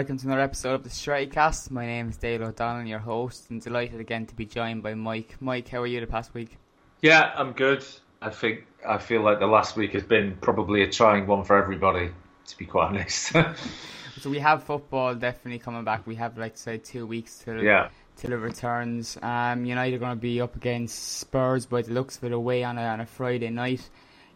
Welcome 0.00 0.16
to 0.16 0.26
another 0.28 0.40
episode 0.40 0.72
of 0.76 0.82
the 0.82 0.88
Strettycast. 0.88 1.70
My 1.70 1.84
name 1.84 2.08
is 2.08 2.16
Dale 2.16 2.44
O'Donnell, 2.44 2.86
your 2.86 3.00
host, 3.00 3.50
and 3.50 3.60
delighted 3.60 4.00
again 4.00 4.24
to 4.24 4.34
be 4.34 4.46
joined 4.46 4.82
by 4.82 4.94
Mike. 4.94 5.36
Mike, 5.40 5.68
how 5.68 5.82
are 5.82 5.86
you 5.86 6.00
the 6.00 6.06
past 6.06 6.32
week? 6.32 6.56
Yeah, 7.02 7.30
I'm 7.36 7.52
good. 7.52 7.84
I 8.22 8.30
think 8.30 8.64
I 8.88 8.96
feel 8.96 9.20
like 9.20 9.40
the 9.40 9.46
last 9.46 9.76
week 9.76 9.92
has 9.92 10.02
been 10.02 10.38
probably 10.40 10.84
a 10.84 10.90
trying 10.90 11.26
one 11.26 11.44
for 11.44 11.62
everybody, 11.62 12.12
to 12.46 12.56
be 12.56 12.64
quite 12.64 12.86
honest. 12.86 13.32
so 14.20 14.30
we 14.30 14.38
have 14.38 14.64
football 14.64 15.14
definitely 15.14 15.58
coming 15.58 15.84
back. 15.84 16.06
We 16.06 16.14
have 16.14 16.38
like 16.38 16.56
say 16.56 16.78
two 16.78 17.06
weeks 17.06 17.42
till 17.44 17.62
yeah. 17.62 17.90
till 18.16 18.32
it 18.32 18.36
returns. 18.36 19.18
Um, 19.20 19.66
United 19.66 19.96
are 19.96 19.98
going 19.98 20.16
to 20.16 20.16
be 20.16 20.40
up 20.40 20.56
against 20.56 21.18
Spurs 21.18 21.66
by 21.66 21.82
the 21.82 21.92
looks 21.92 22.16
of 22.16 22.24
it 22.24 22.32
away 22.32 22.64
on 22.64 22.78
a 22.78 22.84
on 22.84 23.00
a 23.00 23.06
Friday 23.06 23.50
night. 23.50 23.86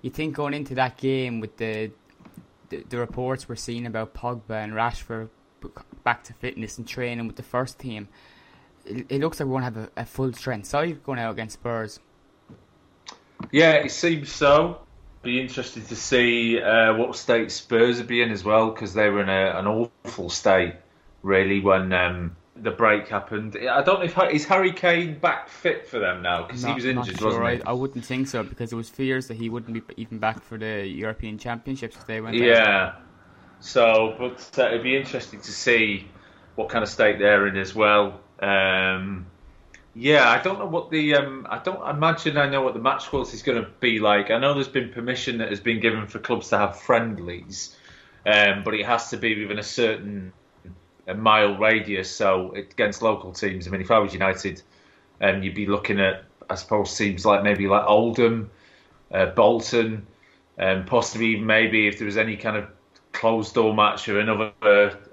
You 0.02 0.10
think 0.10 0.34
going 0.34 0.52
into 0.52 0.74
that 0.74 0.98
game 0.98 1.40
with 1.40 1.56
the 1.56 1.90
the, 2.68 2.84
the 2.86 2.98
reports 2.98 3.48
we're 3.48 3.56
seeing 3.56 3.86
about 3.86 4.12
Pogba 4.12 4.62
and 4.62 4.74
Rashford 4.74 5.30
back 6.02 6.24
to 6.24 6.32
fitness 6.32 6.78
and 6.78 6.86
training 6.86 7.26
with 7.26 7.36
the 7.36 7.42
first 7.42 7.78
team, 7.78 8.08
it, 8.84 9.06
it 9.08 9.20
looks 9.20 9.40
like 9.40 9.48
we're 9.48 9.60
going 9.60 9.72
to 9.72 9.80
have 9.80 9.90
a, 9.96 10.00
a 10.02 10.04
full 10.04 10.32
strength 10.32 10.66
side 10.66 11.02
going 11.04 11.18
out 11.18 11.32
against 11.32 11.54
Spurs. 11.54 12.00
Yeah, 13.50 13.72
it 13.72 13.90
seems 13.90 14.30
so. 14.30 14.80
Be 15.22 15.40
interested 15.40 15.88
to 15.88 15.96
see 15.96 16.60
uh, 16.60 16.94
what 16.94 17.16
state 17.16 17.50
Spurs 17.50 17.98
would 17.98 18.06
be 18.06 18.22
in 18.22 18.30
as 18.30 18.44
well 18.44 18.70
because 18.70 18.92
they 18.94 19.08
were 19.08 19.22
in 19.22 19.28
a, 19.28 19.58
an 19.58 19.66
awful 19.66 20.28
state 20.28 20.74
really 21.22 21.60
when 21.60 21.92
um, 21.92 22.36
the 22.56 22.70
break 22.70 23.08
happened. 23.08 23.56
I 23.56 23.82
don't 23.82 23.98
know 23.98 24.04
if 24.04 24.34
is 24.34 24.44
Harry 24.46 24.72
Kane 24.72 25.18
back 25.18 25.48
fit 25.48 25.88
for 25.88 25.98
them 25.98 26.22
now 26.22 26.46
because 26.46 26.62
he 26.62 26.72
was 26.72 26.84
injured, 26.84 27.18
sure. 27.18 27.40
wasn't 27.40 27.48
he? 27.48 27.62
I, 27.62 27.70
I, 27.70 27.72
wouldn't 27.72 28.04
think 28.04 28.28
so 28.28 28.42
because 28.42 28.70
there 28.70 28.76
was 28.76 28.90
fears 28.90 29.26
that 29.28 29.36
he 29.38 29.48
wouldn't 29.48 29.72
be 29.72 29.94
even 29.96 30.18
back 30.18 30.42
for 30.42 30.58
the 30.58 30.86
European 30.86 31.38
Championships 31.38 31.96
if 31.96 32.06
they 32.06 32.20
went. 32.20 32.36
Yeah. 32.36 32.92
Out. 32.94 33.00
So, 33.64 34.14
but 34.18 34.50
uh, 34.58 34.66
it'd 34.66 34.82
be 34.82 34.94
interesting 34.94 35.40
to 35.40 35.50
see 35.50 36.06
what 36.54 36.68
kind 36.68 36.82
of 36.82 36.88
state 36.90 37.18
they're 37.18 37.46
in 37.46 37.56
as 37.56 37.74
well. 37.74 38.20
Um, 38.38 39.26
yeah, 39.94 40.28
I 40.28 40.42
don't 40.42 40.58
know 40.58 40.66
what 40.66 40.90
the. 40.90 41.14
Um, 41.14 41.46
I 41.48 41.58
don't 41.58 41.88
imagine 41.88 42.36
I 42.36 42.46
know 42.46 42.60
what 42.60 42.74
the 42.74 42.80
match 42.80 43.08
quality 43.08 43.32
is 43.32 43.42
going 43.42 43.64
to 43.64 43.70
be 43.80 44.00
like. 44.00 44.30
I 44.30 44.38
know 44.38 44.52
there's 44.52 44.68
been 44.68 44.90
permission 44.90 45.38
that 45.38 45.48
has 45.48 45.60
been 45.60 45.80
given 45.80 46.06
for 46.06 46.18
clubs 46.18 46.50
to 46.50 46.58
have 46.58 46.78
friendlies, 46.78 47.74
um, 48.26 48.64
but 48.64 48.74
it 48.74 48.84
has 48.84 49.08
to 49.10 49.16
be 49.16 49.40
within 49.40 49.58
a 49.58 49.62
certain 49.62 50.34
a 51.06 51.14
mile 51.14 51.56
radius. 51.56 52.14
So 52.14 52.52
against 52.52 53.00
local 53.00 53.32
teams, 53.32 53.66
I 53.66 53.70
mean, 53.70 53.80
if 53.80 53.90
I 53.90 53.98
was 53.98 54.12
United, 54.12 54.60
um, 55.22 55.42
you'd 55.42 55.54
be 55.54 55.66
looking 55.66 56.00
at, 56.00 56.24
I 56.50 56.56
suppose, 56.56 56.94
teams 56.94 57.24
like 57.24 57.42
maybe 57.42 57.66
like 57.66 57.86
Oldham, 57.86 58.50
uh, 59.10 59.26
Bolton, 59.26 60.06
and 60.58 60.80
um, 60.80 60.86
possibly 60.86 61.40
maybe 61.40 61.88
if 61.88 61.98
there 61.98 62.06
was 62.06 62.18
any 62.18 62.36
kind 62.36 62.58
of 62.58 62.68
closed 63.24 63.54
door 63.54 63.72
match 63.72 64.06
or 64.06 64.20
another 64.20 64.52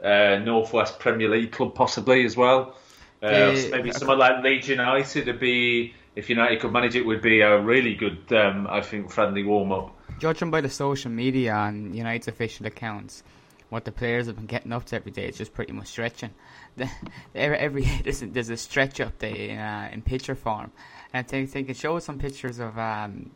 uh, 0.04 0.38
Northwest 0.44 1.00
Premier 1.00 1.30
League 1.30 1.54
club, 1.54 1.74
possibly 1.74 2.26
as 2.26 2.36
well. 2.36 2.76
Uh, 3.24 3.56
maybe 3.72 3.94
someone 3.94 4.18
like 4.18 4.44
Leeds 4.44 4.68
United 4.68 5.28
would 5.28 5.40
be, 5.40 5.94
if 6.18 6.30
United 6.30 6.60
could 6.60 6.74
manage 6.74 6.94
it, 6.98 7.06
would 7.06 7.22
be 7.22 7.40
a 7.40 7.58
really 7.62 7.96
good, 7.96 8.22
um, 8.34 8.68
I 8.70 8.82
think, 8.82 9.10
friendly 9.10 9.44
warm 9.44 9.72
up. 9.72 9.98
Judging 10.20 10.52
by 10.52 10.60
the 10.60 10.70
social 10.70 11.10
media 11.10 11.56
and 11.56 11.96
United's 11.96 12.28
official 12.28 12.66
accounts, 12.66 13.24
what 13.70 13.86
the 13.86 13.94
players 13.94 14.28
have 14.28 14.36
been 14.36 14.46
getting 14.46 14.74
up 14.74 14.84
to 14.88 14.98
every 14.98 15.14
day. 15.14 15.28
It's 15.28 15.38
just 15.38 15.54
pretty 15.54 15.72
much 15.72 15.88
stretching. 15.88 16.32
The, 16.76 16.90
every, 17.34 17.58
every 17.60 17.84
there's, 18.04 18.22
a, 18.24 18.26
there's 18.26 18.50
a 18.50 18.58
stretch 18.58 18.98
update 18.98 19.52
in, 19.52 19.58
uh, 19.58 19.90
in 19.90 20.02
picture 20.02 20.36
form, 20.36 20.74
and 21.14 21.26
I 21.26 21.30
think 21.30 21.50
they 21.54 21.64
can 21.64 21.76
show 21.76 21.98
some 22.00 22.20
pictures 22.20 22.60
of 22.60 22.78
um, 22.78 23.32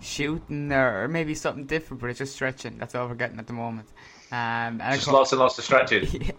shooting 0.00 0.72
or, 0.72 1.04
or, 1.04 1.08
maybe 1.08 1.34
something 1.34 1.66
different, 1.66 2.00
but 2.00 2.08
it's 2.08 2.20
just 2.20 2.34
stretching. 2.34 2.78
That's 2.78 2.94
all 2.94 3.06
we're 3.06 3.16
getting 3.16 3.38
at 3.38 3.46
the 3.46 3.52
moment. 3.52 3.88
Um, 4.32 4.78
just 4.78 5.06
lots 5.08 5.32
and 5.32 5.40
lots 5.40 5.58
of 5.58 5.92
yeah. 6.14 6.32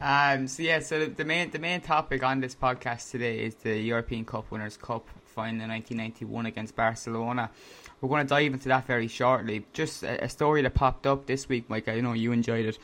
Um, 0.00 0.48
so 0.48 0.62
yeah, 0.62 0.80
so 0.80 1.06
the 1.06 1.24
main 1.24 1.50
the 1.50 1.58
main 1.58 1.80
topic 1.80 2.22
on 2.22 2.40
this 2.40 2.54
podcast 2.54 3.10
today 3.10 3.44
is 3.44 3.54
the 3.56 3.78
European 3.78 4.24
Cup 4.24 4.50
Winners' 4.50 4.76
Cup 4.76 5.06
final 5.26 5.62
in 5.62 5.68
1991 5.68 6.46
against 6.46 6.74
Barcelona. 6.74 7.50
We're 8.00 8.08
going 8.08 8.26
to 8.26 8.28
dive 8.28 8.52
into 8.52 8.68
that 8.68 8.86
very 8.86 9.08
shortly. 9.08 9.66
Just 9.72 10.02
a, 10.02 10.24
a 10.24 10.28
story 10.28 10.62
that 10.62 10.74
popped 10.74 11.06
up 11.06 11.26
this 11.26 11.48
week, 11.48 11.68
Mike. 11.68 11.88
I 11.88 12.00
know 12.00 12.14
you 12.14 12.32
enjoyed 12.32 12.64
it. 12.64 12.78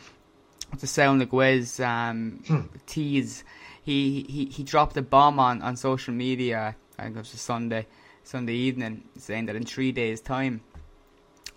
It's 0.72 0.82
a 0.82 0.86
Saúl 0.86 1.24
Ñíguez 1.24 1.84
um, 1.84 2.42
hmm. 2.46 2.60
tease. 2.86 3.44
He, 3.82 4.26
he 4.28 4.44
he 4.46 4.62
dropped 4.62 4.96
a 4.96 5.02
bomb 5.02 5.40
on, 5.40 5.62
on 5.62 5.76
social 5.76 6.12
media. 6.12 6.76
I 6.98 7.02
think 7.04 7.16
it 7.16 7.20
was 7.20 7.34
a 7.34 7.38
Sunday 7.38 7.86
Sunday 8.24 8.54
evening, 8.54 9.04
saying 9.16 9.46
that 9.46 9.56
in 9.56 9.64
three 9.64 9.92
days' 9.92 10.20
time, 10.20 10.60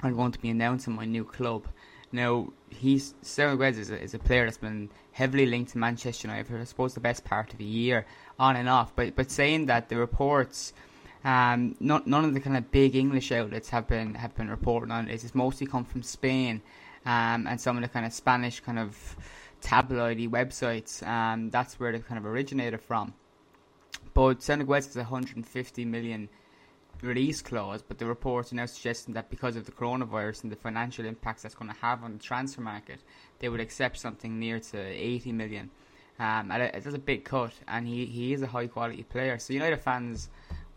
I'm 0.01 0.16
going 0.16 0.31
to 0.31 0.40
be 0.40 0.50
announcing 0.50 0.94
my 0.94 1.06
new 1.06 1.25
club. 1.25 1.67
Now, 2.11 2.53
he's 2.69 3.13
Ñíguez 3.24 3.78
is 3.78 3.90
a, 3.91 4.02
is 4.02 4.13
a 4.13 4.19
player 4.19 4.46
that's 4.46 4.57
been 4.57 4.90
heavily 5.12 5.46
linked 5.46 5.72
to 5.72 5.78
Manchester 5.78 6.28
United 6.28 6.47
for 6.47 6.57
I 6.57 6.63
suppose 6.63 6.94
the 6.94 7.00
best 7.00 7.24
part 7.25 7.53
of 7.53 7.59
a 7.59 7.63
year, 7.63 8.06
on 8.38 8.56
and 8.56 8.69
off. 8.69 8.96
But 8.96 9.16
but 9.16 9.31
saying 9.31 9.68
that 9.68 9.90
the 9.90 9.97
reports 9.97 10.74
um, 11.24 11.75
not, 11.79 12.08
none 12.08 12.24
of 12.24 12.34
the 12.34 12.40
kind 12.40 12.56
of 12.56 12.72
big 12.72 12.96
English 12.96 13.31
outlets 13.31 13.69
have 13.69 13.88
been 13.88 14.13
have 14.16 14.35
been 14.35 14.50
reporting 14.50 14.91
on 14.91 15.09
it. 15.09 15.24
It's 15.24 15.35
mostly 15.35 15.68
come 15.68 15.84
from 15.84 16.03
Spain 16.03 16.62
um, 17.06 17.47
and 17.47 17.59
some 17.59 17.78
of 17.78 17.84
the 17.84 17.90
kind 17.90 18.06
of 18.06 18.13
Spanish 18.13 18.59
kind 18.62 18.79
of 18.79 19.16
tabloidy 19.62 20.29
websites. 20.29 21.06
Um, 21.06 21.50
that's 21.50 21.79
where 21.79 21.91
they 21.91 22.00
kind 22.00 22.18
of 22.18 22.25
originated 22.25 22.81
from. 22.81 23.13
But 24.13 24.40
Ñíguez 24.40 24.85
has 24.85 24.96
a 24.96 25.00
150 25.00 25.85
million 25.85 26.29
release 27.01 27.41
clause, 27.41 27.81
but 27.81 27.97
the 27.97 28.05
reports 28.05 28.51
are 28.51 28.55
now 28.55 28.65
suggesting 28.65 29.13
that 29.13 29.29
because 29.29 29.55
of 29.55 29.65
the 29.65 29.71
coronavirus 29.71 30.43
and 30.43 30.51
the 30.51 30.55
financial 30.55 31.05
impacts 31.05 31.43
that's 31.43 31.55
going 31.55 31.71
to 31.71 31.77
have 31.79 32.03
on 32.03 32.13
the 32.13 32.19
transfer 32.19 32.61
market, 32.61 32.99
they 33.39 33.49
would 33.49 33.59
accept 33.59 33.97
something 33.97 34.39
near 34.39 34.59
to 34.59 34.77
80 34.77 35.31
million. 35.31 35.69
Um, 36.19 36.51
and 36.51 36.63
it, 36.63 36.75
it's 36.75 36.85
a 36.85 36.99
big 36.99 37.23
cut, 37.23 37.53
and 37.67 37.87
he, 37.87 38.05
he 38.05 38.33
is 38.33 38.41
a 38.41 38.47
high 38.47 38.67
quality 38.67 39.03
player. 39.03 39.39
So 39.39 39.53
United 39.53 39.79
fans 39.79 40.29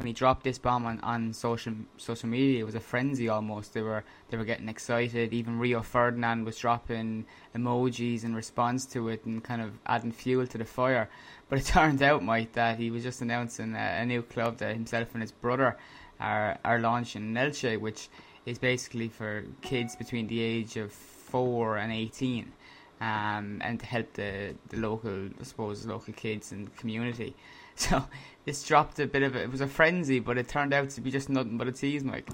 when 0.03 0.09
he 0.09 0.13
dropped 0.13 0.43
this 0.43 0.59
bomb 0.59 0.85
on, 0.85 0.99
on 1.01 1.33
social 1.33 1.75
social 1.97 2.29
media, 2.29 2.61
it 2.61 2.65
was 2.65 2.75
a 2.75 2.81
frenzy 2.81 3.29
almost. 3.29 3.73
They 3.73 3.83
were 3.83 4.03
they 4.31 4.37
were 4.37 4.45
getting 4.45 4.69
excited. 4.69 5.33
Even 5.33 5.61
Rio 5.61 5.81
Ferdinand 5.81 6.45
was 6.45 6.59
dropping 6.59 7.27
emojis 7.55 8.25
in 8.25 8.35
response 8.35 8.85
to 8.87 9.09
it 9.11 9.25
and 9.25 9.45
kind 9.45 9.63
of 9.63 9.73
adding 9.87 10.11
fuel 10.11 10.47
to 10.47 10.59
the 10.59 10.65
fire. 10.65 11.09
But 11.49 11.61
it 11.61 11.67
turned 11.67 12.03
out, 12.03 12.25
Mike, 12.25 12.53
that 12.55 12.79
he 12.79 12.91
was 12.91 13.05
just 13.05 13.23
announcing 13.23 13.75
a, 13.75 13.99
a 14.01 14.07
new 14.07 14.23
club 14.23 14.59
that 14.59 14.75
himself 14.75 15.09
and 15.13 15.23
his 15.23 15.33
brother 15.33 15.77
are 16.23 16.59
are 16.65 16.79
launching 16.79 17.23
in 17.23 17.35
Elche, 17.35 17.79
which 17.81 18.09
is 18.47 18.59
basically 18.59 19.09
for 19.09 19.45
kids 19.61 19.97
between 19.97 20.27
the 20.27 20.41
age 20.41 20.77
of 20.77 20.93
four 20.93 21.77
and 21.79 21.93
eighteen. 21.93 22.53
Um, 23.01 23.61
and 23.63 23.81
to 23.81 23.87
help 23.87 24.13
the, 24.13 24.55
the 24.69 24.77
local, 24.77 25.27
I 25.27 25.43
suppose, 25.43 25.85
local 25.85 26.15
kids 26.15 26.53
and 26.53 26.75
community. 26.77 27.35
So 27.75 28.05
this 28.45 28.63
dropped 28.65 29.01
a 29.01 29.07
bit 29.07 29.23
of 29.23 29.35
it. 29.35 29.43
It 29.45 29.51
was 29.51 29.63
a 29.63 29.67
frenzy, 29.67 30.21
but 30.21 30.37
it 30.37 30.47
turned 30.47 30.75
out 30.75 30.91
to 30.91 31.01
be 31.01 31.11
just 31.11 31.31
nothing 31.31 31.57
but 31.57 31.67
a 31.69 31.73
tease, 31.73 32.05
Mike. 32.05 32.29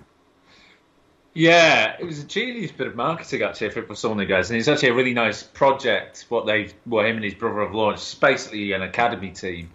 Yeah, 1.33 1.95
it 1.99 2.05
was 2.05 2.19
a 2.19 2.25
genius 2.25 2.73
bit 2.73 2.89
of 2.89 2.97
marketing 2.97 3.43
actually 3.43 3.71
for 3.71 3.83
Saúl 3.83 4.17
Ñíguez, 4.17 4.51
and 4.51 4.59
it's 4.59 4.67
actually 4.67 4.89
a 4.89 4.95
really 4.95 5.15
nice 5.15 5.45
project. 5.45 6.27
What 6.29 6.47
they, 6.47 6.71
what 6.85 7.07
him 7.07 7.15
and 7.15 7.25
his 7.25 7.35
brother 7.35 7.61
have 7.61 7.73
launched, 7.73 8.03
it's 8.03 8.15
basically 8.17 8.73
an 8.73 8.83
academy 8.83 9.31
team, 9.31 9.71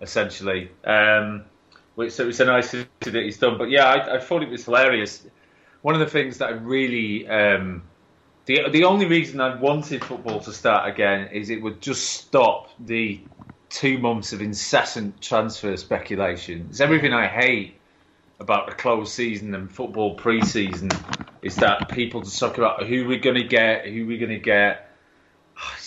essentially. 0.00 0.72
Um, 0.82 1.44
which 1.94 2.12
so 2.12 2.28
it's 2.28 2.40
a 2.40 2.44
nice 2.44 2.72
that 2.72 3.14
he's 3.14 3.38
done. 3.38 3.58
But 3.58 3.70
yeah, 3.70 3.86
I, 3.86 4.16
I, 4.16 4.20
thought 4.20 4.42
it 4.42 4.48
was 4.48 4.64
hilarious. 4.64 5.26
One 5.82 5.94
of 5.94 6.00
the 6.00 6.06
things 6.06 6.38
that 6.38 6.48
I 6.48 6.52
really, 6.52 7.28
um, 7.28 7.82
the 8.46 8.68
the 8.70 8.84
only 8.84 9.06
reason 9.06 9.40
I 9.40 9.54
wanted 9.56 10.04
football 10.04 10.40
to 10.40 10.52
start 10.52 10.88
again 10.88 11.28
is 11.28 11.50
it 11.50 11.62
would 11.62 11.80
just 11.80 12.04
stop 12.04 12.70
the 12.78 13.20
two 13.70 13.98
months 13.98 14.32
of 14.32 14.40
incessant 14.40 15.20
transfer 15.20 15.76
speculation. 15.76 16.66
It's 16.70 16.80
everything 16.80 17.12
I 17.12 17.26
hate 17.26 17.76
about 18.40 18.68
the 18.68 18.74
closed 18.74 19.12
season 19.12 19.54
and 19.54 19.70
football 19.70 20.14
pre-season 20.14 20.90
is 21.42 21.56
that 21.56 21.88
people 21.88 22.22
just 22.22 22.38
talk 22.38 22.58
about 22.58 22.86
who 22.86 23.06
we're 23.06 23.18
going 23.18 23.36
to 23.36 23.44
get, 23.44 23.86
who 23.86 24.06
we're 24.06 24.18
going 24.18 24.30
to 24.30 24.38
get. 24.38 24.93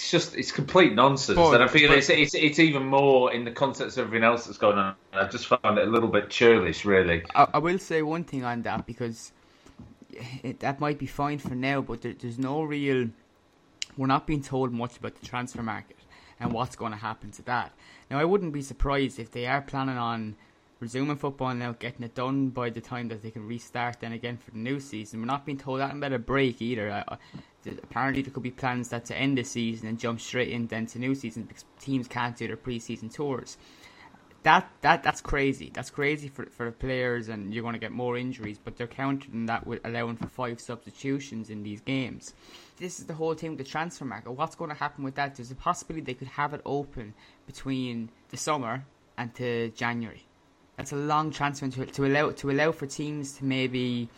It's 0.07 0.11
just 0.25 0.37
it's 0.37 0.53
complete 0.53 0.93
nonsense, 0.93 1.35
But- 1.35 1.55
and 1.55 1.63
I 1.65 1.67
feel 1.67 1.89
but- 1.89 1.97
it's, 1.97 2.09
it's 2.09 2.33
it's 2.33 2.59
even 2.59 2.85
more 2.85 3.33
in 3.33 3.43
the 3.43 3.51
context 3.51 3.97
of 3.97 4.05
everything 4.05 4.23
else 4.23 4.45
that's 4.45 4.57
going 4.57 4.77
on. 4.77 4.95
I 5.11 5.27
just 5.27 5.47
found 5.47 5.77
it 5.77 5.85
a 5.85 5.91
little 5.91 6.07
bit 6.07 6.29
churlish, 6.29 6.85
really. 6.85 7.23
I, 7.35 7.47
I 7.55 7.57
will 7.57 7.77
say 7.77 8.01
one 8.03 8.23
thing 8.23 8.45
on 8.45 8.61
that 8.61 8.85
because 8.85 9.33
it, 10.43 10.61
that 10.61 10.79
might 10.79 10.97
be 10.97 11.07
fine 11.07 11.39
for 11.39 11.55
now, 11.55 11.81
but 11.81 12.03
there, 12.03 12.13
there's 12.13 12.39
no 12.39 12.63
real. 12.63 13.09
We're 13.97 14.07
not 14.07 14.25
being 14.25 14.41
told 14.41 14.71
much 14.71 14.95
about 14.95 15.19
the 15.19 15.25
transfer 15.25 15.61
market 15.61 15.97
and 16.39 16.53
what's 16.53 16.77
going 16.77 16.93
to 16.93 16.97
happen 16.97 17.31
to 17.31 17.41
that. 17.41 17.73
Now, 18.09 18.17
I 18.17 18.23
wouldn't 18.23 18.53
be 18.53 18.61
surprised 18.61 19.19
if 19.19 19.31
they 19.31 19.45
are 19.45 19.59
planning 19.59 19.97
on 19.97 20.37
resuming 20.79 21.17
football 21.17 21.53
now, 21.53 21.73
getting 21.73 22.03
it 22.03 22.15
done 22.15 22.49
by 22.49 22.69
the 22.69 22.81
time 22.81 23.07
that 23.09 23.21
they 23.23 23.31
can 23.31 23.47
restart 23.47 23.99
then 23.99 24.13
again 24.13 24.37
for 24.37 24.51
the 24.51 24.57
new 24.57 24.79
season. 24.79 25.19
We're 25.19 25.25
not 25.25 25.45
being 25.45 25.57
told 25.57 25.79
that 25.79 25.91
about 25.91 26.13
a 26.13 26.19
break 26.19 26.61
either. 26.61 27.03
Apparently, 27.65 28.21
there 28.21 28.33
could 28.33 28.43
be 28.43 28.51
plans 28.51 28.89
that 28.89 29.05
to 29.05 29.15
end 29.15 29.37
the 29.37 29.43
season 29.43 29.87
and 29.87 29.99
jump 29.99 30.21
straight 30.21 30.49
in 30.49 30.67
then 30.67 30.85
to 30.87 30.99
new 30.99 31.15
season 31.15 31.43
because 31.43 31.65
teams 31.79 32.07
can't 32.07 32.37
do 32.37 32.47
their 32.47 32.57
pre-season 32.57 33.09
tours 33.09 33.57
that 34.47 34.69
that 34.81 35.03
that's 35.03 35.21
crazy. 35.21 35.71
That's 35.73 35.89
crazy 35.89 36.29
for 36.29 36.45
for 36.45 36.65
the 36.67 36.71
players, 36.71 37.27
and 37.27 37.53
you're 37.53 37.63
going 37.63 37.73
to 37.73 37.79
get 37.79 37.91
more 37.91 38.17
injuries. 38.17 38.57
But 38.63 38.77
they're 38.77 38.87
countering 38.87 39.45
that 39.47 39.65
with 39.67 39.85
allowing 39.85 40.17
for 40.17 40.27
five 40.27 40.61
substitutions 40.61 41.49
in 41.49 41.63
these 41.63 41.81
games. 41.81 42.33
This 42.77 42.99
is 42.99 43.05
the 43.05 43.13
whole 43.13 43.33
thing 43.33 43.51
with 43.51 43.59
the 43.59 43.65
transfer 43.65 44.05
market. 44.05 44.31
What's 44.31 44.55
going 44.55 44.69
to 44.69 44.77
happen 44.77 45.03
with 45.03 45.15
that? 45.15 45.35
There's 45.35 45.51
a 45.51 45.55
possibility 45.55 46.05
they 46.05 46.13
could 46.13 46.29
have 46.29 46.53
it 46.53 46.61
open 46.65 47.13
between 47.45 48.09
the 48.29 48.37
summer 48.37 48.85
and 49.17 49.33
to 49.35 49.69
January. 49.71 50.26
That's 50.77 50.91
a 50.91 50.95
long 50.95 51.31
transfer 51.31 51.67
to, 51.67 51.85
to 51.85 52.05
allow 52.05 52.31
to 52.31 52.51
allow 52.51 52.71
for 52.71 52.85
teams 52.85 53.33
to 53.33 53.45
maybe 53.45 54.09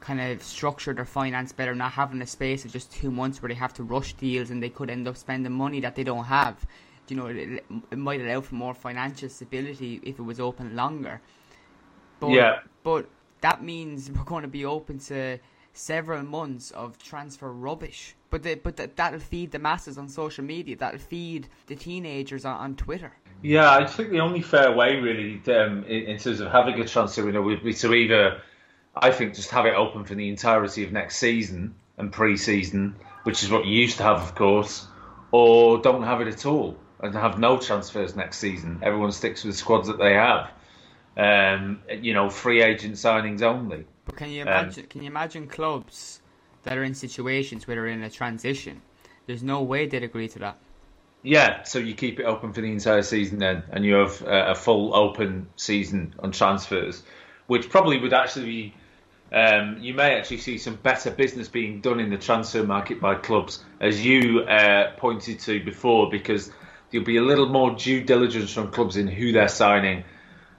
kind 0.00 0.20
of 0.20 0.40
structure 0.42 0.94
their 0.94 1.04
finance 1.04 1.52
better, 1.52 1.74
not 1.74 1.90
having 1.92 2.22
a 2.22 2.26
space 2.26 2.64
of 2.64 2.72
just 2.72 2.92
two 2.92 3.10
months 3.10 3.42
where 3.42 3.48
they 3.48 3.54
have 3.54 3.74
to 3.74 3.82
rush 3.82 4.12
deals 4.12 4.50
and 4.50 4.62
they 4.62 4.68
could 4.68 4.88
end 4.88 5.08
up 5.08 5.16
spending 5.16 5.52
money 5.52 5.80
that 5.80 5.96
they 5.96 6.04
don't 6.04 6.24
have. 6.24 6.64
You 7.08 7.16
know, 7.16 7.26
it, 7.26 7.64
it 7.90 7.98
might 7.98 8.20
allow 8.20 8.40
for 8.40 8.54
more 8.54 8.72
financial 8.72 9.28
stability 9.28 10.00
if 10.04 10.18
it 10.20 10.22
was 10.22 10.38
open 10.38 10.76
longer. 10.76 11.20
But, 12.20 12.30
Yeah. 12.30 12.60
But 12.84 13.08
that 13.40 13.64
means 13.64 14.10
we're 14.16 14.24
going 14.24 14.42
to 14.42 14.48
be 14.48 14.64
open 14.64 15.00
to 15.00 15.38
several 15.72 16.22
months 16.22 16.70
of 16.70 16.98
transfer 16.98 17.52
rubbish. 17.52 18.14
But 18.30 18.44
the, 18.44 18.54
but 18.54 18.76
that 18.76 18.96
that'll 18.96 19.20
feed 19.20 19.50
the 19.50 19.58
masses 19.58 19.98
on 19.98 20.08
social 20.08 20.44
media. 20.44 20.76
That'll 20.76 21.00
feed 21.00 21.48
the 21.66 21.74
teenagers 21.74 22.44
on, 22.44 22.56
on 22.56 22.76
Twitter. 22.76 23.12
Yeah, 23.42 23.70
I 23.70 23.86
think 23.86 24.10
the 24.10 24.20
only 24.20 24.42
fair 24.42 24.72
way, 24.72 24.96
really, 24.96 25.40
um, 25.54 25.84
in, 25.84 26.04
in 26.04 26.18
terms 26.18 26.40
of 26.40 26.50
having 26.50 26.80
a 26.80 26.86
transfer 26.86 27.24
window, 27.24 27.42
would 27.42 27.62
be 27.62 27.74
to 27.74 27.94
either, 27.94 28.40
I 28.94 29.10
think, 29.12 29.34
just 29.34 29.50
have 29.50 29.66
it 29.66 29.74
open 29.74 30.04
for 30.04 30.14
the 30.14 30.28
entirety 30.28 30.84
of 30.84 30.92
next 30.92 31.16
season 31.18 31.74
and 31.98 32.12
pre-season, 32.12 32.96
which 33.24 33.42
is 33.42 33.50
what 33.50 33.64
you 33.66 33.74
used 33.80 33.98
to 33.98 34.02
have, 34.02 34.20
of 34.22 34.34
course, 34.34 34.86
or 35.32 35.78
don't 35.78 36.02
have 36.02 36.20
it 36.20 36.28
at 36.28 36.46
all 36.46 36.76
and 37.00 37.14
have 37.14 37.38
no 37.38 37.58
transfers 37.58 38.16
next 38.16 38.38
season. 38.38 38.80
Everyone 38.82 39.12
sticks 39.12 39.44
with 39.44 39.54
the 39.54 39.58
squads 39.58 39.88
that 39.88 39.98
they 39.98 40.14
have. 40.14 40.50
Um, 41.16 41.80
you 41.88 42.12
know, 42.14 42.28
free 42.28 42.62
agent 42.62 42.94
signings 42.94 43.42
only. 43.42 43.86
But 44.04 44.16
can 44.16 44.30
you 44.30 44.42
Um, 44.42 44.48
imagine? 44.48 44.86
can 44.86 45.02
you 45.02 45.08
imagine 45.08 45.46
clubs 45.46 46.20
that 46.64 46.76
are 46.76 46.84
in 46.84 46.94
situations 46.94 47.66
where 47.66 47.76
they're 47.76 47.86
in 47.86 48.02
a 48.02 48.10
transition? 48.10 48.82
There's 49.26 49.42
no 49.42 49.62
way 49.62 49.86
they'd 49.86 50.02
agree 50.02 50.28
to 50.28 50.38
that. 50.40 50.58
Yeah, 51.22 51.64
so 51.64 51.78
you 51.78 51.94
keep 51.94 52.20
it 52.20 52.24
open 52.24 52.52
for 52.52 52.60
the 52.60 52.70
entire 52.70 53.02
season 53.02 53.38
then, 53.38 53.64
and 53.70 53.84
you 53.84 53.94
have 53.94 54.22
a 54.24 54.54
full 54.54 54.94
open 54.94 55.48
season 55.56 56.14
on 56.20 56.30
transfers, 56.30 57.02
which 57.46 57.68
probably 57.68 57.98
would 57.98 58.12
actually 58.12 58.46
be. 58.46 58.74
Um, 59.32 59.78
you 59.80 59.92
may 59.92 60.14
actually 60.16 60.38
see 60.38 60.56
some 60.56 60.76
better 60.76 61.10
business 61.10 61.48
being 61.48 61.80
done 61.80 61.98
in 61.98 62.10
the 62.10 62.16
transfer 62.16 62.62
market 62.62 63.00
by 63.00 63.16
clubs, 63.16 63.64
as 63.80 64.04
you 64.04 64.42
uh, 64.42 64.92
pointed 64.98 65.40
to 65.40 65.64
before, 65.64 66.10
because 66.10 66.52
there'll 66.90 67.04
be 67.04 67.16
a 67.16 67.22
little 67.22 67.48
more 67.48 67.74
due 67.74 68.04
diligence 68.04 68.52
from 68.52 68.70
clubs 68.70 68.96
in 68.96 69.08
who 69.08 69.32
they're 69.32 69.48
signing. 69.48 70.04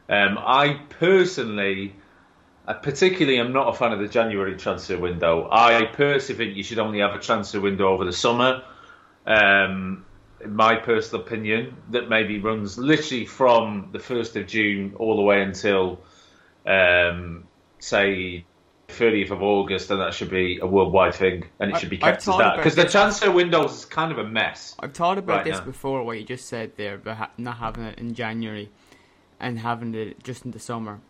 Um, 0.10 0.38
I 0.38 0.82
personally, 1.00 1.96
I 2.68 2.74
particularly 2.74 3.40
am 3.40 3.54
not 3.54 3.70
a 3.70 3.74
fan 3.74 3.94
of 3.94 4.00
the 4.00 4.08
January 4.10 4.58
transfer 4.58 4.98
window. 4.98 5.48
I 5.50 5.86
personally 5.86 6.46
think 6.46 6.58
you 6.58 6.64
should 6.64 6.80
only 6.80 7.00
have 7.00 7.16
a 7.16 7.20
transfer 7.20 7.62
window 7.62 7.88
over 7.88 8.04
the 8.04 8.12
summer. 8.12 8.64
Um, 9.26 10.06
in 10.42 10.56
my 10.56 10.76
personal 10.76 11.26
opinion, 11.26 11.76
that 11.92 12.10
maybe 12.10 12.40
runs 12.40 12.78
literally 12.78 13.26
from 13.26 13.90
the 13.92 14.00
first 14.00 14.36
of 14.36 14.48
June 14.48 14.94
all 14.98 15.16
the 15.16 15.22
way 15.22 15.42
until, 15.42 16.00
um, 16.66 17.44
say, 17.80 18.46
30th 18.88 19.32
of 19.32 19.42
August, 19.44 19.92
and 19.92 20.00
that 20.00 20.14
should 20.14 20.30
be 20.30 20.60
a 20.62 20.66
worldwide 20.66 21.14
thing, 21.14 21.46
and 21.60 21.72
it 21.72 21.76
I- 21.76 21.80
should 21.80 21.90
be 21.90 21.98
kept 21.98 22.20
as 22.20 22.38
that 22.38 22.56
because 22.56 22.76
the 22.76 22.86
transfer 22.86 23.30
windows 23.32 23.80
is 23.80 23.86
kind 23.86 24.12
of 24.12 24.18
a 24.18 24.24
mess. 24.24 24.76
I've 24.80 24.94
thought 24.94 25.18
about 25.18 25.38
Right 25.38 25.46
this 25.46 25.60
now. 25.60 25.66
before, 25.66 26.04
what 26.04 26.18
you 26.18 26.24
just 26.24 26.48
said 26.48 26.72
there, 26.78 26.96
about 26.96 27.18
ha- 27.18 27.30
not 27.38 27.58
having 27.58 27.84
it 27.84 28.00
in 28.00 28.14
January 28.14 28.70
and 29.40 29.60
having 29.60 29.94
it 29.94 30.24
just 30.24 30.46
in 30.46 30.52
the 30.52 30.60
summer. 30.60 31.02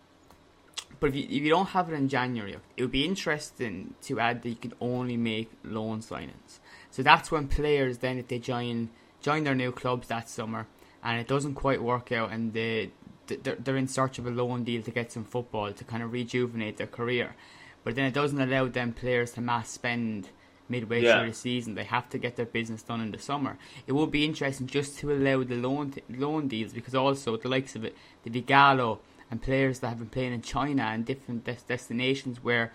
But 0.99 1.11
if 1.11 1.15
you, 1.15 1.23
if 1.25 1.43
you 1.43 1.49
don't 1.49 1.67
have 1.69 1.91
it 1.91 1.95
in 1.95 2.09
January, 2.09 2.55
it 2.75 2.81
would 2.81 2.91
be 2.91 3.05
interesting 3.05 3.93
to 4.03 4.19
add 4.19 4.41
that 4.41 4.49
you 4.49 4.55
can 4.55 4.73
only 4.81 5.15
make 5.15 5.51
loan 5.63 5.99
signings. 5.99 6.59
So 6.89 7.03
that's 7.03 7.29
when 7.31 7.47
players 7.47 7.99
then, 7.99 8.17
if 8.17 8.27
they 8.27 8.39
join 8.39 8.89
join 9.27 9.43
their 9.43 9.55
new 9.55 9.71
clubs 9.81 10.07
that 10.07 10.29
summer, 10.29 10.61
and 11.03 11.19
it 11.19 11.27
doesn't 11.27 11.55
quite 11.55 11.81
work 11.81 12.11
out, 12.19 12.29
and 12.31 12.53
they 12.53 12.91
they're, 13.27 13.55
they're 13.63 13.75
in 13.83 13.89
search 13.99 14.15
of 14.19 14.25
a 14.25 14.29
loan 14.41 14.63
deal 14.63 14.81
to 14.83 14.91
get 14.99 15.11
some 15.11 15.25
football 15.25 15.69
to 15.73 15.83
kind 15.83 16.01
of 16.01 16.13
rejuvenate 16.13 16.77
their 16.77 16.87
career. 16.99 17.35
But 17.83 17.95
then 17.95 18.05
it 18.05 18.13
doesn't 18.13 18.39
allow 18.47 18.65
them 18.67 18.93
players 18.93 19.31
to 19.33 19.41
mass 19.41 19.69
spend 19.69 20.29
midway 20.69 21.01
Yeah. 21.01 21.19
through 21.19 21.31
the 21.31 21.35
season. 21.35 21.75
They 21.75 21.83
have 21.97 22.07
to 22.13 22.17
get 22.25 22.37
their 22.37 22.45
business 22.59 22.83
done 22.83 23.01
in 23.05 23.11
the 23.11 23.19
summer. 23.19 23.53
It 23.85 23.91
would 23.97 24.11
be 24.11 24.23
interesting 24.23 24.67
just 24.67 24.97
to 24.99 25.11
allow 25.11 25.43
the 25.43 25.55
loan 25.55 25.93
loan 26.25 26.47
deals 26.47 26.71
because 26.73 26.95
also 26.95 27.35
the 27.35 27.49
likes 27.49 27.75
of 27.75 27.83
it, 27.83 27.93
the 28.23 28.29
Ighalo 28.41 28.99
and 29.29 29.41
players 29.41 29.79
that 29.79 29.89
have 29.89 29.99
been 29.99 30.09
playing 30.17 30.33
in 30.33 30.41
China 30.41 30.83
and 30.83 31.05
different 31.05 31.43
des- 31.43 31.65
destinations 31.67 32.41
where 32.47 32.71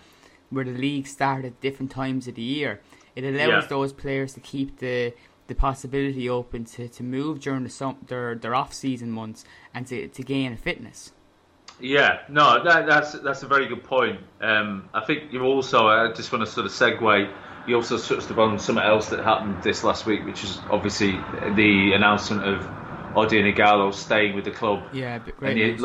where 0.50 0.64
the 0.66 0.78
league 0.86 1.06
start 1.06 1.46
at 1.46 1.60
different 1.66 1.90
times 1.90 2.28
of 2.28 2.34
the 2.34 2.42
year. 2.58 2.72
It 3.16 3.24
allows 3.24 3.64
Yeah. 3.64 3.68
those 3.76 3.92
players 4.04 4.30
to 4.34 4.40
keep 4.52 4.68
the 4.84 5.14
the 5.52 5.60
possibility 5.60 6.30
open 6.30 6.64
to, 6.64 6.88
to 6.88 7.02
move 7.02 7.40
during 7.40 7.62
the 7.62 7.68
sum, 7.68 7.98
their 8.06 8.34
their 8.34 8.54
off 8.54 8.72
season 8.72 9.10
months 9.10 9.44
and 9.74 9.86
to, 9.86 10.08
to 10.08 10.22
gain 10.22 10.56
fitness. 10.56 11.12
Yeah, 11.78 12.20
no, 12.28 12.64
that, 12.64 12.86
that's 12.86 13.12
that's 13.12 13.42
a 13.42 13.46
very 13.46 13.66
good 13.66 13.84
point. 13.84 14.20
Um, 14.40 14.88
I 14.94 15.04
think 15.04 15.32
you 15.32 15.42
also, 15.42 15.88
I 15.88 16.12
just 16.12 16.32
want 16.32 16.44
to 16.44 16.50
sort 16.50 16.66
of 16.66 16.72
segue. 16.72 17.34
You 17.66 17.76
also 17.76 17.98
touched 17.98 18.30
upon 18.30 18.58
something 18.58 18.82
else 18.82 19.10
that 19.10 19.22
happened 19.22 19.62
this 19.62 19.84
last 19.84 20.06
week, 20.06 20.24
which 20.24 20.42
is 20.42 20.58
obviously 20.70 21.12
the 21.12 21.92
announcement 21.94 22.44
of 22.44 22.60
Odion 23.14 23.54
Ighalo 23.54 23.92
staying 23.92 24.34
with 24.34 24.44
the 24.44 24.50
club. 24.50 24.82
Yeah, 24.92 25.18
but 25.18 25.28
and 25.28 25.36
great. 25.36 25.54
the 25.54 25.60
news. 25.60 25.80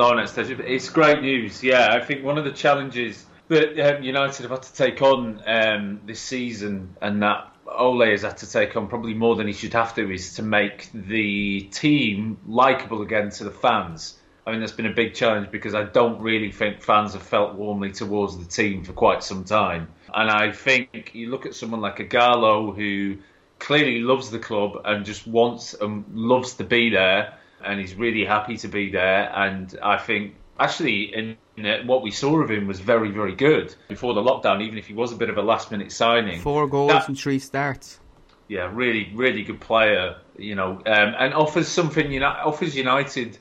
It's 0.60 0.90
great 0.90 1.22
news. 1.22 1.62
Yeah, 1.62 1.90
I 1.92 2.00
think 2.00 2.24
one 2.24 2.38
of 2.38 2.46
the 2.46 2.52
challenges 2.52 3.26
that 3.50 3.98
um, 3.98 4.04
United 4.04 4.44
have 4.44 4.52
had 4.52 4.64
to 4.64 4.74
take 4.74 5.02
on 5.02 5.42
um, 5.46 6.02
this 6.06 6.22
season, 6.22 6.96
and 7.02 7.22
that 7.22 7.52
Ole 7.68 8.12
has 8.12 8.22
had 8.22 8.38
to 8.38 8.50
take 8.50 8.76
on 8.76 8.88
probably 8.88 9.14
more 9.14 9.36
than 9.36 9.48
he 9.48 9.54
should 9.54 9.74
have 9.74 9.96
to, 9.96 10.12
is 10.12 10.36
to 10.36 10.44
make 10.44 10.90
the 10.94 11.62
team 11.72 12.38
likable 12.48 13.02
again 13.02 13.30
to 13.32 13.44
the 13.44 13.52
fans. 13.52 14.18
I 14.46 14.52
mean, 14.52 14.62
that's 14.62 14.72
been 14.72 14.86
a 14.86 14.94
big 14.94 15.14
challenge 15.14 15.52
because 15.52 15.76
I 15.76 15.84
don't 15.84 16.22
really 16.22 16.52
think 16.52 16.82
fans 16.82 17.14
have 17.14 17.22
felt 17.22 17.56
warmly 17.56 17.92
towards 17.92 18.38
the 18.38 18.46
team 18.46 18.86
for 18.86 18.94
quite 18.94 19.22
some 19.22 19.44
time. 19.44 19.90
And 20.14 20.30
I 20.30 20.52
think 20.54 21.12
you 21.14 21.30
look 21.30 21.46
at 21.46 21.54
someone 21.54 21.82
like 21.82 21.98
Ighalo, 21.98 22.74
who 22.74 23.18
clearly 23.60 24.00
loves 24.00 24.30
the 24.30 24.40
club 24.40 24.82
and 24.86 25.06
just 25.06 25.28
wants 25.28 25.74
and 25.74 26.06
loves 26.14 26.54
to 26.56 26.64
be 26.64 26.90
there, 26.90 27.38
and 27.64 27.80
he's 27.80 27.96
really 27.96 28.24
happy 28.24 28.56
to 28.58 28.70
be 28.70 28.90
there. 28.90 29.30
And 29.36 29.78
I 29.84 29.98
think 29.98 30.36
actually, 30.58 31.14
in, 31.14 31.38
what 31.86 32.02
we 32.04 32.12
saw 32.12 32.42
of 32.42 32.52
him 32.52 32.68
was 32.68 32.80
very, 32.80 33.10
very 33.12 33.36
good 33.36 33.74
before 33.88 34.14
the 34.14 34.22
lockdown. 34.22 34.62
Even 34.62 34.78
if 34.78 34.88
he 34.88 34.94
was 34.94 35.12
a 35.12 35.16
bit 35.16 35.30
of 35.30 35.38
a 35.38 35.42
last-minute 35.42 35.92
signing, 35.92 36.42
Four 36.42 36.68
goals 36.68 36.92
That- 36.92 37.08
and 37.08 37.18
three 37.20 37.40
starts. 37.40 38.00
yeah, 38.48 38.70
really, 38.74 39.12
really 39.16 39.44
good 39.44 39.60
player, 39.60 40.18
you 40.38 40.56
know, 40.56 40.82
um, 40.86 41.16
and 41.20 41.34
offers 41.34 41.68
something. 41.68 42.12
You 42.12 42.20
know, 42.20 42.28
offers 42.28 42.76
United 42.76 43.38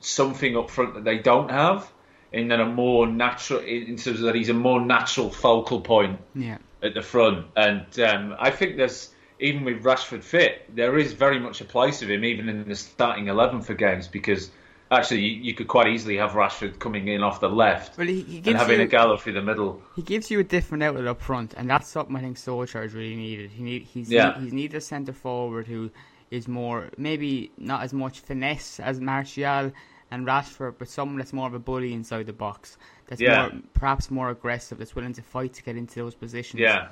something 0.00 0.56
up 0.56 0.70
front 0.70 0.94
that 0.94 1.04
they 1.04 1.18
don't 1.18 1.50
have, 1.50 1.90
in 2.32 2.48
that 2.48 2.60
a 2.60 2.66
more 2.66 3.06
natural, 3.06 3.60
in 3.60 3.96
terms 3.96 4.18
of 4.18 4.20
that 4.20 4.34
he's 4.34 4.48
a 4.48 4.54
more 4.54 4.80
natural 4.80 5.30
focal 5.30 5.80
point 5.80 6.18
Yeah. 6.34 6.58
at 6.82 6.94
the 6.94 7.02
front, 7.02 7.46
and 7.56 7.86
um, 8.00 8.34
I 8.38 8.50
think 8.50 8.76
there's 8.76 9.10
even 9.38 9.64
with 9.64 9.82
Rashford 9.82 10.22
fit, 10.22 10.72
there 10.74 10.96
is 10.96 11.14
very 11.14 11.38
much 11.40 11.60
a 11.60 11.64
place 11.64 12.00
of 12.00 12.08
him 12.08 12.24
even 12.24 12.48
in 12.48 12.68
the 12.68 12.76
starting 12.76 13.26
eleven 13.26 13.60
for 13.60 13.74
games 13.74 14.06
because 14.06 14.50
actually 14.92 15.20
you, 15.20 15.42
you 15.42 15.54
could 15.54 15.68
quite 15.68 15.88
easily 15.88 16.16
have 16.18 16.32
Rashford 16.32 16.78
coming 16.78 17.08
in 17.08 17.22
off 17.22 17.40
the 17.40 17.48
left 17.48 17.96
Well, 17.98 18.06
he, 18.06 18.22
he 18.22 18.36
and 18.46 18.56
having 18.56 18.80
you 18.80 18.86
Ighalo 18.88 19.18
through 19.18 19.32
the 19.34 19.42
middle. 19.42 19.82
he 19.96 20.02
gives 20.02 20.30
you 20.30 20.38
a 20.40 20.44
different 20.44 20.82
outlet 20.84 21.06
up 21.06 21.20
front, 21.20 21.54
and 21.56 21.68
that's 21.68 21.88
something 21.88 22.14
I 22.16 22.20
think 22.20 22.36
Solskjaer 22.36 22.84
is 22.84 22.94
really 22.94 23.16
needed. 23.16 23.50
He 23.50 23.62
need 23.62 23.82
he's 23.82 24.10
Yeah. 24.10 24.38
he's 24.38 24.52
needed 24.52 24.76
a 24.76 24.80
centre 24.80 25.12
forward 25.12 25.66
who 25.66 25.90
is 26.30 26.46
more 26.48 26.90
maybe 26.96 27.50
not 27.58 27.82
as 27.82 27.92
much 27.92 28.20
finesse 28.20 28.80
as 28.80 29.00
Martial 29.00 29.72
and 30.10 30.26
Rashford, 30.26 30.74
but 30.78 30.88
someone 30.88 31.18
that's 31.18 31.32
more 31.32 31.46
of 31.46 31.54
a 31.54 31.58
bully 31.58 31.92
inside 31.94 32.26
the 32.26 32.32
box. 32.32 32.76
That's 33.06 33.20
Yeah. 33.20 33.48
more 33.48 33.60
perhaps 33.74 34.10
more 34.10 34.28
aggressive. 34.30 34.78
That's 34.78 34.94
willing 34.94 35.14
to 35.14 35.22
fight 35.22 35.54
to 35.54 35.62
get 35.62 35.76
into 35.76 35.96
those 36.00 36.14
positions. 36.14 36.60
Yeah, 36.60 36.88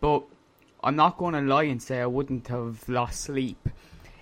But 0.00 0.24
I'm 0.84 0.96
not 0.96 1.16
going 1.16 1.34
to 1.34 1.40
lie 1.40 1.64
and 1.64 1.80
say 1.82 2.00
I 2.00 2.06
wouldn't 2.06 2.48
have 2.48 2.88
lost 2.88 3.20
sleep 3.22 3.68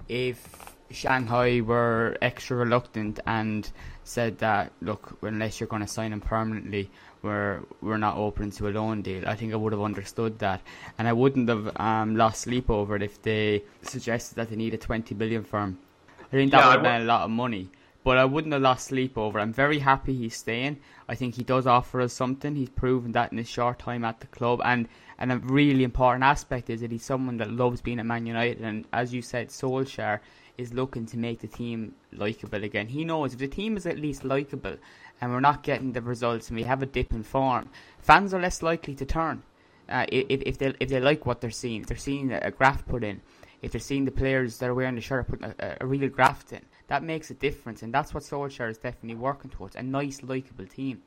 if 0.09 0.74
Shanghai 0.95 1.61
were 1.61 2.17
extra 2.23 2.57
reluctant 2.57 3.21
and 3.27 3.69
said 4.05 4.39
that 4.39 4.73
look, 4.81 5.19
unless 5.23 5.61
you're 5.61 5.67
going 5.67 5.83
to 5.83 5.89
sign 5.89 6.13
him 6.13 6.21
permanently, 6.21 6.91
we're 7.23 7.61
we're 7.81 7.97
not 7.99 8.17
open 8.17 8.51
to 8.53 8.69
a 8.69 8.71
loan 8.71 9.03
deal. 9.03 9.27
I 9.27 9.35
think 9.35 9.53
I 9.53 9.57
would 9.57 9.73
have 9.73 9.83
understood 9.83 10.39
that, 10.41 10.61
and 10.99 11.09
I 11.09 11.13
wouldn't 11.13 11.49
have 11.49 11.75
um, 11.81 12.17
lost 12.17 12.43
sleep 12.43 12.71
over 12.71 12.97
it 12.97 13.03
if 13.03 13.21
they 13.23 13.65
suggested 13.83 14.37
that 14.37 14.51
they 14.51 14.57
need 14.57 14.75
a 14.75 14.79
20 14.79 15.15
billion 15.15 15.45
for 15.45 15.61
him. 15.61 15.79
I 16.21 16.37
think 16.37 16.51
that 16.53 16.59
Yeah, 16.61 16.67
would 16.69 16.75
have 16.75 16.83
been 16.83 17.03
a 17.03 17.05
lot 17.05 17.23
of 17.23 17.31
money. 17.31 17.71
But 18.03 18.19
I 18.19 18.27
wouldn't 18.27 18.53
have 18.53 18.61
lost 18.61 18.89
sleep 18.89 19.17
over. 19.17 19.39
it. 19.39 19.43
I'm 19.43 19.55
very 19.55 19.79
happy 19.79 20.15
he's 20.15 20.37
staying. 20.37 20.77
I 21.09 21.15
think 21.15 21.37
he 21.37 21.43
does 21.43 21.67
offer 21.67 22.03
us 22.03 22.13
something. 22.13 22.55
He's 22.55 22.69
proven 22.69 23.13
that 23.13 23.33
in 23.33 23.39
his 23.39 23.49
short 23.49 23.79
time 23.79 24.05
at 24.05 24.21
the 24.21 24.27
club, 24.27 24.61
and 24.63 24.89
and 25.19 25.33
a 25.33 25.39
really 25.39 25.85
important 25.85 26.23
aspect 26.25 26.69
is 26.69 26.83
that 26.83 26.91
he's 26.93 27.05
someone 27.05 27.39
that 27.39 27.51
loves 27.51 27.81
being 27.81 27.99
at 28.01 28.05
Man 28.05 28.27
United. 28.27 28.61
And 28.61 28.85
as 28.93 29.15
you 29.15 29.23
said, 29.23 29.49
Solskjaer 29.49 30.21
is 30.57 30.73
looking 30.73 31.07
to 31.07 31.17
make 31.19 31.41
the 31.41 31.49
team 31.49 31.95
likable 32.13 32.63
again. 32.63 32.89
He 32.89 33.05
knows 33.05 33.33
if 33.33 33.39
the 33.39 33.49
team 33.49 33.77
is 33.77 33.87
at 33.87 33.99
least 33.99 34.25
likable, 34.25 34.77
and 35.21 35.33
we're 35.33 35.41
not 35.41 35.63
getting 35.63 35.93
the 35.93 36.03
results, 36.03 36.49
and 36.49 36.57
we 36.57 36.65
have 36.65 36.83
a 36.83 36.87
dip 36.87 37.13
in 37.13 37.23
form, 37.23 37.69
fans 37.99 38.33
are 38.35 38.41
less 38.41 38.63
likely 38.63 38.95
to 38.95 39.05
turn. 39.05 39.43
Uh, 39.89 40.07
if 40.09 40.43
if 40.47 40.59
they 40.59 40.73
if 40.81 40.89
they 40.89 41.01
like 41.01 41.27
what 41.27 41.41
they're 41.41 41.51
seeing, 41.51 41.83
if 41.83 41.87
they're 41.89 41.97
seeing 41.97 42.33
a 42.33 42.51
graft 42.51 42.87
put 42.89 43.05
in, 43.05 43.21
if 43.63 43.73
they're 43.73 43.81
seeing 43.81 44.05
the 44.05 44.11
players 44.11 44.59
that 44.59 44.69
are 44.71 44.75
wearing 44.75 44.95
the 44.95 45.01
shirt 45.01 45.29
put 45.29 45.43
a, 45.43 45.77
a 45.81 45.87
real 45.87 46.09
graft 46.09 46.53
in, 46.53 46.63
that 46.87 47.03
makes 47.03 47.31
a 47.31 47.35
difference, 47.35 47.83
and 47.83 47.93
that's 47.93 48.15
what 48.15 48.23
Solskjaer 48.23 48.71
is 48.71 48.79
definitely 48.79 49.17
working 49.17 49.51
towards—a 49.51 49.83
nice, 49.83 50.23
likable 50.23 50.67
team. 50.67 51.03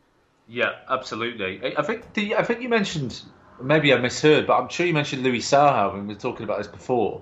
Yeah, 0.47 0.73
absolutely. 0.89 1.59
I- 1.63 1.79
I 1.79 1.81
think 1.81 2.13
the, 2.13 2.35
I 2.35 2.43
think 2.43 2.61
you 2.61 2.69
mentioned 2.69 3.21
maybe 3.61 3.93
I 3.93 3.97
misheard, 3.97 4.45
but 4.47 4.59
I'm 4.61 4.69
sure 4.69 4.85
you 4.85 4.93
mentioned 4.93 5.23
Louis 5.23 5.41
Saha 5.41 5.93
when 5.93 6.07
we 6.07 6.13
were 6.13 6.19
talking 6.19 6.43
about 6.43 6.59
this 6.59 6.67
before, 6.67 7.21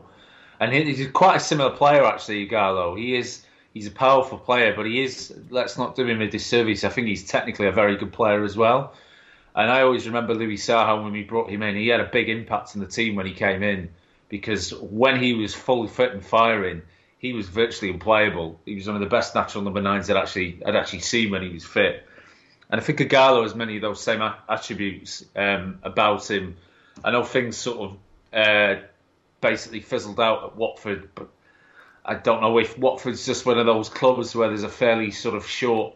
and 0.60 0.74
he's 0.74 1.08
quite 1.12 1.38
a 1.38 1.40
similar 1.40 1.72
player 1.72 2.04
actually. 2.04 2.48
Ighalo, 2.48 2.98
he 2.98 3.16
is 3.16 3.46
he's 3.74 3.88
a 3.88 3.92
powerful 3.92 4.38
player, 4.38 4.74
but 4.76 4.86
he 4.86 5.04
is. 5.04 5.34
Let's 5.50 5.78
not 5.78 5.96
do 5.96 6.06
him 6.08 6.22
a 6.22 6.30
disservice. 6.30 6.84
I 6.84 6.90
think 6.90 7.08
he's 7.08 7.26
technically 7.26 7.68
a 7.68 7.72
very 7.72 7.98
good 7.98 8.14
player 8.14 8.44
as 8.44 8.58
well. 8.58 8.94
And 9.56 9.72
I 9.72 9.82
always 9.82 10.06
remember 10.06 10.34
Louis 10.34 10.58
Saha 10.58 11.02
when 11.02 11.14
we 11.14 11.24
brought 11.24 11.50
him 11.50 11.62
in. 11.62 11.76
He 11.76 11.88
had 11.88 12.02
a 12.02 12.06
big 12.06 12.30
impact 12.30 12.76
on 12.76 12.82
the 12.82 12.88
team 12.88 13.16
when 13.16 13.26
he 13.26 13.34
came 13.34 13.64
in 13.64 13.90
because 14.28 14.74
when 14.74 15.22
he 15.22 15.34
was 15.34 15.54
fully 15.54 15.88
fit 15.88 16.12
and 16.12 16.26
firing, 16.26 16.82
he 17.20 17.34
was 17.34 17.48
virtually 17.48 17.92
unplayable. 17.92 18.60
He 18.66 18.76
was 18.76 18.88
one 18.88 18.96
of 18.96 19.02
the 19.02 19.08
best 19.08 19.34
natural 19.34 19.64
number 19.64 19.82
nines 19.82 20.08
that 20.08 20.18
actually 20.18 20.62
I'd 20.66 20.76
actually 20.76 21.00
seen 21.00 21.32
when 21.32 21.42
he 21.42 21.50
was 21.50 21.64
fit. 21.64 22.06
And 22.70 22.82
I 22.82 22.84
think 22.84 23.00
Ighalo 23.00 23.44
has 23.44 23.56
many 23.56 23.76
of 23.78 23.82
those 23.82 24.02
same 24.02 24.22
attributes 24.50 25.24
um, 25.36 25.80
about 25.84 26.30
him. 26.30 26.58
I 27.04 27.12
know 27.12 27.24
things 27.24 27.58
sort 27.58 27.92
of 27.92 27.98
uh, 28.34 28.82
basically 29.42 29.82
fizzled 29.82 30.20
out 30.20 30.44
at 30.44 30.56
Watford, 30.56 31.10
but 31.16 31.30
I 32.04 32.16
don't 32.16 32.42
know 32.42 32.58
if 32.58 32.78
Watford's 32.78 33.26
just 33.26 33.46
one 33.46 33.58
of 33.58 33.66
those 33.66 33.90
clubs 33.90 34.36
where 34.36 34.48
there's 34.48 34.64
a 34.64 34.70
fairly 34.70 35.12
sort 35.12 35.36
of 35.36 35.48
short 35.48 35.96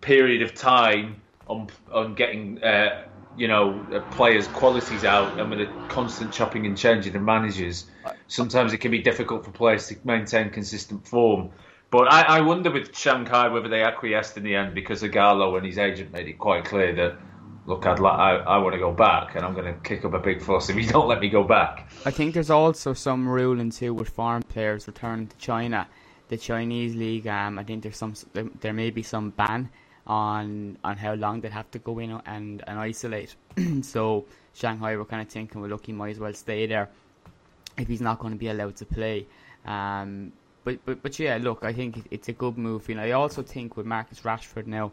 period 0.00 0.42
of 0.42 0.54
time 0.54 1.22
on 1.46 1.68
on 1.92 2.14
getting 2.14 2.62
uh, 2.62 3.04
you 3.36 3.48
know 3.48 4.04
players' 4.10 4.48
qualities 4.48 5.04
out, 5.04 5.38
and 5.38 5.50
with 5.50 5.60
a 5.60 5.72
constant 5.88 6.32
chopping 6.32 6.66
and 6.66 6.76
changing 6.76 7.14
of 7.16 7.22
managers, 7.22 7.86
sometimes 8.28 8.72
it 8.72 8.78
can 8.78 8.90
be 8.90 9.00
difficult 9.00 9.44
for 9.44 9.50
players 9.50 9.88
to 9.88 9.96
maintain 10.04 10.50
consistent 10.50 11.06
form. 11.06 11.50
But 11.90 12.12
I, 12.12 12.22
I 12.22 12.40
wonder 12.40 12.70
with 12.70 12.96
Shanghai 12.96 13.48
whether 13.48 13.68
they 13.68 13.82
acquiesced 13.82 14.36
in 14.36 14.42
the 14.42 14.56
end 14.56 14.74
because 14.74 15.02
Ighalo 15.02 15.56
and 15.56 15.64
his 15.64 15.78
agent 15.78 16.12
made 16.12 16.28
it 16.28 16.38
quite 16.38 16.64
clear 16.64 16.92
that 16.96 17.18
look, 17.66 17.86
I'd 17.86 17.98
li- 17.98 18.06
I, 18.08 18.36
I 18.36 18.58
want 18.58 18.74
to 18.74 18.78
go 18.78 18.92
back, 18.92 19.34
and 19.34 19.44
I'm 19.44 19.54
going 19.54 19.72
to 19.72 19.80
kick 19.80 20.04
up 20.04 20.14
a 20.14 20.18
big 20.18 20.42
fuss 20.42 20.68
if 20.68 20.76
you 20.76 20.86
don't 20.86 21.08
let 21.08 21.20
me 21.20 21.28
go 21.28 21.44
back. 21.44 21.90
I 22.04 22.10
think 22.10 22.34
there's 22.34 22.50
also 22.50 22.92
some 22.94 23.28
ruling 23.28 23.70
too 23.70 23.94
with 23.94 24.08
foreign 24.08 24.42
players 24.42 24.86
returning 24.86 25.28
to 25.28 25.36
China. 25.36 25.86
The 26.28 26.36
Chinese 26.36 26.94
league, 26.94 27.26
um, 27.26 27.58
I 27.58 27.64
think 27.64 27.82
there's 27.82 27.96
some, 27.96 28.14
there, 28.32 28.46
there 28.60 28.72
may 28.72 28.90
be 28.90 29.02
some 29.02 29.30
ban 29.30 29.68
on 30.06 30.76
on 30.84 30.96
how 30.96 31.14
long 31.14 31.40
they'd 31.40 31.52
have 31.52 31.70
to 31.70 31.78
go 31.78 31.98
in 31.98 32.10
and, 32.26 32.62
and 32.66 32.78
isolate. 32.78 33.34
so 33.82 34.24
Shanghai 34.54 34.96
were 34.96 35.04
kind 35.04 35.22
of 35.22 35.28
thinking, 35.28 35.60
well, 35.60 35.70
look, 35.70 35.86
he 35.86 35.92
might 35.92 36.10
as 36.10 36.18
well 36.18 36.32
stay 36.34 36.66
there 36.66 36.88
if 37.78 37.88
he's 37.88 38.00
not 38.00 38.18
going 38.18 38.32
to 38.32 38.38
be 38.38 38.48
allowed 38.48 38.76
to 38.76 38.84
play. 38.84 39.26
Um, 39.66 40.32
but 40.64 40.78
but 40.84 41.02
but 41.02 41.18
yeah, 41.18 41.38
look, 41.40 41.62
I 41.62 41.72
think 41.72 42.06
it's 42.10 42.28
a 42.28 42.32
good 42.32 42.56
move. 42.56 42.88
You 42.88 42.94
know, 42.96 43.02
I 43.02 43.12
also 43.12 43.42
think 43.42 43.76
with 43.76 43.86
Marcus 43.86 44.20
Rashford 44.20 44.66
now 44.66 44.92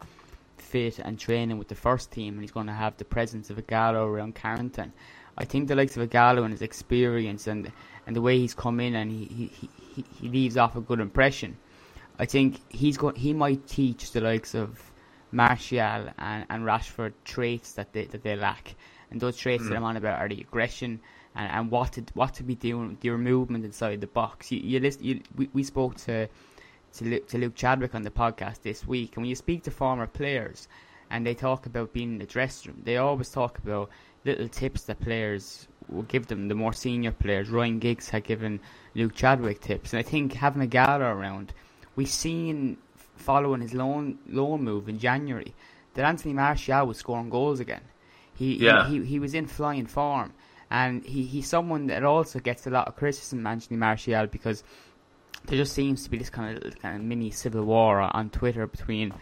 fit 0.61 0.99
and 0.99 1.19
training 1.19 1.57
with 1.57 1.67
the 1.67 1.75
first 1.75 2.11
team, 2.11 2.33
and 2.33 2.41
he's 2.41 2.51
going 2.51 2.67
to 2.67 2.73
have 2.73 2.97
the 2.97 3.05
presence 3.05 3.49
of 3.49 3.57
Ighalo 3.57 4.05
around 4.07 4.35
Carrington. 4.35 4.93
I 5.37 5.45
think 5.45 5.67
the 5.67 5.75
likes 5.75 5.97
of 5.97 6.09
Ighalo 6.09 6.43
and 6.43 6.51
his 6.51 6.61
experience 6.61 7.47
and 7.47 7.71
and 8.05 8.15
the 8.15 8.21
way 8.21 8.39
he's 8.39 8.53
come 8.53 8.79
in 8.79 8.95
and 8.95 9.11
he 9.11 9.25
he, 9.25 9.69
he, 9.95 10.05
he 10.19 10.29
leaves 10.29 10.57
off 10.57 10.75
a 10.75 10.81
good 10.81 10.99
impression. 10.99 11.57
I 12.19 12.25
think 12.25 12.59
he's 12.69 12.97
going. 12.97 13.15
He 13.15 13.33
might 13.33 13.67
teach 13.67 14.11
the 14.11 14.21
likes 14.21 14.53
of 14.53 14.91
Martial 15.31 16.09
and, 16.17 16.45
and 16.49 16.63
Rashford 16.63 17.13
traits 17.23 17.73
that 17.73 17.93
they 17.93 18.05
that 18.05 18.23
they 18.23 18.35
lack, 18.35 18.75
and 19.09 19.19
those 19.19 19.37
traits 19.37 19.63
that 19.63 19.69
hmm. 19.69 19.77
I'm 19.77 19.83
on 19.83 19.97
about 19.97 20.19
are 20.19 20.29
the 20.29 20.41
aggression 20.41 20.99
and, 21.35 21.51
and 21.51 21.71
what 21.71 21.93
to 21.93 22.03
what 22.13 22.33
to 22.35 22.43
be 22.43 22.55
doing 22.55 22.89
with 22.89 23.05
your 23.05 23.17
movement 23.17 23.65
inside 23.65 24.01
the 24.01 24.07
box. 24.07 24.51
You 24.51 24.59
you, 24.59 24.79
list, 24.79 25.01
you 25.01 25.21
we, 25.35 25.49
we 25.53 25.63
spoke 25.63 25.95
to 26.05 26.27
to 26.95 27.05
Luke, 27.05 27.27
to 27.29 27.37
Luke 27.37 27.55
Chadwick 27.55 27.95
on 27.95 28.01
the 28.03 28.11
podcast 28.11 28.61
this 28.61 28.85
week, 28.87 29.15
and 29.15 29.23
when 29.23 29.29
you 29.29 29.35
speak 29.35 29.63
to 29.63 29.71
former 29.71 30.07
players 30.07 30.67
and 31.09 31.25
they 31.25 31.33
talk 31.33 31.65
about 31.65 31.93
being 31.93 32.13
in 32.13 32.17
the 32.19 32.25
dressing 32.25 32.71
room, 32.71 32.81
they 32.85 32.97
always 32.97 33.29
talk 33.29 33.57
about 33.57 33.89
little 34.25 34.47
tips 34.47 34.83
that 34.83 34.99
players 34.99 35.67
will 35.89 36.03
give 36.03 36.27
them. 36.27 36.47
The 36.47 36.55
more 36.55 36.73
senior 36.73 37.11
players, 37.11 37.49
Ryan 37.49 37.79
Giggs 37.79 38.09
had 38.09 38.23
given 38.23 38.59
Luke 38.95 39.15
Chadwick 39.15 39.61
tips, 39.61 39.93
and 39.93 39.99
I 39.99 40.03
think 40.03 40.33
having 40.33 40.67
Ighalo 40.69 41.13
around, 41.15 41.53
we've 41.95 42.07
seen 42.09 42.77
following 43.15 43.61
his 43.61 43.73
loan 43.73 44.17
loan 44.27 44.63
move 44.63 44.89
in 44.89 44.97
January 44.97 45.53
that 45.93 46.05
Anthony 46.05 46.33
Martial 46.33 46.87
was 46.87 46.97
scoring 46.97 47.29
goals 47.29 47.59
again. 47.59 47.81
He 48.33 48.55
Yeah. 48.55 48.87
he, 48.87 48.99
he, 48.99 49.05
he 49.05 49.19
was 49.19 49.33
in 49.33 49.45
flying 49.47 49.85
form, 49.85 50.33
and 50.69 51.03
he, 51.05 51.23
he's 51.23 51.47
someone 51.47 51.87
that 51.87 52.03
also 52.03 52.39
gets 52.39 52.65
a 52.67 52.69
lot 52.69 52.87
of 52.87 52.95
criticism, 52.95 53.45
Anthony 53.45 53.77
Martial, 53.77 54.27
because 54.27 54.63
there 55.45 55.57
just 55.57 55.73
seems 55.73 56.03
to 56.03 56.09
be 56.09 56.17
this 56.17 56.29
kind 56.29 56.57
of 56.63 56.79
kind 56.79 56.95
of 56.95 57.01
mini 57.01 57.31
civil 57.31 57.63
war 57.65 57.99
on 58.01 58.29
Twitter 58.29 58.67
between 58.67 59.13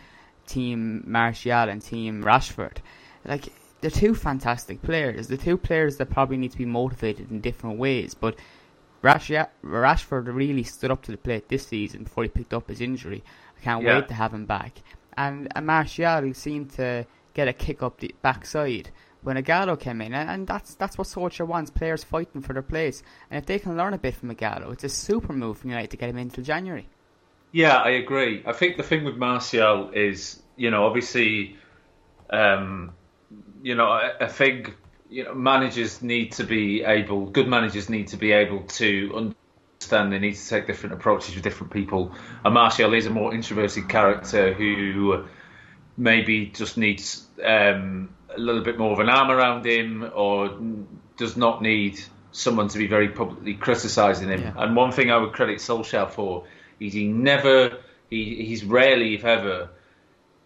Team 0.47 1.03
Martial 1.07 1.69
and 1.69 1.81
Team 1.81 2.23
Rashford. 2.23 2.77
Like 3.25 3.51
they're 3.81 3.91
two 3.91 4.13
fantastic 4.15 4.81
players. 4.81 5.27
The 5.27 5.37
two 5.37 5.57
players 5.57 5.97
that 5.97 6.09
probably 6.09 6.37
need 6.37 6.51
to 6.51 6.57
be 6.57 6.65
motivated 6.65 7.31
in 7.31 7.41
different 7.41 7.77
ways, 7.77 8.13
but. 8.13 8.35
Rashford 9.01 10.27
really 10.33 10.63
stood 10.63 10.91
up 10.91 11.01
to 11.03 11.11
the 11.11 11.17
plate 11.17 11.47
this 11.47 11.67
season 11.67 12.03
before 12.03 12.23
he 12.23 12.29
picked 12.29 12.53
up 12.53 12.67
his 12.67 12.81
injury. 12.81 13.23
I 13.57 13.63
can't 13.63 13.83
Yeah. 13.83 13.95
wait 13.95 14.07
to 14.09 14.13
have 14.13 14.33
him 14.33 14.45
back. 14.45 14.79
And, 15.17 15.47
and 15.55 15.65
Martial 15.65 16.33
seemed 16.33 16.71
to 16.71 17.05
get 17.33 17.47
a 17.47 17.53
kick 17.53 17.81
up 17.81 17.99
the 17.99 18.13
backside 18.21 18.89
when 19.21 19.35
Ighalo 19.35 19.79
came 19.79 20.01
in, 20.01 20.13
and, 20.13 20.29
and 20.29 20.47
that's 20.47 20.75
that's 20.75 20.97
what 20.97 21.07
Solskjaer 21.07 21.47
wants: 21.47 21.69
players 21.71 22.03
fighting 22.03 22.41
for 22.41 22.53
their 22.53 22.61
place. 22.61 23.03
And 23.29 23.37
if 23.37 23.45
they 23.45 23.59
can 23.59 23.77
learn 23.77 23.93
a 23.93 23.97
bit 23.97 24.15
from 24.15 24.33
Ighalo, 24.33 24.71
it's 24.73 24.83
a 24.83 24.89
super 24.89 25.33
move 25.33 25.57
from 25.57 25.69
United 25.71 25.91
to 25.91 25.97
get 25.97 26.09
him 26.09 26.17
in 26.17 26.23
until 26.23 26.43
January. 26.43 26.87
Yeah, 27.51 27.77
I 27.77 27.89
agree. 27.91 28.43
I 28.45 28.53
think 28.53 28.77
the 28.77 28.83
thing 28.83 29.03
with 29.03 29.17
Martial 29.17 29.89
is, 29.91 30.41
you 30.55 30.69
know, 30.69 30.85
obviously, 30.85 31.57
um, 32.29 32.93
you 33.63 33.75
know, 33.75 33.87
I, 33.87 34.11
I 34.21 34.27
think 34.27 34.75
you 35.09 35.23
know 35.23 35.33
managers 35.33 36.01
need 36.01 36.33
to 36.33 36.43
be 36.43 36.83
able, 36.83 37.25
good 37.25 37.47
managers 37.47 37.89
need 37.89 38.09
to 38.09 38.17
be 38.17 38.31
able 38.31 38.63
to 38.63 39.11
understand 39.15 40.13
they 40.13 40.19
need 40.19 40.35
to 40.35 40.49
take 40.49 40.67
different 40.67 40.93
approaches 40.93 41.35
with 41.35 41.43
different 41.43 41.73
people. 41.73 42.13
And 42.45 42.53
Martial 42.53 42.93
is 42.93 43.05
a 43.05 43.09
more 43.09 43.33
introverted 43.33 43.89
character 43.89 44.53
who 44.53 45.25
maybe 45.97 46.47
just 46.47 46.77
needs 46.77 47.25
um, 47.43 48.09
a 48.35 48.39
little 48.39 48.63
bit 48.63 48.77
more 48.77 48.93
of 48.93 48.99
an 48.99 49.09
arm 49.09 49.31
around 49.31 49.65
him, 49.65 50.09
or 50.13 50.57
does 51.17 51.35
not 51.35 51.61
need 51.61 51.99
someone 52.31 52.67
to 52.67 52.77
be 52.77 52.87
very 52.87 53.09
publicly 53.09 53.55
criticising 53.55 54.29
him. 54.29 54.41
Yeah. 54.41 54.53
And 54.55 54.75
one 54.75 54.91
thing 54.91 55.11
I 55.11 55.17
would 55.17 55.33
credit 55.33 55.57
Solskjaer 55.57 56.09
for 56.11 56.45
is 56.79 56.93
he 56.93 57.07
never, 57.07 57.79
he, 58.09 58.45
he's 58.45 58.63
rarely, 58.63 59.15
if 59.15 59.25
ever, 59.25 59.69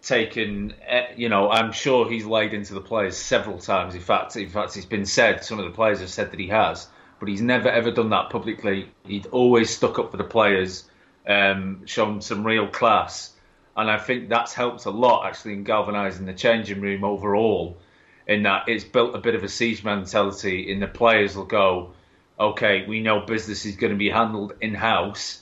taken. 0.01 0.73
eh, 0.87 1.07
You 1.17 1.29
know, 1.29 1.49
I'm 1.49 1.71
sure 1.73 2.09
he's 2.09 2.25
laid 2.25 2.53
into 2.53 2.73
the 2.73 2.81
players 2.81 3.17
several 3.17 3.59
times. 3.59 3.95
In 3.95 4.01
fact, 4.01 4.35
in 4.35 4.49
fact, 4.49 4.77
it's 4.77 4.85
been 4.85 5.05
said. 5.05 5.43
Some 5.43 5.59
of 5.59 5.65
the 5.65 5.71
players 5.71 5.99
have 5.99 6.09
said 6.09 6.31
that 6.31 6.39
he 6.39 6.47
has, 6.47 6.87
but 7.19 7.27
he's 7.27 7.41
never 7.41 7.69
ever 7.69 7.91
done 7.91 8.09
that 8.11 8.29
publicly. 8.29 8.89
He'd 9.05 9.27
always 9.27 9.69
stuck 9.69 9.99
up 9.99 10.11
for 10.11 10.17
the 10.17 10.23
players, 10.23 10.85
um, 11.27 11.85
shown 11.85 12.21
some 12.21 12.45
real 12.47 12.67
class, 12.67 13.32
and 13.75 13.89
I 13.89 13.97
think 13.97 14.29
that's 14.29 14.53
helped 14.53 14.85
a 14.85 14.89
lot 14.89 15.25
actually 15.25 15.53
in 15.53 15.63
galvanising 15.63 16.25
the 16.25 16.33
changing 16.33 16.81
room 16.81 17.03
overall. 17.03 17.77
In 18.27 18.43
that 18.43 18.69
it's 18.69 18.83
built 18.83 19.15
a 19.15 19.19
bit 19.19 19.35
of 19.35 19.43
a 19.43 19.49
siege 19.49 19.83
mentality, 19.83 20.71
in 20.71 20.79
the 20.79 20.87
players 20.87 21.35
will 21.35 21.45
go, 21.45 21.91
okay, 22.39 22.85
we 22.87 23.01
know 23.01 23.21
business 23.21 23.65
is 23.65 23.75
going 23.75 23.91
to 23.91 23.97
be 23.97 24.09
handled 24.09 24.53
in 24.61 24.73
house, 24.73 25.41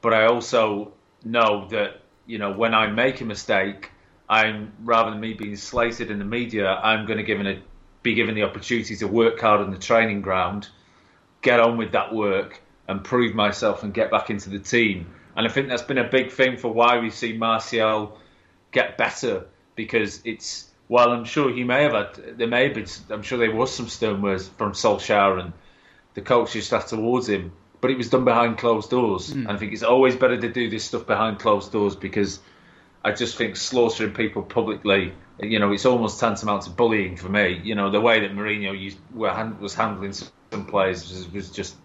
but 0.00 0.12
I 0.12 0.26
also 0.26 0.92
know 1.24 1.68
that 1.68 2.00
you 2.26 2.38
know 2.38 2.52
when 2.52 2.74
I 2.74 2.88
make 2.88 3.20
a 3.20 3.24
mistake, 3.24 3.90
I'm 4.28 4.72
rather 4.82 5.10
than 5.10 5.20
me 5.20 5.34
being 5.34 5.56
slated 5.56 6.10
in 6.10 6.18
the 6.18 6.24
media, 6.24 6.68
I'm 6.68 7.06
going 7.06 7.18
to 7.18 7.24
give 7.24 7.40
an, 7.40 7.46
a 7.46 7.62
be 8.02 8.14
given 8.14 8.34
the 8.34 8.44
opportunity 8.44 8.96
to 8.96 9.06
work 9.06 9.40
hard 9.40 9.60
on 9.60 9.70
the 9.70 9.78
training 9.78 10.22
ground, 10.22 10.68
get 11.42 11.60
on 11.60 11.76
with 11.76 11.92
that 11.92 12.14
work, 12.14 12.60
and 12.88 13.04
prove 13.04 13.34
myself 13.34 13.82
and 13.82 13.92
get 13.92 14.10
back 14.10 14.30
into 14.30 14.50
the 14.50 14.58
team. 14.58 15.12
And 15.36 15.46
I 15.46 15.50
think 15.50 15.68
that's 15.68 15.82
been 15.82 15.98
a 15.98 16.08
big 16.08 16.30
thing 16.30 16.56
for 16.56 16.72
why 16.72 16.98
we 16.98 17.10
see 17.10 17.32
Martial 17.32 18.18
get 18.72 18.96
better 18.96 19.46
because 19.74 20.20
it's 20.24 20.66
well, 20.88 21.12
I'm 21.12 21.24
sure 21.24 21.52
he 21.52 21.62
may 21.62 21.84
have 21.84 21.92
had 21.92 22.38
there 22.38 22.48
may 22.48 22.64
have 22.64 22.74
been 22.74 22.86
I'm 23.10 23.22
sure 23.22 23.38
there 23.38 23.54
was 23.54 23.74
some 23.74 23.88
stern 23.88 24.22
words 24.22 24.48
from 24.48 24.72
Solskjaer 24.72 25.40
and 25.40 25.52
the 26.14 26.20
coaching 26.20 26.62
staff 26.62 26.88
towards 26.88 27.28
him, 27.28 27.52
but 27.80 27.90
it 27.90 27.96
was 27.96 28.10
done 28.10 28.24
behind 28.24 28.58
closed 28.58 28.90
doors. 28.90 29.32
Mm. 29.32 29.42
And 29.42 29.48
I 29.48 29.56
think 29.56 29.72
it's 29.72 29.84
always 29.84 30.16
better 30.16 30.40
to 30.40 30.52
do 30.52 30.68
this 30.68 30.84
stuff 30.84 31.06
behind 31.06 31.38
closed 31.38 31.70
doors 31.70 31.94
because 31.94 32.40
I 33.04 33.12
just 33.12 33.36
think 33.36 33.56
slaughtering 33.56 34.12
people 34.12 34.42
publicly, 34.42 35.12
you 35.38 35.58
know, 35.58 35.72
it's 35.72 35.86
almost 35.86 36.20
tantamount 36.20 36.62
to 36.62 36.70
bullying 36.70 37.16
for 37.16 37.28
me. 37.28 37.60
You 37.62 37.74
know, 37.74 37.90
the 37.90 38.00
way 38.00 38.20
that 38.20 38.32
Mourinho 38.32 38.78
used, 38.78 38.98
was 39.14 39.74
handling 39.74 40.12
some 40.12 40.66
players 40.66 41.08
was, 41.08 41.32
was 41.32 41.50
just 41.50 41.76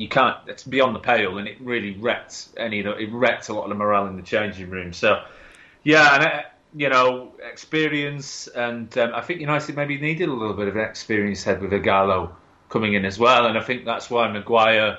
you 0.00 0.08
can't. 0.08 0.36
It's 0.46 0.64
beyond 0.64 0.94
the 0.94 1.00
pale, 1.00 1.38
and 1.38 1.48
it 1.48 1.60
really 1.60 1.96
wrecked 1.96 2.48
any. 2.56 2.80
It 2.80 3.12
wrecked 3.12 3.48
a 3.48 3.52
lot 3.52 3.64
of 3.64 3.68
the 3.70 3.74
morale 3.74 4.06
in 4.06 4.16
the 4.16 4.22
changing 4.22 4.70
room. 4.70 4.92
So, 4.92 5.22
yeah, 5.82 6.14
and 6.14 6.24
uh, 6.24 6.42
you 6.74 6.88
know, 6.88 7.32
experience, 7.50 8.48
and 8.48 8.96
um, 8.98 9.14
I 9.14 9.20
think 9.20 9.40
United 9.40 9.76
maybe 9.76 9.98
needed 9.98 10.28
a 10.28 10.32
little 10.32 10.54
bit 10.54 10.68
of 10.68 10.76
an 10.76 10.82
experienced 10.82 11.44
head 11.44 11.60
with 11.60 11.70
Ighalo 11.70 12.30
coming 12.68 12.94
in 12.94 13.04
as 13.04 13.18
well, 13.18 13.46
and 13.46 13.56
I 13.56 13.62
think 13.62 13.84
that's 13.84 14.10
why 14.10 14.30
Maguire 14.30 14.98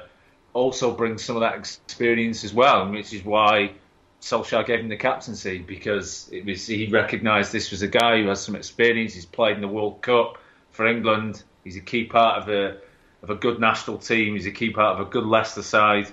also 0.53 0.95
brings 0.95 1.23
some 1.23 1.35
of 1.35 1.41
that 1.41 1.55
experience 1.55 2.43
as 2.43 2.53
well, 2.53 2.89
which 2.89 3.13
is 3.13 3.23
why 3.23 3.73
Solskjaer 4.21 4.65
gave 4.65 4.79
him 4.79 4.89
the 4.89 4.97
captaincy 4.97 5.59
because 5.59 6.29
it 6.31 6.45
was 6.45 6.65
he 6.65 6.87
recognised 6.87 7.51
this 7.51 7.69
was 7.69 7.83
a 7.83 7.87
guy 7.87 8.21
who 8.21 8.27
has 8.29 8.41
some 8.41 8.55
experience. 8.55 9.13
He's 9.13 9.25
played 9.25 9.55
in 9.55 9.61
the 9.61 9.67
World 9.67 10.01
Cup 10.01 10.37
for 10.71 10.87
England. 10.87 11.43
He's 11.63 11.77
a 11.77 11.81
key 11.81 12.05
part 12.05 12.41
of 12.41 12.49
a 12.49 12.77
of 13.23 13.29
a 13.29 13.35
good 13.35 13.59
national 13.59 13.97
team. 13.97 14.33
He's 14.33 14.45
a 14.45 14.51
key 14.51 14.71
part 14.71 14.99
of 14.99 15.07
a 15.07 15.09
good 15.09 15.25
Leicester 15.25 15.63
side. 15.63 16.07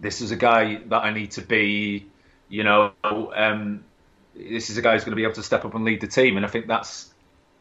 This 0.00 0.20
is 0.20 0.30
a 0.30 0.36
guy 0.36 0.76
that 0.86 1.04
I 1.04 1.12
need 1.12 1.32
to 1.32 1.42
be, 1.42 2.06
you 2.48 2.64
know, 2.64 2.92
um, 3.02 3.84
this 4.34 4.70
is 4.70 4.78
a 4.78 4.82
guy 4.82 4.92
who's 4.92 5.02
going 5.02 5.12
to 5.12 5.16
be 5.16 5.24
able 5.24 5.34
to 5.34 5.42
step 5.42 5.64
up 5.64 5.74
and 5.74 5.84
lead 5.84 6.00
the 6.00 6.06
team, 6.06 6.36
and 6.36 6.46
I 6.46 6.48
think 6.48 6.66
that's 6.68 7.12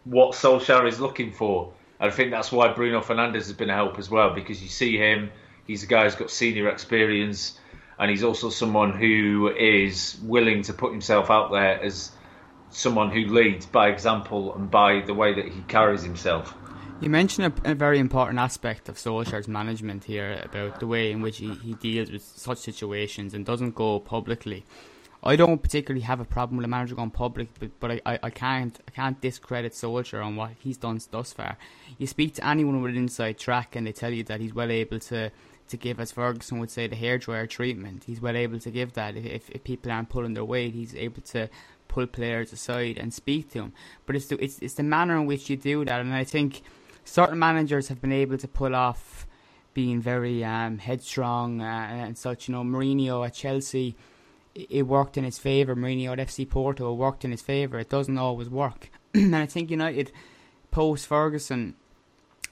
what 0.03 0.33
Solskjaer 0.33 0.87
is 0.87 0.99
looking 0.99 1.31
for. 1.31 1.73
And 1.99 2.11
I 2.11 2.13
think 2.13 2.31
that's 2.31 2.51
why 2.51 2.71
Bruno 2.73 3.01
Fernandes 3.01 3.35
has 3.35 3.53
been 3.53 3.69
a 3.69 3.75
help 3.75 3.97
as 3.97 4.09
well 4.09 4.33
because 4.33 4.61
you 4.61 4.69
see 4.69 4.97
him. 4.97 5.31
He's 5.65 5.83
a 5.83 5.87
guy 5.87 6.03
who's 6.03 6.15
got 6.15 6.29
senior 6.29 6.69
experience 6.69 7.59
and 7.99 8.09
he's 8.11 8.23
also 8.23 8.49
someone 8.49 8.93
who 8.93 9.49
is 9.49 10.17
willing 10.21 10.61
to 10.63 10.73
put 10.73 10.91
himself 10.91 11.31
out 11.31 11.51
there 11.51 11.81
as 11.81 12.11
someone 12.69 13.09
who 13.09 13.25
leads 13.25 13.65
by 13.65 13.89
example 13.89 14.53
and 14.55 14.69
by 14.69 15.01
the 15.01 15.13
way 15.13 15.33
that 15.33 15.45
he 15.45 15.61
carries 15.67 16.03
himself. 16.03 16.53
You 16.99 17.11
mentioned 17.11 17.53
a, 17.63 17.71
a, 17.71 17.75
very 17.75 17.99
important 17.99 18.39
aspect 18.39 18.89
of 18.89 18.95
Solskjaer's 18.95 19.47
management 19.47 20.05
here 20.05 20.41
about 20.43 20.79
the 20.79 20.87
way 20.87 21.11
in 21.11 21.21
which 21.21 21.37
he, 21.37 21.53
he 21.53 21.75
deals 21.75 22.09
with 22.09 22.23
such 22.23 22.57
situations 22.57 23.35
and 23.35 23.45
doesn't 23.45 23.75
go 23.75 23.99
publicly. 23.99 24.65
I 25.23 25.35
don't 25.35 25.61
particularly 25.61 26.01
have 26.01 26.19
a 26.19 26.25
problem 26.25 26.57
with 26.57 26.65
a 26.65 26.67
manager 26.67 26.95
going 26.95 27.11
public, 27.11 27.49
but, 27.59 27.69
but 27.79 27.91
I, 27.91 28.01
I, 28.05 28.19
I 28.23 28.29
can't 28.31 28.79
I 28.87 28.91
can't 28.91 29.21
discredit 29.21 29.73
Solskjaer 29.73 30.25
on 30.25 30.35
what 30.35 30.51
he's 30.57 30.77
done 30.77 30.99
thus 31.11 31.33
far. 31.33 31.57
You 31.99 32.07
speak 32.07 32.33
to 32.35 32.47
anyone 32.47 32.81
with 32.81 32.91
an 32.91 32.97
inside 32.97 33.37
track 33.37 33.75
and 33.75 33.85
they 33.85 33.91
tell 33.91 34.11
you 34.11 34.23
that 34.23 34.41
he's 34.41 34.55
well 34.55 34.71
able 34.71 34.99
to 34.99 35.31
to 35.67 35.77
give, 35.77 35.99
as 35.99 36.11
Ferguson 36.11 36.59
would 36.59 36.71
say, 36.71 36.87
the 36.87 36.95
hairdryer 36.95 37.47
treatment. 37.47 38.05
He's 38.05 38.21
well 38.21 38.35
able 38.35 38.59
to 38.59 38.71
give 38.71 38.93
that. 38.93 39.15
If, 39.15 39.49
if 39.49 39.63
people 39.63 39.91
aren't 39.91 40.09
pulling 40.09 40.33
their 40.33 40.45
weight, 40.45 40.73
he's 40.73 40.95
able 40.95 41.21
to 41.23 41.49
pull 41.87 42.07
players 42.07 42.53
aside 42.53 42.97
and 42.97 43.13
speak 43.13 43.49
to 43.51 43.59
them. 43.59 43.73
But 44.05 44.15
it's 44.15 44.27
the, 44.27 44.43
it's, 44.43 44.59
it's 44.59 44.75
the 44.75 44.83
manner 44.83 45.15
in 45.17 45.25
which 45.25 45.49
you 45.49 45.57
do 45.57 45.83
that, 45.85 45.99
and 45.99 46.13
I 46.13 46.23
think 46.23 46.61
certain 47.07 47.39
managers 47.39 47.87
have 47.87 48.01
been 48.01 48.11
able 48.11 48.37
to 48.37 48.47
pull 48.47 48.75
off 48.75 49.25
being 49.73 50.01
very 50.01 50.43
um, 50.43 50.77
headstrong 50.77 51.61
uh, 51.61 51.63
and 51.63 52.17
such. 52.17 52.47
You 52.47 52.55
know, 52.55 52.63
Mourinho 52.63 53.25
at 53.25 53.33
Chelsea, 53.33 53.95
it 54.53 54.83
worked 54.83 55.17
in 55.17 55.23
his 55.23 55.39
favour. 55.39 55.75
Mourinho 55.75 56.11
at 56.11 56.27
FC 56.27 56.47
Porto, 56.47 56.91
it 56.91 56.95
worked 56.95 57.23
in 57.23 57.31
his 57.31 57.41
favour. 57.41 57.79
It 57.79 57.89
doesn't 57.89 58.17
always 58.17 58.49
work, 58.49 58.89
and 59.13 59.35
I 59.35 59.45
think 59.45 59.71
United 59.71 60.11
post 60.69 61.07
Ferguson 61.07 61.75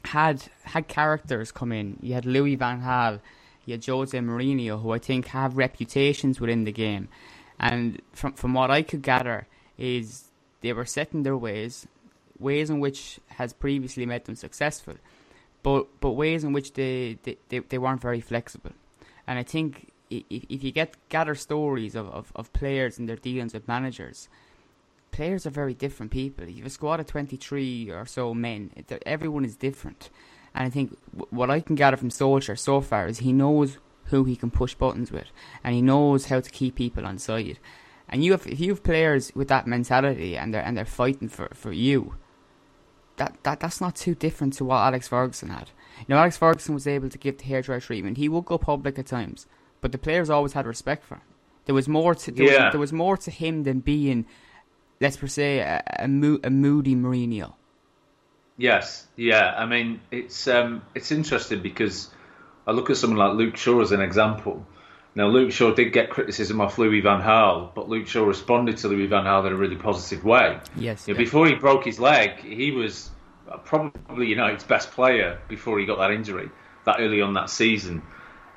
had 0.05 0.43
had 0.63 0.87
characters 0.87 1.51
come 1.51 1.71
in. 1.71 1.97
You 2.01 2.13
had 2.13 2.25
Louis 2.25 2.55
Van 2.55 2.81
Gaal, 2.81 3.19
you 3.65 3.73
had 3.73 3.85
Jose 3.85 4.17
Mourinho, 4.17 4.81
who 4.81 4.91
I 4.91 4.99
think 4.99 5.27
have 5.27 5.57
reputations 5.57 6.39
within 6.39 6.63
the 6.63 6.71
game. 6.71 7.09
And 7.59 8.01
from 8.13 8.33
from 8.33 8.53
what 8.53 8.71
I 8.71 8.83
could 8.83 9.01
gather, 9.01 9.47
is 9.77 10.25
they 10.61 10.71
were 10.73 10.85
set 10.85 11.13
in 11.13 11.23
their 11.23 11.37
ways, 11.37 11.87
ways 12.39 12.69
in 12.69 12.79
which 12.79 13.19
has 13.27 13.53
previously 13.53 14.05
made 14.05 14.25
them 14.25 14.35
successful, 14.35 14.95
but 15.63 15.87
but 15.99 16.11
ways 16.11 16.43
in 16.43 16.53
which 16.53 16.73
they 16.73 17.17
they, 17.23 17.37
they, 17.49 17.59
they 17.59 17.77
weren't 17.77 18.01
very 18.01 18.21
flexible. 18.21 18.71
And 19.27 19.39
I 19.39 19.43
think 19.43 19.91
if, 20.09 20.23
if 20.29 20.63
you 20.63 20.71
get 20.71 20.95
gather 21.09 21.35
stories 21.35 21.95
of, 21.95 22.07
of, 22.09 22.31
of 22.35 22.53
players 22.53 22.97
and 22.97 23.09
their 23.09 23.15
dealings 23.15 23.53
with 23.53 23.67
managers, 23.67 24.29
players 25.11 25.45
are 25.45 25.51
very 25.51 25.73
different 25.73 26.11
people. 26.11 26.47
You 26.47 26.57
have 26.57 26.67
a 26.67 26.69
squad 26.69 26.99
of 26.99 27.07
23 27.07 27.89
or 27.89 28.05
so 28.05 28.33
men. 28.33 28.71
Everyone 29.05 29.45
is 29.45 29.55
different. 29.55 30.09
And 30.53 30.65
I 30.65 30.69
think 30.69 30.97
what 31.29 31.49
I 31.49 31.59
can 31.59 31.75
gather 31.75 31.97
from 31.97 32.09
Solskjaer 32.09 32.57
so 32.57 32.81
far 32.81 33.07
is 33.07 33.19
he 33.19 33.33
knows 33.33 33.77
who 34.05 34.23
he 34.23 34.35
can 34.35 34.51
push 34.51 34.75
buttons 34.75 35.11
with, 35.11 35.27
and 35.63 35.73
he 35.73 35.81
knows 35.81 36.27
how 36.27 36.39
to 36.39 36.49
keep 36.49 36.75
people 36.75 37.05
on 37.05 37.17
side. 37.17 37.59
And 38.07 38.23
you 38.23 38.31
have 38.33 38.45
if 38.45 38.59
you 38.59 38.69
have 38.69 38.83
players 38.83 39.31
with 39.35 39.47
that 39.47 39.67
mentality 39.67 40.37
and 40.37 40.53
they're 40.53 40.61
and 40.61 40.77
they're 40.77 40.85
fighting 40.85 41.27
for, 41.27 41.49
for 41.53 41.71
you, 41.71 42.15
that, 43.17 43.35
that 43.43 43.59
that's 43.59 43.81
not 43.81 43.95
too 43.95 44.15
different 44.15 44.53
to 44.53 44.65
what 44.65 44.77
Alex 44.77 45.07
Ferguson 45.07 45.49
had. 45.49 45.69
You 45.99 46.05
know, 46.09 46.17
Alex 46.17 46.37
Ferguson 46.37 46.73
was 46.73 46.87
able 46.87 47.09
to 47.09 47.17
give 47.17 47.37
the 47.37 47.45
hairdryer 47.45 47.81
treatment. 47.81 48.17
He 48.17 48.29
would 48.29 48.45
go 48.45 48.57
public 48.57 48.99
at 48.99 49.05
times, 49.05 49.47
but 49.81 49.91
the 49.91 49.97
players 49.97 50.29
always 50.29 50.53
had 50.53 50.65
respect 50.65 51.05
for 51.05 51.15
him. 51.15 51.21
There 51.65 51.75
was 51.75 51.87
more 51.87 52.13
to 52.15 52.31
there, 52.31 52.45
yeah. 52.45 52.65
was, 52.65 52.73
there 52.73 52.79
was 52.79 52.93
more 52.93 53.17
to 53.17 53.31
him 53.31 53.63
than 53.63 53.79
being 53.79 54.25
let's 55.01 55.17
per 55.17 55.27
se 55.27 55.59
a, 55.59 55.83
a, 55.99 56.07
mo- 56.07 56.39
a 56.43 56.49
moody 56.49 56.95
Mourinho. 56.95 57.53
Yes, 58.57 59.07
yeah. 59.15 59.53
I 59.57 59.65
mean, 59.65 59.99
it's 60.11 60.47
um, 60.47 60.81
it's 60.93 61.11
interesting 61.11 61.61
because 61.61 62.09
I 62.65 62.71
look 62.71 62.89
at 62.89 62.97
someone 62.97 63.19
like 63.19 63.37
Luke 63.37 63.57
Shaw 63.57 63.81
as 63.81 63.91
an 63.91 64.01
example. 64.01 64.65
Now, 65.15 65.27
Luke 65.27 65.51
Shaw 65.51 65.73
did 65.73 65.93
get 65.93 66.09
criticism 66.09 66.59
off 66.59 66.77
Louis 66.77 66.99
Van 66.99 67.21
Gaal, 67.21 67.73
but 67.73 67.87
Luke 67.87 68.05
Shaw 68.05 68.25
responded 68.25 68.77
to 68.77 68.89
Louis 68.89 69.07
Van 69.07 69.23
Gaal 69.23 69.47
in 69.47 69.53
a 69.53 69.55
really 69.55 69.77
positive 69.77 70.25
way. 70.25 70.59
Yes. 70.75 71.07
You 71.07 71.13
know, 71.13 71.17
Before 71.17 71.47
he 71.47 71.55
broke 71.55 71.85
his 71.85 71.99
leg, 71.99 72.39
he 72.39 72.71
was 72.71 73.11
probably 73.63 74.27
United's 74.27 74.65
best 74.65 74.91
player 74.91 75.39
before 75.47 75.79
he 75.79 75.85
got 75.85 75.99
that 75.99 76.11
injury 76.11 76.49
that 76.85 76.97
early 76.99 77.21
on 77.21 77.33
that 77.33 77.49
season. 77.49 78.01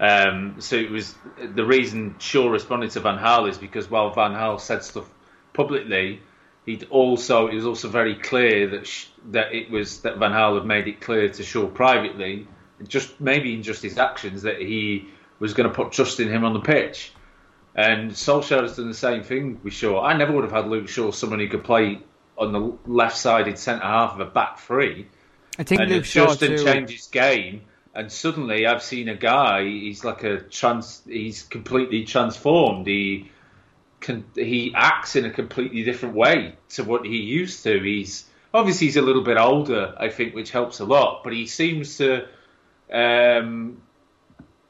Um, 0.00 0.56
so 0.60 0.76
it 0.76 0.90
was 0.90 1.14
the 1.40 1.64
reason 1.64 2.16
Shaw 2.18 2.48
responded 2.48 2.90
to 2.92 3.00
Van 3.00 3.18
Gaal 3.18 3.48
is 3.48 3.58
because 3.58 3.90
while 3.90 4.10
Van 4.10 4.32
Gaal 4.32 4.60
said 4.60 4.84
stuff 4.84 5.08
publicly, 5.52 6.20
he'd 6.66 6.86
also 6.90 7.48
it 7.48 7.54
was 7.54 7.66
also 7.66 7.88
very 7.88 8.14
clear 8.14 8.68
that 8.68 8.86
sh- 8.86 9.06
that 9.30 9.52
it 9.52 9.70
was 9.70 10.02
that 10.02 10.18
Van 10.18 10.32
Gaal 10.32 10.56
had 10.56 10.66
made 10.66 10.86
it 10.86 11.00
clear 11.00 11.28
to 11.28 11.42
Shaw 11.42 11.66
privately, 11.66 12.46
just 12.86 13.20
maybe 13.20 13.54
in 13.54 13.62
just 13.62 13.82
his 13.82 13.98
actions, 13.98 14.42
that 14.42 14.60
he 14.60 15.08
was 15.38 15.54
going 15.54 15.68
to 15.68 15.74
put 15.74 15.92
trust 15.92 16.20
in 16.20 16.28
him 16.28 16.44
on 16.44 16.52
the 16.52 16.60
pitch. 16.60 17.12
And 17.74 18.10
Solskjaer 18.10 18.62
has 18.62 18.76
done 18.76 18.88
the 18.88 18.94
same 18.94 19.22
thing 19.22 19.60
with 19.62 19.72
Shaw. 19.72 20.02
I 20.02 20.16
never 20.16 20.32
would 20.32 20.44
have 20.44 20.52
had 20.52 20.66
Luke 20.66 20.88
Shaw, 20.88 21.12
someone 21.12 21.38
who 21.38 21.48
could 21.48 21.64
play 21.64 22.00
on 22.36 22.52
the 22.52 22.76
left-sided 22.86 23.58
centre 23.58 23.84
half 23.84 24.14
of 24.14 24.20
a 24.20 24.24
back 24.24 24.58
three. 24.58 25.06
I 25.58 25.64
think 25.64 25.80
and 25.80 25.90
Luke 25.90 26.04
Shaw 26.04 26.34
too. 26.34 26.58
change 26.58 26.90
his 26.90 27.06
game. 27.06 27.62
And 27.94 28.12
suddenly, 28.12 28.66
I've 28.66 28.82
seen 28.82 29.08
a 29.08 29.16
guy. 29.16 29.64
He's 29.64 30.04
like 30.04 30.22
a 30.22 30.40
trans. 30.40 31.02
He's 31.06 31.42
completely 31.42 32.04
transformed. 32.04 32.86
He 32.86 33.30
can, 34.00 34.24
he 34.34 34.72
acts 34.74 35.16
in 35.16 35.24
a 35.24 35.30
completely 35.30 35.82
different 35.82 36.14
way 36.14 36.54
to 36.70 36.84
what 36.84 37.04
he 37.04 37.16
used 37.16 37.64
to. 37.64 37.80
He's 37.80 38.24
obviously 38.54 38.88
he's 38.88 38.96
a 38.96 39.02
little 39.02 39.24
bit 39.24 39.36
older, 39.36 39.94
I 39.98 40.10
think, 40.10 40.34
which 40.34 40.50
helps 40.50 40.80
a 40.80 40.84
lot. 40.84 41.24
But 41.24 41.32
he 41.32 41.46
seems 41.46 41.98
to 41.98 42.26
um, 42.92 43.82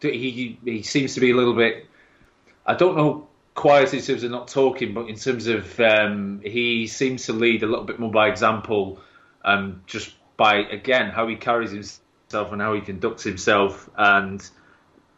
he 0.00 0.58
he 0.64 0.82
seems 0.82 1.14
to 1.14 1.20
be 1.20 1.30
a 1.30 1.36
little 1.36 1.54
bit. 1.54 1.86
I 2.66 2.74
don't 2.74 2.96
know 2.96 3.28
quiet 3.58 3.92
in 3.92 4.00
terms 4.00 4.22
of 4.22 4.30
not 4.30 4.46
talking, 4.46 4.94
but 4.94 5.08
in 5.08 5.16
terms 5.16 5.48
of 5.48 5.80
um, 5.80 6.40
he 6.44 6.86
seems 6.86 7.26
to 7.26 7.32
lead 7.32 7.64
a 7.64 7.66
little 7.66 7.84
bit 7.84 7.98
more 7.98 8.10
by 8.10 8.28
example, 8.28 9.00
um, 9.44 9.82
just 9.86 10.14
by 10.36 10.58
again 10.58 11.10
how 11.10 11.26
he 11.26 11.34
carries 11.34 11.72
himself 11.72 12.52
and 12.52 12.62
how 12.62 12.72
he 12.74 12.80
conducts 12.80 13.24
himself 13.24 13.90
and 13.96 14.48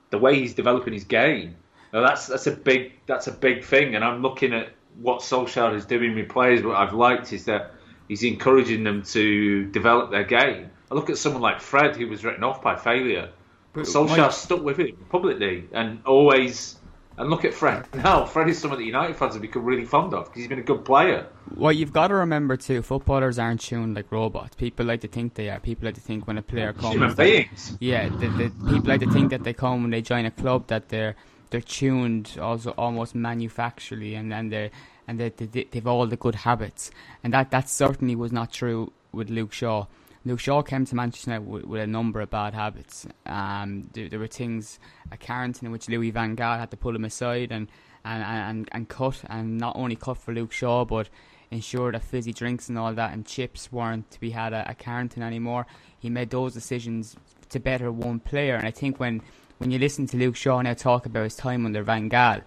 the 0.08 0.16
way 0.16 0.38
he's 0.38 0.54
developing 0.54 0.94
his 0.94 1.04
game. 1.04 1.56
Now 1.92 2.00
that's 2.00 2.26
that's 2.28 2.46
a 2.46 2.52
big 2.52 2.92
that's 3.06 3.26
a 3.26 3.32
big 3.32 3.62
thing, 3.62 3.94
and 3.94 4.02
I'm 4.02 4.22
looking 4.22 4.54
at 4.54 4.70
what 4.98 5.20
Solskjaer 5.20 5.74
is 5.74 5.84
doing 5.84 6.14
with 6.14 6.30
players. 6.30 6.62
What 6.62 6.76
I've 6.76 6.94
liked 6.94 7.34
is 7.34 7.44
that 7.44 7.72
he's 8.08 8.22
encouraging 8.22 8.84
them 8.84 9.02
to 9.02 9.66
develop 9.66 10.10
their 10.10 10.24
game. 10.24 10.70
I 10.90 10.94
look 10.94 11.10
at 11.10 11.18
someone 11.18 11.42
like 11.42 11.60
Fred, 11.60 11.94
who 11.94 12.08
was 12.08 12.24
written 12.24 12.42
off 12.42 12.62
by 12.62 12.76
failure. 12.76 13.30
But 13.72 13.84
Solskjaer 13.84 14.18
Mike, 14.18 14.32
stuck 14.32 14.62
with 14.62 14.78
him 14.78 14.96
publicly 15.10 15.68
and 15.72 16.00
always 16.04 16.76
And 17.16 17.28
look 17.28 17.44
at 17.44 17.52
Fred 17.52 17.86
now. 17.94 18.24
Fred 18.24 18.48
is 18.48 18.58
someone 18.58 18.78
that 18.78 18.86
United 18.86 19.14
fans 19.14 19.34
have 19.34 19.42
become 19.42 19.64
really 19.64 19.84
fond 19.84 20.14
of 20.14 20.24
because 20.24 20.40
he's 20.40 20.48
been 20.48 20.58
a 20.58 20.62
good 20.62 20.84
player. 20.84 21.26
Well, 21.54 21.70
you've 21.70 21.92
got 21.92 22.08
to 22.08 22.14
remember 22.14 22.56
too, 22.56 22.80
footballers 22.80 23.38
aren't 23.38 23.60
tuned 23.60 23.94
like 23.94 24.10
robots. 24.10 24.56
People 24.56 24.86
like 24.86 25.02
to 25.02 25.08
think 25.08 25.34
they 25.34 25.50
are. 25.50 25.60
People 25.60 25.84
like 25.86 25.96
to 25.96 26.00
think 26.00 26.26
when 26.26 26.38
a 26.38 26.42
player 26.42 26.72
comes, 26.72 26.94
human 26.94 27.14
beings. 27.14 27.76
Yeah, 27.78 28.08
the, 28.08 28.28
the, 28.28 28.48
people 28.72 28.88
like 28.88 29.00
to 29.00 29.10
think 29.12 29.30
that 29.30 29.44
they 29.44 29.52
come 29.52 29.82
when 29.82 29.90
they 29.90 30.00
join 30.00 30.24
a 30.24 30.30
club 30.30 30.68
that 30.68 30.88
they're 30.88 31.14
they're 31.50 31.60
tuned 31.60 32.38
also 32.40 32.70
almost 32.78 33.14
manufacturally 33.14 34.14
and 34.14 34.30
then 34.30 34.48
they 34.48 34.70
and 35.06 35.18
they, 35.20 35.28
they 35.28 35.64
they've 35.64 35.86
all 35.86 36.06
the 36.06 36.16
good 36.16 36.36
habits. 36.36 36.90
And 37.22 37.34
that 37.34 37.50
that 37.50 37.68
certainly 37.68 38.16
was 38.16 38.32
not 38.32 38.52
true 38.52 38.92
with 39.12 39.28
Luke 39.28 39.52
Shaw. 39.52 39.86
Luke 40.24 40.40
Shaw 40.40 40.62
came 40.62 40.84
to 40.84 40.94
Manchester 40.94 41.30
United 41.30 41.48
with, 41.48 41.64
with 41.64 41.80
a 41.80 41.86
number 41.86 42.20
of 42.20 42.30
bad 42.30 42.52
habits. 42.52 43.06
Um, 43.24 43.88
there, 43.92 44.08
there, 44.08 44.18
were 44.18 44.26
things 44.26 44.78
at 45.10 45.20
Carrington 45.20 45.66
in 45.66 45.72
which 45.72 45.88
Louis 45.88 46.10
Van 46.10 46.36
Gaal 46.36 46.58
had 46.58 46.70
to 46.72 46.76
pull 46.76 46.94
him 46.94 47.04
aside 47.04 47.50
and, 47.50 47.68
and, 48.04 48.22
and, 48.22 48.68
and 48.72 48.88
cut, 48.88 49.22
and 49.28 49.56
not 49.56 49.76
only 49.76 49.96
cut 49.96 50.18
for 50.18 50.34
Luke 50.34 50.52
Shaw, 50.52 50.84
but 50.84 51.08
ensure 51.50 51.90
that 51.92 52.02
fizzy 52.02 52.32
drinks 52.32 52.68
and 52.68 52.78
all 52.78 52.92
that 52.94 53.12
and 53.12 53.26
chips 53.26 53.72
weren't 53.72 54.10
to 54.10 54.20
be 54.20 54.30
had 54.30 54.52
at, 54.52 54.68
at 54.68 54.78
Carrington 54.78 55.22
anymore. 55.22 55.66
He 55.98 56.10
made 56.10 56.30
those 56.30 56.52
decisions 56.52 57.16
to 57.48 57.58
better 57.58 57.90
one 57.90 58.20
player, 58.20 58.56
and 58.56 58.66
I 58.66 58.70
think 58.70 59.00
when, 59.00 59.22
when 59.58 59.70
you 59.70 59.78
listen 59.78 60.06
to 60.08 60.16
Luke 60.18 60.36
Shaw 60.36 60.60
now 60.60 60.74
talk 60.74 61.06
about 61.06 61.24
his 61.24 61.34
time 61.34 61.64
under 61.64 61.82
Van 61.82 62.10
Gaal, 62.10 62.42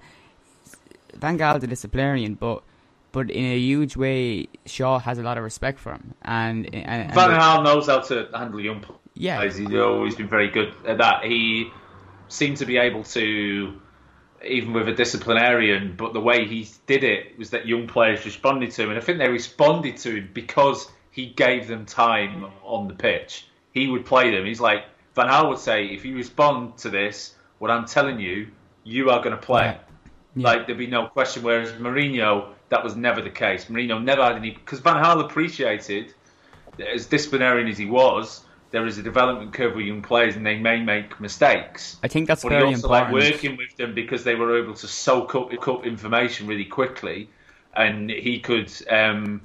Van 1.15 1.37
Gaal 1.37 1.59
the 1.59 1.67
disciplinarian, 1.67 2.35
but 2.35 2.63
but 3.13 3.29
in 3.31 3.45
a 3.45 3.57
huge 3.57 3.95
way, 3.95 4.49
Shaw 4.65 4.99
has 4.99 5.19
a 5.19 5.23
lot 5.23 5.37
of 5.37 5.43
respect 5.43 5.79
for 5.79 5.93
him. 5.93 6.15
And, 6.23 6.65
and, 6.73 6.85
and 6.85 7.13
Van 7.13 7.29
Gaal 7.29 7.63
knows 7.63 7.87
how 7.87 7.99
to 7.99 8.27
handle 8.33 8.59
young 8.59 8.81
players. 8.81 8.99
Yeah, 9.13 9.43
he's 9.43 9.79
always 9.79 10.15
been 10.15 10.27
very 10.27 10.49
good 10.49 10.73
at 10.85 10.97
that. 10.97 11.23
He 11.23 11.69
seemed 12.27 12.57
to 12.57 12.65
be 12.65 12.77
able 12.77 13.03
to, 13.03 13.79
even 14.43 14.73
with 14.73 14.89
a 14.89 14.93
disciplinarian, 14.93 15.95
but 15.95 16.13
the 16.13 16.19
way 16.19 16.45
he 16.45 16.67
did 16.87 17.03
it 17.03 17.37
was 17.37 17.51
that 17.51 17.67
young 17.67 17.87
players 17.87 18.25
responded 18.25 18.71
to 18.71 18.83
him, 18.83 18.89
and 18.89 18.97
I 18.97 19.01
think 19.01 19.19
they 19.19 19.29
responded 19.29 19.97
to 19.97 20.15
him 20.15 20.29
because 20.33 20.91
he 21.11 21.27
gave 21.27 21.67
them 21.67 21.85
time 21.85 22.47
on 22.63 22.87
the 22.87 22.95
pitch. 22.95 23.47
He 23.71 23.87
would 23.87 24.05
play 24.05 24.31
them. 24.31 24.45
He's 24.45 24.59
like 24.59 24.85
Van 25.13 25.27
Gaal 25.27 25.49
would 25.49 25.59
say, 25.59 25.85
if 25.85 26.03
you 26.03 26.15
respond 26.15 26.77
to 26.79 26.89
this, 26.89 27.35
what 27.59 27.69
I'm 27.69 27.85
telling 27.85 28.19
you, 28.19 28.47
you 28.83 29.11
are 29.11 29.19
going 29.19 29.35
to 29.35 29.41
play. 29.41 29.65
Yeah. 29.65 29.77
Yeah. 30.35 30.47
Like 30.47 30.65
there'd 30.65 30.79
be 30.79 30.87
no 30.87 31.07
question. 31.07 31.43
Whereas 31.43 31.71
Mourinho 31.73 32.49
that 32.73 32.83
was 32.83 32.95
never 32.95 33.21
the 33.21 33.29
case. 33.29 33.65
Mourinho 33.65 34.03
never 34.03 34.23
had 34.23 34.35
any 34.35 34.49
because 34.49 34.79
Van 34.79 34.95
Gaal 34.95 35.23
appreciated, 35.23 36.11
as 36.93 37.05
disciplinarian 37.05 37.67
as 37.67 37.77
he 37.77 37.85
was, 37.85 38.43
there 38.71 38.87
is 38.87 38.97
a 38.97 39.03
development 39.03 39.53
curve 39.53 39.75
with 39.75 39.85
young 39.85 40.01
players, 40.01 40.35
and 40.35 40.43
they 40.43 40.57
may 40.57 40.81
make 40.81 41.19
mistakes. 41.19 41.97
I 42.01 42.07
think 42.07 42.27
that's 42.27 42.41
but 42.41 42.49
very 42.49 42.69
he 42.69 42.73
also 42.73 42.87
important. 42.87 43.13
Liked 43.13 43.33
working 43.33 43.57
with 43.57 43.77
them 43.77 43.93
because 43.93 44.23
they 44.23 44.33
were 44.33 44.57
able 44.57 44.73
to 44.73 44.87
soak 44.87 45.35
up, 45.35 45.53
up 45.67 45.85
information 45.85 46.47
really 46.47 46.65
quickly, 46.65 47.29
and 47.75 48.09
he 48.09 48.39
could 48.39 48.71
um, 48.89 49.43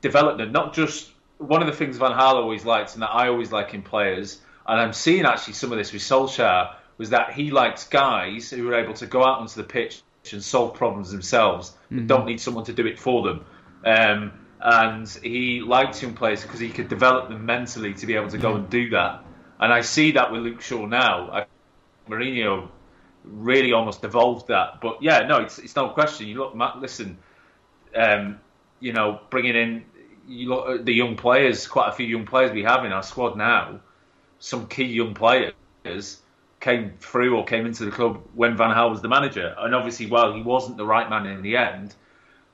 develop 0.00 0.38
them. 0.38 0.50
Not 0.50 0.74
just 0.74 1.12
one 1.38 1.60
of 1.60 1.68
the 1.68 1.74
things 1.74 1.96
Van 1.96 2.10
Gaal 2.10 2.34
always 2.34 2.64
likes, 2.64 2.94
and 2.94 3.02
that 3.04 3.10
I 3.10 3.28
always 3.28 3.52
like 3.52 3.72
in 3.72 3.82
players, 3.82 4.40
and 4.66 4.80
I'm 4.80 4.92
seeing 4.92 5.26
actually 5.26 5.54
some 5.54 5.70
of 5.70 5.78
this 5.78 5.92
with 5.92 6.02
Solskjaer, 6.02 6.74
was 6.98 7.10
that 7.10 7.34
he 7.34 7.52
likes 7.52 7.86
guys 7.86 8.50
who 8.50 8.68
are 8.68 8.74
able 8.74 8.94
to 8.94 9.06
go 9.06 9.24
out 9.24 9.38
onto 9.38 9.54
the 9.54 9.68
pitch 9.68 10.02
solve 10.22 10.74
problems 10.74 11.10
themselves. 11.10 11.72
Mm-hmm. 11.90 12.06
Don't 12.06 12.26
need 12.26 12.40
someone 12.40 12.64
to 12.64 12.72
do 12.72 12.86
it 12.86 12.98
for 12.98 13.22
them. 13.22 13.44
Um, 13.84 14.32
and 14.60 15.08
he 15.22 15.60
liked 15.60 16.00
young 16.02 16.14
players 16.14 16.42
because 16.42 16.60
he 16.60 16.68
could 16.68 16.88
develop 16.88 17.28
them 17.28 17.44
mentally 17.44 17.94
to 17.94 18.06
be 18.06 18.14
able 18.14 18.30
to 18.30 18.38
go 18.38 18.54
and 18.54 18.70
do 18.70 18.90
that. 18.90 19.24
And 19.58 19.72
I 19.72 19.80
see 19.80 20.12
that 20.12 20.30
with 20.30 20.42
Luke 20.42 20.60
Shaw 20.60 20.86
now. 20.86 21.30
I, 21.30 21.46
Mourinho 22.08 22.68
really 23.24 23.72
almost 23.72 24.04
evolved 24.04 24.48
that. 24.48 24.80
But 24.80 25.02
yeah, 25.02 25.20
no, 25.20 25.38
it's, 25.38 25.58
it's 25.58 25.74
no 25.74 25.88
question. 25.88 26.28
You 26.28 26.38
look, 26.38 26.54
Matt, 26.54 26.80
listen, 26.80 27.18
um, 27.94 28.40
you 28.80 28.92
know, 28.92 29.20
bringing 29.30 29.56
in 29.56 29.84
you 30.26 30.48
look 30.48 30.68
at 30.80 30.84
the 30.84 30.92
young 30.92 31.16
players, 31.16 31.66
quite 31.66 31.88
a 31.88 31.92
few 31.92 32.06
young 32.06 32.26
players 32.26 32.52
we 32.52 32.62
have 32.62 32.84
in 32.84 32.92
our 32.92 33.02
squad 33.02 33.36
now, 33.36 33.80
some 34.38 34.66
key 34.66 34.84
young 34.84 35.14
players 35.14 36.20
came 36.62 36.92
through 37.00 37.36
or 37.36 37.44
came 37.44 37.66
into 37.66 37.84
the 37.84 37.90
club 37.90 38.22
when 38.34 38.56
Van 38.56 38.70
Gaal 38.70 38.90
was 38.90 39.02
the 39.02 39.08
manager. 39.08 39.54
And 39.58 39.74
obviously, 39.74 40.06
while 40.06 40.32
he 40.32 40.42
wasn't 40.42 40.76
the 40.78 40.86
right 40.86 41.10
man 41.10 41.26
in 41.26 41.42
the 41.42 41.56
end, 41.56 41.94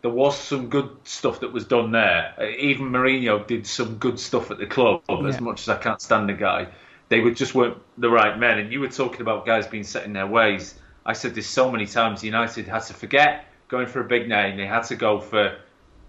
there 0.01 0.11
was 0.11 0.37
some 0.37 0.69
good 0.69 0.91
stuff 1.05 1.41
that 1.41 1.53
was 1.53 1.67
done 1.67 1.93
there. 1.93 2.35
Even 2.59 2.89
Mourinho 2.89 3.47
did 3.47 3.67
some 3.67 3.99
good 3.99 4.19
stuff 4.19 4.51
at 4.51 4.59
the 4.59 4.67
club. 4.67 5.03
Yeah. 5.09 5.29
As 5.29 5.41
much 5.41 5.61
as 5.61 5.69
I 5.69 5.77
can't 5.77 6.01
stand 6.01 6.29
the 6.29 6.33
guy, 6.33 6.69
they 7.11 7.21
were 7.21 7.33
just 7.33 7.55
weren't 7.55 7.77
the 7.99 8.09
right 8.09 8.39
men. 8.39 8.59
And 8.59 8.73
you 8.73 8.81
were 8.81 8.89
talking 8.89 9.21
about 9.21 9.45
guys 9.45 9.67
being 9.67 9.85
set 9.85 10.05
in 10.05 10.15
their 10.15 10.27
ways. 10.27 10.75
I 11.05 11.13
said 11.13 11.35
this 11.35 11.47
so 11.47 11.71
many 11.71 11.87
times. 11.87 12.25
United 12.25 12.67
had 12.67 12.85
to 12.85 12.95
forget 12.95 13.45
going 13.69 13.87
for 13.87 14.01
a 14.01 14.05
big 14.05 14.27
name. 14.27 14.57
They 14.57 14.67
had 14.67 14.85
to 14.85 14.97
go 14.97 15.21
for 15.21 15.59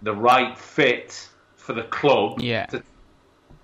the 0.01 0.15
right 0.15 0.57
fit 0.57 1.27
for 1.57 1.73
the 1.73 1.83
club. 1.83 2.39
Yeah. 2.39 2.65
To 2.67 2.81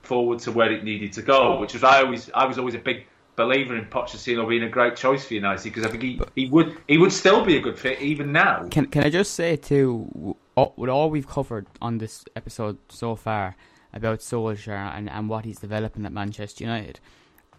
forward 0.01 0.39
to 0.39 0.51
where 0.51 0.71
it 0.71 0.83
needed 0.83 1.13
to 1.13 1.21
go, 1.21 1.59
which 1.59 1.73
was 1.73 1.83
I 1.83 2.03
always 2.03 2.29
I 2.33 2.45
was 2.45 2.59
always 2.59 2.75
a 2.75 2.79
big 2.79 3.07
believer 3.35 3.75
in 3.75 3.85
Pochettino 3.85 4.47
being 4.47 4.63
a 4.63 4.69
great 4.69 4.95
choice 4.95 5.25
for 5.25 5.33
United 5.33 5.63
because 5.63 5.85
I 5.85 5.89
think 5.89 6.03
he, 6.03 6.21
he 6.35 6.49
would 6.49 6.77
he 6.87 6.97
would 6.97 7.11
still 7.11 7.43
be 7.43 7.57
a 7.57 7.61
good 7.61 7.77
fit 7.77 8.01
even 8.01 8.31
now. 8.31 8.67
Can 8.69 8.87
can 8.87 9.03
I 9.03 9.09
just 9.09 9.33
say 9.33 9.55
too, 9.55 10.35
with 10.75 10.89
all 10.89 11.09
we've 11.09 11.27
covered 11.27 11.67
on 11.81 11.97
this 11.97 12.23
episode 12.35 12.77
so 12.89 13.15
far 13.15 13.55
about 13.93 14.19
Solskjaer 14.19 14.95
and, 14.95 15.09
and 15.09 15.29
what 15.29 15.45
he's 15.45 15.59
developing 15.59 16.05
at 16.05 16.11
Manchester 16.11 16.63
United, 16.63 16.99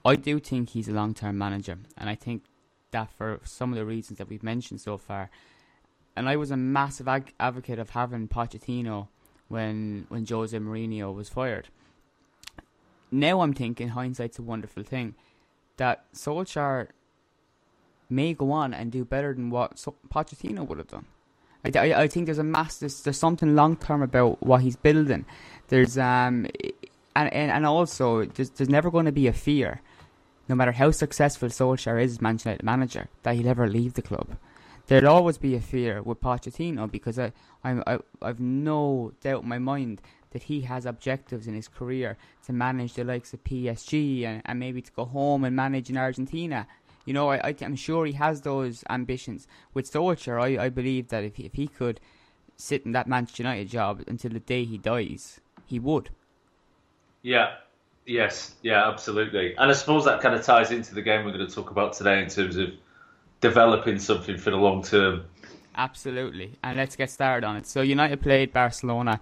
I 0.04 0.16
do 0.16 0.38
think 0.38 0.70
he's 0.70 0.88
a 0.88 0.92
long 0.92 1.14
term 1.14 1.38
manager, 1.38 1.78
and 1.96 2.08
I 2.08 2.14
think 2.14 2.44
that 2.90 3.10
for 3.10 3.40
some 3.44 3.72
of 3.72 3.78
the 3.78 3.84
reasons 3.84 4.18
that 4.18 4.28
we've 4.28 4.42
mentioned 4.42 4.80
so 4.80 4.96
far, 4.96 5.30
and 6.16 6.28
I 6.28 6.36
was 6.36 6.50
a 6.50 6.56
massive 6.56 7.08
ag- 7.08 7.34
advocate 7.38 7.78
of 7.78 7.90
having 7.90 8.28
Pochettino 8.28 9.08
when 9.48 10.06
when 10.08 10.26
Jose 10.26 10.56
Mourinho 10.56 11.14
was 11.14 11.28
fired. 11.28 11.68
Now 13.10 13.40
I'm 13.40 13.52
thinking 13.52 13.88
hindsight's 13.88 14.38
a 14.38 14.42
wonderful 14.42 14.82
thing 14.82 15.14
that 15.76 16.12
Solskjaer 16.12 16.88
may 18.08 18.34
go 18.34 18.52
on 18.52 18.72
and 18.72 18.92
do 18.92 19.04
better 19.04 19.34
than 19.34 19.50
what 19.50 19.76
Pochettino 20.12 20.66
would 20.66 20.78
have 20.78 20.88
done. 20.88 21.06
I, 21.64 21.78
I, 21.78 22.02
I, 22.02 22.08
think 22.08 22.26
there's 22.26 22.38
a 22.38 22.44
mass 22.44 22.78
there's, 22.78 23.02
there's 23.02 23.18
something 23.18 23.54
long 23.56 23.76
term 23.76 24.02
about 24.02 24.42
what 24.42 24.62
he's 24.62 24.76
building. 24.76 25.24
There's 25.68 25.98
um 25.98 26.46
and 27.14 27.32
and, 27.32 27.50
and 27.50 27.66
also 27.66 28.24
there's, 28.24 28.50
there's 28.50 28.68
never 28.68 28.90
going 28.90 29.06
to 29.06 29.12
be 29.12 29.26
a 29.26 29.32
fear, 29.32 29.80
no 30.48 30.54
matter 30.54 30.72
how 30.72 30.90
successful 30.90 31.48
Solskjaer 31.48 32.02
is 32.02 32.12
as 32.12 32.20
Manchester 32.20 32.50
United 32.50 32.64
manager, 32.64 33.08
that 33.22 33.34
he'll 33.34 33.48
ever 33.48 33.68
leave 33.68 33.94
the 33.94 34.02
club. 34.02 34.36
There'll 34.86 35.08
always 35.08 35.38
be 35.38 35.56
a 35.56 35.60
fear 35.60 36.00
with 36.02 36.20
Pochettino 36.20 36.88
because 36.90 37.18
I, 37.18 37.32
I, 37.64 37.94
I 37.94 37.98
I've 38.22 38.38
no 38.38 39.12
doubt 39.20 39.42
in 39.42 39.48
my 39.48 39.58
mind 39.58 40.00
that 40.36 40.42
he 40.42 40.60
has 40.60 40.84
objectives 40.84 41.46
in 41.46 41.54
his 41.54 41.66
career 41.66 42.18
to 42.44 42.52
manage 42.52 42.92
the 42.92 43.02
likes 43.02 43.32
of 43.32 43.42
PSG 43.42 44.22
and, 44.22 44.42
and 44.44 44.60
maybe 44.60 44.82
to 44.82 44.92
go 44.92 45.06
home 45.06 45.44
and 45.44 45.56
manage 45.56 45.88
in 45.88 45.96
Argentina. 45.96 46.66
You 47.06 47.14
know, 47.14 47.30
I, 47.30 47.54
am 47.62 47.74
sure 47.74 48.04
he 48.04 48.12
has 48.12 48.42
those 48.42 48.84
ambitions. 48.90 49.48
With 49.72 49.90
Solskjaer, 49.90 50.38
I, 50.38 50.66
I 50.66 50.68
believe 50.68 51.08
that 51.08 51.24
if, 51.24 51.40
if 51.40 51.54
he 51.54 51.66
could 51.66 52.00
sit 52.54 52.84
in 52.84 52.92
that 52.92 53.08
Manchester 53.08 53.44
United 53.44 53.70
job 53.70 54.04
until 54.06 54.30
the 54.30 54.40
day 54.40 54.64
he 54.64 54.76
dies, 54.76 55.40
he 55.64 55.78
would. 55.78 56.10
Yeah, 57.22 57.54
yes, 58.04 58.56
yeah, 58.60 58.86
absolutely. 58.86 59.56
And 59.56 59.70
I 59.70 59.72
suppose 59.72 60.04
that 60.04 60.20
kind 60.20 60.34
of 60.34 60.44
ties 60.44 60.70
into 60.70 60.94
the 60.94 61.00
game 61.00 61.24
we're 61.24 61.32
going 61.32 61.46
to 61.46 61.54
talk 61.54 61.70
about 61.70 61.94
today 61.94 62.22
in 62.22 62.28
terms 62.28 62.58
of 62.58 62.72
developing 63.40 63.98
something 63.98 64.36
for 64.36 64.50
the 64.50 64.58
long 64.58 64.82
term. 64.82 65.24
Absolutely. 65.74 66.58
And 66.62 66.76
let's 66.76 66.94
get 66.94 67.10
started 67.10 67.46
on 67.46 67.56
it. 67.56 67.66
So, 67.66 67.80
United 67.80 68.20
played 68.20 68.52
Barcelona 68.52 69.18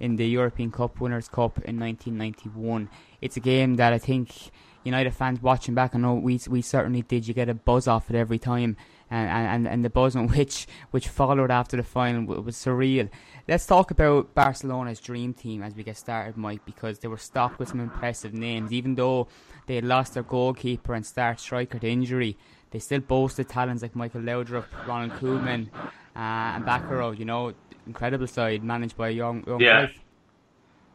in 0.00 0.16
the 0.16 0.26
European 0.26 0.70
Cup 0.70 1.00
Winners' 1.00 1.28
Cup 1.28 1.58
in 1.58 1.78
1991. 1.78 2.88
It's 3.20 3.36
a 3.36 3.40
game 3.40 3.76
that 3.76 3.92
I 3.92 3.98
think 3.98 4.50
United 4.86 5.12
fans 5.14 5.42
watching 5.42 5.74
back, 5.74 5.94
I 5.94 5.98
know 5.98 6.14
we 6.14 6.40
we 6.48 6.62
certainly 6.62 7.02
did. 7.02 7.26
You 7.26 7.34
get 7.34 7.48
a 7.48 7.54
buzz 7.54 7.88
off 7.88 8.08
it 8.08 8.16
every 8.16 8.38
time, 8.38 8.76
and 9.10 9.28
and, 9.28 9.68
and 9.68 9.84
the 9.84 9.90
buzz 9.90 10.14
on 10.14 10.28
which 10.36 10.66
which 10.92 11.08
followed 11.08 11.50
after 11.50 11.76
the 11.76 11.82
final 11.82 12.24
was 12.24 12.56
surreal. 12.56 13.10
Let's 13.48 13.66
talk 13.66 13.90
about 13.90 14.34
Barcelona's 14.34 15.00
dream 15.00 15.34
team 15.34 15.62
as 15.62 15.74
we 15.74 15.82
get 15.82 15.96
started, 15.96 16.36
Mike, 16.36 16.64
because 16.64 17.00
they 17.00 17.08
were 17.08 17.18
stocked 17.18 17.58
with 17.58 17.68
some 17.68 17.80
impressive 17.80 18.32
names. 18.32 18.72
Even 18.72 18.94
though 18.94 19.26
they 19.66 19.74
had 19.74 19.84
lost 19.84 20.14
their 20.14 20.22
goalkeeper 20.22 20.94
and 20.94 21.04
star 21.04 21.36
striker 21.36 21.80
to 21.80 21.88
injury, 21.88 22.36
they 22.70 22.78
still 22.78 23.00
boasted 23.00 23.48
talents 23.48 23.82
like 23.82 23.96
Michael 23.96 24.20
Laudrup, 24.20 24.66
Ronald 24.86 25.18
Koeman, 25.20 25.68
uh, 26.14 26.54
and 26.54 26.64
Bakero. 26.64 27.18
You 27.18 27.24
know, 27.24 27.54
incredible 27.86 28.26
side 28.26 28.62
managed 28.62 28.96
by 28.96 29.08
young, 29.08 29.44
young 29.46 29.60
yeah. 29.60 29.88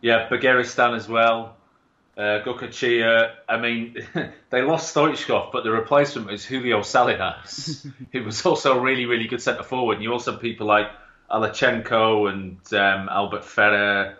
Yeah, 0.02 0.28
Begiristain 0.30 0.96
as 0.96 1.08
well. 1.08 1.58
Uh, 2.18 2.44
Goicoechea. 2.44 3.32
I 3.48 3.58
mean, 3.58 3.98
they 4.50 4.62
lost 4.62 4.94
Stoichkov, 4.94 5.52
but 5.52 5.64
the 5.64 5.72
replacement 5.72 6.28
was 6.28 6.46
Julio 6.46 6.82
Salinas, 6.82 7.88
who 8.12 8.24
was 8.24 8.46
also 8.46 8.78
a 8.78 8.82
really, 8.82 9.06
really 9.06 9.28
good 9.28 9.42
centre 9.42 9.64
forward. 9.64 9.96
And 9.96 10.04
you 10.04 10.12
also 10.12 10.34
have 10.34 10.42
people 10.42 10.68
like 10.68 10.88
Alexanko 11.30 12.30
and 12.32 12.58
um, 12.74 13.10
Albert 13.10 13.46
Ferrer. 13.46 14.18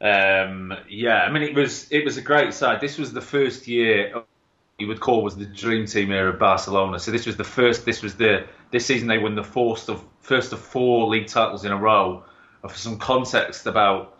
Um, 0.00 0.74
yeah, 0.88 1.20
I 1.20 1.30
mean, 1.30 1.42
it 1.42 1.54
was 1.54 1.90
it 1.90 2.04
was 2.04 2.16
a 2.16 2.22
great 2.22 2.52
side. 2.52 2.80
This 2.80 2.98
was 2.98 3.12
the 3.12 3.22
first 3.22 3.66
year 3.66 4.24
you 4.78 4.88
would 4.88 5.00
call 5.00 5.22
was 5.22 5.36
the 5.36 5.46
dream 5.46 5.86
team 5.86 6.12
era 6.12 6.32
of 6.32 6.38
Barcelona. 6.38 6.98
So 6.98 7.10
this 7.10 7.26
was 7.26 7.36
the 7.36 7.44
first. 7.44 7.84
This 7.84 8.02
was 8.02 8.16
the 8.16 8.46
this 8.70 8.86
season 8.86 9.08
they 9.08 9.18
won 9.18 9.34
the 9.34 9.44
first 9.44 9.88
of 9.88 10.04
first 10.20 10.52
of 10.52 10.60
four 10.60 11.08
league 11.08 11.28
titles 11.28 11.64
in 11.64 11.72
a 11.72 11.76
row. 11.76 12.24
And 12.62 12.70
for 12.70 12.76
some 12.76 12.98
context 12.98 13.66
about 13.66 14.18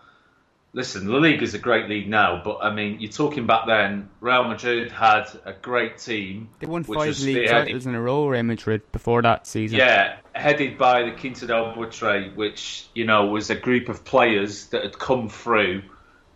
listen, 0.72 1.08
La 1.08 1.18
Liga 1.18 1.42
is 1.42 1.52
a 1.54 1.58
great 1.58 1.88
league 1.88 2.08
now, 2.08 2.40
but 2.42 2.58
I 2.62 2.72
mean, 2.72 3.00
you're 3.00 3.12
talking 3.12 3.46
back 3.46 3.66
then. 3.66 4.08
Real 4.20 4.44
Madrid 4.44 4.92
had 4.92 5.26
a 5.44 5.52
great 5.52 5.98
team. 5.98 6.48
They 6.58 6.66
won 6.66 6.84
five 6.84 7.18
league 7.20 7.48
titles 7.48 7.86
in 7.86 7.94
a 7.94 8.00
row. 8.00 8.26
Real 8.28 8.42
Madrid 8.42 8.80
before 8.92 9.20
that 9.22 9.46
season. 9.46 9.78
Yeah, 9.78 10.16
headed 10.32 10.78
by 10.78 11.02
the 11.02 11.12
Quinta 11.12 11.46
del 11.46 11.74
Buitre, 11.74 12.30
which 12.34 12.86
you 12.94 13.04
know 13.04 13.26
was 13.26 13.50
a 13.50 13.56
group 13.56 13.90
of 13.90 14.06
players 14.06 14.68
that 14.68 14.84
had 14.84 14.98
come 14.98 15.28
through 15.28 15.82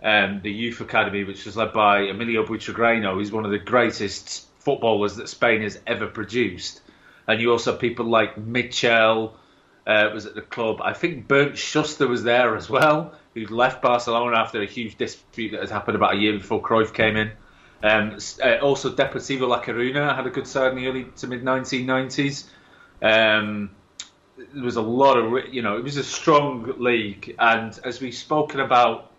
um, 0.02 0.40
the 0.42 0.50
youth 0.50 0.80
academy, 0.80 1.24
which 1.24 1.44
was 1.44 1.56
led 1.56 1.72
by 1.72 2.00
Emilio 2.00 2.44
Butragueño, 2.44 3.14
who's 3.14 3.32
one 3.32 3.44
of 3.44 3.50
the 3.50 3.58
greatest 3.58 4.46
footballers 4.60 5.16
that 5.16 5.28
Spain 5.28 5.62
has 5.62 5.78
ever 5.86 6.06
produced. 6.06 6.80
And 7.26 7.40
you 7.40 7.52
also 7.52 7.72
have 7.72 7.80
people 7.80 8.06
like 8.06 8.36
Míchel 8.36 9.32
uh, 9.86 10.10
was 10.12 10.26
at 10.26 10.34
the 10.34 10.42
club. 10.42 10.80
I 10.82 10.92
think 10.92 11.28
Bernd 11.28 11.58
Schuster 11.58 12.06
was 12.06 12.22
there 12.22 12.56
as 12.56 12.68
well, 12.68 13.14
who 13.34 13.46
left 13.46 13.82
Barcelona 13.82 14.36
after 14.36 14.60
a 14.62 14.66
huge 14.66 14.96
dispute 14.96 15.52
that 15.52 15.60
had 15.60 15.70
happened 15.70 15.96
about 15.96 16.14
a 16.14 16.18
year 16.18 16.32
before 16.32 16.62
Cruyff 16.62 16.92
came 16.92 17.16
in. 17.16 17.32
Um, 17.82 18.18
uh, 18.42 18.58
also, 18.58 18.94
Deportivo 18.94 19.48
La 19.48 19.62
Coruña 19.62 20.14
had 20.14 20.26
a 20.26 20.30
good 20.30 20.46
side 20.46 20.72
in 20.72 20.76
the 20.76 20.86
early 20.86 21.04
to 21.16 21.26
mid 21.26 21.42
1990s. 21.42 22.44
Um, 23.02 23.70
there 24.36 24.64
was 24.64 24.76
a 24.76 24.82
lot 24.82 25.16
of, 25.16 25.52
you 25.52 25.62
know, 25.62 25.76
it 25.76 25.84
was 25.84 25.96
a 25.96 26.04
strong 26.04 26.74
league. 26.78 27.34
And 27.38 27.78
as 27.84 28.00
we've 28.00 28.14
spoken 28.14 28.60
about 28.60 29.09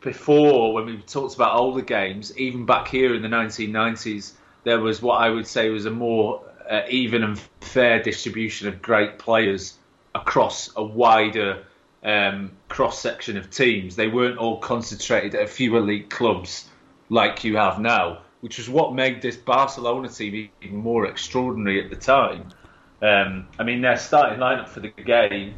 before, 0.00 0.72
when 0.72 0.86
we 0.86 0.96
talked 0.98 1.34
about 1.34 1.56
older 1.56 1.82
games, 1.82 2.36
even 2.38 2.66
back 2.66 2.88
here 2.88 3.14
in 3.14 3.22
the 3.22 3.28
1990s, 3.28 4.32
there 4.64 4.80
was 4.80 5.02
what 5.02 5.20
I 5.20 5.30
would 5.30 5.46
say 5.46 5.70
was 5.70 5.86
a 5.86 5.90
more 5.90 6.42
uh, 6.68 6.82
even 6.88 7.24
and 7.24 7.38
fair 7.60 8.02
distribution 8.02 8.68
of 8.68 8.82
great 8.82 9.18
players 9.18 9.76
across 10.14 10.70
a 10.76 10.84
wider 10.84 11.64
um, 12.04 12.52
cross 12.68 13.00
section 13.00 13.36
of 13.36 13.50
teams. 13.50 13.96
They 13.96 14.08
weren't 14.08 14.38
all 14.38 14.58
concentrated 14.58 15.34
at 15.34 15.42
a 15.42 15.46
few 15.48 15.76
elite 15.76 16.10
clubs 16.10 16.68
like 17.08 17.44
you 17.44 17.56
have 17.56 17.80
now, 17.80 18.22
which 18.40 18.58
was 18.58 18.68
what 18.68 18.94
made 18.94 19.22
this 19.22 19.36
Barcelona 19.36 20.08
team 20.08 20.50
even 20.62 20.76
more 20.76 21.06
extraordinary 21.06 21.82
at 21.82 21.90
the 21.90 21.96
time. 21.96 22.52
Um, 23.00 23.48
I 23.58 23.64
mean, 23.64 23.80
their 23.80 23.96
starting 23.96 24.38
lineup 24.38 24.68
for 24.68 24.80
the 24.80 24.88
game, 24.88 25.54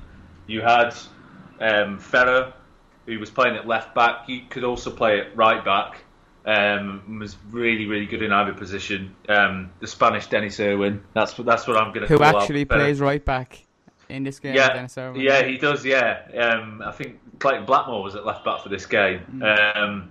you 0.47 0.61
had 0.61 0.95
um, 1.59 1.99
Ferrer, 1.99 2.53
who 3.11 3.19
was 3.19 3.31
playing 3.31 3.57
at 3.57 3.67
left 3.67 3.95
back. 3.95 4.29
You 4.29 4.43
could 4.49 4.65
also 4.65 4.91
play 4.91 5.21
at 5.21 5.37
right 5.37 5.65
back. 5.65 6.03
Um, 6.47 7.19
was 7.21 7.37
really, 7.51 7.87
really 7.87 8.07
good 8.07 8.23
in 8.23 8.33
either 8.33 8.55
position. 8.55 9.15
Um, 9.29 9.71
the 9.81 9.87
Spanish 9.87 10.27
Dennis 10.29 10.59
Irwin. 10.59 11.03
That's 11.13 11.37
what 11.37 11.47
that's 11.47 11.67
what 11.67 11.77
I'm 11.77 11.93
going 11.93 12.07
to. 12.07 12.17
Who 12.17 12.23
actually 12.23 12.65
plays 12.65 13.01
right 13.01 13.23
back 13.23 13.67
in 14.09 14.23
this 14.23 14.39
game? 14.39 14.55
Yeah, 14.55 14.89
yeah, 15.15 15.43
he 15.43 15.59
does. 15.59 15.85
Yeah, 15.85 16.23
um, 16.39 16.83
I 16.83 16.93
think 16.93 17.19
Clayton 17.41 17.67
Blackmore 17.67 18.03
was 18.03 18.15
at 18.15 18.25
left 18.25 18.45
back 18.45 18.63
for 18.63 18.71
this 18.71 18.87
game. 18.87 19.21
Mm. 19.35 20.09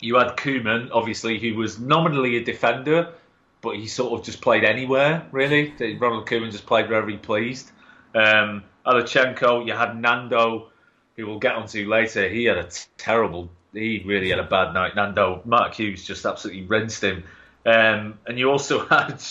you 0.00 0.16
had 0.16 0.36
Koeman, 0.36 0.90
obviously, 0.92 1.38
who 1.38 1.56
was 1.56 1.80
nominally 1.80 2.36
a 2.36 2.44
defender, 2.44 3.12
but 3.60 3.76
he 3.76 3.88
sort 3.88 4.18
of 4.18 4.24
just 4.24 4.40
played 4.40 4.62
anywhere. 4.62 5.26
Really, 5.32 5.74
Ronald 5.98 6.28
Koeman 6.28 6.52
just 6.52 6.66
played 6.66 6.88
wherever 6.88 7.08
he 7.08 7.16
pleased. 7.16 7.72
Um, 8.14 8.62
you 8.86 9.72
had 9.72 10.00
Nando, 10.00 10.70
who 11.16 11.26
we'll 11.26 11.38
get 11.38 11.54
onto 11.54 11.88
later. 11.88 12.28
He 12.28 12.44
had 12.44 12.58
a 12.58 12.68
terrible 12.98 13.50
he 13.76 14.02
really 14.04 14.30
had 14.30 14.38
a 14.38 14.44
bad 14.44 14.72
night. 14.72 14.96
Nando, 14.96 15.42
Mark 15.44 15.74
Hughes 15.74 16.04
just 16.04 16.24
absolutely 16.24 16.64
rinsed 16.64 17.04
him. 17.04 17.24
Um, 17.64 18.18
and 18.26 18.38
you 18.38 18.50
also 18.50 18.86
had, 18.86 19.22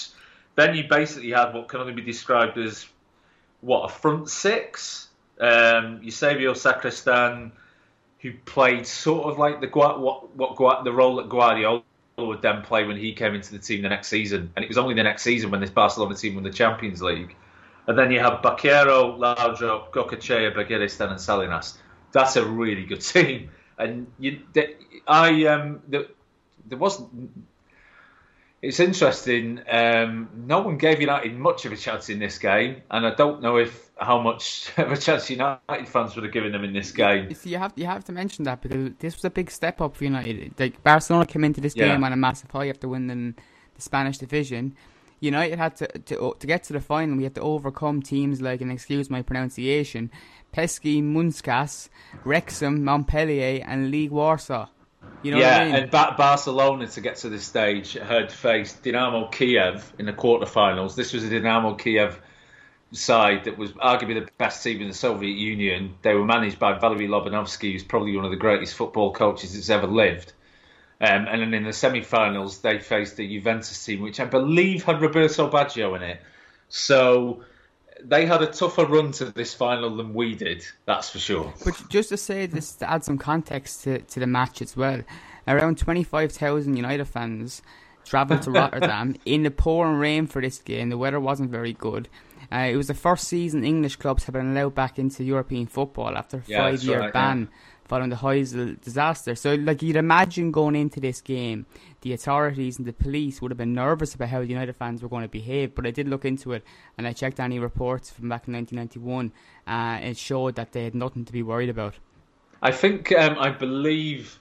then 0.56 0.76
you 0.76 0.86
basically 0.90 1.32
had 1.32 1.54
what 1.54 1.68
can 1.68 1.82
only 1.82 1.94
be 1.94 2.02
described 2.02 2.58
as 2.58 2.86
what 3.62 3.86
a 3.86 3.90
front 3.90 4.30
six. 4.30 5.10
Um, 5.40 6.00
Eusebio 6.04 6.54
Sacristan, 6.54 7.52
who 8.20 8.34
played 8.46 8.88
sort 8.88 9.26
of 9.26 9.38
like 9.38 9.60
the 9.60 9.68
what 9.68 10.36
what 10.36 10.84
the 10.84 10.94
role 10.94 11.18
that 11.18 11.28
Guardiola 11.28 11.84
would 12.18 12.42
then 12.42 12.62
play 12.62 12.86
when 12.86 12.96
he 12.96 13.12
came 13.14 13.36
into 13.36 13.52
the 13.52 13.60
team 13.60 13.82
the 13.82 13.90
next 13.90 14.08
season, 14.08 14.52
and 14.56 14.64
it 14.64 14.70
was 14.70 14.78
only 14.78 14.94
the 14.94 15.04
next 15.04 15.24
season 15.24 15.52
when 15.52 15.60
this 15.60 15.70
Barcelona 15.70 16.16
team 16.16 16.36
won 16.36 16.44
the 16.44 16.52
Champions 16.52 17.02
League. 17.02 17.36
And 17.88 17.98
then 17.98 18.12
you 18.12 18.20
have 18.20 18.42
Bakero, 18.42 19.18
Laudrup, 19.18 19.92
Goicoechea, 19.92 20.56
Begiristain, 20.56 21.12
and 21.12 21.22
Salinas. 21.22 21.78
That's 22.12 22.36
a 22.36 22.46
really 22.46 22.86
good 22.86 23.02
team 23.14 23.52
and 23.78 24.08
you, 24.20 24.42
I 25.08 25.46
um, 25.46 25.82
there, 25.88 26.06
there 26.66 26.78
wasn't. 26.78 27.32
It's 28.62 28.80
interesting. 28.80 29.62
Um, 29.70 30.30
no 30.48 30.62
one 30.62 30.78
gave 30.78 31.00
United 31.00 31.38
much 31.38 31.66
of 31.66 31.72
a 31.72 31.78
chance 31.78 32.10
in 32.10 32.18
this 32.20 32.40
game, 32.40 32.82
and 32.90 33.06
I 33.06 33.14
don't 33.14 33.42
know 33.42 33.58
if 33.58 33.90
how 33.98 34.20
much 34.20 34.72
of 34.78 34.92
a 34.92 34.98
chance 34.98 35.30
United 35.30 35.88
fans 35.88 36.16
would 36.16 36.24
have 36.24 36.34
given 36.34 36.52
them 36.52 36.64
in 36.64 36.74
this 36.74 36.92
game. 36.92 37.34
See, 37.34 37.52
you 37.52 37.58
have 37.58 37.74
you 37.76 37.86
have 37.86 38.04
to 38.06 38.12
mention 38.12 38.46
that 38.46 38.62
because 38.62 38.94
this 39.00 39.16
was 39.16 39.26
a 39.26 39.30
big 39.30 39.52
step 39.52 39.82
up 39.82 39.96
for 39.96 40.04
United. 40.06 40.54
Like 40.58 40.82
Barcelona 40.84 41.26
came 41.26 41.44
into 41.44 41.62
this 41.62 41.76
yeah. 41.76 41.88
game 41.88 42.04
on 42.04 42.14
a 42.14 42.18
massive 42.18 42.50
high 42.52 42.70
after 42.70 42.88
winning 42.88 43.36
the 43.76 43.82
Spanish 43.82 44.18
division. 44.18 44.76
United 45.20 45.58
had 45.58 45.76
to, 45.78 45.88
to 45.88 46.36
to 46.40 46.48
get 46.48 46.64
to 46.66 46.74
the 46.74 46.82
final. 46.82 47.18
We 47.18 47.24
had 47.24 47.36
to 47.36 47.42
overcome 47.42 48.02
teams 48.02 48.42
like, 48.42 48.62
and 48.62 48.72
excuse 48.72 49.10
my 49.10 49.22
pronunciation, 49.22 50.12
Pécsi 50.54 51.02
Munkás, 51.04 51.90
Wrexham, 52.24 52.84
Montpellier, 52.84 53.64
and 53.66 53.94
Legia 53.94 54.12
Warsaw. 54.12 54.68
You 55.22 55.32
know 55.32 55.40
yeah, 55.40 55.58
I 55.58 55.66
mean? 55.66 55.76
and 55.76 55.92
ba- 55.92 56.16
Barcelona 56.18 56.88
to 56.88 57.02
get 57.02 57.18
to 57.18 57.30
this 57.30 57.44
stage 57.44 57.94
had 57.94 58.32
faced 58.32 58.84
Dynamo 58.84 59.28
Kiev 59.28 59.94
in 59.98 60.06
the 60.06 60.14
quarterfinals. 60.14 60.96
This 60.96 61.14
was 61.14 61.24
a 61.24 61.30
Dynamo 61.30 61.76
Kiev 61.76 62.20
side 62.92 63.46
that 63.46 63.58
was 63.58 63.72
arguably 63.74 64.24
the 64.24 64.32
best 64.38 64.64
team 64.64 64.82
in 64.82 64.88
the 64.88 64.94
Soviet 64.94 65.36
Union. 65.36 65.96
They 66.02 66.14
were 66.14 66.26
managed 66.26 66.60
by 66.60 66.78
Valery 66.78 67.08
Lobanovsky, 67.08 67.72
who's 67.72 67.84
probably 67.84 68.16
one 68.16 68.26
of 68.26 68.32
the 68.32 68.38
greatest 68.38 68.76
football 68.76 69.14
coaches 69.14 69.54
that's 69.54 69.70
ever 69.70 69.88
lived. 69.88 70.34
Um, 71.02 71.28
and 71.28 71.42
then 71.42 71.54
in 71.54 71.64
the 71.66 71.74
semi-finals, 71.74 72.60
they 72.60 72.80
faced 72.80 73.18
the 73.18 73.28
Juventus 73.28 73.84
team, 73.84 74.02
which 74.02 74.20
I 74.20 74.26
believe 74.26 74.84
had 74.84 75.02
Roberto 75.02 75.50
Baggio 75.50 75.96
in 75.96 76.04
it. 76.04 76.22
So 76.70 77.44
they 78.02 78.26
had 78.26 78.42
a 78.42 78.48
tougher 78.48 78.86
run 78.86 79.12
to 79.14 79.26
this 79.26 79.54
final 79.54 79.98
than 79.98 80.14
we 80.14 80.36
did. 80.36 80.66
That's 80.86 81.10
for 81.10 81.20
sure. 81.20 81.54
But 81.66 81.90
just 81.90 82.10
to 82.10 82.18
say 82.18 82.46
this 82.46 82.74
to 82.76 82.90
add 82.90 83.04
some 83.04 83.18
context 83.18 83.84
to, 83.84 84.00
to 84.00 84.20
the 84.20 84.28
match 84.28 84.62
as 84.62 84.78
well, 84.78 85.02
around 85.48 85.78
twenty 85.78 86.04
five 86.04 86.32
thousand 86.32 86.78
United 86.78 87.06
fans 87.06 87.62
travelled 88.06 88.44
to 88.44 88.52
Rotterdam 88.52 89.16
in 89.26 89.44
the 89.44 89.52
pouring 89.52 89.98
rain 89.98 90.28
for 90.28 90.42
this 90.42 90.60
game. 90.60 90.90
The 90.90 90.98
weather 90.98 91.20
wasn't 91.20 91.52
very 91.52 91.74
good. 91.74 92.08
Uh, 92.52 92.70
it 92.72 92.78
was 92.78 92.88
the 92.88 92.94
first 92.94 93.28
season 93.28 93.66
English 93.66 93.96
clubs 93.98 94.24
have 94.26 94.34
been 94.34 94.56
allowed 94.56 94.76
back 94.76 95.00
into 95.00 95.24
European 95.24 95.66
football 95.66 96.16
after 96.16 96.38
a 96.38 96.44
yeah, 96.46 96.60
five 96.60 96.84
year 96.84 97.00
right, 97.00 97.14
ban. 97.14 97.50
Yeah 97.52 97.58
following 97.86 98.10
the 98.10 98.16
Heysel 98.18 98.80
disaster. 98.82 99.36
So, 99.36 99.56
like, 99.56 99.82
you'd 99.82 99.96
imagine 99.96 100.52
going 100.52 100.76
into 100.76 101.00
this 101.00 101.22
game, 101.22 101.66
the 102.02 102.14
authorities 102.14 102.78
and 102.78 102.86
the 102.86 102.94
police 102.94 103.42
would 103.42 103.52
have 103.52 103.58
been 103.58 103.74
nervous 103.74 104.16
about 104.16 104.30
how 104.30 104.40
the 104.40 104.48
United 104.48 104.76
fans 104.76 105.02
were 105.02 105.10
going 105.10 105.24
to 105.24 105.30
behave. 105.30 105.76
But 105.76 105.86
I 105.86 105.92
did 105.92 106.08
look 106.08 106.26
into 106.26 106.54
it 106.54 106.64
and 106.98 107.08
I 107.08 107.14
checked 107.14 107.40
any 107.40 107.60
reports 107.60 108.10
from 108.10 108.30
back 108.30 108.48
in 108.48 108.54
1991. 108.54 109.32
Uh, 109.68 110.00
it 110.02 110.18
showed 110.18 110.56
that 110.56 110.72
they 110.72 110.84
had 110.84 110.96
nothing 110.96 111.26
to 111.26 111.34
be 111.34 111.44
worried 111.44 111.70
about. 111.70 111.96
I 112.62 112.72
think, 112.72 113.12
um, 113.12 113.38
I 113.38 113.50
believe, 113.52 114.40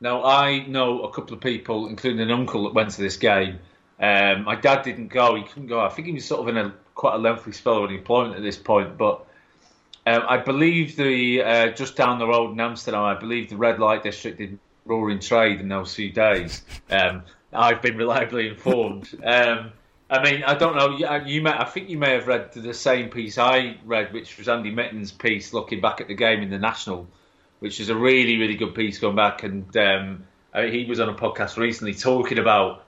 now 0.00 0.24
I 0.24 0.66
know 0.66 1.02
a 1.02 1.10
couple 1.10 1.34
of 1.34 1.40
people, 1.40 1.86
including 1.86 2.20
an 2.20 2.30
uncle 2.30 2.64
that 2.64 2.74
went 2.74 2.90
to 2.90 3.00
this 3.00 3.16
game. 3.16 3.58
Um, 3.98 4.44
my 4.44 4.56
dad 4.56 4.82
didn't 4.82 5.08
go, 5.08 5.36
he 5.36 5.44
couldn't 5.44 5.68
go. 5.68 5.80
I 5.80 5.88
think 5.88 6.08
he 6.08 6.12
was 6.12 6.24
sort 6.24 6.40
of 6.40 6.48
in 6.48 6.58
a 6.58 6.74
quite 6.94 7.14
a 7.14 7.18
lengthy 7.18 7.52
spell 7.52 7.84
of 7.84 7.90
unemployment 7.90 8.36
at 8.36 8.42
this 8.42 8.58
point, 8.58 8.98
but 8.98 9.26
um, 10.06 10.22
I 10.28 10.38
believe 10.38 10.96
the 10.96 11.42
uh, 11.42 11.68
just 11.70 11.96
down 11.96 12.18
the 12.18 12.26
road 12.26 12.52
in 12.52 12.60
Amsterdam, 12.60 13.02
I 13.02 13.14
believe 13.14 13.50
the 13.50 13.56
red 13.56 13.78
light 13.78 14.02
district 14.02 14.38
did 14.38 14.58
roaring 14.84 15.20
trade 15.20 15.60
in 15.60 15.68
those 15.68 15.94
few 15.94 16.10
days. 16.10 16.62
Um, 16.90 17.22
I've 17.52 17.82
been 17.82 17.96
reliably 17.96 18.48
informed. 18.48 19.08
Um, 19.24 19.72
I 20.10 20.22
mean, 20.22 20.42
I 20.42 20.54
don't 20.54 20.76
know. 20.76 20.96
You, 20.96 21.08
you, 21.24 21.42
may, 21.42 21.52
I 21.52 21.64
think 21.64 21.88
you 21.88 21.98
may 21.98 22.12
have 22.12 22.26
read 22.26 22.52
the 22.52 22.74
same 22.74 23.08
piece 23.08 23.38
I 23.38 23.76
read, 23.84 24.12
which 24.12 24.36
was 24.38 24.48
Andy 24.48 24.70
Mitten's 24.70 25.12
piece 25.12 25.52
looking 25.52 25.80
back 25.80 26.00
at 26.00 26.08
the 26.08 26.14
game 26.14 26.42
in 26.42 26.50
the 26.50 26.58
National, 26.58 27.06
which 27.60 27.80
is 27.80 27.88
a 27.88 27.96
really, 27.96 28.36
really 28.38 28.56
good 28.56 28.74
piece 28.74 28.98
going 28.98 29.16
back. 29.16 29.42
And 29.42 29.74
um, 29.76 30.26
I 30.52 30.62
mean, 30.62 30.72
he 30.72 30.84
was 30.84 31.00
on 31.00 31.08
a 31.08 31.14
podcast 31.14 31.56
recently 31.56 31.94
talking 31.94 32.38
about 32.38 32.84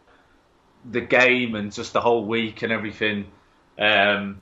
the 0.90 1.00
game 1.00 1.54
and 1.54 1.72
just 1.72 1.92
the 1.92 2.00
whole 2.00 2.24
week 2.24 2.62
and 2.62 2.72
everything. 2.72 3.26
Um, 3.78 4.40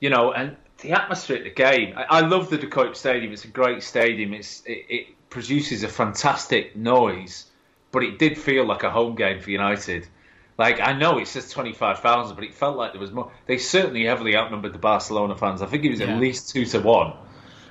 you 0.00 0.10
know, 0.10 0.32
and 0.32 0.56
the 0.78 0.92
atmosphere 0.92 1.36
at 1.36 1.44
the 1.44 1.50
game. 1.50 1.94
I, 1.96 2.04
I 2.04 2.20
love 2.20 2.50
the 2.50 2.58
De 2.58 2.66
Kuip 2.66 2.96
Stadium. 2.96 3.32
It's 3.32 3.44
a 3.44 3.48
great 3.48 3.82
stadium. 3.82 4.32
It's 4.32 4.62
it, 4.64 4.84
it, 4.88 5.06
produces 5.30 5.82
a 5.82 5.88
fantastic 5.88 6.74
noise, 6.74 7.44
but 7.92 8.02
it 8.02 8.18
did 8.18 8.38
feel 8.38 8.64
like 8.64 8.82
a 8.82 8.90
home 8.90 9.14
game 9.14 9.40
for 9.40 9.50
United. 9.50 10.08
Like 10.56 10.80
I 10.80 10.94
know 10.94 11.18
it 11.18 11.28
says 11.28 11.50
twenty 11.50 11.72
five 11.72 12.00
thousand, 12.00 12.34
but 12.34 12.44
it 12.44 12.54
felt 12.54 12.76
like 12.76 12.92
there 12.92 13.00
was 13.00 13.12
more. 13.12 13.30
They 13.46 13.58
certainly 13.58 14.06
heavily 14.06 14.36
outnumbered 14.36 14.72
the 14.72 14.78
Barcelona 14.78 15.36
fans. 15.36 15.60
I 15.62 15.66
think 15.66 15.84
it 15.84 15.90
was 15.90 16.00
yeah. 16.00 16.14
at 16.14 16.20
least 16.20 16.50
two 16.50 16.64
to 16.66 16.80
one. 16.80 17.12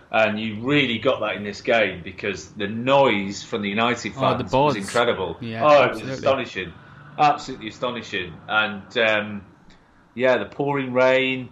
And 0.09 0.39
you 0.39 0.61
really 0.61 0.99
got 0.99 1.19
that 1.19 1.35
in 1.35 1.43
this 1.43 1.61
game 1.61 2.01
because 2.01 2.49
the 2.51 2.67
noise 2.67 3.43
from 3.43 3.61
the 3.61 3.69
United 3.69 4.13
fans 4.13 4.41
oh, 4.41 4.47
the 4.47 4.57
was 4.57 4.77
incredible. 4.77 5.35
Yeah, 5.41 5.65
oh, 5.65 5.67
absolutely. 5.67 6.01
it 6.01 6.05
was 6.05 6.19
astonishing. 6.19 6.73
absolutely 7.17 7.67
astonishing. 7.67 8.33
And 8.47 8.97
um, 8.97 9.45
yeah, 10.15 10.37
the 10.37 10.45
pouring 10.45 10.93
rain. 10.93 11.49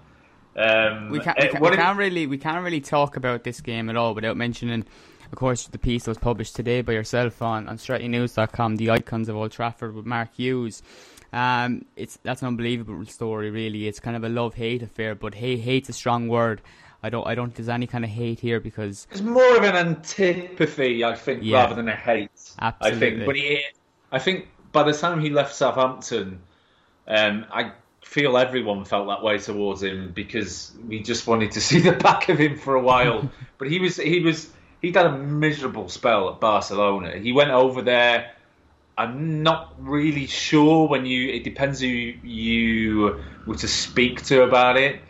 Um, 0.56 1.10
we, 1.10 1.20
can't, 1.20 1.38
we, 1.38 1.48
can't, 1.50 1.62
we 1.62 1.76
can't 1.76 1.98
really 1.98 2.28
we 2.28 2.38
can't 2.38 2.64
really 2.64 2.80
talk 2.80 3.18
about 3.18 3.44
this 3.44 3.60
game 3.60 3.90
at 3.90 3.98
all 3.98 4.16
without 4.16 4.38
mentioning, 4.38 4.86
of 5.32 5.38
course, 5.38 5.68
the 5.68 5.78
piece 5.78 6.06
that 6.06 6.12
was 6.12 6.18
published 6.18 6.56
today 6.56 6.82
by 6.82 6.94
yourself 6.94 7.42
on 7.42 7.68
on 7.68 7.78
StrettyNews.com, 7.78 8.78
the 8.78 8.92
icons 8.92 9.28
of 9.28 9.36
Old 9.36 9.52
Trafford 9.52 9.94
with 9.94 10.06
Mark 10.06 10.36
Hughes. 10.36 10.82
Um, 11.34 11.84
it's 11.98 12.18
that's 12.24 12.42
an 12.42 12.48
unbelievable 12.48 13.06
story, 13.06 13.50
really. 13.52 13.88
It's 13.88 14.00
kind 14.00 14.16
of 14.16 14.24
a 14.24 14.30
love 14.30 14.54
hate 14.54 14.82
affair, 14.82 15.16
but 15.16 15.36
hate 15.36 15.60
hate's 15.60 15.90
a 15.90 15.94
strong 15.94 16.30
word. 16.30 16.62
I 17.04 17.10
don't 17.10 17.28
I 17.28 17.36
don't 17.36 17.48
think 17.48 17.58
there's 17.58 17.70
any 17.70 17.88
kind 17.88 18.06
of 18.06 18.10
hate 18.10 18.40
here 18.40 18.62
because 18.62 19.08
it's 19.12 19.22
more 19.22 19.58
of 19.58 19.64
an 19.64 19.76
antipathy, 19.76 21.04
I 21.04 21.16
think, 21.16 21.42
yeah, 21.44 21.64
rather 21.64 21.76
than 21.76 21.90
a 21.90 21.96
hate. 21.96 22.32
Absolutely. 22.60 22.98
I 22.98 23.00
think, 23.00 23.26
but 23.26 23.36
he, 23.36 23.64
I 24.12 24.20
think 24.20 24.48
by 24.72 24.84
the 24.84 24.94
time 24.94 25.20
he 25.20 25.30
left 25.30 25.54
Southampton, 25.54 26.42
um, 27.08 27.46
I 27.52 27.74
feel 28.06 28.38
everyone 28.38 28.86
felt 28.86 29.08
that 29.08 29.24
way 29.24 29.38
towards 29.40 29.82
him 29.82 30.12
because 30.14 30.72
we 30.88 31.02
just 31.02 31.28
wanted 31.28 31.52
to 31.52 31.60
see 31.70 31.80
the 31.80 31.92
back 31.92 32.30
of 32.30 32.38
him 32.38 32.58
for 32.58 32.76
a 32.76 32.82
while. 32.82 33.30
but 33.58 33.70
he 33.70 33.80
was 33.80 33.98
he 33.98 34.22
was 34.22 34.50
he'd 34.82 34.96
had 34.96 35.08
a 35.08 35.18
miserable 35.18 35.90
spell 35.90 36.30
at 36.30 36.40
Barcelona. 36.40 37.18
He 37.18 37.34
went 37.34 37.50
over 37.50 37.82
there. 37.82 38.32
I'm 38.98 39.44
not 39.44 39.74
really 39.80 40.28
sure 40.28 40.88
when 40.88 41.06
you. 41.06 41.30
It 41.30 41.44
depends 41.44 41.82
who 41.82 41.88
you 41.88 43.20
were 43.46 43.56
to 43.56 43.68
speak 43.68 44.24
to 44.28 44.44
about 44.44 44.78
it, 44.78 45.02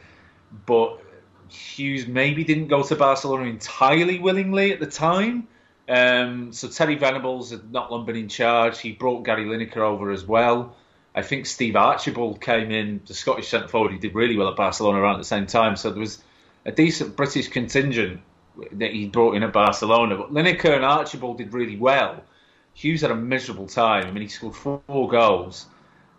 but 0.65 0.99
Hughes 1.49 2.07
maybe 2.07 2.43
didn't 2.43 2.69
go 2.69 2.81
to 2.81 2.95
Barcelona 2.95 3.43
entirely 3.43 4.17
willingly 4.19 4.73
at 4.73 4.79
the 4.79 4.87
time. 4.87 5.47
Um, 5.87 6.51
so 6.53 6.67
Terry 6.67 6.95
Venables 6.95 7.51
had 7.51 7.71
not 7.71 7.91
long 7.91 8.07
been 8.07 8.15
in 8.15 8.29
charge. 8.29 8.79
He 8.79 8.93
brought 8.93 9.23
Gary 9.23 9.45
Lineker 9.45 9.77
over 9.77 10.09
as 10.09 10.25
well. 10.25 10.75
I 11.15 11.21
think 11.21 11.45
Steve 11.45 11.77
Archibald 11.77 12.41
came 12.41 12.71
in, 12.71 12.99
the 13.07 13.13
Scottish 13.13 13.47
centre 13.47 13.69
forward. 13.69 13.93
He 13.93 13.97
did 13.97 14.13
really 14.13 14.35
well 14.35 14.49
at 14.49 14.57
Barcelona 14.57 14.99
around 14.99 15.17
the 15.17 15.23
same 15.23 15.47
time. 15.47 15.77
So 15.77 15.89
there 15.89 16.01
was 16.01 16.21
a 16.65 16.73
decent 16.73 17.15
British 17.15 17.47
contingent 17.47 18.19
that 18.73 18.91
he 18.91 19.07
brought 19.07 19.35
in 19.35 19.43
at 19.43 19.53
Barcelona. 19.53 20.17
But 20.17 20.33
Lineker 20.33 20.75
and 20.75 20.83
Archibald 20.83 21.37
did 21.37 21.53
really 21.53 21.77
well. 21.77 22.21
Hughes 22.73 23.01
had 23.01 23.11
a 23.11 23.15
miserable 23.15 23.67
time. 23.67 24.05
I 24.05 24.11
mean, 24.11 24.23
he 24.23 24.27
scored 24.27 24.55
four 24.55 25.07
goals, 25.07 25.65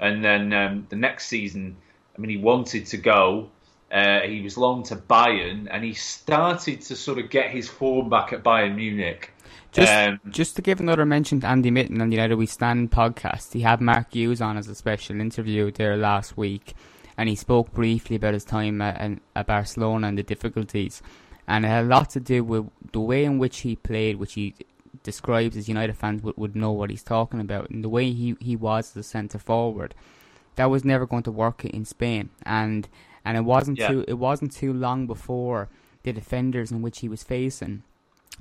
and 0.00 0.24
then 0.24 0.54
um, 0.54 0.86
the 0.88 0.96
next 0.96 1.26
season, 1.26 1.76
I 2.16 2.20
mean, 2.20 2.30
he 2.30 2.38
wanted 2.38 2.86
to 2.86 2.96
go. 2.96 3.50
Uh, 3.92 4.20
he 4.20 4.40
was 4.40 4.56
loaned 4.56 4.86
to 4.86 4.96
Bayern, 4.96 5.68
and 5.70 5.84
he 5.84 5.92
started 5.92 6.80
to 6.80 6.96
sort 6.96 7.18
of 7.18 7.28
get 7.28 7.50
his 7.50 7.68
form 7.68 8.08
back 8.08 8.32
at 8.32 8.42
Bayern 8.42 8.74
Munich. 8.76 9.30
Just, 9.76 9.92
um, 9.92 10.20
just 10.30 10.56
to 10.56 10.62
give 10.62 10.80
another 10.80 11.04
mention 11.04 11.40
to 11.40 11.46
Andy 11.46 11.70
Mitten 11.70 12.00
on 12.00 12.08
the 12.08 12.16
United 12.16 12.36
We 12.36 12.46
Stand 12.46 12.90
podcast, 12.90 13.52
he 13.52 13.60
had 13.60 13.82
Mark 13.82 14.14
Hughes 14.14 14.40
on 14.40 14.56
as 14.56 14.68
a 14.68 14.74
special 14.74 15.20
interview 15.20 15.70
there 15.70 15.98
last 15.98 16.34
week, 16.34 16.72
and 17.18 17.28
he 17.28 17.34
spoke 17.34 17.74
briefly 17.74 18.16
about 18.16 18.32
his 18.32 18.44
time 18.44 18.80
at, 18.80 19.18
at 19.34 19.46
Barcelona 19.46 20.08
and 20.08 20.16
the 20.16 20.22
difficulties. 20.22 21.02
And 21.46 21.66
it 21.66 21.68
had 21.68 21.84
a 21.84 21.88
lot 21.88 22.08
to 22.10 22.20
do 22.20 22.42
with 22.42 22.70
the 22.92 23.00
way 23.00 23.26
in 23.26 23.36
which 23.36 23.58
he 23.58 23.76
played, 23.76 24.16
which 24.16 24.32
he 24.32 24.54
describes 25.02 25.58
as 25.58 25.68
United 25.68 25.94
fans 25.94 26.22
would, 26.22 26.38
would 26.38 26.56
know 26.56 26.72
what 26.72 26.88
he's 26.88 27.02
talking 27.02 27.40
about, 27.40 27.68
and 27.68 27.84
the 27.84 27.90
way 27.90 28.10
he, 28.12 28.34
he 28.40 28.56
was 28.56 28.92
as 28.92 28.96
a 28.96 29.02
centre 29.02 29.38
forward. 29.38 29.94
That 30.54 30.70
was 30.70 30.86
never 30.86 31.06
going 31.06 31.24
to 31.24 31.30
work 31.30 31.66
in 31.66 31.84
Spain, 31.84 32.30
and 32.44 32.88
and 33.26 33.36
it 33.36 33.44
wasn't 33.44 33.76
yeah. 33.76 33.88
too 33.88 34.04
it 34.08 34.14
wasn't 34.14 34.52
too 34.52 34.72
long 34.72 35.06
before 35.06 35.68
the 36.02 36.14
defenders 36.14 36.72
in 36.72 36.80
which 36.80 37.00
he 37.00 37.10
was 37.10 37.22
facing 37.22 37.82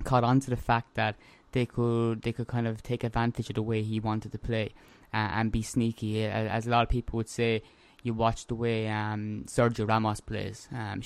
caught 0.03 0.23
on 0.23 0.39
to 0.41 0.49
the 0.49 0.57
fact 0.57 0.95
that 0.95 1.15
they 1.51 1.65
could 1.65 2.21
they 2.21 2.33
could 2.33 2.47
kind 2.47 2.67
of 2.67 2.83
take 2.83 3.03
advantage 3.03 3.49
of 3.49 3.55
the 3.55 3.61
way 3.61 3.81
he 3.81 3.99
wanted 3.99 4.31
to 4.31 4.37
play 4.37 4.73
uh, 5.13 5.29
and 5.33 5.51
be 5.51 5.61
sneaky. 5.61 6.23
As 6.25 6.67
a 6.67 6.69
lot 6.69 6.83
of 6.83 6.89
people 6.89 7.17
would 7.17 7.29
say, 7.29 7.63
you 8.03 8.13
watch 8.13 8.45
the 8.45 8.55
way 8.55 8.87
um, 8.87 9.45
Sergio 9.47 9.87
Ramos 9.87 10.19
plays, 10.19 10.67
um, 10.71 11.01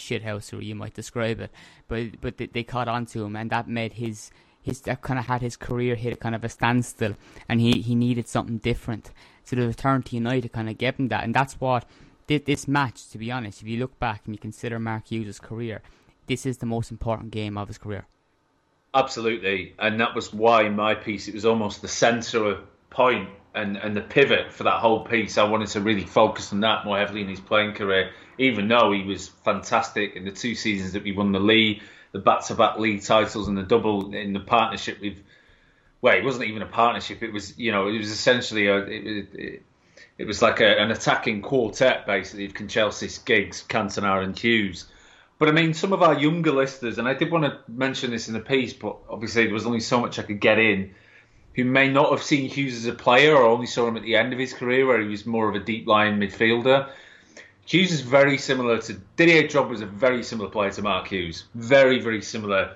or 0.52 0.62
you 0.62 0.76
might 0.76 0.94
describe 0.94 1.40
it, 1.40 1.52
but 1.88 2.20
but 2.20 2.38
they, 2.38 2.48
they 2.48 2.64
caught 2.64 2.90
on 2.90 3.06
to 3.08 3.24
him, 3.24 3.36
and 3.36 3.50
that 3.52 3.70
made 3.70 3.94
his 3.94 4.32
his 4.62 4.82
that 4.82 5.02
kind 5.02 5.20
of 5.20 5.28
had 5.28 5.42
his 5.42 5.56
career 5.56 5.96
hit 5.96 6.20
kind 6.20 6.36
of 6.36 6.44
a 6.44 6.50
standstill, 6.50 7.16
and 7.48 7.62
he, 7.62 7.82
he 7.82 7.96
needed 7.96 8.28
something 8.28 8.58
different. 8.58 9.12
So 9.46 9.56
the 9.56 9.68
return 9.68 10.04
to 10.04 10.16
United 10.16 10.52
kind 10.52 10.70
of 10.70 10.78
gave 10.78 10.96
him 10.96 11.08
that, 11.08 11.24
and 11.24 11.34
that's 11.34 11.54
what 11.60 11.86
this 12.28 12.68
match. 12.68 13.08
To 13.10 13.18
be 13.18 13.32
honest, 13.32 13.62
if 13.62 13.68
you 13.68 13.78
look 13.78 13.98
back 14.00 14.24
and 14.26 14.36
you 14.36 14.40
consider 14.40 14.78
Mark 14.78 15.08
Hughes' 15.08 15.40
career, 15.40 15.82
this 16.28 16.46
is 16.46 16.58
the 16.58 16.66
most 16.66 16.92
important 16.92 17.32
game 17.32 17.58
of 17.58 17.70
his 17.70 17.78
career. 17.78 18.08
Absolutely, 18.94 19.76
and 19.78 20.00
that 20.00 20.16
was 20.16 20.34
why 20.34 20.68
my 20.68 20.96
piece 20.96 21.28
it 21.28 21.36
was 21.36 21.46
almost 21.46 21.82
the 21.82 21.88
centre 21.88 22.60
point 22.90 23.30
and 23.54 23.78
and 23.78 23.96
the 23.96 24.02
pivot 24.02 24.52
for 24.52 24.64
that 24.64 24.80
whole 24.80 25.06
piece. 25.06 25.38
I 25.38 25.44
wanted 25.44 25.68
to 25.70 25.82
really 25.82 26.06
focus 26.06 26.52
on 26.52 26.62
that 26.62 26.86
more 26.86 26.98
heavily 26.98 27.22
in 27.22 27.28
his 27.28 27.40
playing 27.40 27.74
career, 27.74 28.12
even 28.40 28.68
though 28.68 28.92
he 28.92 29.04
was 29.04 29.28
fantastic 29.28 30.16
in 30.16 30.26
the 30.26 30.32
two 30.32 30.56
seasons 30.56 30.94
that 30.94 31.04
we 31.04 31.12
won 31.12 31.32
the 31.32 31.40
league, 31.40 31.84
the 32.14 32.20
back-to-back 32.20 32.80
league 32.80 33.04
titles, 33.04 33.48
and 33.48 33.56
the 33.56 33.64
double 33.64 34.14
in 34.14 34.34
the 34.34 34.40
partnership 34.40 35.00
with. 35.02 35.22
Well, 36.02 36.18
it 36.18 36.24
wasn't 36.24 36.46
even 36.46 36.64
a 36.64 36.68
partnership. 36.68 37.22
It 37.22 37.32
was, 37.32 37.60
you 37.60 37.72
know, 37.72 37.88
it 37.88 37.98
was 37.98 38.10
essentially 38.10 38.68
a. 38.68 38.78
It, 38.78 39.28
it, 39.34 39.64
it 40.18 40.26
was 40.26 40.42
like 40.42 40.62
a, 40.62 40.80
an 40.80 40.90
attacking 40.92 41.42
quartet, 41.44 42.08
basically, 42.08 42.46
of 42.46 42.54
Kanchelskis, 42.54 43.24
Giggs, 43.24 43.64
Cantona, 43.68 44.24
and 44.24 44.38
Hughes 44.38 44.86
but 45.40 45.48
I 45.48 45.52
mean, 45.54 45.74
some 45.74 45.94
of 45.94 46.04
our 46.04 46.20
younger 46.20 46.52
listeners, 46.52 46.98
and 46.98 47.08
I 47.08 47.14
did 47.14 47.32
want 47.32 47.46
to 47.46 47.60
mention 47.72 48.12
this 48.12 48.28
in 48.28 48.34
the 48.34 48.42
piece, 48.42 48.74
but 48.74 48.98
obviously 49.10 49.46
there 49.46 49.54
was 49.54 49.66
only 49.66 49.80
so 49.80 50.00
much 50.02 50.20
I 50.20 50.24
could 50.24 50.42
get 50.42 50.60
in, 50.60 50.94
who 51.56 51.64
may 51.64 51.90
not 51.90 52.12
have 52.12 52.22
seen 52.22 52.50
Hughes 52.50 52.76
as 52.76 52.86
a 52.86 52.94
player 52.94 53.36
or 53.36 53.46
only 53.46 53.66
saw 53.66 53.88
him 53.88 53.98
at 53.98 54.04
the 54.04 54.18
end 54.18 54.34
of 54.34 54.40
his 54.40 54.54
career 54.54 54.86
where 54.86 55.02
he 55.02 55.08
was 55.08 55.26
more 55.26 55.50
of 55.50 55.56
a 55.56 55.60
deep 55.60 55.88
line 55.88 56.20
midfielder. 56.20 56.90
Hughes 57.66 57.92
is 57.92 58.02
very 58.02 58.38
similar 58.38 58.80
to 58.80 58.94
Didier 59.16 59.44
Drogba 59.44 59.70
was 59.70 59.82
a 59.82 59.86
very 59.86 60.24
similar 60.24 60.50
player 60.50 60.72
to 60.72 60.82
Mark 60.82 61.08
Hughes. 61.08 61.46
Very, 61.56 62.02
very 62.02 62.22
similar. 62.22 62.76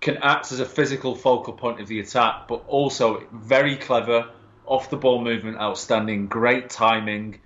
Can 0.00 0.16
act 0.18 0.52
as 0.52 0.60
a 0.60 0.66
physical 0.66 1.14
focal 1.14 1.52
point 1.52 1.80
of 1.80 1.88
the 1.88 2.00
attack, 2.00 2.48
but 2.48 2.64
also 2.66 3.24
very 3.32 3.76
clever, 3.76 4.30
off 4.66 4.88
the 4.88 4.96
ball 4.96 5.20
movement, 5.20 5.58
outstanding, 5.58 6.28
great 6.28 6.70
timing, 6.70 7.40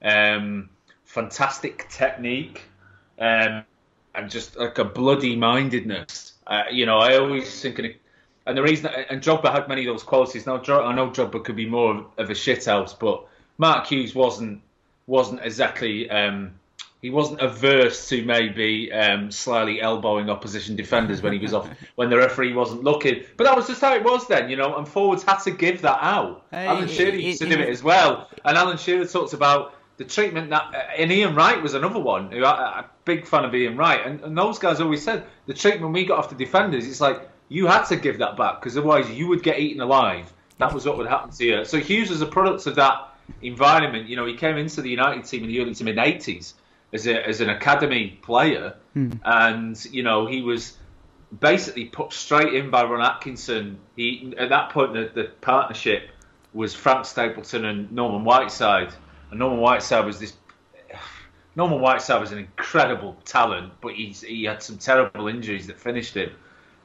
um, 0.00 0.70
fantastic 1.04 1.88
technique. 1.90 2.62
Um, 3.18 3.64
and 4.14 4.30
just 4.30 4.56
like 4.56 4.78
a 4.78 4.84
bloody 4.84 5.36
mindedness. 5.36 6.34
Uh, 6.46 6.64
you 6.70 6.86
know, 6.86 6.98
I 6.98 7.18
always 7.18 7.60
think, 7.60 7.78
and 7.78 8.56
the 8.56 8.62
reason, 8.62 8.86
and 9.10 9.22
Drogba 9.22 9.52
had 9.52 9.68
many 9.68 9.86
of 9.86 9.94
those 9.94 10.02
qualities. 10.02 10.46
Now, 10.46 10.56
I 10.56 10.94
know 10.94 11.10
Drogba 11.10 11.44
could 11.44 11.56
be 11.56 11.66
more 11.66 12.06
of 12.16 12.30
a 12.30 12.34
shit 12.34 12.60
shithouse, 12.60 12.98
but 12.98 13.26
Mark 13.58 13.86
Hughes 13.86 14.14
wasn't 14.14 14.62
wasn't 15.06 15.40
exactly. 15.42 16.08
Um, 16.10 16.52
he 17.00 17.10
wasn't 17.10 17.40
averse 17.40 18.08
to 18.08 18.24
maybe 18.24 18.92
um, 18.92 19.30
slyly 19.30 19.80
elbowing 19.80 20.28
opposition 20.28 20.74
defenders 20.74 21.22
when 21.22 21.32
he 21.32 21.38
was 21.38 21.54
off 21.54 21.68
when 21.94 22.10
the 22.10 22.16
referee 22.16 22.54
wasn't 22.54 22.82
looking. 22.82 23.22
But 23.36 23.44
that 23.44 23.56
was 23.56 23.68
just 23.68 23.80
how 23.80 23.94
it 23.94 24.02
was 24.02 24.26
then, 24.26 24.50
you 24.50 24.56
know. 24.56 24.76
And 24.76 24.88
forwards 24.88 25.22
had 25.22 25.38
to 25.40 25.52
give 25.52 25.82
that 25.82 25.98
out. 26.02 26.46
Hey, 26.50 26.66
Alan 26.66 26.88
Shearer 26.88 27.14
used 27.14 27.40
to 27.40 27.48
do 27.48 27.58
it 27.58 27.68
as 27.68 27.82
well, 27.82 28.28
and 28.44 28.56
Alan 28.56 28.78
Shearer 28.78 29.06
talks 29.06 29.32
about 29.32 29.74
the 29.98 30.04
treatment 30.04 30.50
that 30.50 30.74
uh, 30.74 30.78
and 30.96 31.12
Ian 31.12 31.34
Wright 31.34 31.62
was 31.62 31.74
another 31.74 32.00
one 32.00 32.32
who 32.32 32.44
I, 32.44 32.78
am 32.78 32.84
a 32.84 32.88
big 33.08 33.26
fan 33.26 33.44
of 33.44 33.54
Ian 33.54 33.76
Wright, 33.76 34.06
and, 34.06 34.20
and 34.20 34.36
those 34.36 34.58
guys 34.58 34.80
always 34.80 35.02
said 35.02 35.24
the 35.46 35.54
treatment 35.54 35.92
we 35.92 36.04
got 36.04 36.18
off 36.18 36.28
the 36.28 36.36
defenders. 36.36 36.86
It's 36.86 37.00
like 37.00 37.28
you 37.48 37.66
had 37.66 37.84
to 37.84 37.96
give 37.96 38.18
that 38.18 38.36
back 38.36 38.60
because 38.60 38.76
otherwise 38.76 39.10
you 39.10 39.26
would 39.28 39.42
get 39.42 39.58
eaten 39.58 39.80
alive. 39.80 40.32
That 40.58 40.72
was 40.72 40.86
what 40.86 40.98
would 40.98 41.08
happen 41.08 41.30
to 41.30 41.44
you. 41.44 41.64
So 41.64 41.78
Hughes 41.78 42.10
was 42.10 42.20
a 42.20 42.26
product 42.26 42.66
of 42.66 42.74
that 42.76 43.08
environment. 43.42 44.08
You 44.08 44.16
know, 44.16 44.26
he 44.26 44.34
came 44.34 44.56
into 44.56 44.82
the 44.82 44.90
United 44.90 45.24
team 45.24 45.42
in 45.42 45.48
the 45.48 45.60
early 45.60 45.74
to 45.74 45.84
mid 45.84 45.96
'80s 45.96 46.52
as 46.92 47.06
a, 47.06 47.26
as 47.26 47.40
an 47.40 47.50
academy 47.50 48.18
player, 48.22 48.74
hmm. 48.92 49.12
and 49.24 49.84
you 49.86 50.02
know 50.02 50.26
he 50.26 50.42
was 50.42 50.76
basically 51.40 51.86
put 51.86 52.12
straight 52.12 52.54
in 52.54 52.70
by 52.70 52.84
Ron 52.84 53.00
Atkinson. 53.00 53.78
He 53.96 54.34
at 54.38 54.50
that 54.50 54.70
point 54.70 54.92
the, 54.92 55.10
the 55.14 55.30
partnership 55.40 56.10
was 56.52 56.74
Frank 56.74 57.04
Stapleton 57.06 57.64
and 57.64 57.90
Norman 57.92 58.24
Whiteside 58.24 58.92
and 59.30 59.38
Norman 59.38 59.60
Whiteside 59.60 60.04
was 60.04 60.18
this. 60.18 60.34
Norman 61.58 61.80
Whiteside 61.80 62.20
was 62.20 62.30
an 62.30 62.38
incredible 62.38 63.16
talent, 63.24 63.72
but 63.80 63.94
he's, 63.94 64.20
he 64.20 64.44
had 64.44 64.62
some 64.62 64.78
terrible 64.78 65.26
injuries 65.26 65.66
that 65.66 65.76
finished 65.76 66.14
him. 66.14 66.30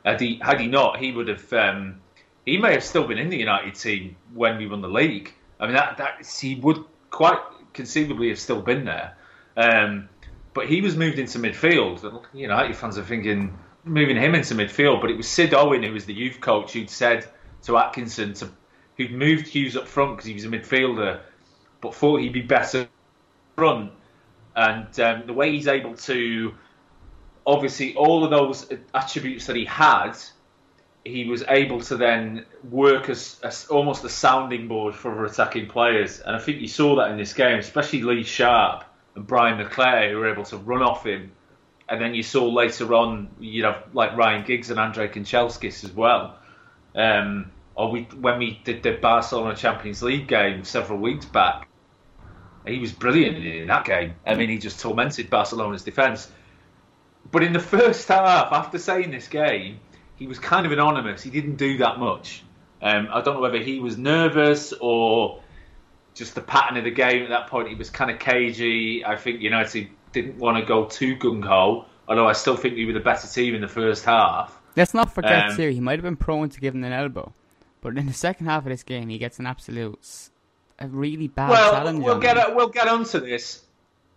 Had 0.04 0.20
he 0.20 0.40
had 0.42 0.60
he 0.60 0.66
not, 0.66 0.98
he 0.98 1.12
would 1.12 1.28
have. 1.28 1.54
Um, 1.54 2.02
he 2.44 2.58
may 2.58 2.74
have 2.74 2.84
still 2.84 3.08
been 3.08 3.20
in 3.20 3.30
the 3.30 3.38
United 3.38 3.76
team 3.76 4.16
when 4.34 4.58
we 4.58 4.68
won 4.68 4.82
the 4.82 4.90
league. 4.90 5.32
I 5.60 5.68
mean, 5.68 5.76
that, 5.76 5.98
that 5.98 6.26
he 6.42 6.56
would 6.56 6.84
quite 7.12 7.40
conceivably 7.74 8.30
have 8.30 8.40
still 8.40 8.62
been 8.62 8.84
there. 8.84 9.16
Um, 9.56 10.10
but 10.56 10.68
he 10.68 10.82
was 10.82 10.98
moved 10.98 11.20
into 11.20 11.38
midfield. 11.38 12.04
You 12.34 12.48
know, 12.48 12.56
United 12.56 12.76
fans 12.76 12.98
are 12.98 13.04
thinking 13.04 13.58
moving 13.86 14.18
him 14.18 14.34
into 14.34 14.56
midfield, 14.56 15.02
but 15.02 15.12
it 15.12 15.18
was 15.18 15.28
Syd 15.28 15.54
Owen 15.54 15.84
who 15.84 15.94
was 15.94 16.06
the 16.06 16.14
youth 16.14 16.42
coach 16.42 16.74
who'd 16.74 16.90
said 16.90 17.30
to 17.62 17.78
Atkinson 17.78 18.34
to 18.34 18.50
who'd 18.98 19.12
moved 19.12 19.48
Hughes 19.48 19.78
up 19.78 19.88
front 19.88 20.18
because 20.18 20.26
he 20.26 20.34
was 20.34 20.46
a 20.46 20.50
midfielder 20.50 21.22
but 21.80 21.94
thought 21.94 22.22
he'd 22.22 22.34
be 22.34 22.42
better 22.42 22.88
front. 23.56 23.92
And 24.56 25.00
um, 25.00 25.24
the 25.26 25.34
way 25.34 25.52
he's 25.52 25.68
able 25.68 25.96
to, 25.96 26.54
obviously, 27.46 27.96
all 27.96 28.24
of 28.24 28.32
those 28.32 28.68
attributes 28.94 29.48
that 29.48 29.56
he 29.56 29.66
had, 29.66 30.14
he 31.04 31.26
was 31.26 31.44
able 31.50 31.82
to 31.82 31.98
then 31.98 32.46
work 32.70 33.10
as, 33.10 33.40
as, 33.44 33.66
almost 33.68 34.04
a 34.04 34.10
sounding 34.10 34.68
board 34.68 34.96
for 34.96 35.12
other 35.12 35.26
attacking 35.26 35.68
players. 35.68 36.20
And 36.20 36.36
I 36.36 36.40
think 36.40 36.62
you 36.62 36.68
saw 36.68 36.96
that 36.98 37.12
in 37.12 37.18
this 37.18 37.34
game, 37.34 37.60
especially 37.60 38.04
Lee 38.04 38.24
Sharpe 38.24 38.86
and 39.16 39.26
Brian 39.26 39.64
McClair, 39.64 40.12
who 40.12 40.18
were 40.18 40.32
able 40.32 40.46
to 40.46 40.58
run 40.58 40.82
off 40.82 41.06
him. 41.06 41.32
And 41.90 42.02
then 42.02 42.14
you 42.14 42.24
saw 42.24 42.48
later 42.48 42.94
on, 42.94 43.30
you 43.40 43.64
know, 43.64 43.78
like 43.92 44.16
Ryan 44.16 44.46
Giggs 44.46 44.70
and 44.70 44.80
Andre 44.80 45.10
Kanchelskis 45.10 45.84
as 45.84 45.92
well. 45.92 46.38
Um, 46.96 47.52
or 47.76 47.92
we 47.92 48.04
when 48.20 48.40
we 48.40 48.62
did 48.64 48.84
the 48.84 48.92
Barcelona 48.92 49.56
Champions 49.56 50.04
League 50.04 50.28
game 50.28 50.64
several 50.64 51.00
weeks 51.00 51.26
back, 51.26 51.68
he 52.66 52.80
was 52.80 52.92
brilliant 52.92 53.38
in 53.46 53.68
that 53.68 53.86
game. 53.86 54.14
I 54.26 54.36
mean, 54.36 54.50
he 54.50 54.58
just 54.58 54.80
tormented 54.80 55.30
Barcelona's 55.30 55.84
defence. 55.84 56.30
But 57.32 57.44
in 57.44 57.54
the 57.54 57.60
first 57.60 58.08
half, 58.08 58.52
after 58.52 58.78
saying 58.78 59.12
this 59.12 59.28
game, 59.28 59.80
he 60.16 60.28
was 60.28 60.40
kind 60.40 60.66
of 60.66 60.72
anonymous. 60.72 61.24
He 61.24 61.30
didn't 61.30 61.56
do 61.56 61.78
that 61.78 62.00
much. 62.00 62.44
Um, 62.82 63.08
I 63.12 63.22
don't 63.22 63.36
know 63.36 63.42
whether 63.42 63.60
he 63.60 63.80
was 63.80 63.98
nervous 63.98 64.74
or 64.80 65.42
just 66.14 66.36
the 66.36 66.42
pattern 66.42 66.78
of 66.78 66.84
the 66.84 66.92
game 66.92 67.24
at 67.24 67.30
that 67.30 67.48
point. 67.48 67.70
He 67.70 67.76
was 67.76 67.90
kind 67.90 68.12
of 68.12 68.20
cagey. 68.20 69.04
I 69.06 69.16
think 69.16 69.42
United 69.42 69.88
didn't 70.12 70.38
want 70.38 70.58
to 70.58 70.66
go 70.66 70.86
too 70.86 71.16
gung 71.16 71.44
ho, 71.44 71.86
although 72.08 72.28
I 72.28 72.34
still 72.34 72.56
think 72.56 72.76
we 72.76 72.86
were 72.86 72.94
the 72.94 73.00
better 73.00 73.28
team 73.28 73.56
in 73.56 73.62
the 73.62 73.68
first 73.68 74.06
half. 74.06 74.60
Let's 74.76 74.94
not 74.94 75.14
forget, 75.14 75.52
um, 75.52 75.58
He 75.58 75.80
might 75.80 76.00
have 76.00 76.04
been 76.04 76.16
prone 76.16 76.50
to 76.50 76.60
giving 76.60 76.84
an 76.84 76.92
elbow, 76.92 77.34
but 77.82 77.98
in 77.98 78.06
the 78.06 78.14
second 78.14 78.48
half 78.48 78.64
of 78.64 78.70
this 78.70 78.84
game, 78.84 79.10
he 79.10 79.18
gets 79.18 79.40
an 79.40 79.46
absolute, 79.46 80.30
a 80.84 80.88
really 80.88 81.28
bad 81.28 81.50
well, 81.50 81.72
challenge. 81.72 82.04
We'll 82.04 82.20
get 82.20 82.56
we'll 82.56 82.70
get 82.70 82.88
onto 82.88 83.20
this. 83.20 83.64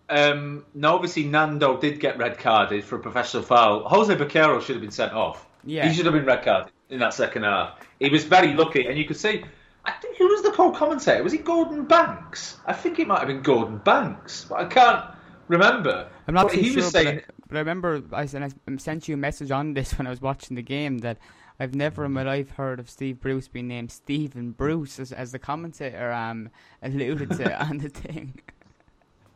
Um, 0.08 0.64
now, 0.74 0.94
obviously, 0.94 1.24
Nando 1.24 1.78
did 1.78 1.98
get 2.00 2.18
red 2.18 2.38
carded 2.38 2.84
for 2.84 2.96
a 2.96 3.00
professional 3.00 3.42
foul. 3.42 3.88
Jose 3.88 4.14
Bakero 4.14 4.60
should 4.62 4.76
have 4.76 4.82
been 4.82 4.90
sent 4.90 5.12
off. 5.12 5.46
Yeah. 5.64 5.88
He 5.88 5.94
should 5.94 6.06
have 6.06 6.14
been 6.14 6.24
red 6.24 6.44
carded 6.44 6.72
in 6.90 7.00
that 7.00 7.14
second 7.14 7.42
half. 7.42 7.80
He 7.98 8.08
was 8.08 8.24
very 8.24 8.54
lucky, 8.54 8.86
and 8.86 8.96
you 8.96 9.04
could 9.04 9.16
see. 9.16 9.44
I 9.84 9.92
think, 9.92 10.16
who 10.16 10.26
was 10.26 10.42
the 10.42 10.50
co-commentator? 10.50 11.22
Was 11.22 11.32
it 11.32 11.44
Gordon 11.44 11.84
Banks? 11.84 12.56
I 12.66 12.72
think 12.72 12.98
it 12.98 13.06
might 13.06 13.20
have 13.20 13.28
been 13.28 13.42
Gordon 13.42 13.78
Banks, 13.78 14.44
but 14.48 14.56
I 14.56 14.64
can't 14.64 15.04
remember. 15.46 16.08
I'm 16.26 16.34
not 16.34 16.50
too 16.50 16.62
sure, 16.64 16.82
saying... 16.82 17.04
but, 17.04 17.24
I, 17.24 17.42
but, 17.48 17.56
I, 17.56 17.60
remember 17.60 18.02
I 18.12 18.26
sent 18.26 19.08
you 19.08 19.14
a 19.14 19.16
message 19.16 19.52
on 19.52 19.74
this 19.74 19.92
when 19.98 20.06
I 20.06 20.10
was 20.10 20.20
watching 20.20 20.56
the 20.56 20.62
game 20.62 20.98
that 20.98 21.18
I've 21.58 21.74
never 21.74 22.04
in 22.04 22.12
my 22.12 22.22
life 22.22 22.50
heard 22.50 22.78
of 22.80 22.90
Steve 22.90 23.20
Bruce 23.20 23.48
being 23.48 23.68
named 23.68 23.90
Stephen 23.90 24.50
Bruce 24.52 25.00
as, 25.00 25.12
as 25.12 25.32
the 25.32 25.38
commentator 25.38 26.12
um, 26.12 26.50
alluded 26.82 27.30
to 27.32 27.60
on 27.66 27.78
the 27.78 27.88
thing. 27.88 28.40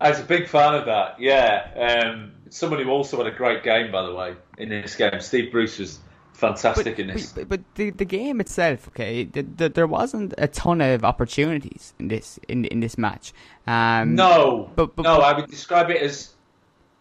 I 0.01 0.09
was 0.09 0.21
a 0.21 0.25
big 0.25 0.49
fan 0.49 0.75
of 0.75 0.87
that. 0.87 1.21
Yeah, 1.21 2.05
um, 2.07 2.33
someone 2.49 2.83
who 2.83 2.89
also 2.89 3.19
had 3.19 3.27
a 3.27 3.37
great 3.37 3.63
game, 3.63 3.93
by 3.93 4.03
the 4.03 4.15
way, 4.15 4.35
in 4.57 4.71
this 4.71 4.97
game. 4.97 5.21
Steve 5.21 5.53
Bruce 5.53 5.79
was 5.79 5.99
fantastic 6.33 6.97
but, 6.97 6.99
in 6.99 7.07
this. 7.09 7.33
But, 7.33 7.49
but, 7.49 7.61
the 7.75 7.91
the 7.91 8.07
game 8.07 8.41
itself, 8.41 8.89
okay, 8.89 9.25
the, 9.25 9.43
the, 9.43 9.69
there 9.69 9.87
wasn't 9.87 10.33
a 10.39 10.49
ton 10.49 10.81
of 10.81 11.05
opportunities 11.05 11.93
in 11.99 12.09
this 12.09 12.41
in 12.49 12.65
in 12.67 12.81
this 12.81 12.97
match. 12.97 13.35
Um, 13.67 14.15
no, 14.15 14.71
but, 14.75 14.97
but, 14.97 15.03
no, 15.03 15.19
I 15.19 15.39
would 15.39 15.51
describe 15.51 15.91
it 15.91 16.01
as 16.01 16.35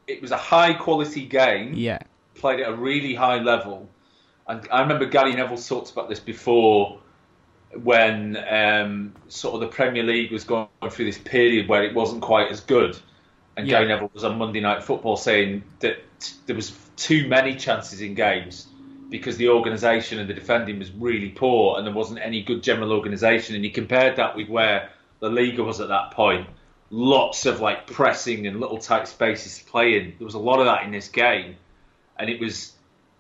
it 0.08 0.22
was 0.22 0.32
a 0.32 0.38
high 0.38 0.74
quality 0.74 1.26
game. 1.26 1.74
Yeah, 1.76 2.00
played 2.36 2.60
at 2.60 2.70
a 2.70 2.76
really 2.76 3.16
high 3.16 3.40
level. 3.40 3.88
And 4.50 4.68
I 4.72 4.82
remember 4.82 5.06
Gary 5.06 5.36
Neville 5.36 5.58
talked 5.58 5.91
about 5.91 6.10
this 6.10 6.20
before 6.20 7.00
when 7.84 8.36
um, 8.50 9.14
sort 9.28 9.54
of 9.54 9.62
the 9.62 9.68
Premier 9.68 10.02
League 10.02 10.32
was 10.32 10.43
going 10.43 10.68
through 10.89 11.06
this 11.06 11.20
period 11.20 11.70
where 11.70 11.84
it 11.84 11.93
wasn't 11.93 12.24
quite 12.24 12.50
as 12.50 12.60
good. 12.60 12.97
And 13.56 13.68
yeah. 13.68 13.78
Gary 13.78 13.88
Neville 13.88 14.10
was 14.12 14.24
on 14.24 14.39
Monday 14.39 14.60
Night 14.60 14.84
Football 14.84 15.18
saying 15.18 15.64
that 15.82 16.00
there 16.47 16.56
was 16.56 16.76
too 16.95 17.28
many 17.28 17.56
chances 17.56 18.02
in 18.02 18.16
games 18.16 18.68
because 19.12 19.38
the 19.38 19.50
organisation 19.50 20.18
and 20.18 20.28
the 20.28 20.34
defending 20.34 20.80
was 20.80 20.91
really 20.91 21.30
poor 21.30 21.78
and 21.78 21.86
there 21.86 21.93
wasn't 21.93 22.20
any 22.20 22.41
good 22.41 22.64
general 22.64 22.91
organisation. 22.91 23.54
And 23.54 23.64
he 23.64 23.70
compared 23.70 24.16
that 24.16 24.36
with 24.36 24.50
where 24.50 24.89
the 25.20 25.30
Liga 25.30 25.64
was 25.64 25.80
at 25.80 25.89
that 25.89 26.12
point. 26.12 26.47
Lots 26.89 27.45
of 27.45 27.60
like 27.60 27.86
pressing 27.86 28.47
and 28.47 28.60
little 28.60 28.80
tight 28.80 29.08
spaces 29.08 29.64
playing. 29.68 30.16
There 30.18 30.26
was 30.26 30.34
a 30.34 30.39
lot 30.39 30.60
of 30.60 30.66
that 30.66 30.86
in 30.86 30.91
this 30.91 31.08
game. 31.08 31.56
And 32.18 32.32
it 32.32 32.39
was 32.39 32.74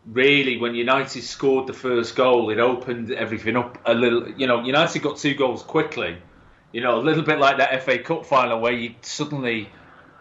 really 0.05 0.57
when 0.57 0.75
United 0.75 1.23
scored 1.23 1.67
the 1.67 1.73
first 1.73 2.15
goal, 2.15 2.49
it 2.49 2.59
opened 2.59 3.11
everything 3.11 3.55
up 3.55 3.77
a 3.85 3.93
little. 3.93 4.29
You 4.31 4.47
know, 4.47 4.63
United 4.63 5.01
got 5.01 5.17
two 5.17 5.35
goals 5.35 5.63
quickly. 5.63 6.17
You 6.71 6.81
know, 6.81 6.99
a 6.99 7.01
little 7.01 7.23
bit 7.23 7.39
like 7.39 7.57
that 7.57 7.83
FA 7.83 7.99
Cup 7.99 8.25
final 8.25 8.59
where 8.59 8.73
you 8.73 8.93
suddenly 9.01 9.69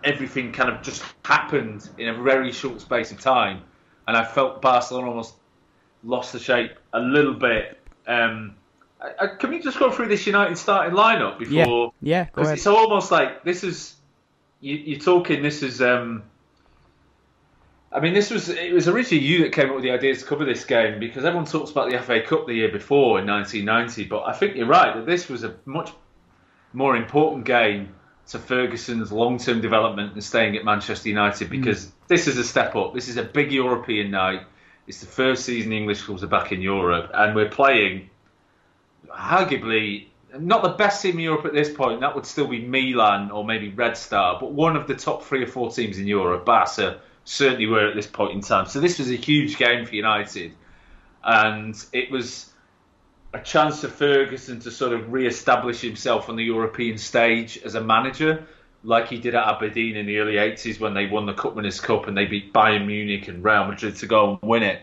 everything 0.04 0.52
kind 0.52 0.70
of 0.70 0.82
just 0.82 1.02
happened 1.24 1.88
in 1.98 2.08
a 2.08 2.22
very 2.22 2.52
short 2.52 2.80
space 2.80 3.10
of 3.10 3.20
time. 3.20 3.62
And 4.06 4.16
I 4.16 4.24
felt 4.24 4.62
Barcelona 4.62 5.08
almost 5.08 5.34
lost 6.02 6.32
the 6.32 6.38
shape 6.38 6.72
a 6.92 7.00
little 7.00 7.34
bit. 7.34 7.78
Um, 8.06 8.54
I, 9.00 9.24
I, 9.24 9.26
can 9.36 9.50
we 9.50 9.60
just 9.60 9.78
go 9.78 9.90
through 9.90 10.08
this 10.08 10.26
United 10.26 10.56
starting 10.56 10.96
lineup 10.96 11.38
before? 11.38 11.92
Yeah, 12.00 12.24
yeah 12.24 12.28
go 12.32 12.42
ahead. 12.42 12.54
It's 12.54 12.66
almost 12.66 13.10
like 13.10 13.44
this 13.44 13.64
is 13.64 13.96
you, 14.60 14.96
are 14.96 15.00
talking. 15.00 15.42
This 15.42 15.62
is. 15.62 15.82
Um, 15.82 16.24
I 17.90 18.00
mean, 18.00 18.12
this 18.12 18.30
was 18.30 18.50
it 18.50 18.72
was 18.72 18.86
originally 18.86 19.24
you 19.24 19.42
that 19.44 19.52
came 19.52 19.70
up 19.70 19.74
with 19.74 19.84
the 19.84 19.92
idea 19.92 20.14
to 20.14 20.24
cover 20.24 20.44
this 20.44 20.64
game 20.64 21.00
because 21.00 21.24
everyone 21.24 21.46
talks 21.46 21.70
about 21.70 21.90
the 21.90 21.98
FA 21.98 22.20
Cup 22.20 22.46
the 22.46 22.54
year 22.54 22.70
before 22.70 23.18
in 23.18 23.26
1990, 23.26 24.04
but 24.04 24.24
I 24.24 24.34
think 24.34 24.56
you're 24.56 24.66
right 24.66 24.94
that 24.94 25.06
this 25.06 25.28
was 25.28 25.42
a 25.42 25.56
much 25.64 25.90
more 26.74 26.96
important 26.96 27.46
game 27.46 27.94
to 28.28 28.38
Ferguson's 28.38 29.10
long-term 29.10 29.62
development 29.62 30.12
and 30.12 30.22
staying 30.22 30.54
at 30.56 30.64
Manchester 30.64 31.08
United 31.08 31.48
because 31.48 31.86
mm. 31.86 31.90
this 32.08 32.26
is 32.26 32.36
a 32.36 32.44
step 32.44 32.76
up. 32.76 32.92
This 32.92 33.08
is 33.08 33.16
a 33.16 33.22
big 33.22 33.52
European 33.52 34.10
night. 34.10 34.42
It's 34.86 35.00
the 35.00 35.06
first 35.06 35.46
season 35.46 35.72
English 35.72 36.02
clubs 36.02 36.22
are 36.22 36.28
back 36.28 36.52
in 36.52 36.60
Europe, 36.60 37.10
and 37.14 37.34
we're 37.34 37.48
playing 37.48 38.10
arguably 39.10 40.08
not 40.38 40.62
the 40.62 40.70
best 40.70 41.00
team 41.00 41.14
in 41.14 41.20
Europe 41.20 41.46
at 41.46 41.54
this 41.54 41.72
point. 41.72 42.00
That 42.00 42.14
would 42.14 42.26
still 42.26 42.46
be 42.46 42.60
Milan 42.60 43.30
or 43.30 43.46
maybe 43.46 43.70
Red 43.70 43.96
Star, 43.96 44.38
but 44.38 44.52
one 44.52 44.76
of 44.76 44.86
the 44.86 44.94
top 44.94 45.24
three 45.24 45.42
or 45.42 45.46
four 45.46 45.70
teams 45.70 45.98
in 45.98 46.06
Europe. 46.06 46.44
Barca 46.44 47.00
certainly 47.28 47.66
were 47.66 47.86
at 47.86 47.94
this 47.94 48.06
point 48.06 48.32
in 48.32 48.40
time. 48.40 48.66
So 48.66 48.80
this 48.80 48.98
was 48.98 49.10
a 49.10 49.16
huge 49.16 49.58
game 49.58 49.84
for 49.84 49.94
United, 49.94 50.54
and 51.22 51.74
it 51.92 52.10
was 52.10 52.50
a 53.34 53.40
chance 53.40 53.82
for 53.82 53.88
Ferguson 53.88 54.60
to 54.60 54.70
sort 54.70 54.94
of 54.94 55.12
re-establish 55.12 55.80
himself 55.82 56.30
on 56.30 56.36
the 56.36 56.44
European 56.44 56.96
stage 56.96 57.58
as 57.58 57.74
a 57.74 57.80
manager 57.82 58.46
like 58.82 59.08
he 59.08 59.18
did 59.18 59.34
at 59.34 59.46
Aberdeen 59.46 59.96
in 59.96 60.06
the 60.06 60.18
early 60.18 60.34
80s 60.34 60.80
when 60.80 60.94
they 60.94 61.06
won 61.06 61.26
the 61.26 61.34
Cup 61.34 61.54
Winners' 61.54 61.80
Cup 61.80 62.06
and 62.06 62.16
they 62.16 62.24
beat 62.24 62.54
Bayern 62.54 62.86
Munich 62.86 63.28
and 63.28 63.44
Real 63.44 63.66
Madrid 63.66 63.96
to 63.96 64.06
go 64.06 64.30
and 64.30 64.38
win 64.40 64.62
it. 64.62 64.80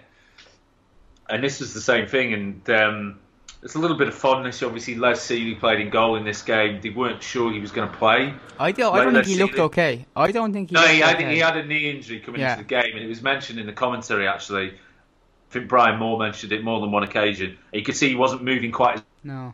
And 1.28 1.44
this 1.44 1.60
was 1.60 1.74
the 1.74 1.82
same 1.82 2.06
thing, 2.06 2.34
and 2.34 2.70
um, 2.70 3.20
it's 3.66 3.74
a 3.74 3.80
little 3.80 3.98
bit 3.98 4.08
of 4.08 4.14
fondness. 4.14 4.62
Obviously, 4.62 4.94
Les 4.94 5.20
Sealey 5.20 5.60
played 5.60 5.80
in 5.80 5.90
goal 5.90 6.16
in 6.18 6.24
this 6.24 6.44
game. 6.44 6.80
They 6.82 6.92
weren't 6.92 7.24
sure 7.24 7.52
he 7.52 7.60
was 7.60 7.72
going 7.72 7.90
to 7.90 7.98
play. 7.98 8.32
I 8.60 8.72
don't, 8.72 8.96
I 8.96 9.04
don't 9.04 9.14
think 9.14 9.26
he 9.26 9.38
looked 9.38 9.58
okay. 9.58 10.06
I 10.16 10.32
don't 10.32 10.54
think 10.54 10.70
he. 10.70 10.76
No, 10.76 10.86
he 10.86 11.00
had, 11.00 11.16
okay. 11.16 11.34
he 11.34 11.40
had 11.40 11.58
a 11.58 11.66
knee 11.66 11.90
injury 11.90 12.20
coming 12.20 12.42
yeah. 12.42 12.54
into 12.54 12.64
the 12.64 12.70
game, 12.70 12.96
and 12.96 13.04
it 13.04 13.08
was 13.08 13.24
mentioned 13.24 13.60
in 13.60 13.66
the 13.66 13.74
commentary 13.74 14.28
actually. 14.28 14.70
I 14.70 15.58
think 15.58 15.68
Brian 15.68 15.98
Moore 15.98 16.20
mentioned 16.20 16.52
it 16.52 16.64
more 16.64 16.80
than 16.80 16.92
one 16.92 17.04
occasion. 17.04 17.58
You 17.74 17.82
could 17.82 17.96
see 17.96 18.10
he 18.10 18.16
wasn't 18.16 18.44
moving 18.44 18.72
quite 18.72 18.98
as 18.98 19.04
no 19.24 19.54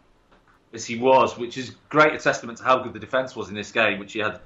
as 0.73 0.85
he 0.85 0.97
was, 0.97 1.37
which 1.37 1.57
is 1.57 1.71
great 1.89 2.13
a 2.13 2.17
testament 2.17 2.57
to 2.57 2.63
how 2.65 2.79
good 2.79 2.93
the 2.93 2.99
defence 2.99 3.35
was 3.35 3.49
in 3.49 3.55
this 3.55 3.71
game, 3.71 3.99
which 3.99 4.13
he 4.13 4.19
had 4.19 4.39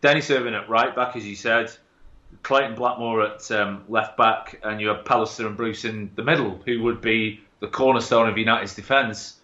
Denis 0.00 0.30
Irwin 0.30 0.54
at 0.54 0.68
right 0.68 0.94
back, 0.94 1.16
as 1.16 1.26
you 1.26 1.36
said, 1.36 1.70
Clayton 2.42 2.74
Blackmore 2.74 3.22
at 3.22 3.50
um, 3.50 3.84
left 3.88 4.16
back, 4.16 4.60
and 4.62 4.80
you 4.80 4.88
have 4.88 5.04
Pallister 5.04 5.46
and 5.46 5.56
Bruce 5.56 5.84
in 5.84 6.10
the 6.14 6.22
middle, 6.22 6.60
who 6.64 6.82
would 6.82 7.00
be 7.00 7.40
the 7.62 7.68
cornerstone 7.68 8.28
of 8.28 8.36
United's 8.36 8.74
defence 8.74 9.38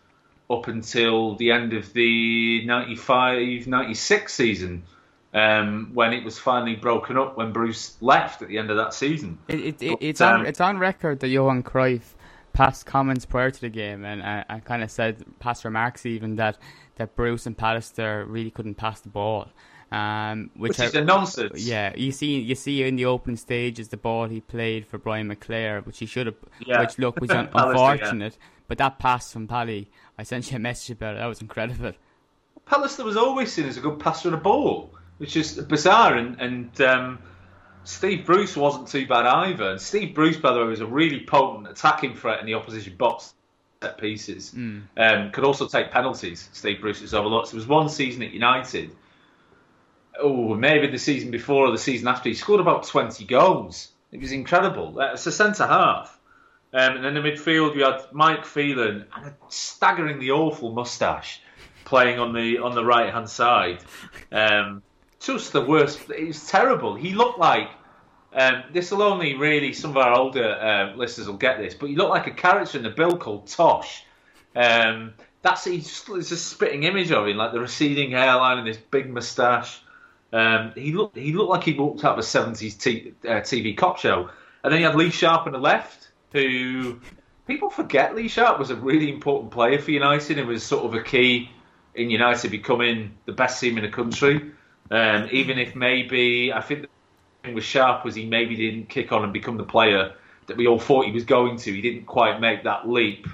up 0.51 0.66
until 0.66 1.37
the 1.37 1.53
end 1.53 1.73
of 1.73 1.93
the 1.93 2.66
95 2.66 3.66
96 3.66 4.35
season. 4.35 4.83
Um, 5.33 5.91
when 5.93 6.14
it 6.14 6.25
was 6.25 6.39
finally 6.39 6.75
broken 6.75 7.19
up 7.19 7.37
when 7.37 7.53
Bruce 7.53 7.99
left 8.01 8.41
at 8.41 8.49
the 8.49 8.57
end 8.57 8.71
of 8.71 8.79
that 8.79 8.95
season. 8.95 9.39
It, 9.47 9.61
it, 9.61 9.83
it, 9.83 9.99
it's 10.01 10.21
um, 10.23 10.41
on 10.41 10.47
it's 10.47 10.61
on 10.61 10.79
record 10.79 11.21
that 11.21 11.29
Johan 11.29 11.62
Cruyff 11.62 12.14
passed 12.55 12.87
comments 12.87 13.27
prior 13.27 13.51
to 13.51 13.61
the 13.61 13.69
game, 13.69 14.07
and 14.07 14.23
I, 14.23 14.45
I 14.49 14.61
kind 14.61 14.83
of 14.83 14.91
said 14.91 15.23
past 15.39 15.66
remarks 15.66 16.07
even 16.07 16.37
that 16.37 16.59
that 16.97 17.14
Bruce 17.14 17.47
and 17.47 17.57
Pallister 17.57 18.25
really 18.27 18.51
couldn't 18.51 18.77
pass 18.77 19.01
the 19.01 19.11
ball. 19.11 19.49
Um, 19.91 20.51
which, 20.55 20.70
which 20.70 20.80
is 20.80 20.95
I, 20.95 21.01
a 21.01 21.05
nonsense. 21.05 21.64
Yeah, 21.64 21.95
you 21.97 22.12
see, 22.12 22.41
you 22.41 22.55
see 22.55 22.82
in 22.82 22.97
the 22.97 23.07
opening 23.07 23.36
stages 23.36 23.89
the 23.89 23.97
ball 23.97 24.28
he 24.28 24.41
played 24.41 24.86
for 24.86 24.99
Brian 24.99 25.34
McClair, 25.34 25.84
which 25.86 25.99
he 25.99 26.07
should 26.07 26.26
have, 26.26 26.36
yeah. 26.66 26.80
which 26.80 26.99
look 26.99 27.20
was 27.20 27.30
un- 27.30 27.49
unfortunate. 27.55 28.36
Yeah. 28.39 28.47
But 28.68 28.78
that 28.78 28.99
pass 28.99 29.32
from 29.32 29.49
Pally, 29.49 29.89
I 30.18 30.24
sent 30.24 30.51
you 30.51 30.57
a 30.57 30.61
message 30.61 30.97
about 30.97 31.16
it. 31.16 31.18
That 31.20 31.26
was 31.26 31.41
incredible. 31.41 31.93
Pallister 32.66 33.03
was 33.03 33.16
always 33.16 33.51
seen 33.51 33.66
as 33.66 33.78
a 33.78 33.80
good 33.80 33.99
passer 33.99 34.28
of 34.28 34.32
the 34.32 34.39
ball, 34.39 34.91
which 35.16 35.36
is 35.36 35.55
bizarre. 35.55 36.16
And, 36.16 36.39
and 36.39 36.80
um, 36.82 37.18
Steve 37.84 38.26
Bruce 38.26 38.57
wasn't 38.57 38.89
too 38.89 39.07
bad 39.07 39.24
either. 39.24 39.70
And 39.70 39.80
Steve 39.80 40.14
Bruce, 40.14 40.36
by 40.36 40.53
the 40.53 40.61
way, 40.61 40.66
was 40.66 40.80
a 40.80 40.86
really 40.86 41.20
potent 41.24 41.66
attacking 41.68 42.14
threat 42.14 42.41
in 42.41 42.47
the 42.47 42.55
opposition 42.55 42.95
box 42.97 43.32
set 43.82 43.97
pieces. 43.99 44.53
Mm. 44.55 44.82
Um, 44.99 45.30
could 45.30 45.45
also 45.45 45.66
take 45.66 45.91
penalties. 45.91 46.51
Steve 46.53 46.82
Bruce 46.82 47.01
is 47.01 47.14
overlooked. 47.14 47.53
There 47.53 47.57
was 47.59 47.66
one 47.66 47.89
season 47.89 48.22
at 48.22 48.32
United. 48.32 48.95
Oh, 50.21 50.55
maybe 50.55 50.89
the 50.89 50.99
season 50.99 51.31
before 51.31 51.66
or 51.66 51.71
the 51.71 51.79
season 51.79 52.09
after. 52.09 52.29
He 52.29 52.35
scored 52.35 52.61
about 52.61 52.87
twenty 52.87 53.25
goals. 53.25 53.89
It 54.12 54.21
was 54.21 54.33
incredible. 54.33 54.99
It's 55.01 55.27
a 55.27 55.33
centre 55.33 55.66
half. 55.66 56.19
Um, 56.73 56.97
and 56.97 57.05
then 57.05 57.14
the 57.14 57.21
midfield, 57.21 57.75
you 57.77 57.85
had 57.85 58.03
Mike 58.12 58.45
Phelan 58.45 59.07
and 59.14 59.27
a 59.27 59.35
staggeringly 59.49 60.31
awful 60.31 60.73
moustache 60.73 61.41
playing 61.85 62.19
on 62.19 62.35
the 62.35 62.59
on 62.59 62.75
the 62.75 62.85
right 62.85 63.12
hand 63.12 63.29
side. 63.29 63.79
Um, 64.31 64.83
just 65.21 65.53
the 65.53 65.64
worst. 65.64 66.11
It 66.11 66.27
was 66.27 66.47
terrible. 66.47 66.95
He 66.95 67.12
looked 67.12 67.39
like 67.39 67.71
um, 68.33 68.64
this 68.73 68.91
will 68.91 69.03
only 69.03 69.35
really 69.35 69.73
some 69.73 69.93
of 69.93 69.97
our 69.97 70.12
older 70.12 70.45
uh, 70.45 70.97
listeners 70.97 71.27
will 71.27 71.37
get 71.37 71.59
this, 71.59 71.75
but 71.75 71.89
he 71.89 71.97
looked 71.97 72.11
like 72.11 72.27
a 72.27 72.33
character 72.33 72.77
in 72.77 72.85
the 72.85 72.91
bill 72.91 73.16
called 73.16 73.47
Tosh. 73.47 74.05
Um, 74.55 75.14
that's 75.41 75.64
he's 75.64 76.09
a 76.09 76.37
spitting 76.37 76.83
image 76.83 77.11
of 77.11 77.27
him, 77.27 77.37
like 77.37 77.53
the 77.53 77.61
receding 77.61 78.11
hairline 78.11 78.59
and 78.59 78.66
this 78.66 78.77
big 78.77 79.11
moustache. 79.11 79.81
Um, 80.33 80.72
he 80.74 80.93
looked 80.93 81.16
he 81.16 81.33
looked 81.33 81.51
like 81.51 81.64
he 81.64 81.74
walked 81.74 82.05
out 82.05 82.12
of 82.12 82.18
a 82.18 82.22
seventies 82.22 82.74
t- 82.74 83.14
uh, 83.24 83.41
TV 83.41 83.76
cop 83.76 83.99
show. 83.99 84.31
And 84.62 84.72
then 84.72 84.81
you 84.81 84.87
had 84.87 84.97
Lee 84.97 85.11
Sharpe 85.11 85.47
on 85.47 85.53
the 85.53 85.59
left, 85.59 86.11
who 86.33 87.01
people 87.47 87.70
forget 87.70 88.14
Lee 88.14 88.29
Sharpe 88.29 88.59
was 88.59 88.70
a 88.70 88.76
really 88.76 89.11
important 89.11 89.53
player 89.53 89.79
for 89.79 89.91
United 89.91 90.39
and 90.39 90.49
was 90.49 90.62
sort 90.62 90.85
of 90.85 90.95
a 90.95 91.03
key 91.03 91.51
in 91.95 92.11
United 92.11 92.51
becoming 92.51 93.12
the 93.24 93.33
best 93.33 93.61
team 93.61 93.79
in 93.79 93.85
the 93.85 93.91
country. 93.91 94.53
Um, 94.91 95.29
even 95.31 95.59
if 95.59 95.74
maybe 95.74 96.53
I 96.53 96.61
think 96.61 96.83
the 96.83 96.89
thing 97.43 97.55
with 97.55 97.64
Sharpe 97.64 98.05
was 98.05 98.14
he 98.14 98.26
maybe 98.26 98.57
didn't 98.57 98.89
kick 98.89 99.12
on 99.12 99.24
and 99.24 99.33
become 99.33 99.57
the 99.57 99.64
player 99.64 100.14
that 100.47 100.57
we 100.57 100.66
all 100.66 100.79
thought 100.79 101.07
he 101.07 101.12
was 101.12 101.24
going 101.24 101.57
to. 101.59 101.72
He 101.72 101.81
didn't 101.81 102.07
quite 102.07 102.41
make 102.41 102.64
that 102.64 102.89
leap 102.89 103.26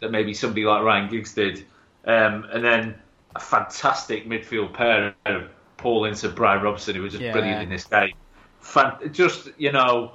that 0.00 0.10
maybe 0.10 0.34
somebody 0.34 0.64
like 0.64 0.82
Ryan 0.82 1.08
Giggs 1.08 1.34
did. 1.34 1.64
Um, 2.04 2.46
and 2.52 2.64
then 2.64 2.94
a 3.34 3.40
fantastic 3.40 4.26
midfield 4.26 4.72
pair 4.72 5.14
of 5.26 5.50
Paul 5.80 6.04
and 6.04 6.34
Brian 6.34 6.62
Robson, 6.62 6.94
who 6.94 7.02
was 7.02 7.12
just 7.12 7.24
Yeah. 7.24 7.32
brilliant 7.32 7.62
in 7.62 7.68
this 7.70 7.84
game. 7.84 8.12
Fan- 8.60 9.12
just 9.12 9.48
you 9.58 9.72
know, 9.72 10.12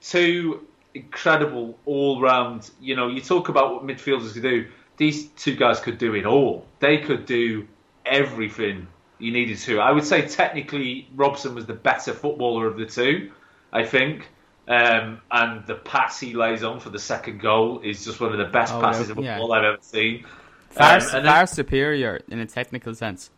two 0.00 0.66
incredible 0.94 1.78
all-round. 1.86 2.70
You 2.80 2.96
know, 2.96 3.08
you 3.08 3.20
talk 3.20 3.48
about 3.48 3.72
what 3.74 3.84
midfielders 3.86 4.32
could 4.34 4.42
do. 4.42 4.66
These 4.98 5.28
two 5.30 5.56
guys 5.56 5.80
could 5.80 5.98
do 5.98 6.14
it 6.14 6.24
all. 6.26 6.66
They 6.80 6.98
could 6.98 7.26
do 7.26 7.66
everything 8.04 8.86
you 9.18 9.32
needed 9.32 9.58
to. 9.58 9.80
I 9.80 9.92
would 9.92 10.04
say 10.04 10.22
technically 10.26 11.08
Robson 11.14 11.54
was 11.54 11.66
the 11.66 11.74
better 11.74 12.12
footballer 12.12 12.66
of 12.66 12.76
the 12.76 12.86
two. 12.86 13.30
I 13.72 13.84
think. 13.84 14.28
Um, 14.68 15.20
and 15.30 15.64
the 15.66 15.76
pass 15.76 16.18
he 16.18 16.34
lays 16.34 16.64
on 16.64 16.80
for 16.80 16.90
the 16.90 16.98
second 16.98 17.40
goal 17.40 17.80
is 17.84 18.04
just 18.04 18.20
one 18.20 18.32
of 18.32 18.38
the 18.38 18.46
best 18.46 18.74
Oh, 18.74 18.80
passes 18.80 19.10
of 19.10 19.18
yeah. 19.18 19.36
football 19.38 19.52
I've 19.52 19.62
ever 19.64 19.76
seen. 19.80 20.24
Far, 20.70 20.96
Um, 20.96 21.02
and 21.02 21.10
then- 21.24 21.24
far 21.32 21.46
superior 21.46 22.20
in 22.28 22.40
a 22.40 22.46
technical 22.46 22.92
sense. 22.94 23.30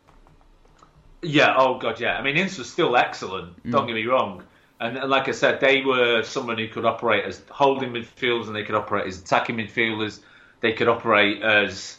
Yeah, 1.22 1.54
oh 1.56 1.78
god, 1.78 2.00
yeah. 2.00 2.16
I 2.16 2.22
mean, 2.22 2.36
Ince 2.36 2.58
was 2.58 2.70
still 2.70 2.96
excellent. 2.96 3.62
Mm. 3.64 3.72
Don't 3.72 3.86
get 3.86 3.94
me 3.94 4.06
wrong. 4.06 4.44
And, 4.80 4.96
and 4.96 5.10
like 5.10 5.28
I 5.28 5.32
said, 5.32 5.60
they 5.60 5.82
were 5.82 6.22
someone 6.22 6.58
who 6.58 6.68
could 6.68 6.84
operate 6.84 7.24
as 7.24 7.42
holding 7.50 7.92
midfielders, 7.92 8.46
and 8.46 8.54
they 8.54 8.62
could 8.62 8.76
operate 8.76 9.06
as 9.06 9.18
attacking 9.20 9.56
midfielders. 9.56 10.20
They 10.60 10.72
could 10.72 10.88
operate 10.88 11.42
as 11.42 11.98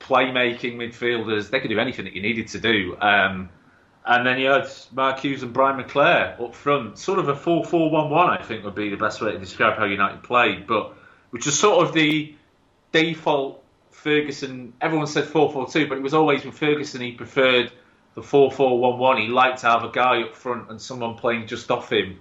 playmaking 0.00 0.76
midfielders. 0.76 1.50
They 1.50 1.60
could 1.60 1.70
do 1.70 1.78
anything 1.78 2.04
that 2.04 2.14
you 2.14 2.22
needed 2.22 2.48
to 2.48 2.60
do. 2.60 2.96
Um, 3.00 3.50
and 4.06 4.26
then 4.26 4.38
you 4.38 4.46
had 4.48 4.68
Mark 4.92 5.20
Hughes 5.20 5.42
and 5.42 5.52
Brian 5.52 5.82
McClair 5.82 6.40
up 6.40 6.54
front. 6.54 6.98
Sort 6.98 7.18
of 7.18 7.28
a 7.28 7.34
4-4-1-1, 7.34 8.40
I 8.40 8.42
think, 8.42 8.64
would 8.64 8.74
be 8.74 8.88
the 8.88 8.96
best 8.96 9.20
way 9.20 9.32
to 9.32 9.38
describe 9.38 9.76
how 9.76 9.84
United 9.84 10.22
played. 10.22 10.66
But 10.66 10.94
which 11.30 11.46
is 11.46 11.58
sort 11.58 11.86
of 11.86 11.92
the 11.92 12.34
default 12.92 13.62
Ferguson. 13.90 14.72
Everyone 14.80 15.06
said 15.06 15.24
4-4-2, 15.24 15.88
but 15.88 15.98
it 15.98 16.02
was 16.02 16.14
always 16.14 16.44
with 16.44 16.56
Ferguson. 16.56 17.00
He 17.00 17.12
preferred 17.12 17.72
the 18.18 18.26
4-4-1-1. 18.26 19.20
He 19.22 19.28
liked 19.28 19.60
to 19.60 19.66
have 19.66 19.84
a 19.84 19.90
guy 19.90 20.22
up 20.22 20.34
front 20.34 20.70
and 20.70 20.80
someone 20.80 21.14
playing 21.14 21.46
just 21.46 21.70
off 21.70 21.92
him 21.92 22.20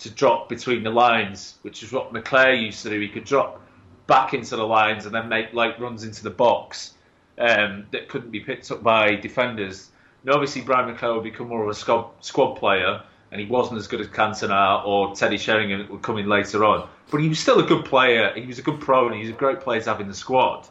to 0.00 0.10
drop 0.10 0.48
between 0.48 0.82
the 0.82 0.90
lines, 0.90 1.56
which 1.62 1.82
is 1.82 1.92
what 1.92 2.12
McClair 2.12 2.62
used 2.62 2.82
to 2.82 2.90
do. 2.90 3.00
He 3.00 3.08
could 3.08 3.24
drop 3.24 3.62
back 4.06 4.34
into 4.34 4.56
the 4.56 4.66
lines 4.66 5.06
and 5.06 5.14
then 5.14 5.28
make 5.28 5.52
like 5.54 5.78
runs 5.78 6.04
into 6.04 6.22
the 6.22 6.30
box 6.30 6.94
um, 7.38 7.86
that 7.90 8.08
couldn't 8.08 8.30
be 8.30 8.40
picked 8.40 8.70
up 8.70 8.82
by 8.82 9.14
defenders. 9.14 9.90
And 10.22 10.32
obviously, 10.32 10.60
Brian 10.60 10.94
McClair 10.94 11.14
would 11.14 11.24
become 11.24 11.48
more 11.48 11.62
of 11.62 11.70
a 11.70 11.74
squad, 11.74 12.10
squad 12.20 12.56
player, 12.56 13.02
and 13.32 13.40
he 13.40 13.46
wasn't 13.46 13.78
as 13.78 13.86
good 13.86 14.02
as 14.02 14.08
Cantona 14.08 14.84
or 14.84 15.14
Teddy 15.14 15.38
Sheringham 15.38 15.78
that 15.78 15.90
would 15.90 16.02
come 16.02 16.18
in 16.18 16.28
later 16.28 16.64
on. 16.64 16.86
But 17.10 17.22
he 17.22 17.28
was 17.28 17.38
still 17.38 17.60
a 17.60 17.66
good 17.66 17.86
player. 17.86 18.32
He 18.34 18.44
was 18.44 18.58
a 18.58 18.62
good 18.62 18.80
pro, 18.80 19.06
and 19.06 19.16
he's 19.16 19.30
a 19.30 19.32
great 19.32 19.60
player 19.60 19.80
to 19.80 19.90
have 19.90 20.00
in 20.00 20.08
the 20.08 20.14
squad. 20.14 20.68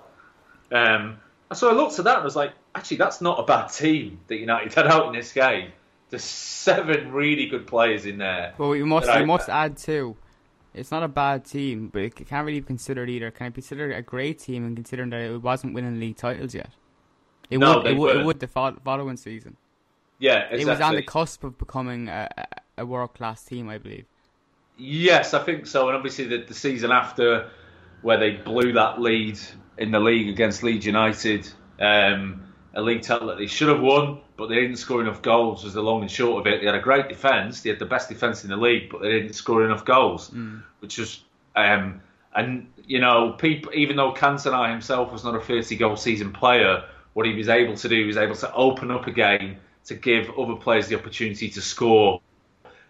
Um, 0.72 1.18
so 1.54 1.70
I 1.70 1.74
looked 1.74 1.98
at 1.98 2.06
that 2.06 2.18
and 2.18 2.24
was 2.24 2.36
like, 2.36 2.54
actually, 2.80 2.98
that's 2.98 3.22
not 3.22 3.40
a 3.40 3.44
bad 3.44 3.68
team 3.68 4.20
that 4.28 4.38
United 4.38 4.74
had 4.74 4.88
out 4.88 5.08
in 5.08 5.14
this 5.14 5.34
game. 5.34 5.72
There's 6.10 6.24
seven 6.24 7.12
really 7.12 7.46
good 7.48 7.68
players 7.68 8.06
in 8.06 8.18
there. 8.18 8.54
Well, 8.58 8.70
we 8.70 8.84
must 8.84 9.10
I- 9.10 9.24
must 9.26 9.50
add 9.50 9.78
too. 9.78 10.16
It's 10.74 10.92
not 10.92 11.04
a 11.04 11.08
bad 11.08 11.46
team, 11.46 11.90
but 11.92 12.04
it 12.04 12.16
can't 12.16 12.46
really 12.46 12.60
be 12.60 12.66
considered 12.66 13.10
either. 13.10 13.32
Can 13.32 13.48
I 13.48 13.50
consider 13.50 13.92
it 13.92 13.98
a 13.98 14.02
great 14.04 14.40
team 14.40 14.66
and 14.66 14.76
considering 14.76 15.10
that 15.10 15.22
it 15.22 15.42
wasn't 15.42 15.74
winning 15.74 16.00
league 16.00 16.16
titles 16.16 16.54
yet? 16.54 16.70
It 17.50 17.58
No, 17.58 17.78
would. 17.78 17.88
It 17.88 17.98
would, 17.98 18.16
it 18.18 18.26
would 18.26 18.40
the 18.40 18.48
following 18.48 19.18
season. 19.18 19.58
Yeah, 20.20 20.42
exactly. 20.42 20.62
It 20.62 20.68
was 20.68 20.82
on 20.82 20.96
the 20.96 21.02
cusp 21.02 21.44
of 21.44 21.58
becoming 21.58 22.08
a, 22.08 22.30
a, 22.78 22.82
a 22.84 22.86
world 22.86 23.14
class 23.16 23.44
team, 23.44 23.68
I 23.68 23.78
believe. 23.80 24.06
Yes, 24.78 25.34
I 25.34 25.44
think 25.44 25.66
so. 25.66 25.88
And 25.88 25.98
obviously, 25.98 26.26
the, 26.26 26.44
the 26.48 26.54
season 26.54 26.92
after, 26.92 27.50
where 28.04 28.18
they 28.18 28.32
blew 28.32 28.74
that 28.74 29.02
lead 29.02 29.40
in 29.78 29.92
the 29.92 30.00
league 30.00 30.30
against 30.30 30.62
Leeds 30.62 30.86
United, 30.86 31.50
um, 31.80 32.49
a 32.74 32.82
league 32.82 33.02
title 33.02 33.28
that 33.28 33.38
they 33.38 33.48
should 33.48 33.70
have 33.70 33.82
won, 33.82 34.20
but 34.38 34.48
they 34.48 34.56
didn't 34.56 34.78
score 34.78 35.02
enough 35.02 35.22
goals. 35.22 35.64
Was 35.64 35.74
the 35.74 35.82
long 35.82 36.02
and 36.02 36.12
short 36.12 36.46
of 36.46 36.54
it. 36.54 36.62
They 36.62 36.66
had 36.66 36.76
a 36.76 36.82
great 36.82 37.10
defence. 37.10 37.62
They 37.62 37.70
had 37.70 37.80
the 37.80 37.86
best 37.86 38.10
defence 38.10 38.44
in 38.44 38.50
the 38.50 38.58
league, 38.58 38.90
but 38.92 39.02
they 39.02 39.10
didn't 39.10 39.34
score 39.34 39.66
enough 39.66 39.86
goals, 39.86 40.30
which 40.80 40.98
was. 40.98 41.24
Um, 41.56 42.02
and 42.36 42.68
you 42.86 43.00
know, 43.00 43.32
people, 43.34 43.72
even 43.74 43.96
though 43.96 44.14
Cantona 44.14 44.70
himself 44.70 45.12
was 45.12 45.24
not 45.24 45.36
a 45.36 45.40
30 45.40 45.76
goal 45.78 45.96
season 45.96 46.32
player, 46.32 46.84
what 47.14 47.26
he 47.26 47.34
was 47.34 47.50
able 47.50 47.76
to 47.76 47.90
do 47.90 48.06
was 48.06 48.18
able 48.18 48.36
to 48.36 48.54
open 48.54 48.92
up 48.92 49.08
a 49.08 49.12
game 49.12 49.58
to 49.86 49.96
give 49.96 50.30
other 50.38 50.56
players 50.56 50.88
the 50.88 50.96
opportunity 50.96 51.50
to 51.50 51.62
score 51.62 52.22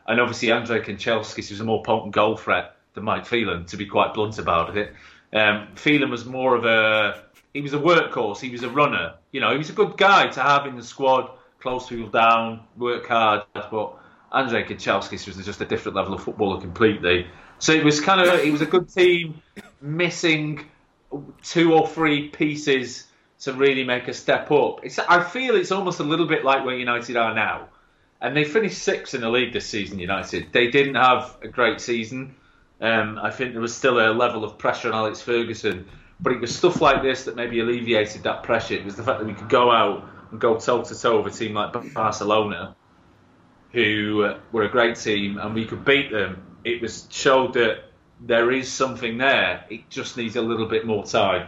and 0.09 0.19
obviously 0.19 0.51
Andrei 0.51 0.79
Kanchelskis 0.79 1.51
was 1.51 1.59
a 1.59 1.63
more 1.63 1.83
potent 1.83 2.13
goal 2.13 2.35
threat 2.35 2.75
than 2.95 3.03
Mike 3.03 3.27
Phelan, 3.27 3.65
to 3.65 3.77
be 3.77 3.85
quite 3.85 4.15
blunt 4.15 4.39
about 4.39 4.75
it. 4.75 4.91
Um, 5.31 5.67
Phelan 5.75 6.09
was 6.09 6.25
more 6.25 6.55
of 6.55 6.65
a 6.65 7.23
he 7.53 7.61
was 7.61 7.73
a 7.73 7.77
workhorse, 7.77 8.39
he 8.39 8.49
was 8.49 8.63
a 8.63 8.69
runner. 8.69 9.15
You 9.31 9.41
know, 9.41 9.51
he 9.51 9.57
was 9.57 9.69
a 9.69 9.73
good 9.73 9.97
guy 9.97 10.27
to 10.27 10.41
have 10.41 10.65
in 10.65 10.75
the 10.75 10.83
squad, 10.83 11.31
close 11.59 11.87
people 11.87 12.09
down, 12.09 12.61
work 12.77 13.07
hard. 13.07 13.43
But 13.53 13.95
Andrei 14.31 14.63
Kanchelskis 14.63 15.27
was 15.27 15.43
just 15.45 15.61
a 15.61 15.65
different 15.65 15.95
level 15.95 16.13
of 16.13 16.23
footballer 16.23 16.61
completely. 16.61 17.27
So 17.59 17.73
it 17.73 17.83
was 17.83 17.99
kind 17.99 18.21
of 18.21 18.39
it 18.39 18.51
was 18.51 18.61
a 18.61 18.65
good 18.65 18.89
team 18.89 19.41
missing 19.81 20.65
two 21.43 21.73
or 21.73 21.87
three 21.87 22.29
pieces 22.29 23.07
to 23.39 23.53
really 23.53 23.83
make 23.83 24.07
a 24.07 24.13
step 24.13 24.51
up. 24.51 24.81
It's, 24.83 24.99
I 24.99 25.23
feel 25.23 25.55
it's 25.55 25.71
almost 25.71 25.99
a 25.99 26.03
little 26.03 26.27
bit 26.27 26.43
like 26.43 26.65
where 26.65 26.75
United 26.75 27.15
are 27.15 27.33
now 27.33 27.69
and 28.21 28.35
they 28.35 28.43
finished 28.43 28.79
sixth 28.79 29.13
in 29.13 29.21
the 29.21 29.29
league 29.29 29.53
this 29.53 29.65
season. 29.65 29.99
United 29.99 30.51
they 30.51 30.69
didn't 30.69 30.95
have 30.95 31.37
a 31.41 31.47
great 31.47 31.79
season. 31.81 32.35
Um, 32.81 33.19
I 33.21 33.31
think 33.31 33.53
there 33.53 33.61
was 33.61 33.75
still 33.75 33.99
a 33.99 34.11
level 34.13 34.43
of 34.43 34.57
pressure 34.57 34.89
on 34.89 34.95
Alex 34.95 35.21
Ferguson, 35.21 35.87
but 36.19 36.33
it 36.33 36.41
was 36.41 36.55
stuff 36.55 36.81
like 36.81 37.01
this 37.01 37.25
that 37.25 37.35
maybe 37.35 37.59
alleviated 37.59 38.23
that 38.23 38.43
pressure. 38.43 38.75
It 38.75 38.85
was 38.85 38.95
the 38.95 39.03
fact 39.03 39.19
that 39.19 39.25
we 39.25 39.33
could 39.33 39.49
go 39.49 39.71
out 39.71 40.05
and 40.31 40.39
go 40.39 40.57
toe 40.57 40.83
to 40.83 40.99
toe 40.99 41.21
with 41.21 41.33
a 41.33 41.37
team 41.37 41.53
like 41.53 41.93
Barcelona, 41.93 42.75
who 43.71 44.35
were 44.51 44.63
a 44.63 44.69
great 44.69 44.97
team, 44.97 45.37
and 45.37 45.55
we 45.55 45.65
could 45.65 45.85
beat 45.85 46.11
them. 46.11 46.43
It 46.63 46.81
was 46.81 47.07
showed 47.09 47.53
that 47.53 47.83
there 48.19 48.51
is 48.51 48.69
something 48.69 49.17
there. 49.17 49.65
It 49.69 49.89
just 49.89 50.17
needs 50.17 50.35
a 50.35 50.41
little 50.41 50.65
bit 50.65 50.85
more 50.85 51.05
time. 51.05 51.47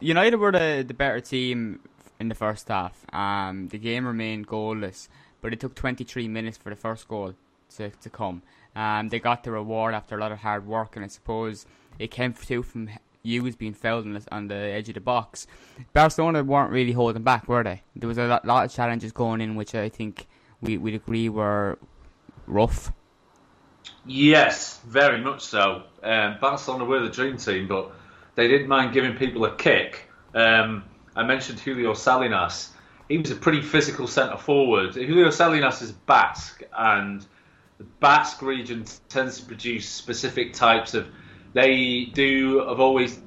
United 0.00 0.36
were 0.36 0.52
the, 0.52 0.84
the 0.86 0.94
better 0.94 1.20
team 1.20 1.80
in 2.18 2.28
the 2.28 2.34
first 2.34 2.68
half. 2.68 3.04
Um, 3.12 3.68
the 3.68 3.78
game 3.78 4.06
remained 4.06 4.46
goalless, 4.46 5.08
but 5.42 5.52
it 5.52 5.60
took 5.60 5.74
23 5.74 6.26
minutes 6.28 6.56
for 6.56 6.70
the 6.70 6.76
first 6.76 7.06
goal 7.06 7.34
to, 7.76 7.90
to 7.90 8.10
come. 8.10 8.42
Um, 8.74 9.08
they 9.08 9.20
got 9.20 9.44
the 9.44 9.50
reward 9.50 9.94
after 9.94 10.16
a 10.16 10.20
lot 10.20 10.32
of 10.32 10.38
hard 10.38 10.66
work, 10.66 10.96
and 10.96 11.04
I 11.04 11.08
suppose 11.08 11.66
it 11.98 12.10
came 12.10 12.32
through 12.32 12.62
from 12.62 12.88
Hughes 13.24 13.56
being 13.56 13.72
fouled 13.72 14.04
on 14.04 14.12
the, 14.12 14.24
on 14.30 14.48
the 14.48 14.54
edge 14.54 14.88
of 14.88 14.94
the 14.94 15.00
box. 15.00 15.46
Barcelona 15.94 16.44
weren't 16.44 16.70
really 16.70 16.92
holding 16.92 17.22
back, 17.22 17.48
were 17.48 17.64
they? 17.64 17.82
There 17.96 18.06
was 18.06 18.18
a 18.18 18.26
lot, 18.26 18.44
lot 18.44 18.66
of 18.66 18.72
challenges 18.72 19.12
going 19.12 19.40
in, 19.40 19.56
which 19.56 19.74
I 19.74 19.88
think 19.88 20.26
we, 20.60 20.76
we'd 20.76 20.94
agree 20.94 21.30
were 21.30 21.78
rough. 22.46 22.92
Yes, 24.06 24.78
very 24.86 25.22
much 25.22 25.40
so. 25.40 25.84
Um, 26.02 26.36
Barcelona 26.38 26.84
were 26.84 27.00
the 27.00 27.08
dream 27.08 27.38
team, 27.38 27.66
but 27.66 27.92
they 28.34 28.46
didn't 28.46 28.68
mind 28.68 28.92
giving 28.92 29.16
people 29.16 29.46
a 29.46 29.56
kick. 29.56 30.10
Um, 30.34 30.84
I 31.16 31.22
mentioned 31.22 31.60
Julio 31.60 31.94
Salinas. 31.94 32.72
He 33.08 33.16
was 33.16 33.30
a 33.30 33.36
pretty 33.36 33.62
physical 33.62 34.06
centre 34.06 34.36
forward. 34.36 34.94
Julio 34.94 35.30
Salinas 35.30 35.80
is 35.80 35.92
Basque, 35.92 36.62
and 36.76 37.24
the 37.78 37.84
Basque 38.00 38.42
region 38.42 38.84
tends 39.08 39.40
to 39.40 39.46
produce 39.46 39.88
specific 39.88 40.52
types 40.52 40.92
of. 40.92 41.06
They 41.54 42.10
do 42.12 42.66
have 42.68 42.80
always 42.80 43.18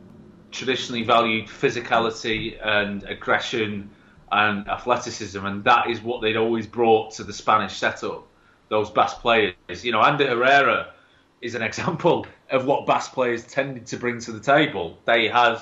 traditionally 0.51 1.03
valued 1.03 1.47
physicality 1.47 2.57
and 2.63 3.03
aggression 3.03 3.89
and 4.31 4.67
athleticism, 4.67 5.43
and 5.45 5.63
that 5.63 5.89
is 5.89 6.01
what 6.01 6.21
they'd 6.21 6.37
always 6.37 6.67
brought 6.67 7.13
to 7.13 7.23
the 7.23 7.33
Spanish 7.33 7.77
setup. 7.77 8.27
Those 8.69 8.89
Basque 8.89 9.21
players, 9.21 9.55
you 9.83 9.93
know, 9.93 10.01
Ander 10.01 10.27
Herrera 10.27 10.93
is 11.41 11.55
an 11.55 11.61
example. 11.69 12.27
of 12.51 12.65
what 12.65 12.85
Basque 12.85 13.13
players 13.13 13.45
tended 13.45 13.87
to 13.87 13.97
bring 13.97 14.19
to 14.19 14.31
the 14.31 14.39
table. 14.39 14.97
They 15.05 15.27
had 15.27 15.59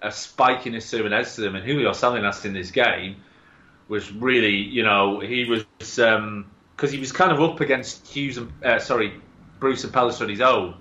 a 0.00 0.12
spike 0.12 0.66
in 0.66 0.80
Hsu 0.80 1.04
and 1.04 1.14
Edson, 1.14 1.54
and 1.54 1.64
Julio 1.64 1.92
Salinas 1.92 2.44
in 2.44 2.52
this 2.52 2.70
game 2.70 3.16
was 3.88 4.12
really, 4.12 4.56
you 4.56 4.82
know, 4.82 5.20
he 5.20 5.44
was 5.44 5.64
because 5.78 5.98
um, 5.98 6.46
he 6.88 6.98
was 6.98 7.12
kind 7.12 7.32
of 7.32 7.40
up 7.40 7.60
against 7.60 8.06
Hughes 8.06 8.36
and 8.36 8.52
uh, 8.64 8.78
sorry, 8.78 9.14
Bruce 9.58 9.84
and 9.84 9.92
Pallister 9.92 10.22
on 10.22 10.28
his 10.28 10.40
own, 10.40 10.74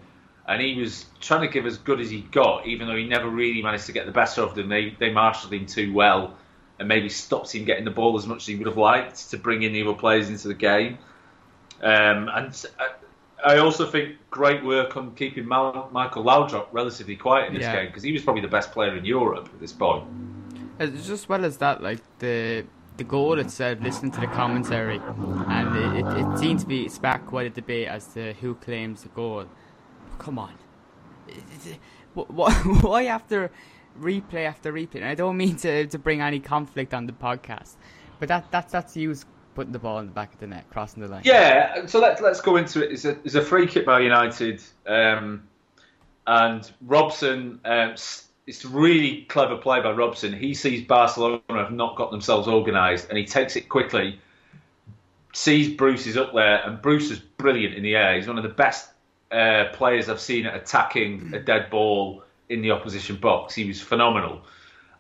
and 0.48 0.62
he 0.62 0.76
was 0.76 1.06
trying 1.22 1.42
to 1.42 1.48
give 1.48 1.66
as 1.66 1.78
good 1.78 2.00
as 2.00 2.10
he 2.10 2.22
got, 2.22 2.68
even 2.68 2.88
though 2.88 2.96
he 2.96 3.08
never 3.08 3.30
really 3.30 3.62
managed 3.62 3.86
to 3.86 3.92
get 3.92 4.06
the 4.06 4.12
best 4.12 4.38
of 4.38 4.56
them. 4.56 4.70
They 4.70 4.96
they 5.00 5.12
marshalled 5.12 5.54
him 5.54 5.66
too 5.66 5.94
well, 5.94 6.36
and 6.80 6.88
maybe 6.88 7.10
stopped 7.10 7.54
him 7.54 7.66
getting 7.66 7.86
the 7.86 7.92
ball 7.92 8.18
as 8.18 8.28
much 8.28 8.44
as 8.44 8.48
he 8.48 8.56
would 8.56 8.68
have 8.68 8.78
liked 8.78 9.30
to 9.32 9.38
bring 9.38 9.64
in 9.64 9.74
the 9.74 9.82
other 9.84 9.94
players 9.94 10.30
into 10.30 10.48
the 10.48 10.54
game. 10.54 10.98
Um, 11.82 12.30
and 12.34 12.66
I 13.46 13.58
also 13.58 13.86
think 13.86 14.16
great 14.32 14.64
work 14.64 14.96
on 14.96 15.16
keeping 15.16 15.48
Mal- 15.48 15.90
Michael 15.92 16.24
Laudrup 16.24 16.68
relatively 16.72 17.16
quiet 17.16 17.48
in 17.48 17.54
this 17.54 17.64
yeah. 17.64 17.76
game 17.76 17.88
because 17.88 18.04
he 18.04 18.12
was 18.12 18.22
probably 18.22 18.42
the 18.42 18.48
best 18.48 18.72
player 18.72 18.96
in 18.96 19.04
Europe 19.06 19.50
at 19.54 19.60
this 19.60 19.74
point. 19.74 20.06
As, 20.80 21.10
as 21.10 21.30
well 21.30 21.46
as 21.46 21.58
that, 21.58 21.82
like 21.82 22.00
the 22.20 22.66
the 22.98 23.04
goal 23.04 23.40
itself, 23.40 23.80
listening 23.82 24.12
to 24.12 24.22
the 24.22 24.28
commentary, 24.28 25.02
and 25.48 25.98
it, 25.98 26.06
it, 26.06 26.18
it 26.18 26.38
seemed 26.38 26.60
to 26.60 26.68
be 26.68 26.88
sparked 26.88 27.26
quite 27.26 27.48
a 27.48 27.50
debate 27.50 27.88
as 27.88 28.06
to 28.14 28.34
who 28.34 28.56
claims 28.56 29.02
the 29.02 29.10
goal. 29.10 29.46
Come 30.20 30.40
on, 30.40 30.54
why 32.14 33.06
after 33.06 33.52
replay 34.00 34.46
after 34.46 34.72
replay? 34.72 34.96
And 34.96 35.06
I 35.06 35.16
don't 35.16 35.38
mean 35.38 35.56
to, 35.58 35.88
to 35.88 36.00
bring 36.00 36.22
any 36.22 36.40
conflict 36.40 36.94
on 36.94 37.06
the 37.06 37.14
podcast, 37.14 37.76
but 38.20 38.30
that 38.30 38.52
that's 38.52 38.72
that's 38.72 38.96
used 38.96 39.26
putting 39.56 39.72
the 39.72 39.80
ball 39.80 40.00
in 40.00 40.08
the 40.08 40.12
back 40.12 40.34
of 40.34 40.40
the 40.40 40.48
net, 40.48 40.70
crossing 40.70 41.04
the 41.04 41.10
line. 41.10 41.22
Yeah, 41.26 41.86
so 41.86 42.00
let's 42.00 42.22
let's 42.22 42.42
go 42.42 42.58
into 42.58 42.84
it. 42.84 42.92
It's 42.92 43.06
a, 43.06 43.12
it's 43.24 43.36
a 43.36 43.42
free 43.42 43.68
kick 43.68 43.86
by 43.86 44.00
United, 44.02 44.62
um, 44.88 45.48
and 46.28 46.70
Robson. 46.82 47.60
Um, 47.66 47.96
it's 48.46 48.66
a 48.66 48.68
really 48.68 49.22
clever 49.24 49.56
play 49.56 49.82
by 49.82 49.92
Robson. 49.92 50.34
He 50.34 50.54
sees 50.54 50.86
Barcelona 50.86 51.42
have 51.50 51.72
not 51.72 51.96
got 51.96 52.12
themselves 52.12 52.48
organised, 52.48 53.10
and 53.10 53.18
he 53.18 53.26
takes 53.26 53.56
it 53.56 53.70
quickly. 53.70 54.20
Sees 55.34 55.76
Bruce 55.76 56.06
is 56.06 56.18
up 56.18 56.34
there, 56.34 56.62
and 56.66 56.82
Bruce 56.82 57.10
is 57.10 57.20
brilliant 57.20 57.76
in 57.76 57.84
the 57.84 57.96
air. 57.96 58.16
He's 58.16 58.28
one 58.28 58.38
of 58.38 58.44
the 58.44 58.50
best 58.50 58.90
uh, 59.34 59.70
players 59.74 60.10
I've 60.10 60.22
seen 60.22 60.46
attacking 60.46 61.34
a 61.34 61.40
dead 61.40 61.70
ball 61.70 62.24
in 62.50 62.62
the 62.62 62.72
opposition 62.72 63.16
box. 63.16 63.56
He 63.56 63.66
was 63.66 63.82
phenomenal, 63.82 64.42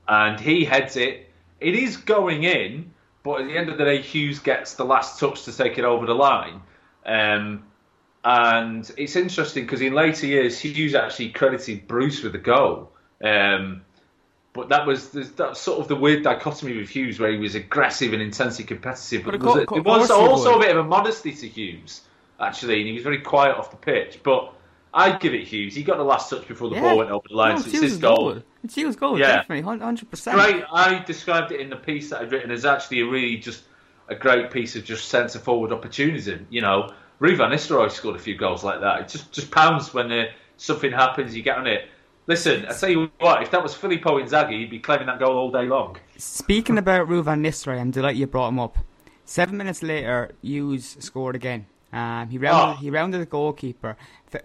and 0.07 0.39
he 0.39 0.65
heads 0.65 0.97
it. 0.97 1.29
It 1.59 1.75
is 1.75 1.97
going 1.97 2.43
in, 2.43 2.91
but 3.23 3.41
at 3.41 3.47
the 3.47 3.57
end 3.57 3.69
of 3.69 3.77
the 3.77 3.85
day, 3.85 4.01
Hughes 4.01 4.39
gets 4.39 4.73
the 4.73 4.85
last 4.85 5.19
touch 5.19 5.43
to 5.45 5.55
take 5.55 5.77
it 5.77 5.85
over 5.85 6.05
the 6.05 6.15
line. 6.15 6.61
Um, 7.05 7.63
and 8.25 8.89
it's 8.97 9.15
interesting 9.15 9.65
because 9.65 9.81
in 9.81 9.93
later 9.93 10.25
years, 10.25 10.59
Hughes 10.59 10.95
actually 10.95 11.29
credited 11.29 11.87
Bruce 11.87 12.23
with 12.23 12.31
the 12.31 12.37
goal. 12.37 12.91
Um, 13.23 13.81
but 14.53 14.69
that 14.69 14.85
was 14.85 15.09
that 15.11 15.57
sort 15.57 15.79
of 15.79 15.87
the 15.87 15.95
weird 15.95 16.23
dichotomy 16.23 16.77
with 16.77 16.89
Hughes, 16.89 17.19
where 17.19 17.31
he 17.31 17.37
was 17.37 17.55
aggressive 17.55 18.13
and 18.13 18.21
intensely 18.21 18.63
competitive. 18.65 19.25
But, 19.25 19.39
but 19.39 19.61
it 19.75 19.83
was, 19.83 20.11
also 20.11 20.55
a 20.55 20.59
bit 20.59 20.75
of 20.75 20.85
a 20.85 20.87
modesty 20.87 21.33
to 21.33 21.47
Hughes, 21.47 22.01
actually, 22.47 22.79
and 22.79 22.87
he 22.87 22.93
was 22.93 23.03
very 23.03 23.21
quiet 23.21 23.57
off 23.57 23.71
the 23.71 23.77
pitch. 23.77 24.19
But 24.23 24.53
I'd 24.93 25.19
give 25.19 25.33
it 25.33 25.47
Hughes. 25.47 25.75
He 25.75 25.83
got 25.83 25.97
the 25.97 26.03
last 26.03 26.29
touch 26.29 26.47
before 26.47 26.69
the 26.69 26.75
yeah. 26.75 26.81
ball 26.81 26.97
went 26.99 27.09
over 27.09 27.27
the 27.27 27.35
line, 27.35 27.55
no, 27.55 27.61
so 27.61 27.69
it's 27.69 27.81
his 27.81 27.97
goal. 27.97 28.33
goal. 28.33 28.43
It's 28.63 28.75
Hughes' 28.75 28.95
goal, 28.95 29.19
yeah. 29.19 29.37
definitely, 29.37 29.63
hundred 29.63 30.09
percent. 30.09 30.39
I 30.39 31.03
described 31.05 31.51
it 31.51 31.59
in 31.59 31.69
the 31.69 31.75
piece 31.75 32.09
that 32.11 32.21
I'd 32.21 32.31
written 32.31 32.51
as 32.51 32.65
actually 32.65 33.01
a 33.01 33.05
really 33.05 33.37
just 33.37 33.63
a 34.07 34.15
great 34.15 34.51
piece 34.51 34.75
of 34.75 34.83
just 34.83 35.09
centre 35.09 35.39
forward 35.39 35.71
opportunism. 35.71 36.45
You 36.49 36.61
know, 36.61 36.93
Ruud 37.19 37.37
van 37.37 37.51
Nistelrooy 37.51 37.91
scored 37.91 38.15
a 38.15 38.19
few 38.19 38.35
goals 38.35 38.63
like 38.63 38.81
that. 38.81 39.01
It 39.01 39.07
just 39.09 39.31
just 39.31 39.49
pounds 39.51 39.93
when 39.93 40.11
uh, 40.11 40.25
something 40.57 40.91
happens, 40.91 41.35
you 41.35 41.43
get 41.43 41.57
on 41.57 41.67
it. 41.67 41.87
Listen, 42.25 42.65
I 42.67 42.73
tell 42.73 42.89
you 42.89 43.11
what, 43.19 43.41
if 43.41 43.51
that 43.51 43.61
was 43.61 43.75
Filippo 43.75 44.17
Inzaghi, 44.17 44.59
he'd 44.59 44.69
be 44.69 44.79
claiming 44.79 45.07
that 45.07 45.19
goal 45.19 45.35
all 45.35 45.51
day 45.51 45.65
long. 45.65 45.97
Speaking 46.17 46.77
about 46.77 47.09
Ruud 47.09 47.25
van 47.25 47.43
Nistelrooy, 47.43 47.79
I'm 47.79 47.91
delighted 47.91 48.19
you 48.19 48.27
brought 48.27 48.49
him 48.49 48.59
up. 48.59 48.77
Seven 49.25 49.57
minutes 49.57 49.83
later, 49.83 50.31
Hughes 50.41 50.95
scored 50.99 51.35
again. 51.35 51.65
Um, 51.93 52.27
he 52.29 52.39
rounded, 52.39 52.73
oh. 52.73 52.81
he 52.81 52.89
rounded 52.89 53.21
the 53.21 53.27
goalkeeper, 53.27 53.95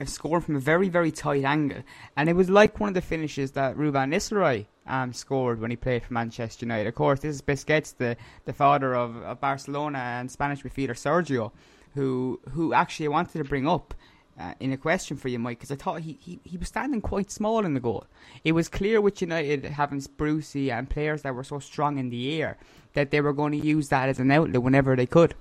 scored 0.05 0.45
from 0.45 0.57
a 0.57 0.61
very, 0.61 0.91
very 0.91 1.11
tight 1.11 1.45
angle, 1.45 1.83
and 2.15 2.29
it 2.29 2.35
was 2.35 2.51
like 2.51 2.79
one 2.79 2.89
of 2.89 2.95
the 2.95 3.01
finishes 3.01 3.53
that 3.53 3.75
Ruud 3.75 3.93
van 3.93 4.11
Nistelrooy 4.11 4.67
um, 4.87 5.15
scored 5.15 5.59
when 5.59 5.71
he 5.71 5.77
played 5.77 6.03
for 6.05 6.13
Manchester 6.13 6.67
United. 6.67 6.87
Of 6.87 6.95
course, 6.95 7.21
this 7.21 7.35
is 7.35 7.43
Busquets, 7.43 7.97
the, 7.97 8.19
the 8.45 8.53
father 8.53 8.95
of, 8.95 9.17
of 9.23 9.41
Barcelona 9.41 9.99
and 9.99 10.31
Spanish 10.31 10.63
midfielder 10.63 10.91
Sergio, 10.91 11.53
who 11.95 12.39
who 12.51 12.75
actually 12.75 13.09
wanted 13.09 13.39
to 13.39 13.45
bring 13.45 13.67
up 13.67 13.95
uh, 14.39 14.53
in 14.61 14.73
a 14.73 14.77
question 14.77 15.17
for 15.17 15.29
you, 15.29 15.39
Mike, 15.39 15.59
because 15.59 15.73
I 15.73 15.77
thought 15.77 16.03
he, 16.03 16.19
he, 16.21 16.39
he 16.45 16.59
was 16.59 16.69
standing 16.69 17.01
quite 17.01 17.31
small 17.31 17.65
in 17.65 17.73
the 17.73 17.81
goal. 17.81 18.07
It 18.45 18.53
was 18.53 18.69
clear 18.69 19.01
with 19.01 19.23
United 19.23 19.65
having 19.65 20.05
Brucey 20.19 20.71
and 20.71 20.89
players 20.89 21.23
that 21.23 21.35
were 21.35 21.45
so 21.45 21.59
strong 21.59 21.99
in 21.99 22.11
the 22.11 22.41
air 22.41 22.59
that 22.93 23.11
they 23.11 23.21
were 23.21 23.33
going 23.33 23.59
to 23.59 23.67
use 23.67 23.89
that 23.89 24.09
as 24.09 24.19
an 24.19 24.31
outlet 24.31 24.63
whenever 24.63 24.95
they 24.95 25.07
could. 25.07 25.35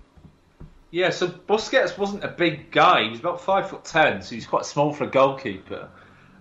Yeah, 0.98 1.12
so 1.12 1.28
Busquets 1.28 1.96
wasn't 1.96 2.24
a 2.24 2.28
big 2.28 2.72
guy. 2.72 3.04
He 3.04 3.12
was 3.12 3.20
about 3.20 3.40
five 3.40 3.70
foot 3.70 3.86
ten, 3.86 4.24
so 4.24 4.34
he's 4.34 4.48
quite 4.48 4.66
small 4.66 4.92
for 4.92 5.04
a 5.04 5.08
goalkeeper. 5.08 5.90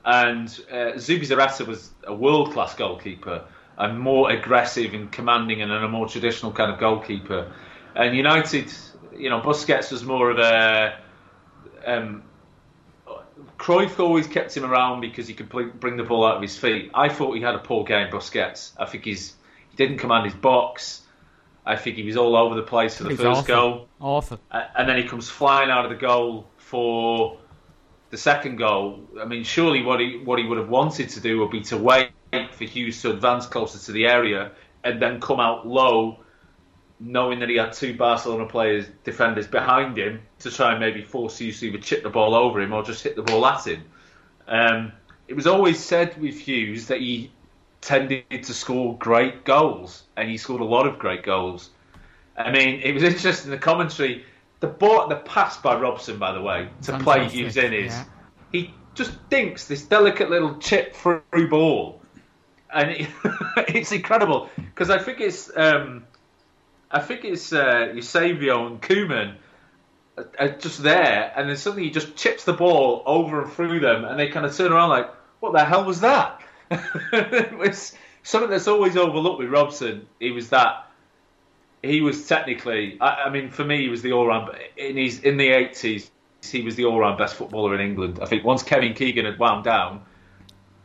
And 0.02 0.48
uh, 0.70 0.96
Zubizarreta 0.96 1.66
was 1.66 1.90
a 2.04 2.14
world 2.14 2.54
class 2.54 2.74
goalkeeper 2.74 3.44
and 3.76 4.00
more 4.00 4.30
aggressive 4.30 4.94
and 4.94 5.12
commanding 5.12 5.60
and 5.60 5.70
a 5.70 5.86
more 5.88 6.08
traditional 6.08 6.52
kind 6.52 6.72
of 6.72 6.80
goalkeeper. 6.80 7.52
And 7.94 8.16
United, 8.16 8.72
you 9.14 9.28
know, 9.28 9.42
Busquets 9.42 9.92
was 9.92 10.04
more 10.04 10.30
of 10.30 10.38
a 10.38 11.00
um, 11.84 12.22
Cruyff 13.58 14.00
always 14.00 14.26
kept 14.26 14.56
him 14.56 14.64
around 14.64 15.02
because 15.02 15.28
he 15.28 15.34
could 15.34 15.50
bring 15.50 15.98
the 15.98 16.04
ball 16.04 16.24
out 16.24 16.36
of 16.36 16.42
his 16.42 16.56
feet. 16.56 16.90
I 16.94 17.10
thought 17.10 17.36
he 17.36 17.42
had 17.42 17.56
a 17.56 17.58
poor 17.58 17.84
game, 17.84 18.10
Busquets. 18.10 18.72
I 18.78 18.86
think 18.86 19.04
he's 19.04 19.34
he 19.68 19.76
didn't 19.76 19.98
command 19.98 20.24
his 20.24 20.34
box. 20.34 21.02
I 21.66 21.76
think 21.76 21.96
he 21.96 22.04
was 22.04 22.16
all 22.16 22.36
over 22.36 22.54
the 22.54 22.62
place 22.62 22.96
for 22.96 23.04
the 23.04 23.16
first 23.16 23.46
goal. 23.46 23.88
And 24.50 24.88
then 24.88 24.96
he 24.96 25.04
comes 25.04 25.28
flying 25.28 25.68
out 25.68 25.84
of 25.84 25.90
the 25.90 25.96
goal 25.96 26.46
for 26.56 27.38
the 28.10 28.16
second 28.16 28.56
goal. 28.56 29.00
I 29.20 29.24
mean, 29.24 29.42
surely 29.42 29.82
what 29.82 29.98
he 29.98 30.20
what 30.24 30.38
he 30.38 30.46
would 30.46 30.58
have 30.58 30.68
wanted 30.68 31.08
to 31.10 31.20
do 31.20 31.40
would 31.40 31.50
be 31.50 31.62
to 31.62 31.76
wait 31.76 32.10
for 32.52 32.64
Hughes 32.64 33.02
to 33.02 33.10
advance 33.10 33.46
closer 33.46 33.84
to 33.86 33.92
the 33.92 34.06
area 34.06 34.52
and 34.84 35.02
then 35.02 35.20
come 35.20 35.40
out 35.40 35.66
low 35.66 36.20
knowing 36.98 37.40
that 37.40 37.48
he 37.48 37.56
had 37.56 37.72
two 37.72 37.94
Barcelona 37.94 38.46
players, 38.46 38.86
defenders 39.04 39.46
behind 39.46 39.98
him, 39.98 40.22
to 40.38 40.50
try 40.50 40.70
and 40.70 40.80
maybe 40.80 41.02
force 41.02 41.40
you 41.40 41.52
to 41.52 41.66
either 41.66 41.78
chip 41.78 42.02
the 42.02 42.08
ball 42.08 42.34
over 42.34 42.60
him 42.60 42.72
or 42.72 42.82
just 42.82 43.02
hit 43.02 43.16
the 43.16 43.22
ball 43.22 43.44
at 43.44 43.66
him. 43.66 43.84
Um, 44.48 44.92
it 45.28 45.34
was 45.34 45.46
always 45.46 45.82
said 45.82 46.20
with 46.20 46.38
Hughes 46.38 46.86
that 46.86 47.00
he 47.00 47.32
tended 47.86 48.24
to 48.28 48.52
score 48.52 48.98
great 48.98 49.44
goals, 49.44 50.02
and 50.16 50.28
he 50.28 50.36
scored 50.36 50.60
a 50.60 50.64
lot 50.64 50.88
of 50.88 50.98
great 50.98 51.22
goals. 51.22 51.70
I 52.36 52.50
mean, 52.50 52.80
it 52.80 52.92
was 52.92 53.04
interesting 53.04 53.52
the 53.52 53.58
commentary. 53.58 54.24
The 54.58 54.66
ball, 54.66 55.06
the 55.06 55.16
pass 55.16 55.56
by 55.58 55.78
Robson, 55.78 56.18
by 56.18 56.32
the 56.32 56.42
way, 56.42 56.68
to 56.82 56.92
Fantastic. 56.92 57.04
play 57.04 57.28
Hughes 57.28 57.56
in 57.56 57.72
is 57.72 57.92
yeah. 57.92 58.04
he 58.50 58.74
just 58.94 59.12
dinks 59.30 59.68
this 59.68 59.82
delicate 59.82 60.30
little 60.30 60.58
chip 60.58 60.96
through 60.96 61.48
ball, 61.48 62.00
and 62.74 62.90
it, 62.90 63.08
it's 63.68 63.92
incredible 63.92 64.50
because 64.56 64.90
I 64.90 64.98
think 64.98 65.20
it's. 65.20 65.50
Um, 65.56 66.04
I 66.90 67.00
think 67.00 67.24
it's 67.24 67.52
uh, 67.52 67.92
Eusebio 67.94 68.66
and 68.66 68.82
Koeman 68.82 69.36
are 70.38 70.48
just 70.50 70.82
there, 70.82 71.32
and 71.36 71.48
then 71.48 71.56
suddenly 71.56 71.84
he 71.84 71.90
just 71.90 72.16
chips 72.16 72.44
the 72.44 72.52
ball 72.52 73.02
over 73.06 73.42
and 73.42 73.52
through 73.52 73.80
them, 73.80 74.04
and 74.04 74.18
they 74.18 74.28
kind 74.28 74.44
of 74.44 74.56
turn 74.56 74.72
around 74.72 74.88
like, 74.88 75.08
"What 75.38 75.52
the 75.52 75.64
hell 75.64 75.84
was 75.84 76.00
that?" 76.00 76.42
It's 76.70 77.96
something 78.22 78.50
that's 78.50 78.68
always 78.68 78.96
overlooked 78.96 79.38
with 79.38 79.50
Robson. 79.50 80.06
He 80.18 80.30
was 80.30 80.50
that 80.50 80.86
he 81.82 82.00
was 82.00 82.26
technically. 82.26 82.98
I, 83.00 83.24
I 83.24 83.30
mean, 83.30 83.50
for 83.50 83.64
me, 83.64 83.82
he 83.82 83.88
was 83.88 84.02
the 84.02 84.12
all-round. 84.12 84.50
In 84.76 84.96
his 84.96 85.20
in 85.20 85.36
the 85.36 85.48
eighties, 85.48 86.10
he 86.42 86.62
was 86.62 86.76
the 86.76 86.84
all-round 86.84 87.18
best 87.18 87.36
footballer 87.36 87.74
in 87.74 87.80
England. 87.80 88.18
I 88.20 88.26
think 88.26 88.44
once 88.44 88.62
Kevin 88.62 88.94
Keegan 88.94 89.24
had 89.24 89.38
wound 89.38 89.64
down, 89.64 90.02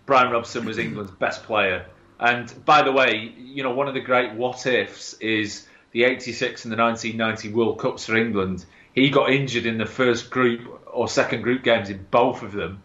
Brian 0.05 0.32
Robson 0.32 0.65
was 0.65 0.77
England's 0.77 1.11
best 1.11 1.43
player. 1.43 1.86
And 2.19 2.53
by 2.65 2.84
the 2.84 2.91
way, 2.91 3.34
you 3.38 3.63
know, 3.63 3.73
one 3.73 3.88
of 3.88 3.93
the 3.93 3.99
great 3.99 4.34
what 4.34 4.65
ifs 4.67 5.13
is 5.15 5.67
the 5.91 6.03
86 6.03 6.65
and 6.65 6.71
the 6.71 6.77
1990 6.77 7.53
World 7.53 7.79
Cups 7.79 8.05
for 8.05 8.15
England. 8.15 8.63
He 8.93 9.09
got 9.09 9.32
injured 9.32 9.65
in 9.65 9.77
the 9.77 9.86
first 9.86 10.29
group 10.29 10.82
or 10.91 11.07
second 11.07 11.41
group 11.41 11.63
games 11.63 11.89
in 11.89 12.05
both 12.11 12.43
of 12.43 12.51
them. 12.51 12.84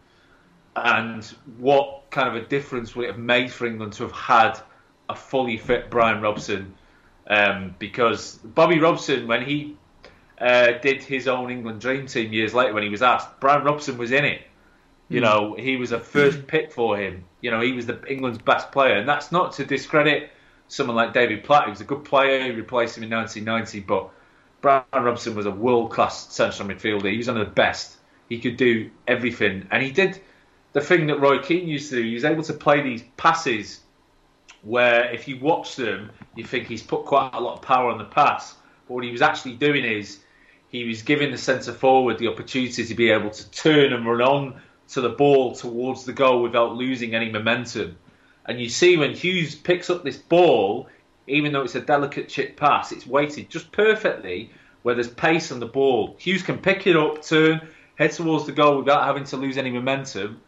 And 0.77 1.25
what 1.57 2.11
kind 2.11 2.29
of 2.29 2.35
a 2.35 2.47
difference 2.47 2.95
would 2.95 3.07
it 3.07 3.13
have 3.13 3.19
made 3.19 3.51
for 3.51 3.67
England 3.67 3.95
to 3.95 4.05
have 4.05 4.13
had 4.13 4.61
a 5.09 5.15
fully 5.15 5.57
fit 5.57 5.91
Brian 5.91 6.21
Robson? 6.21 6.75
Um, 7.29 7.75
because 7.79 8.37
Bobby 8.45 8.79
Robson, 8.79 9.27
when 9.27 9.43
he 9.43 9.77
uh, 10.39 10.73
did 10.83 11.03
his 11.03 11.27
own 11.27 11.51
England 11.51 11.81
dream 11.81 12.07
team 12.07 12.33
years 12.33 12.55
later, 12.55 12.75
when 12.75 12.83
he 12.83 12.89
was 12.89 13.03
asked, 13.03 13.41
Brian 13.41 13.65
Robson 13.65 13.99
was 13.99 14.13
in 14.13 14.25
it. 14.25 14.43
You 15.09 15.21
hmm. 15.21 15.25
know, 15.25 15.57
he 15.59 15.77
was 15.77 15.93
a 15.93 16.01
first 16.01 16.47
pick 16.47 16.73
for 16.73 16.97
him. 16.97 17.25
You 17.41 17.51
know, 17.51 17.61
he 17.61 17.73
was 17.73 17.87
the 17.87 18.05
England's 18.07 18.39
best 18.39 18.71
player, 18.71 18.97
and 18.97 19.09
that's 19.09 19.33
not 19.33 19.55
to 19.55 19.65
discredit 19.65 20.31
someone 20.69 20.97
like 20.97 21.13
David 21.13 21.45
Platt, 21.45 21.65
who 21.65 21.71
was 21.71 21.81
a 21.81 21.85
good 21.85 22.05
player, 22.05 22.43
He 22.43 22.51
replaced 22.51 22.97
him 22.97 23.05
in 23.05 23.11
1990, 23.11 23.81
but 23.81 24.11
Brian 24.61 24.85
Robson 24.93 25.35
was 25.35 25.47
a 25.47 25.51
world 25.51 25.91
class 25.91 26.33
central 26.33 26.69
midfielder. 26.69 27.11
He 27.11 27.19
was 27.19 27.29
one 27.29 27.37
of 27.37 27.47
the 27.47 27.53
best. 27.53 27.97
He 28.29 28.41
could 28.41 28.57
do 28.57 28.91
everything, 29.07 29.69
and 29.71 29.83
he 29.83 29.91
did. 29.91 30.21
The 30.77 30.83
thing 30.83 31.07
that 31.07 31.19
Roy 31.19 31.39
Keane 31.39 31.67
used 31.67 31.89
to 31.89 31.97
do. 31.97 32.03
He 32.03 32.13
was 32.13 32.27
able 32.27 32.43
to 32.43 32.53
play 32.53 32.83
these 32.83 33.03
passes 33.17 33.81
where, 34.61 35.11
if 35.11 35.27
you 35.27 35.41
watch 35.41 35.75
them, 35.75 36.11
you 36.35 36.45
think 36.45 36.67
he's 36.67 36.83
put 36.83 37.07
quite 37.07 37.31
a 37.33 37.41
lot 37.41 37.55
of 37.55 37.63
power 37.63 37.91
on 37.91 37.97
the 37.97 38.05
pass. 38.05 38.55
But 38.87 38.93
what 38.93 39.05
he 39.05 39.11
was 39.11 39.23
actually 39.23 39.55
doing 39.55 39.87
is 39.87 40.19
he 40.69 40.85
was 40.85 41.01
giving 41.01 41.31
the 41.31 41.39
centre 41.39 41.73
forward 41.73 42.19
the 42.19 42.29
opportunity 42.29 42.85
to 42.85 42.95
be 42.95 43.09
able 43.09 43.31
to 43.31 43.51
turn 43.53 43.95
and 43.95 44.05
run 44.05 44.21
on 44.21 44.61
to 44.89 45.01
the 45.01 45.09
ball 45.09 45.55
towards 45.55 46.05
the 46.05 46.13
goal 46.13 46.43
without 46.43 46.75
losing 46.75 47.15
any 47.15 47.33
momentum. 47.33 47.97
And 48.45 48.61
you 48.61 48.69
see 48.69 48.99
when 48.99 49.15
Hughes 49.15 49.55
picks 49.55 49.89
up 49.89 50.05
this 50.05 50.19
ball, 50.19 50.91
even 51.27 51.53
though 51.53 51.63
it's 51.63 51.75
a 51.75 51.81
delicate 51.81 52.29
chip 52.29 52.55
pass, 52.55 52.93
it's 52.93 53.07
weighted 53.07 53.49
just 53.49 53.73
perfectly 53.73 54.51
where 54.83 54.95
there's 54.95 55.09
pace 55.09 55.51
on 55.51 55.59
the 55.59 55.65
ball. 55.65 56.17
Hughes 56.19 56.43
can 56.43 56.59
pick 56.59 56.87
it 56.87 56.97
up, 56.97 57.23
turn, 57.23 57.67
head 57.95 58.13
towards 58.13 58.45
the 58.45 58.53
goal 58.53 58.77
without 58.77 59.05
having 59.05 59.25
to 59.25 59.39
lose 59.39 59.57
any 59.57 59.71
momentum. 59.71 60.43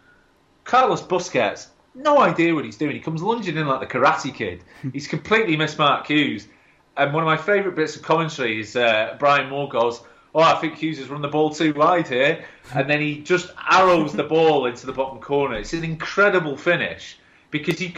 Carlos 0.69 1.01
Busquets, 1.01 1.69
no 1.95 2.21
idea 2.21 2.55
what 2.55 2.67
he's 2.67 2.77
doing. 2.77 2.93
He 2.93 3.01
comes 3.01 3.23
lunging 3.23 3.57
in 3.57 3.67
like 3.67 3.81
the 3.81 3.87
Karate 3.87 4.35
Kid. 4.35 4.63
He's 4.93 5.09
completely 5.09 5.57
missed 5.57 5.79
Mark 5.79 6.07
Hughes. 6.07 6.47
And 6.95 7.15
one 7.15 7.23
of 7.23 7.27
my 7.27 7.39
favourite 7.39 7.75
bits 7.75 7.97
of 7.97 8.03
commentary 8.03 8.61
is 8.61 8.77
uh, 8.77 9.17
Brian 9.19 9.49
Moore 9.49 9.71
goes, 9.71 10.03
"Oh, 10.35 10.43
I 10.43 10.57
think 10.57 10.75
Hughes 10.75 10.99
has 10.99 11.09
run 11.09 11.23
the 11.23 11.29
ball 11.29 11.51
too 11.51 11.73
wide 11.73 12.07
here," 12.09 12.45
and 12.75 12.89
then 12.89 13.01
he 13.01 13.23
just 13.23 13.51
arrows 13.71 14.13
the 14.13 14.25
ball 14.25 14.67
into 14.67 14.85
the 14.85 14.93
bottom 14.93 15.21
corner. 15.21 15.57
It's 15.57 15.73
an 15.73 15.85
incredible 15.85 16.59
finish 16.59 17.19
because 17.51 17.81
you 17.81 17.93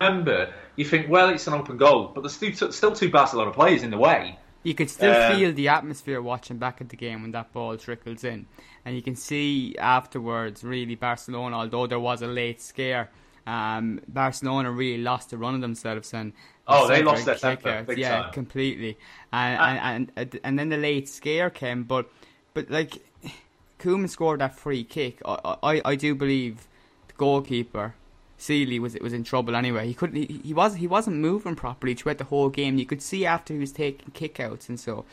remember 0.00 0.52
you 0.74 0.84
think, 0.84 1.08
well, 1.08 1.28
it's 1.28 1.46
an 1.46 1.54
open 1.54 1.76
goal, 1.76 2.10
but 2.12 2.22
there's 2.22 2.34
still, 2.34 2.72
still 2.72 2.92
two 2.92 3.10
Barcelona 3.10 3.52
players 3.52 3.84
in 3.84 3.90
the 3.90 3.98
way. 3.98 4.38
You 4.62 4.74
could 4.74 4.90
still 4.90 5.12
um, 5.12 5.36
feel 5.36 5.52
the 5.52 5.68
atmosphere 5.68 6.22
watching 6.22 6.58
back 6.58 6.80
at 6.80 6.88
the 6.88 6.96
game 6.96 7.22
when 7.22 7.32
that 7.32 7.52
ball 7.52 7.76
trickles 7.76 8.22
in, 8.22 8.46
and 8.84 8.94
you 8.94 9.02
can 9.02 9.16
see 9.16 9.76
afterwards, 9.76 10.62
really, 10.62 10.94
Barcelona, 10.94 11.56
although 11.56 11.86
there 11.86 11.98
was 11.98 12.22
a 12.22 12.28
late 12.28 12.60
scare, 12.60 13.10
um, 13.46 14.00
Barcelona 14.06 14.70
really 14.70 15.02
lost 15.02 15.30
the 15.30 15.38
run 15.38 15.54
of 15.54 15.60
themselves 15.60 16.14
and 16.14 16.32
oh, 16.68 16.86
they 16.86 17.02
lost 17.02 17.26
their 17.26 17.34
temper, 17.34 17.82
big 17.86 17.98
yeah, 17.98 18.22
time. 18.22 18.32
completely. 18.32 18.96
And, 19.32 19.60
uh, 19.60 19.62
and 19.62 20.12
and 20.16 20.40
and 20.44 20.58
then 20.58 20.68
the 20.68 20.76
late 20.76 21.08
scare 21.08 21.50
came, 21.50 21.82
but 21.82 22.10
but 22.54 22.70
like 22.70 22.98
Koeman 23.78 24.08
scored 24.08 24.40
that 24.40 24.56
free 24.56 24.84
kick. 24.84 25.20
I 25.24 25.56
I, 25.62 25.82
I 25.84 25.94
do 25.96 26.14
believe 26.14 26.68
the 27.08 27.14
goalkeeper 27.14 27.94
Sealey 28.42 28.80
was 28.80 28.96
was 29.00 29.12
in 29.12 29.22
trouble 29.22 29.54
anyway. 29.54 29.86
He 29.86 29.94
couldn't. 29.94 30.16
He, 30.16 30.40
he 30.42 30.52
was 30.52 30.74
he 30.74 30.88
wasn't 30.88 31.18
moving 31.18 31.54
properly 31.54 31.94
throughout 31.94 32.18
the 32.18 32.24
whole 32.24 32.48
game. 32.48 32.76
You 32.76 32.86
could 32.86 33.00
see 33.00 33.24
after 33.24 33.54
he 33.54 33.60
was 33.60 33.70
taking 33.70 34.10
kickouts 34.10 34.68
and 34.68 34.80
so 34.80 35.04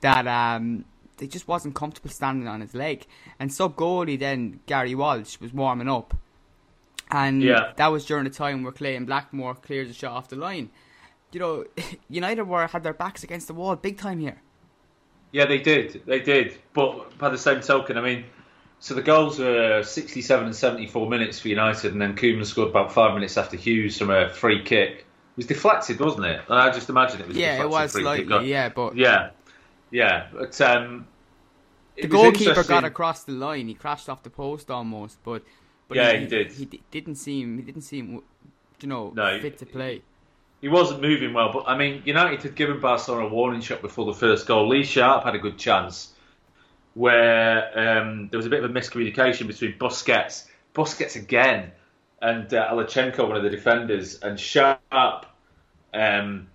that 0.00 0.26
um 0.26 0.86
just 1.28 1.48
wasn't 1.48 1.74
comfortable 1.74 2.08
standing 2.08 2.48
on 2.48 2.62
his 2.62 2.74
leg. 2.74 3.06
And 3.38 3.52
sub 3.52 3.76
goalie 3.76 4.18
then 4.18 4.60
Gary 4.64 4.94
Walsh 4.94 5.38
was 5.38 5.52
warming 5.52 5.88
up 5.88 6.16
and 7.10 7.42
yeah. 7.42 7.72
that 7.76 7.88
was 7.88 8.06
during 8.06 8.24
the 8.24 8.30
time 8.30 8.62
where 8.62 8.72
Clayton 8.72 9.04
Blackmore 9.04 9.54
cleared 9.54 9.88
the 9.88 9.94
shot 9.94 10.12
off 10.12 10.28
the 10.28 10.36
line. 10.36 10.70
You 11.32 11.40
know, 11.40 11.64
United 12.08 12.44
were 12.44 12.66
had 12.66 12.82
their 12.82 12.94
backs 12.94 13.22
against 13.22 13.48
the 13.48 13.54
wall 13.54 13.76
big 13.76 13.98
time 13.98 14.18
here. 14.20 14.40
Yeah, 15.32 15.44
they 15.44 15.58
did. 15.58 16.02
They 16.06 16.20
did. 16.20 16.56
But 16.72 17.18
by 17.18 17.28
the 17.28 17.36
same 17.36 17.60
token, 17.60 17.98
I 17.98 18.00
mean, 18.00 18.24
so 18.80 18.94
the 18.94 19.02
goals 19.02 19.38
were 19.38 19.82
67 19.82 20.46
and 20.46 20.54
74 20.54 21.10
minutes 21.10 21.40
for 21.40 21.48
United, 21.48 21.92
and 21.92 22.00
then 22.00 22.14
Koeman 22.14 22.46
scored 22.46 22.68
about 22.68 22.92
five 22.92 23.14
minutes 23.14 23.36
after 23.36 23.56
Hughes 23.56 23.98
from 23.98 24.10
a 24.10 24.28
free 24.28 24.62
kick. 24.62 24.98
It 24.98 25.36
was 25.36 25.46
deflected, 25.46 25.98
wasn't 25.98 26.26
it? 26.26 26.42
I 26.48 26.70
just 26.70 26.88
imagine 26.88 27.20
it 27.20 27.28
was. 27.28 27.36
Yeah, 27.36 27.62
it 27.62 27.68
was 27.68 27.92
slightly. 27.92 28.48
Yeah, 28.48 28.68
but 28.68 28.96
yeah, 28.96 29.30
yeah, 29.90 30.28
but 30.32 30.60
um, 30.60 31.06
the 31.96 32.06
goalkeeper 32.06 32.62
got 32.64 32.84
across 32.84 33.24
the 33.24 33.32
line. 33.32 33.66
He 33.66 33.74
crashed 33.74 34.08
off 34.08 34.22
the 34.22 34.30
post 34.30 34.70
almost, 34.70 35.18
but 35.24 35.42
but 35.88 35.96
yeah, 35.96 36.12
he, 36.12 36.20
he 36.20 36.26
did. 36.26 36.52
He, 36.52 36.68
he, 36.70 36.82
didn't 36.90 37.16
seem. 37.16 37.58
He 37.58 37.64
didn't 37.64 37.82
seem. 37.82 38.22
You 38.80 38.88
know, 38.88 39.12
no, 39.14 39.40
fit 39.40 39.58
to 39.58 39.66
play. 39.66 40.02
He 40.60 40.68
wasn't 40.68 41.02
moving 41.02 41.34
well, 41.34 41.52
but 41.52 41.64
I 41.66 41.76
mean, 41.76 42.02
United 42.04 42.42
had 42.42 42.54
given 42.54 42.80
Barcelona 42.80 43.26
a 43.26 43.28
warning 43.28 43.60
shot 43.60 43.82
before 43.82 44.06
the 44.06 44.14
first 44.14 44.46
goal. 44.46 44.68
Lee 44.68 44.84
Sharpe 44.84 45.24
had 45.24 45.34
a 45.34 45.38
good 45.38 45.58
chance 45.58 46.12
where 46.98 48.00
um, 48.00 48.28
there 48.28 48.38
was 48.38 48.46
a 48.46 48.50
bit 48.50 48.64
of 48.64 48.68
a 48.68 48.74
miscommunication 48.74 49.46
between 49.46 49.78
Busquets, 49.78 50.46
Busquets 50.74 51.14
again, 51.14 51.70
and 52.20 52.52
uh, 52.52 52.74
one 52.74 53.36
of 53.36 53.42
the 53.44 53.50
defenders, 53.50 54.18
and 54.20 54.38
Sharpe 54.38 55.24
um, 55.94 56.48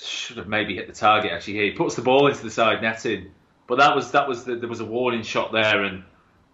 should 0.00 0.36
have 0.36 0.46
maybe 0.46 0.76
hit 0.76 0.86
the 0.86 0.92
target. 0.92 1.32
Actually, 1.32 1.64
he 1.64 1.70
puts 1.72 1.96
the 1.96 2.02
ball 2.02 2.28
into 2.28 2.44
the 2.44 2.50
side 2.50 2.80
netting, 2.80 3.32
but 3.66 3.78
that 3.78 3.96
was 3.96 4.12
that 4.12 4.28
was 4.28 4.44
the, 4.44 4.54
there 4.54 4.68
was 4.68 4.78
a 4.78 4.84
warning 4.84 5.24
shot 5.24 5.50
there, 5.50 5.82
and 5.82 6.04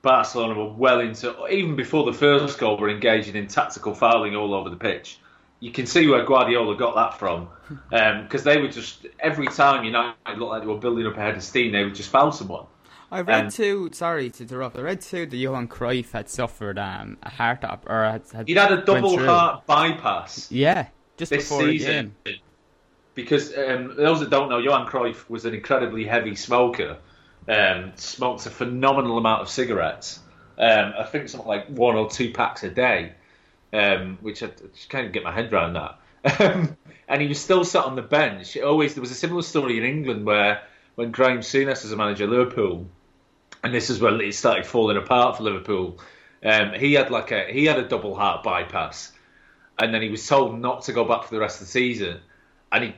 Barcelona 0.01 0.55
were 0.55 0.73
well 0.73 1.01
into 1.01 1.47
even 1.49 1.77
before 1.77 2.11
the 2.11 2.17
first 2.17 2.59
goal 2.59 2.79
were 2.79 2.89
engaging 2.89 3.37
in 3.37 3.47
tactical 3.47 3.95
fouling 3.95 4.37
all 4.37 4.55
over 4.55 4.71
the 4.71 4.77
pitch. 4.77 5.19
You 5.61 5.71
can 5.71 5.85
see 5.85 6.07
where 6.07 6.25
Guardiola 6.25 6.79
got 6.79 6.95
that 6.95 7.19
from 7.19 7.49
because 8.23 8.47
um, 8.47 8.55
they 8.55 8.59
were 8.59 8.69
just 8.69 9.07
every 9.21 9.49
time 9.49 9.85
United 9.85 10.39
looked 10.39 10.51
like 10.51 10.63
they 10.63 10.69
were 10.69 10.79
building 10.79 11.07
up 11.07 11.19
a 11.19 11.21
head 11.21 11.35
of 11.35 11.43
steam, 11.43 11.73
they 11.73 11.85
would 11.85 11.95
just 11.95 12.09
foul 12.09 12.33
someone. 12.33 12.65
I 13.11 13.21
read 13.23 13.45
um, 13.47 13.51
too. 13.51 13.91
Sorry 13.93 14.31
to 14.31 14.43
interrupt. 14.43 14.77
I 14.77 14.83
read 14.83 15.01
too 15.01 15.27
that 15.27 15.37
Johan 15.37 15.69
Cruyff 15.69 16.13
had 16.13 16.29
suffered 16.29 16.79
um, 16.79 17.17
a 17.23 17.31
heart 17.31 17.65
op, 17.65 17.89
or 17.89 18.05
had, 18.05 18.23
had 18.33 18.49
he'd 18.49 18.57
had 18.57 18.73
a 18.73 18.83
double 18.85 19.19
heart 19.19 19.67
bypass. 19.67 20.51
Yeah, 20.53 20.89
just 21.17 21.31
this 21.31 21.49
season. 21.49 22.15
Because 23.15 23.57
um, 23.57 23.95
those 23.97 24.21
that 24.21 24.31
don't 24.31 24.49
know, 24.49 24.59
Johan 24.59 24.87
Cruyff 24.87 25.29
was 25.29 25.45
an 25.45 25.55
incredibly 25.55 26.05
heavy 26.05 26.37
smoker 26.37 26.99
um, 27.49 27.93
smokes 27.97 28.47
a 28.47 28.51
phenomenal 28.51 29.19
amount 29.19 29.43
of 29.43 29.49
cigarettes. 29.49 30.21
Um, 30.59 30.93
I 30.99 31.05
think 31.05 31.29
something 31.29 31.49
like 31.49 31.67
one 31.69 31.97
or 31.97 32.11
two 32.11 32.33
packs 32.33 32.63
a 32.63 32.69
day, 32.69 33.15
um, 33.73 34.19
which 34.21 34.43
I, 34.43 34.47
I 34.47 34.51
just 34.75 34.89
can't 34.91 35.13
get 35.13 35.23
my 35.23 35.33
head 35.33 35.53
around 35.53 35.75
that. 35.75 36.77
And 37.11 37.23
he 37.23 37.29
was 37.29 37.41
still 37.41 37.65
sat 37.65 37.87
on 37.87 37.97
the 37.97 38.03
bench. 38.03 38.55
It 38.55 38.65
always 38.65 38.95
there 38.95 39.01
was 39.01 39.11
a 39.11 39.15
similar 39.15 39.41
story 39.41 39.79
in 39.79 39.85
England 39.85 40.27
where 40.27 40.61
when 40.95 41.11
Graham 41.11 41.39
Souness 41.39 41.83
was 41.83 41.91
a 41.91 41.97
manager 41.97 42.25
at 42.25 42.31
Liverpool, 42.31 42.87
and 43.63 43.75
this 43.75 43.91
is 43.91 44.01
when 44.01 44.21
it 44.21 44.35
started 44.35 44.67
falling 44.67 44.97
apart 44.97 45.37
for 45.37 45.43
Liverpool. 45.43 45.99
Um, 46.45 46.73
he 46.75 46.95
had 46.95 47.11
like 47.11 47.33
a 47.33 47.45
he 47.51 47.65
had 47.65 47.79
a 47.79 47.89
double 47.89 48.15
heart 48.15 48.43
bypass, 48.43 49.13
and 49.79 49.93
then 49.93 50.03
he 50.03 50.09
was 50.09 50.27
told 50.27 50.59
not 50.59 50.83
to 50.83 50.93
go 50.93 51.05
back 51.05 51.25
for 51.25 51.35
the 51.35 51.41
rest 51.41 51.61
of 51.61 51.67
the 51.67 51.73
season, 51.73 52.21
and 52.73 52.85
he 52.85 52.95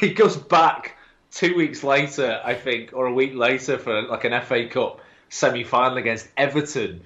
he 0.00 0.14
goes 0.14 0.36
back 0.36 0.96
two 1.30 1.54
weeks 1.56 1.82
later, 1.82 2.40
I 2.44 2.54
think, 2.54 2.92
or 2.92 3.06
a 3.06 3.12
week 3.12 3.34
later 3.34 3.78
for 3.78 4.02
like 4.02 4.24
an 4.24 4.40
FA 4.42 4.68
Cup 4.68 5.00
semi 5.28 5.64
final 5.64 5.98
against 5.98 6.28
Everton. 6.36 7.02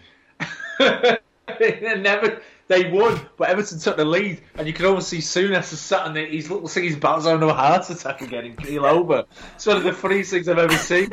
they 0.78 1.18
never 1.98 2.42
they 2.68 2.88
won, 2.88 3.20
but 3.36 3.48
Everton 3.48 3.80
took 3.80 3.96
the 3.96 4.04
lead, 4.04 4.42
and 4.54 4.66
you 4.66 4.72
can 4.72 4.86
almost 4.86 5.08
see 5.08 5.18
Souness 5.18 5.64
sat 5.64 6.02
on 6.02 6.14
there. 6.14 6.26
He's 6.26 6.48
looking 6.48 6.66
like 6.66 6.76
he's 6.76 6.96
about 6.96 7.22
to 7.22 7.30
have 7.30 7.42
a 7.42 7.52
heart 7.52 7.90
attack 7.90 8.20
again 8.20 8.44
and 8.44 8.56
keel 8.56 8.86
over. 8.86 9.24
It's 9.56 9.66
one 9.66 9.78
of 9.78 9.82
the 9.82 9.92
funniest 9.92 10.30
things 10.30 10.48
I've 10.48 10.58
ever 10.58 10.76
seen. 10.76 11.10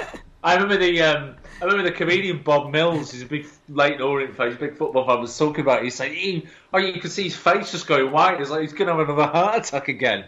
I 0.48 0.54
remember 0.54 0.78
the 0.78 1.02
um, 1.02 1.36
I 1.62 1.66
remember 1.66 1.84
the 1.84 1.92
comedian 1.92 2.42
Bob 2.42 2.72
Mills. 2.72 3.12
He's 3.12 3.22
a 3.22 3.26
big 3.26 3.48
Leyton 3.68 4.02
Orient 4.02 4.38
fan. 4.38 4.48
He's 4.48 4.56
a 4.56 4.60
big 4.60 4.78
football 4.78 5.06
fan. 5.06 5.20
Was 5.20 5.38
talking 5.38 5.60
about. 5.60 5.80
It. 5.80 5.84
He's 5.84 5.96
saying, 5.96 6.48
"Oh, 6.74 6.78
you 6.78 7.02
can 7.02 7.10
see 7.10 7.24
his 7.24 7.36
face 7.36 7.70
just 7.72 7.86
going 7.86 8.14
white. 8.14 8.40
It's 8.40 8.50
like 8.50 8.62
he's 8.62 8.72
going 8.72 8.88
to 8.88 8.96
have 8.96 9.10
another 9.10 9.30
heart 9.30 9.68
attack 9.68 9.90
again." 9.90 10.24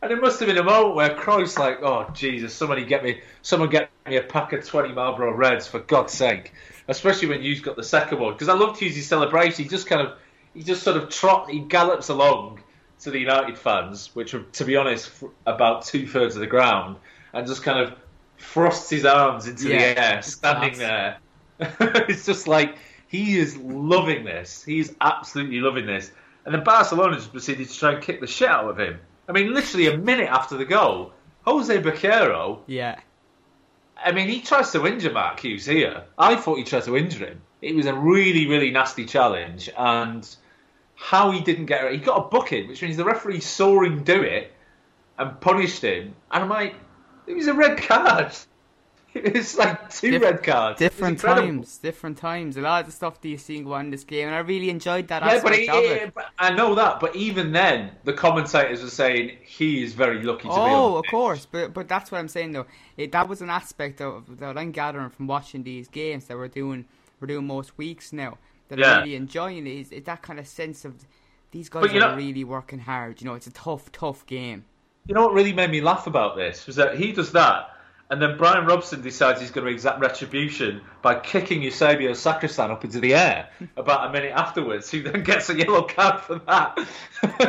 And 0.00 0.10
it 0.10 0.22
must 0.22 0.40
have 0.40 0.48
been 0.48 0.56
a 0.56 0.62
moment 0.62 0.94
where 0.94 1.14
Christ, 1.14 1.58
like, 1.58 1.82
oh 1.82 2.08
Jesus, 2.14 2.54
somebody 2.54 2.86
get 2.86 3.04
me, 3.04 3.20
someone 3.42 3.68
get 3.68 3.90
me 4.06 4.16
a 4.16 4.22
pack 4.22 4.54
of 4.54 4.66
twenty 4.66 4.90
Marlboro 4.94 5.34
Reds 5.34 5.66
for 5.66 5.80
God's 5.80 6.14
sake. 6.14 6.54
Especially 6.86 7.28
when 7.28 7.42
you've 7.42 7.62
got 7.62 7.76
the 7.76 7.84
second 7.84 8.20
one, 8.20 8.32
because 8.32 8.48
I 8.48 8.54
love 8.54 8.78
Hughes' 8.78 9.06
celebration. 9.06 9.64
He 9.64 9.68
just 9.68 9.86
kind 9.86 10.00
of, 10.00 10.14
he 10.54 10.62
just 10.62 10.82
sort 10.82 10.96
of 10.96 11.10
trot, 11.10 11.50
he 11.50 11.58
gallops 11.58 12.08
along 12.08 12.60
to 13.00 13.10
the 13.10 13.18
United 13.18 13.58
fans, 13.58 14.14
which 14.14 14.32
are, 14.32 14.44
to 14.44 14.64
be 14.64 14.76
honest, 14.76 15.10
about 15.46 15.84
two 15.84 16.06
thirds 16.06 16.36
of 16.36 16.40
the 16.40 16.46
ground, 16.46 16.96
and 17.34 17.46
just 17.46 17.62
kind 17.62 17.80
of 17.80 17.94
thrusts 18.38 18.90
his 18.90 19.04
arms 19.04 19.46
into 19.46 19.68
yeah, 19.68 19.78
the 19.78 20.00
air, 20.00 20.22
standing 20.22 20.78
there. 20.78 21.18
it's 21.60 22.24
just 22.24 22.48
like 22.48 22.76
he 23.08 23.38
is 23.38 23.56
loving 23.56 24.24
this. 24.24 24.62
He's 24.62 24.94
absolutely 25.00 25.60
loving 25.60 25.86
this. 25.86 26.10
And 26.44 26.54
then 26.54 26.64
Barcelona 26.64 27.16
just 27.16 27.32
proceeded 27.32 27.68
to 27.68 27.78
try 27.78 27.92
and 27.92 28.02
kick 28.02 28.20
the 28.20 28.26
shit 28.26 28.48
out 28.48 28.68
of 28.68 28.78
him. 28.78 28.98
I 29.28 29.32
mean, 29.32 29.52
literally 29.52 29.88
a 29.88 29.98
minute 29.98 30.28
after 30.28 30.56
the 30.56 30.64
goal, 30.64 31.12
Jose 31.42 31.82
Bakero. 31.82 32.60
Yeah. 32.66 32.98
I 34.02 34.12
mean, 34.12 34.28
he 34.28 34.40
tries 34.40 34.70
to 34.72 34.86
injure 34.86 35.12
Mark 35.12 35.40
Hughes 35.40 35.66
here. 35.66 36.04
I 36.16 36.36
thought 36.36 36.58
he 36.58 36.64
tried 36.64 36.84
to 36.84 36.96
injure 36.96 37.26
him. 37.26 37.42
It 37.60 37.74
was 37.74 37.86
a 37.86 37.94
really, 37.94 38.46
really 38.46 38.70
nasty 38.70 39.04
challenge, 39.04 39.68
and 39.76 40.26
how 40.94 41.30
he 41.30 41.40
didn't 41.40 41.66
get 41.66 41.84
it, 41.84 41.92
he 41.92 41.98
got 41.98 42.26
a 42.26 42.28
booking, 42.28 42.68
which 42.68 42.82
means 42.82 42.96
the 42.96 43.04
referee 43.04 43.40
saw 43.40 43.82
him 43.82 44.04
do 44.04 44.22
it 44.22 44.52
and 45.18 45.40
punished 45.40 45.82
him. 45.82 46.14
And 46.30 46.44
I'm 46.44 46.48
like, 46.48 46.74
it 47.28 47.34
was 47.34 47.46
a 47.46 47.54
red 47.54 47.78
card. 47.78 48.32
It's 49.14 49.56
like 49.56 49.90
two 49.90 50.12
Dif- 50.12 50.22
red 50.22 50.42
cards. 50.42 50.78
Different 50.78 51.18
times, 51.18 51.78
different 51.78 52.18
times. 52.18 52.56
A 52.56 52.60
lot 52.60 52.80
of 52.82 52.86
the 52.86 52.92
stuff 52.92 53.20
that 53.20 53.28
you 53.28 53.38
see 53.38 53.60
go 53.62 53.72
on 53.72 53.86
in 53.86 53.90
this 53.90 54.04
game, 54.04 54.26
and 54.28 54.34
I 54.36 54.40
really 54.40 54.68
enjoyed 54.68 55.08
that. 55.08 55.24
Yeah, 55.24 55.40
but, 55.42 55.54
it, 55.54 55.68
it. 55.68 56.14
I 56.38 56.54
know 56.54 56.74
that. 56.74 57.00
But 57.00 57.16
even 57.16 57.50
then, 57.52 57.92
the 58.04 58.12
commentators 58.12 58.82
were 58.82 58.90
saying 58.90 59.38
he 59.42 59.82
is 59.82 59.94
very 59.94 60.22
lucky 60.22 60.44
to 60.44 60.50
oh, 60.50 60.54
be. 60.54 60.70
Oh, 60.70 60.96
of 60.96 61.06
course, 61.10 61.46
but 61.46 61.72
but 61.72 61.88
that's 61.88 62.12
what 62.12 62.18
I'm 62.18 62.28
saying 62.28 62.52
though. 62.52 62.66
It, 62.98 63.10
that 63.12 63.28
was 63.28 63.40
an 63.40 63.48
aspect 63.50 64.00
of 64.02 64.38
that 64.38 64.58
I'm 64.58 64.72
gathering 64.72 65.08
from 65.10 65.26
watching 65.26 65.62
these 65.62 65.88
games 65.88 66.26
that 66.26 66.36
we're 66.36 66.48
doing. 66.48 66.84
We're 67.18 67.28
doing 67.28 67.46
most 67.46 67.76
weeks 67.78 68.12
now. 68.12 68.36
that 68.68 68.78
Yeah. 68.78 68.92
I'm 68.92 68.98
really 69.04 69.16
enjoying 69.16 69.66
it 69.66 69.80
is, 69.80 69.90
is 69.90 70.04
that 70.04 70.22
kind 70.22 70.38
of 70.38 70.46
sense 70.46 70.84
of 70.84 70.94
these 71.50 71.68
guys 71.68 71.82
But 71.82 71.96
are 71.96 72.00
know- 72.00 72.16
really 72.16 72.44
working 72.44 72.78
hard. 72.80 73.20
You 73.20 73.26
know, 73.26 73.34
it's 73.34 73.46
a 73.46 73.52
tough, 73.52 73.90
tough 73.90 74.26
game. 74.26 74.64
You 75.08 75.14
know 75.14 75.22
what 75.24 75.32
really 75.32 75.54
made 75.54 75.70
me 75.70 75.80
laugh 75.80 76.06
about 76.06 76.36
this 76.36 76.66
was 76.66 76.76
that 76.76 76.98
he 76.98 77.12
does 77.12 77.32
that, 77.32 77.74
and 78.10 78.20
then 78.20 78.36
Brian 78.36 78.66
Robson 78.66 79.00
decides 79.00 79.40
he's 79.40 79.50
going 79.50 79.66
to 79.66 79.72
exact 79.72 80.00
retribution 80.00 80.82
by 81.00 81.18
kicking 81.18 81.62
Eusebio 81.62 82.12
Sacristan 82.12 82.70
up 82.70 82.84
into 82.84 83.00
the 83.00 83.14
air 83.14 83.48
about 83.78 84.10
a 84.10 84.12
minute 84.12 84.32
afterwards. 84.32 84.90
Who 84.90 85.02
then 85.02 85.22
gets 85.22 85.48
a 85.48 85.56
yellow 85.56 85.82
card 85.84 86.20
for 86.20 86.40
that. 86.40 86.78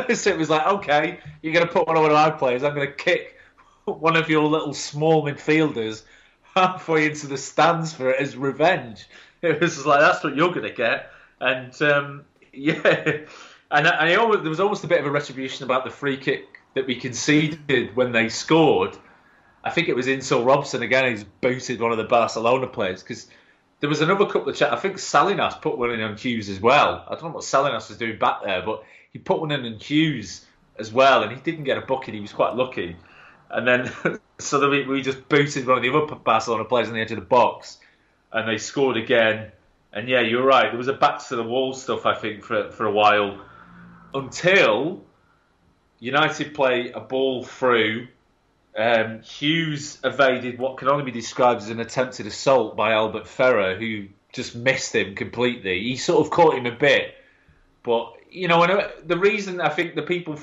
so 0.16 0.30
it 0.30 0.38
was 0.38 0.48
like, 0.48 0.66
okay, 0.66 1.20
you're 1.42 1.52
going 1.52 1.66
to 1.66 1.70
put 1.70 1.86
one 1.86 1.98
of 1.98 2.10
my 2.10 2.30
players. 2.30 2.64
I'm 2.64 2.74
going 2.74 2.86
to 2.86 2.94
kick 2.94 3.36
one 3.84 4.16
of 4.16 4.30
your 4.30 4.48
little 4.48 4.72
small 4.72 5.22
midfielders 5.22 6.04
halfway 6.56 7.06
into 7.06 7.26
the 7.26 7.36
stands 7.36 7.92
for 7.92 8.10
it 8.10 8.20
as 8.20 8.36
revenge. 8.36 9.06
It 9.42 9.58
was 9.58 9.86
like 9.86 10.00
that's 10.00 10.22
what 10.22 10.36
you're 10.36 10.50
going 10.50 10.68
to 10.68 10.70
get, 10.70 11.12
and 11.40 11.72
um, 11.80 12.24
yeah, 12.52 13.20
and, 13.70 13.86
always, 13.86 14.42
there 14.42 14.50
was 14.50 14.60
almost 14.60 14.84
a 14.84 14.86
bit 14.86 15.00
of 15.00 15.06
a 15.06 15.10
retribution 15.10 15.64
about 15.64 15.84
the 15.84 15.90
free 15.90 16.18
kick 16.18 16.59
that 16.74 16.86
we 16.86 16.96
conceded 16.96 17.96
when 17.96 18.12
they 18.12 18.28
scored. 18.28 18.96
I 19.62 19.70
think 19.70 19.88
it 19.88 19.96
was 19.96 20.06
Insel 20.06 20.44
Robson 20.44 20.82
again. 20.82 21.10
He's 21.10 21.24
booted 21.24 21.80
one 21.80 21.92
of 21.92 21.98
the 21.98 22.04
Barcelona 22.04 22.66
players 22.66 23.02
because 23.02 23.26
there 23.80 23.88
was 23.88 24.00
another 24.00 24.26
couple 24.26 24.48
of 24.48 24.56
chat. 24.56 24.72
I 24.72 24.76
think 24.76 24.98
Salinas 24.98 25.54
put 25.54 25.78
one 25.78 25.90
in 25.90 26.00
on 26.00 26.16
Hughes 26.16 26.48
as 26.48 26.60
well. 26.60 27.04
I 27.08 27.14
don't 27.14 27.24
know 27.24 27.30
what 27.30 27.44
Salinas 27.44 27.88
was 27.88 27.98
doing 27.98 28.18
back 28.18 28.42
there, 28.44 28.62
but 28.62 28.84
he 29.12 29.18
put 29.18 29.40
one 29.40 29.50
in 29.50 29.64
on 29.64 29.78
Hughes 29.78 30.46
as 30.78 30.92
well, 30.92 31.22
and 31.22 31.32
he 31.32 31.40
didn't 31.40 31.64
get 31.64 31.78
a 31.78 31.82
bucket. 31.82 32.14
He 32.14 32.20
was 32.20 32.32
quite 32.32 32.54
lucky. 32.54 32.96
And 33.50 33.66
then 33.66 33.92
so 34.38 34.68
we, 34.70 34.86
we 34.86 35.02
just 35.02 35.28
booted 35.28 35.66
one 35.66 35.76
of 35.78 35.82
the 35.82 35.90
other 35.90 36.14
Barcelona 36.14 36.64
players 36.64 36.88
on 36.88 36.94
the 36.94 37.00
edge 37.00 37.10
of 37.10 37.18
the 37.18 37.24
box, 37.24 37.78
and 38.32 38.48
they 38.48 38.58
scored 38.58 38.96
again. 38.96 39.52
And 39.92 40.08
yeah, 40.08 40.20
you're 40.20 40.44
right. 40.44 40.70
There 40.70 40.78
was 40.78 40.88
a 40.88 40.92
back 40.92 41.26
to 41.28 41.36
the 41.36 41.42
wall 41.42 41.74
stuff 41.74 42.06
I 42.06 42.14
think 42.14 42.44
for 42.44 42.70
for 42.70 42.86
a 42.86 42.92
while 42.92 43.40
until 44.14 45.04
United 46.00 46.54
play 46.54 46.90
a 46.90 47.00
ball 47.00 47.44
through. 47.44 48.08
Um, 48.76 49.20
Hughes 49.22 49.98
evaded 50.02 50.58
what 50.58 50.78
can 50.78 50.88
only 50.88 51.04
be 51.04 51.10
described 51.10 51.60
as 51.60 51.68
an 51.68 51.80
attempted 51.80 52.26
assault 52.26 52.76
by 52.76 52.92
Albert 52.92 53.28
Ferrer, 53.28 53.76
who 53.76 54.06
just 54.32 54.56
missed 54.56 54.94
him 54.94 55.14
completely. 55.14 55.82
He 55.82 55.96
sort 55.96 56.24
of 56.24 56.32
caught 56.32 56.56
him 56.56 56.66
a 56.66 56.72
bit, 56.72 57.14
but 57.82 58.14
you 58.30 58.48
know, 58.48 58.88
the 59.04 59.18
reason 59.18 59.60
I 59.60 59.68
think 59.68 59.94
the 59.94 60.02
people, 60.02 60.38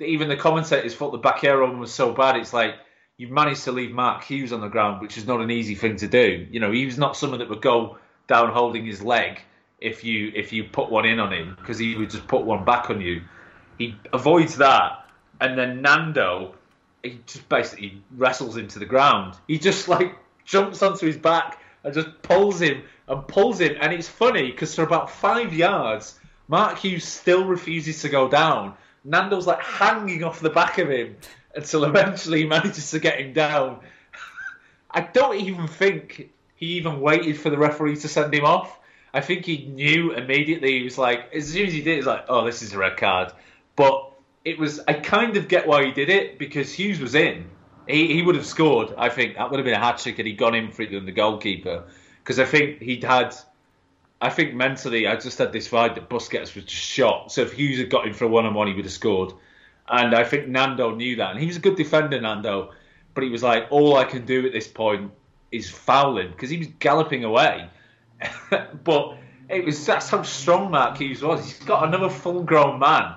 even 0.00 0.28
the 0.28 0.36
commentators, 0.36 0.94
thought 0.94 1.12
the 1.12 1.18
Bakero 1.18 1.68
one 1.68 1.78
was 1.78 1.92
so 1.92 2.12
bad. 2.12 2.36
It's 2.36 2.52
like 2.52 2.74
you've 3.16 3.30
managed 3.30 3.64
to 3.64 3.72
leave 3.72 3.92
Mark 3.92 4.24
Hughes 4.24 4.52
on 4.52 4.60
the 4.60 4.68
ground, 4.68 5.02
which 5.02 5.18
is 5.18 5.26
not 5.26 5.40
an 5.40 5.50
easy 5.50 5.74
thing 5.74 5.96
to 5.96 6.08
do. 6.08 6.46
You 6.50 6.60
know, 6.60 6.72
he 6.72 6.86
was 6.86 6.98
not 6.98 7.16
someone 7.16 7.40
that 7.40 7.48
would 7.48 7.62
go 7.62 7.98
down 8.26 8.52
holding 8.52 8.84
his 8.84 9.02
leg 9.02 9.42
if 9.80 10.02
you 10.02 10.32
if 10.34 10.52
you 10.52 10.64
put 10.64 10.90
one 10.90 11.04
in 11.04 11.20
on 11.20 11.32
him 11.32 11.54
because 11.58 11.78
he 11.78 11.94
would 11.94 12.10
just 12.10 12.26
put 12.26 12.42
one 12.42 12.64
back 12.64 12.90
on 12.90 13.00
you. 13.00 13.22
He 13.78 13.94
avoids 14.12 14.56
that, 14.56 15.06
and 15.40 15.58
then 15.58 15.82
Nando, 15.82 16.54
he 17.02 17.20
just 17.26 17.48
basically 17.48 18.02
wrestles 18.16 18.56
him 18.56 18.68
to 18.68 18.78
the 18.78 18.86
ground. 18.86 19.34
He 19.46 19.58
just 19.58 19.88
like 19.88 20.16
jumps 20.44 20.82
onto 20.82 21.06
his 21.06 21.16
back 21.16 21.60
and 21.84 21.92
just 21.92 22.22
pulls 22.22 22.60
him 22.60 22.82
and 23.08 23.26
pulls 23.28 23.60
him, 23.60 23.76
and 23.80 23.92
it's 23.92 24.08
funny 24.08 24.50
because 24.50 24.74
for 24.74 24.82
about 24.82 25.10
five 25.10 25.52
yards, 25.52 26.18
Mark 26.48 26.78
Hughes 26.78 27.04
still 27.04 27.44
refuses 27.44 28.00
to 28.02 28.08
go 28.08 28.28
down. 28.28 28.74
Nando's 29.04 29.46
like 29.46 29.60
hanging 29.60 30.24
off 30.24 30.40
the 30.40 30.50
back 30.50 30.78
of 30.78 30.90
him 30.90 31.16
until 31.54 31.84
eventually 31.84 32.40
he 32.40 32.46
manages 32.46 32.90
to 32.90 32.98
get 32.98 33.20
him 33.20 33.32
down. 33.32 33.80
I 34.90 35.02
don't 35.02 35.36
even 35.36 35.68
think 35.68 36.30
he 36.56 36.66
even 36.66 37.00
waited 37.00 37.38
for 37.38 37.50
the 37.50 37.58
referee 37.58 37.96
to 37.96 38.08
send 38.08 38.32
him 38.32 38.44
off. 38.44 38.78
I 39.12 39.20
think 39.20 39.44
he 39.44 39.66
knew 39.66 40.12
immediately. 40.12 40.78
He 40.78 40.84
was 40.84 40.98
like, 40.98 41.32
as 41.34 41.52
soon 41.52 41.66
as 41.66 41.72
he 41.72 41.82
did, 41.82 41.92
he 41.92 41.96
was 41.98 42.06
like, 42.06 42.24
"Oh, 42.28 42.44
this 42.44 42.62
is 42.62 42.72
a 42.72 42.78
red 42.78 42.96
card." 42.96 43.32
But 43.76 44.12
it 44.44 44.58
was. 44.58 44.80
I 44.88 44.94
kind 44.94 45.36
of 45.36 45.48
get 45.48 45.66
why 45.66 45.84
he 45.84 45.92
did 45.92 46.08
it 46.08 46.38
because 46.38 46.72
Hughes 46.72 46.98
was 46.98 47.14
in. 47.14 47.48
He 47.86 48.14
he 48.14 48.22
would 48.22 48.34
have 48.34 48.46
scored. 48.46 48.94
I 48.96 49.10
think 49.10 49.36
that 49.36 49.50
would 49.50 49.58
have 49.58 49.64
been 49.64 49.74
a 49.74 49.78
hat 49.78 49.98
trick 49.98 50.16
had 50.16 50.26
he 50.26 50.32
gone 50.32 50.54
in 50.54 50.70
for 50.70 50.82
it 50.82 50.90
than 50.90 51.04
the 51.04 51.12
goalkeeper. 51.12 51.84
Because 52.22 52.38
I 52.38 52.44
think 52.44 52.80
he'd 52.80 53.04
had. 53.04 53.34
I 54.20 54.30
think 54.30 54.54
mentally, 54.54 55.06
I 55.06 55.16
just 55.16 55.36
had 55.36 55.52
this 55.52 55.68
vibe 55.68 55.96
that 55.96 56.08
Busquets 56.08 56.54
was 56.54 56.64
just 56.64 56.82
shot. 56.82 57.30
So 57.30 57.42
if 57.42 57.52
Hughes 57.52 57.78
had 57.78 57.90
got 57.90 58.06
him 58.06 58.14
for 58.14 58.24
a 58.24 58.28
one-on-one, 58.28 58.66
he 58.66 58.72
would 58.72 58.86
have 58.86 58.92
scored. 58.92 59.34
And 59.88 60.14
I 60.14 60.24
think 60.24 60.48
Nando 60.48 60.94
knew 60.94 61.16
that, 61.16 61.32
and 61.32 61.38
he 61.38 61.46
was 61.46 61.56
a 61.56 61.60
good 61.60 61.76
defender, 61.76 62.18
Nando. 62.18 62.72
But 63.12 63.24
he 63.24 63.30
was 63.30 63.42
like, 63.42 63.66
all 63.68 63.96
I 63.96 64.04
can 64.04 64.24
do 64.24 64.46
at 64.46 64.52
this 64.52 64.66
point 64.66 65.12
is 65.52 65.68
fouling 65.68 66.30
because 66.30 66.48
he 66.48 66.56
was 66.56 66.68
galloping 66.78 67.24
away. 67.24 67.68
but 68.84 69.18
it 69.50 69.64
was 69.66 69.84
that's 69.84 70.08
how 70.08 70.22
strong 70.22 70.70
Mark 70.70 70.96
Hughes 70.96 71.22
was. 71.22 71.44
He's 71.44 71.66
got 71.66 71.84
another 71.86 72.08
full-grown 72.08 72.78
man 72.78 73.16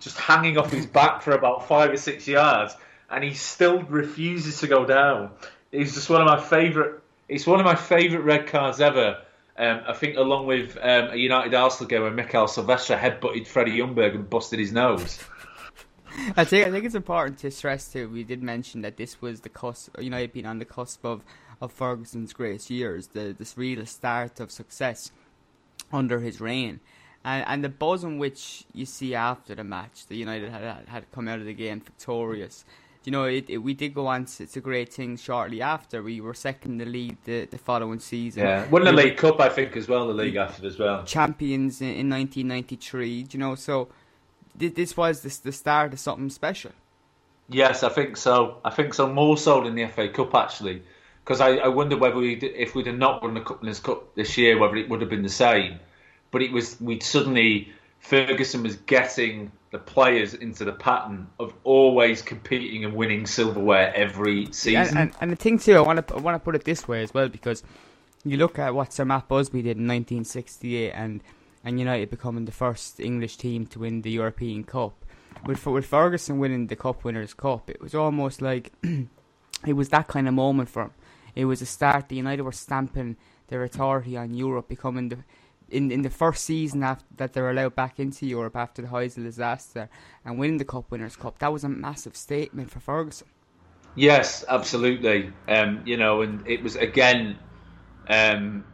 just 0.00 0.18
hanging 0.18 0.58
off 0.58 0.70
his 0.70 0.86
back 0.86 1.22
for 1.22 1.32
about 1.32 1.68
five 1.68 1.90
or 1.90 1.96
six 1.96 2.26
yards, 2.26 2.74
and 3.10 3.24
he 3.24 3.34
still 3.34 3.82
refuses 3.82 4.60
to 4.60 4.66
go 4.66 4.84
down. 4.84 5.30
It's 5.72 5.94
just 5.94 6.10
one 6.10 6.20
of 6.20 6.26
my 6.26 6.40
favourite. 6.40 7.00
It's 7.28 7.46
one 7.46 7.58
of 7.60 7.66
my 7.66 7.74
favourite 7.74 8.24
red 8.24 8.46
cards 8.46 8.80
ever. 8.80 9.22
Um, 9.58 9.80
I 9.88 9.94
think 9.94 10.16
along 10.16 10.46
with 10.46 10.76
um, 10.76 11.10
a 11.10 11.16
United 11.16 11.54
Arsenal 11.54 11.88
game 11.88 12.02
where 12.02 12.10
Mikael 12.10 12.46
Silvestre 12.46 12.96
headbutted 12.96 13.46
Freddie 13.46 13.78
Ljungberg 13.78 14.14
and 14.14 14.28
busted 14.28 14.58
his 14.58 14.70
nose. 14.70 15.18
I 16.36 16.44
think 16.44 16.66
I 16.66 16.70
think 16.70 16.84
it's 16.84 16.94
important 16.94 17.38
to 17.40 17.50
stress 17.50 17.92
too. 17.92 18.08
We 18.08 18.24
did 18.24 18.42
mention 18.42 18.82
that 18.82 18.96
this 18.96 19.20
was 19.20 19.40
the 19.40 19.48
cusp. 19.48 19.98
United 20.00 20.32
being 20.32 20.46
on 20.46 20.58
the 20.58 20.64
cusp 20.64 21.04
of, 21.04 21.22
of 21.60 21.72
Ferguson's 21.72 22.32
greatest 22.32 22.70
years, 22.70 23.08
the 23.08 23.34
this 23.38 23.56
real 23.56 23.84
start 23.86 24.40
of 24.40 24.50
success 24.50 25.10
under 25.92 26.20
his 26.20 26.40
reign, 26.40 26.80
and 27.26 27.44
and 27.48 27.64
the 27.64 27.68
buzz 27.68 28.04
in 28.04 28.18
which 28.18 28.64
you 28.72 28.86
see 28.86 29.14
after 29.14 29.54
the 29.54 29.64
match, 29.64 30.06
the 30.06 30.16
United 30.16 30.50
had 30.50 30.86
had, 30.86 31.12
come 31.12 31.28
out 31.28 31.40
of 31.40 31.44
the 31.44 31.52
game 31.52 31.80
victorious. 31.80 32.64
You 33.04 33.12
know, 33.12 33.24
it, 33.24 33.48
it, 33.48 33.58
we 33.58 33.74
did 33.74 33.94
go 33.94 34.08
on 34.08 34.24
to, 34.24 34.46
to 34.46 34.60
great 34.60 34.92
things 34.92 35.22
shortly 35.22 35.62
after. 35.62 36.02
We 36.02 36.20
were 36.20 36.34
second 36.34 36.72
in 36.72 36.78
the 36.78 36.84
league 36.86 37.16
the, 37.24 37.44
the 37.44 37.58
following 37.58 38.00
season. 38.00 38.42
Yeah, 38.42 38.68
won 38.68 38.84
the 38.84 38.90
We 38.90 38.96
League 38.96 39.16
Cup, 39.16 39.38
I 39.38 39.48
think, 39.48 39.76
as 39.76 39.86
well. 39.86 40.08
The 40.08 40.14
league 40.14 40.34
after 40.34 40.66
as 40.66 40.76
well. 40.78 41.04
champions 41.04 41.80
in, 41.80 41.88
in 41.88 42.10
1993. 42.10 43.26
You 43.30 43.38
know, 43.38 43.54
so 43.54 43.88
th- 44.58 44.74
this 44.74 44.96
was 44.96 45.20
the, 45.20 45.38
the 45.44 45.52
start 45.52 45.92
of 45.92 46.00
something 46.00 46.30
special. 46.30 46.72
Yes, 47.48 47.82
I 47.82 47.90
think 47.90 48.16
so. 48.16 48.58
I 48.64 48.70
think 48.70 48.94
so 48.94 49.12
more 49.12 49.36
so 49.36 49.62
than 49.62 49.74
the 49.74 49.86
FA 49.86 50.08
Cup 50.08 50.34
actually, 50.34 50.82
because 51.24 51.40
I, 51.40 51.56
I 51.56 51.68
wonder 51.68 51.96
whether 51.96 52.16
we 52.16 52.34
if 52.34 52.74
we'd 52.74 52.86
have 52.86 52.98
not 52.98 53.22
won 53.22 53.34
the 53.34 53.40
Cup 53.40 53.62
Cup 53.82 54.14
this 54.16 54.36
year, 54.36 54.58
whether 54.58 54.76
it 54.76 54.88
would 54.88 55.00
have 55.00 55.10
been 55.10 55.22
the 55.22 55.28
same. 55.28 55.78
But 56.36 56.42
it 56.42 56.52
was 56.52 56.78
we'd 56.82 57.02
suddenly 57.02 57.72
Ferguson 57.98 58.62
was 58.62 58.76
getting 58.76 59.50
the 59.70 59.78
players 59.78 60.34
into 60.34 60.66
the 60.66 60.72
pattern 60.72 61.28
of 61.40 61.54
always 61.64 62.20
competing 62.20 62.84
and 62.84 62.92
winning 62.92 63.24
silverware 63.24 63.90
every 63.96 64.52
season. 64.52 64.98
And, 64.98 64.98
and, 64.98 65.12
and 65.22 65.30
the 65.30 65.36
thing 65.36 65.58
too, 65.58 65.76
I 65.76 65.80
want 65.80 66.06
to 66.06 66.14
I 66.14 66.18
want 66.18 66.34
to 66.34 66.38
put 66.38 66.54
it 66.54 66.64
this 66.64 66.86
way 66.86 67.02
as 67.02 67.14
well 67.14 67.30
because 67.30 67.62
you 68.22 68.36
look 68.36 68.58
at 68.58 68.74
what 68.74 68.92
Sir 68.92 69.06
Matt 69.06 69.28
Busby 69.28 69.62
did 69.62 69.78
in 69.78 69.88
1968 69.88 70.90
and 70.90 71.22
and 71.64 71.78
United 71.78 72.10
becoming 72.10 72.44
the 72.44 72.52
first 72.52 73.00
English 73.00 73.38
team 73.38 73.64
to 73.68 73.78
win 73.78 74.02
the 74.02 74.10
European 74.10 74.62
Cup. 74.62 75.06
With 75.46 75.64
with 75.64 75.86
Ferguson 75.86 76.38
winning 76.38 76.66
the 76.66 76.76
Cup 76.76 77.02
Winners' 77.02 77.32
Cup, 77.32 77.70
it 77.70 77.80
was 77.80 77.94
almost 77.94 78.42
like 78.42 78.72
it 79.66 79.72
was 79.72 79.88
that 79.88 80.06
kind 80.06 80.28
of 80.28 80.34
moment 80.34 80.68
for 80.68 80.82
him. 80.82 80.90
It 81.34 81.46
was 81.46 81.62
a 81.62 81.66
start. 81.66 82.10
The 82.10 82.16
United 82.16 82.42
were 82.42 82.52
stamping 82.52 83.16
their 83.48 83.64
authority 83.64 84.18
on 84.18 84.34
Europe, 84.34 84.68
becoming 84.68 85.08
the 85.08 85.18
in 85.68 85.90
in 85.90 86.02
the 86.02 86.10
first 86.10 86.44
season 86.44 86.82
after 86.82 87.04
that 87.16 87.32
they're 87.32 87.50
allowed 87.50 87.74
back 87.74 87.98
into 87.98 88.26
Europe 88.26 88.56
after 88.56 88.82
the 88.82 88.88
Heysel 88.88 89.24
disaster 89.24 89.88
and 90.24 90.38
winning 90.38 90.58
the 90.58 90.64
Cup 90.64 90.90
Winners' 90.90 91.16
Cup. 91.16 91.38
That 91.38 91.52
was 91.52 91.64
a 91.64 91.68
massive 91.68 92.16
statement 92.16 92.70
for 92.70 92.80
Ferguson. 92.80 93.28
Yes, 93.94 94.44
absolutely. 94.48 95.32
Um, 95.48 95.82
you 95.86 95.96
know, 95.96 96.22
and 96.22 96.46
it 96.46 96.62
was 96.62 96.76
again 96.76 97.38
um, 98.08 98.64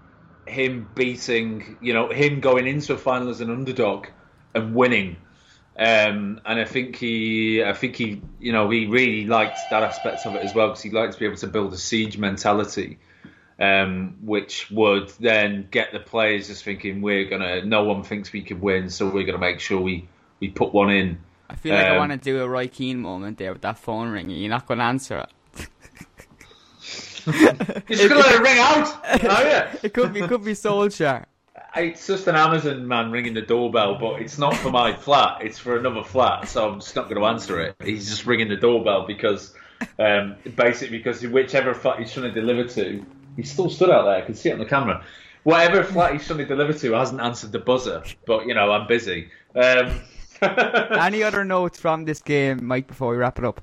him 0.47 0.89
beating, 0.95 1.79
you 1.81 1.95
know, 1.95 2.11
him 2.11 2.41
going 2.41 2.67
into 2.67 2.95
a 2.95 2.99
final 2.99 3.31
as 3.31 3.41
an 3.41 3.51
underdog 3.51 4.07
and 4.55 4.75
winning. 4.75 5.17
Um, 5.79 6.41
and 6.45 6.61
I 6.61 6.65
think 6.65 6.97
he, 6.97 7.65
I 7.65 7.73
think 7.73 7.97
he, 7.97 8.21
you 8.39 8.53
know, 8.53 8.69
he 8.69 8.87
really 8.87 9.25
liked 9.25 9.59
that 9.71 9.83
aspect 9.83 10.27
of 10.27 10.35
it 10.35 10.43
as 10.43 10.55
well 10.55 10.69
because 10.69 10.83
he 10.83 10.91
liked 10.91 11.15
to 11.15 11.19
be 11.19 11.25
able 11.25 11.37
to 11.39 11.47
build 11.47 11.73
a 11.73 11.79
siege 11.79 12.19
mentality, 12.19 12.99
um, 13.63 14.17
which 14.23 14.71
would 14.71 15.09
then 15.21 15.69
get 15.71 15.93
the 15.93 16.01
players 16.01 16.49
just 16.49 16.65
thinking 16.65 17.01
we're 17.01 17.25
gonna. 17.27 17.65
No 17.65 17.85
one 17.85 18.03
thinks 18.03 18.33
we 18.33 18.43
can 18.43 18.61
win, 18.61 18.91
so 18.91 19.09
we're 19.09 19.25
gonna 19.25 19.39
make 19.39 19.61
sure 19.61 19.81
we 19.81 20.09
we 20.41 20.51
put 20.51 20.75
one 20.75 20.91
in. 20.91 21.19
I 21.49 21.55
feel 21.55 21.75
like 21.75 21.85
I 21.87 21.91
Um, 21.91 21.99
want 21.99 22.13
to 22.13 22.19
do 22.19 22.43
a 22.43 22.49
Roy 22.49 22.67
Keane 22.67 22.99
moment 22.99 23.39
there 23.39 23.53
with 23.53 23.63
that 23.63 23.79
phone 23.79 24.11
ringing. 24.11 24.39
You're 24.39 24.51
not 24.51 24.67
going 24.67 24.79
to 24.79 24.85
answer 24.85 25.19
it. 25.19 25.69
You're 27.27 27.99
just 27.99 28.09
gonna 28.09 28.21
let 28.21 28.35
it 28.35 28.41
ring 28.41 28.59
out. 28.59 28.89
Oh 29.05 29.43
yeah. 29.45 29.73
It 29.83 29.93
could 29.95 30.13
be, 30.13 30.21
it 30.21 30.29
could 30.29 30.45
be 30.45 30.53
Solskjaer. 30.53 31.27
It's 31.77 32.07
just 32.07 32.27
an 32.27 32.37
Amazon 32.37 32.89
man 32.89 33.11
ringing 33.13 33.35
the 33.35 33.43
doorbell, 33.43 33.97
but 33.99 34.21
it's 34.21 34.39
not 34.39 34.57
for 34.57 34.71
my 34.71 34.95
flat. 34.95 35.43
It's 35.43 35.59
for 35.59 35.77
another 35.77 36.03
flat, 36.03 36.49
so 36.49 36.69
I'm 36.69 36.81
just 36.81 36.97
not 36.97 37.09
going 37.09 37.21
to 37.21 37.27
answer 37.27 37.61
it. 37.61 37.77
He's 37.83 38.09
just 38.11 38.27
ringing 38.27 38.49
the 38.49 38.57
doorbell 38.57 39.07
because, 39.07 39.55
um, 39.99 40.37
basically, 40.57 40.99
because 40.99 41.23
whichever 41.27 41.73
flat 41.75 41.99
he's 41.99 42.13
trying 42.13 42.33
to 42.33 42.41
deliver 42.41 42.65
to, 42.71 43.05
he's 43.37 43.51
still 43.51 43.71
stood 43.71 43.91
out 43.91 44.05
there. 44.05 44.17
I 44.17 44.21
can 44.23 44.35
see 44.35 44.51
it 44.51 44.55
on 44.55 44.59
the 44.59 44.65
camera. 44.67 45.05
whatever 45.45 45.83
flat 45.83 46.13
he's 46.13 46.27
trying 46.27 46.39
to 46.39 46.45
deliver 46.45 46.73
to 46.73 46.93
hasn't 46.93 47.21
answered 47.21 47.53
the 47.53 47.59
buzzer. 47.59 48.03
But 48.27 48.47
you 48.47 48.55
know, 48.55 48.71
I'm 48.73 48.87
busy. 48.87 49.31
Um, 49.55 50.01
Any 50.43 51.23
other 51.23 51.45
notes 51.45 51.79
from 51.79 52.05
this 52.05 52.21
game, 52.21 52.67
Mike? 52.67 52.89
Before 52.89 53.11
we 53.13 53.17
wrap 53.17 53.39
it 53.39 53.45
up. 53.45 53.61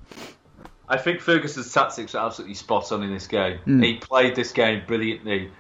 I 0.88 0.98
think 0.98 1.20
Ferguson's 1.20 1.72
tactics 1.72 2.16
are 2.16 2.26
absolutely 2.26 2.56
spot 2.56 2.92
on 2.92 3.04
in 3.04 3.14
this 3.14 3.28
game. 3.28 3.60
Mm. 3.68 3.84
He 3.84 3.96
played 3.98 4.36
this 4.36 4.52
game 4.52 4.84
brilliantly. 4.88 5.52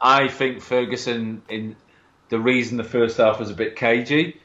I 0.00 0.28
think 0.28 0.62
Ferguson, 0.62 1.42
in 1.48 1.76
the 2.30 2.38
reason 2.38 2.78
the 2.78 2.84
first 2.84 3.18
half 3.18 3.38
was 3.38 3.50
a 3.50 3.54
bit 3.54 3.76
cagey, 3.76 4.40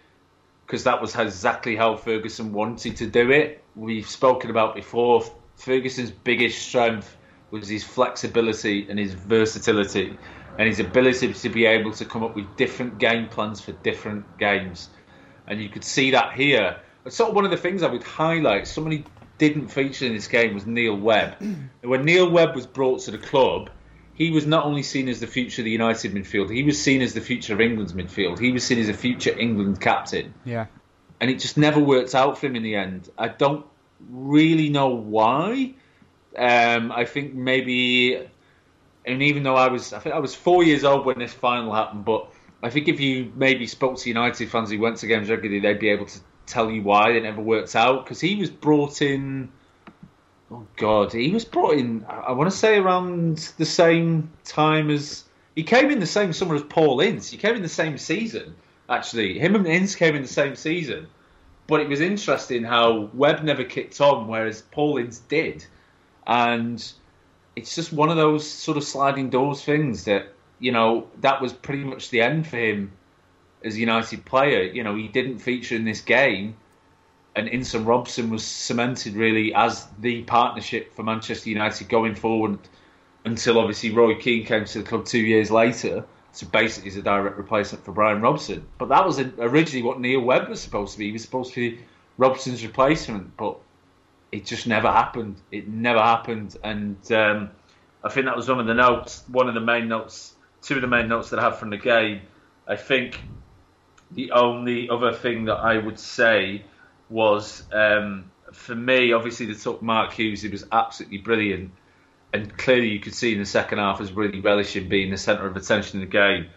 because 0.66 0.84
that 0.84 1.02
was 1.02 1.16
exactly 1.16 1.76
how 1.76 1.96
Ferguson 1.96 2.52
wanted 2.52 2.98
to 2.98 3.08
do 3.08 3.32
it. 3.32 3.64
We've 3.76 4.08
spoken 4.08 4.50
about 4.50 4.76
before. 4.76 5.24
Ferguson's 5.56 6.12
biggest 6.12 6.60
strength 6.68 7.16
was 7.54 7.68
his 7.68 7.84
flexibility 7.84 8.88
and 8.89 8.97
his 8.97 9.14
versatility, 9.14 10.18
and 10.58 10.68
his 10.68 10.80
ability 10.80 11.32
to 11.34 11.49
be 11.49 11.68
able 11.68 11.91
to 11.91 12.04
come 12.04 12.24
up 12.24 12.36
with 12.36 12.56
different 12.58 12.97
game 12.97 13.28
plans 13.28 13.62
for 13.62 13.74
different 13.74 14.39
games. 14.39 14.89
And 15.45 15.62
you 15.62 15.70
could 15.70 15.84
see 15.84 16.12
that 16.12 16.34
here. 16.34 16.80
It's 17.06 17.16
sort 17.16 17.30
of 17.30 17.36
one 17.36 17.45
of 17.45 17.51
the 17.51 17.58
things 17.58 17.84
I 17.84 17.89
would 17.89 18.01
highlight. 18.01 18.68
Somebody 18.68 19.06
didn't 19.38 19.68
feature 19.68 20.08
in 20.08 20.16
this 20.16 20.28
game 20.28 20.56
was 20.56 20.66
Neil 20.66 20.95
Webb. 20.95 21.36
when 21.84 22.04
Neil 22.04 22.28
Webb 22.28 22.56
was 22.56 22.66
brought 22.66 23.01
to 23.01 23.12
the 23.12 23.20
club, 23.20 23.70
he 24.16 24.32
was 24.32 24.47
not 24.47 24.66
only 24.66 24.82
seen 24.82 25.08
as 25.08 25.20
the 25.20 25.28
future 25.28 25.62
of 25.62 25.66
the 25.66 25.72
United 25.72 26.12
midfield, 26.12 26.49
he 26.49 26.64
was 26.64 26.82
seen 26.82 27.04
as 27.04 27.14
the 27.14 27.22
future 27.22 27.54
of 27.54 27.62
England's 27.62 27.93
midfield. 27.93 28.39
He 28.39 28.51
was 28.51 28.64
seen 28.64 28.80
as 28.80 28.89
a 28.89 28.93
future 28.95 29.38
England 29.38 29.80
captain. 29.80 30.34
Yeah. 30.43 30.66
And 31.22 31.30
it 31.30 31.39
just 31.39 31.58
never 31.58 31.80
worked 31.80 32.16
out 32.16 32.39
for 32.39 32.47
him 32.47 32.56
in 32.56 32.64
the 32.64 32.76
end. 32.76 33.10
I 33.16 33.28
don't 33.28 33.66
really 34.10 34.70
know 34.70 34.89
why. 34.89 35.76
Um, 36.38 36.92
I 36.92 37.06
think 37.06 37.34
maybe, 37.34 38.20
and 39.06 39.22
even 39.22 39.44
though 39.44 39.56
I 39.56 39.68
was, 39.68 39.94
I 39.94 40.00
think 40.00 40.16
I 40.16 40.20
was 40.20 40.34
four 40.34 40.64
years 40.64 40.84
old 40.84 41.06
when 41.06 41.20
this 41.20 41.34
final 41.34 41.74
happened, 41.74 42.06
but 42.06 42.32
I 42.64 42.70
think 42.70 42.88
if 42.88 43.00
you 43.00 43.32
maybe 43.36 43.68
spoke 43.68 43.98
to 43.98 44.10
United 44.10 44.50
fans 44.50 44.72
who 44.72 44.80
went 44.80 44.98
to 44.98 45.08
games 45.08 45.30
regularly, 45.30 45.60
they'd 45.60 45.80
be 45.80 45.90
able 45.90 46.06
to 46.06 46.20
tell 46.46 46.72
you 46.72 46.82
why 46.82 47.12
it 47.12 47.24
never 47.24 47.42
worked 47.42 47.76
out 47.76 48.06
because 48.06 48.20
he 48.20 48.36
was 48.36 48.50
brought 48.50 49.02
in. 49.02 49.52
Oh 50.52 50.66
God, 50.78 51.12
he 51.12 51.32
was 51.32 51.46
brought 51.46 51.76
in. 51.76 52.06
I 52.08 52.32
want 52.32 52.50
to 52.50 52.56
say 52.56 52.78
around 52.78 53.38
the 53.58 53.66
same 53.66 54.32
time 54.44 54.90
as 54.90 55.26
he 55.56 55.64
came 55.64 55.92
in 55.92 56.00
the 56.00 56.06
same 56.06 56.34
summer 56.34 56.56
as 56.56 56.64
Paul 56.64 57.00
Ince. 57.02 57.30
He 57.30 57.38
came 57.38 57.56
in 57.56 57.62
the 57.62 57.70
same 57.70 57.98
season. 57.98 58.56
Actually, 58.90 59.40
him 59.40 59.56
and 59.56 59.66
Ince 59.66 59.96
came 59.96 60.16
in 60.16 60.22
the 60.22 60.28
same 60.28 60.56
season. 60.56 61.08
But 61.68 61.80
it 61.82 61.88
was 61.88 62.02
interesting 62.02 62.64
how 62.64 63.10
Webb 63.14 63.44
never 63.44 63.64
kicked 63.64 64.02
on, 64.02 64.28
whereas 64.28 64.62
Paul 64.62 64.98
Ince 64.98 65.20
did, 65.20 65.66
and 66.28 66.94
it's 67.56 67.76
just 67.76 67.94
one 67.94 68.10
of 68.10 68.18
those 68.18 68.50
sort 68.50 68.78
of 68.78 68.84
sliding 68.84 69.30
doors 69.30 69.64
things 69.64 70.06
that 70.06 70.28
you 70.60 70.72
know 70.72 71.08
that 71.22 71.42
was 71.42 71.54
pretty 71.54 71.84
much 71.84 72.10
the 72.10 72.22
end 72.22 72.48
for 72.48 72.58
him 72.58 72.92
as 73.64 73.76
a 73.76 73.80
United 73.80 74.26
player. 74.26 74.64
You 74.64 74.84
know, 74.84 74.96
he 74.96 75.08
didn't 75.08 75.40
feature 75.40 75.76
in 75.76 75.86
this 75.86 76.02
game, 76.02 76.56
and 77.36 77.48
Ince 77.48 77.74
and 77.74 77.86
Robson 77.86 78.30
was 78.30 78.44
cemented 78.46 79.16
really 79.16 79.54
as 79.54 79.88
the 80.00 80.24
partnership 80.24 80.96
for 80.96 81.04
Manchester 81.04 81.50
United 81.50 81.90
going 81.90 82.16
forward 82.16 82.60
until 83.26 83.60
obviously 83.60 83.92
Roy 83.92 84.16
Keane 84.16 84.46
came 84.46 84.66
to 84.66 84.80
the 84.80 84.86
club 84.86 85.06
two 85.06 85.20
years 85.20 85.50
later. 85.50 86.06
So 86.34 86.48
basically, 86.48 86.90
as 86.90 86.98
a 86.98 87.04
direct 87.04 87.38
replacement 87.38 87.86
for 87.86 87.92
Brian 87.92 88.20
Robson. 88.20 88.66
But 88.80 88.90
that 88.90 89.06
was 89.06 89.20
originally 89.20 89.84
what 89.84 90.00
Neil 90.00 90.20
Webb 90.20 90.50
was 90.50 90.60
supposed 90.60 90.94
to 90.94 91.00
be. 91.00 91.06
He 91.06 91.12
was 91.12 91.22
supposed 91.22 91.54
to 91.54 91.72
be 91.72 91.80
Robson's 92.18 92.66
replacement, 92.66 93.38
but 93.38 93.60
it 94.34 94.46
just 94.46 94.66
never 94.66 94.92
happened. 94.92 95.36
It 95.52 95.68
never 95.68 96.00
happened, 96.00 96.58
and 96.64 96.98
um, 97.12 97.52
I 98.04 98.10
think 98.10 98.26
that 98.26 98.36
was 98.36 98.50
one 98.50 98.60
of 98.60 98.66
the 98.66 98.74
notes, 98.74 99.24
one 99.28 99.48
of 99.48 99.54
the 99.54 99.62
main 99.62 99.88
notes, 99.88 100.34
two 100.64 100.76
of 100.76 100.82
the 100.82 100.88
main 100.88 101.08
notes 101.08 101.30
that 101.30 101.40
I 101.40 101.44
have 101.44 101.60
from 101.60 101.70
the 101.70 101.78
game. 101.78 102.22
I 102.68 102.76
think 102.76 103.22
the 104.12 104.32
only 104.32 104.90
other 104.90 105.14
thing 105.14 105.46
that 105.46 105.58
I 105.58 105.78
would 105.78 106.00
say 106.00 106.66
was 107.12 107.64
um, 107.72 108.32
for 108.52 108.74
me, 108.74 109.14
obviously, 109.14 109.46
the 109.46 109.54
took 109.54 109.84
Mark 109.84 110.14
Hughes. 110.14 110.42
He 110.42 110.50
was 110.50 110.66
absolutely 110.72 111.20
brilliant, 111.20 111.70
and 112.34 112.58
clearly 112.58 112.90
you 112.90 113.00
could 113.00 113.14
see 113.14 113.34
in 113.34 113.40
the 113.40 113.46
second 113.46 113.78
half 113.78 114.00
was 114.00 114.14
really 114.14 114.40
relishing 114.40 114.90
being 114.90 115.12
the 115.12 115.18
centre 115.18 115.46
of 115.46 115.56
attention 115.56 116.02
in 116.02 116.08
the 116.08 116.12
game. 116.12 116.48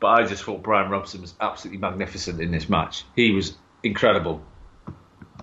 But 0.00 0.08
I 0.08 0.26
just 0.26 0.44
thought 0.44 0.62
Brian 0.62 0.90
Robson 0.90 1.22
was 1.22 1.32
absolutely 1.40 1.78
magnificent 1.78 2.42
in 2.42 2.50
this 2.50 2.68
match. 2.68 3.04
He 3.16 3.30
was 3.30 3.56
incredible. 3.82 4.42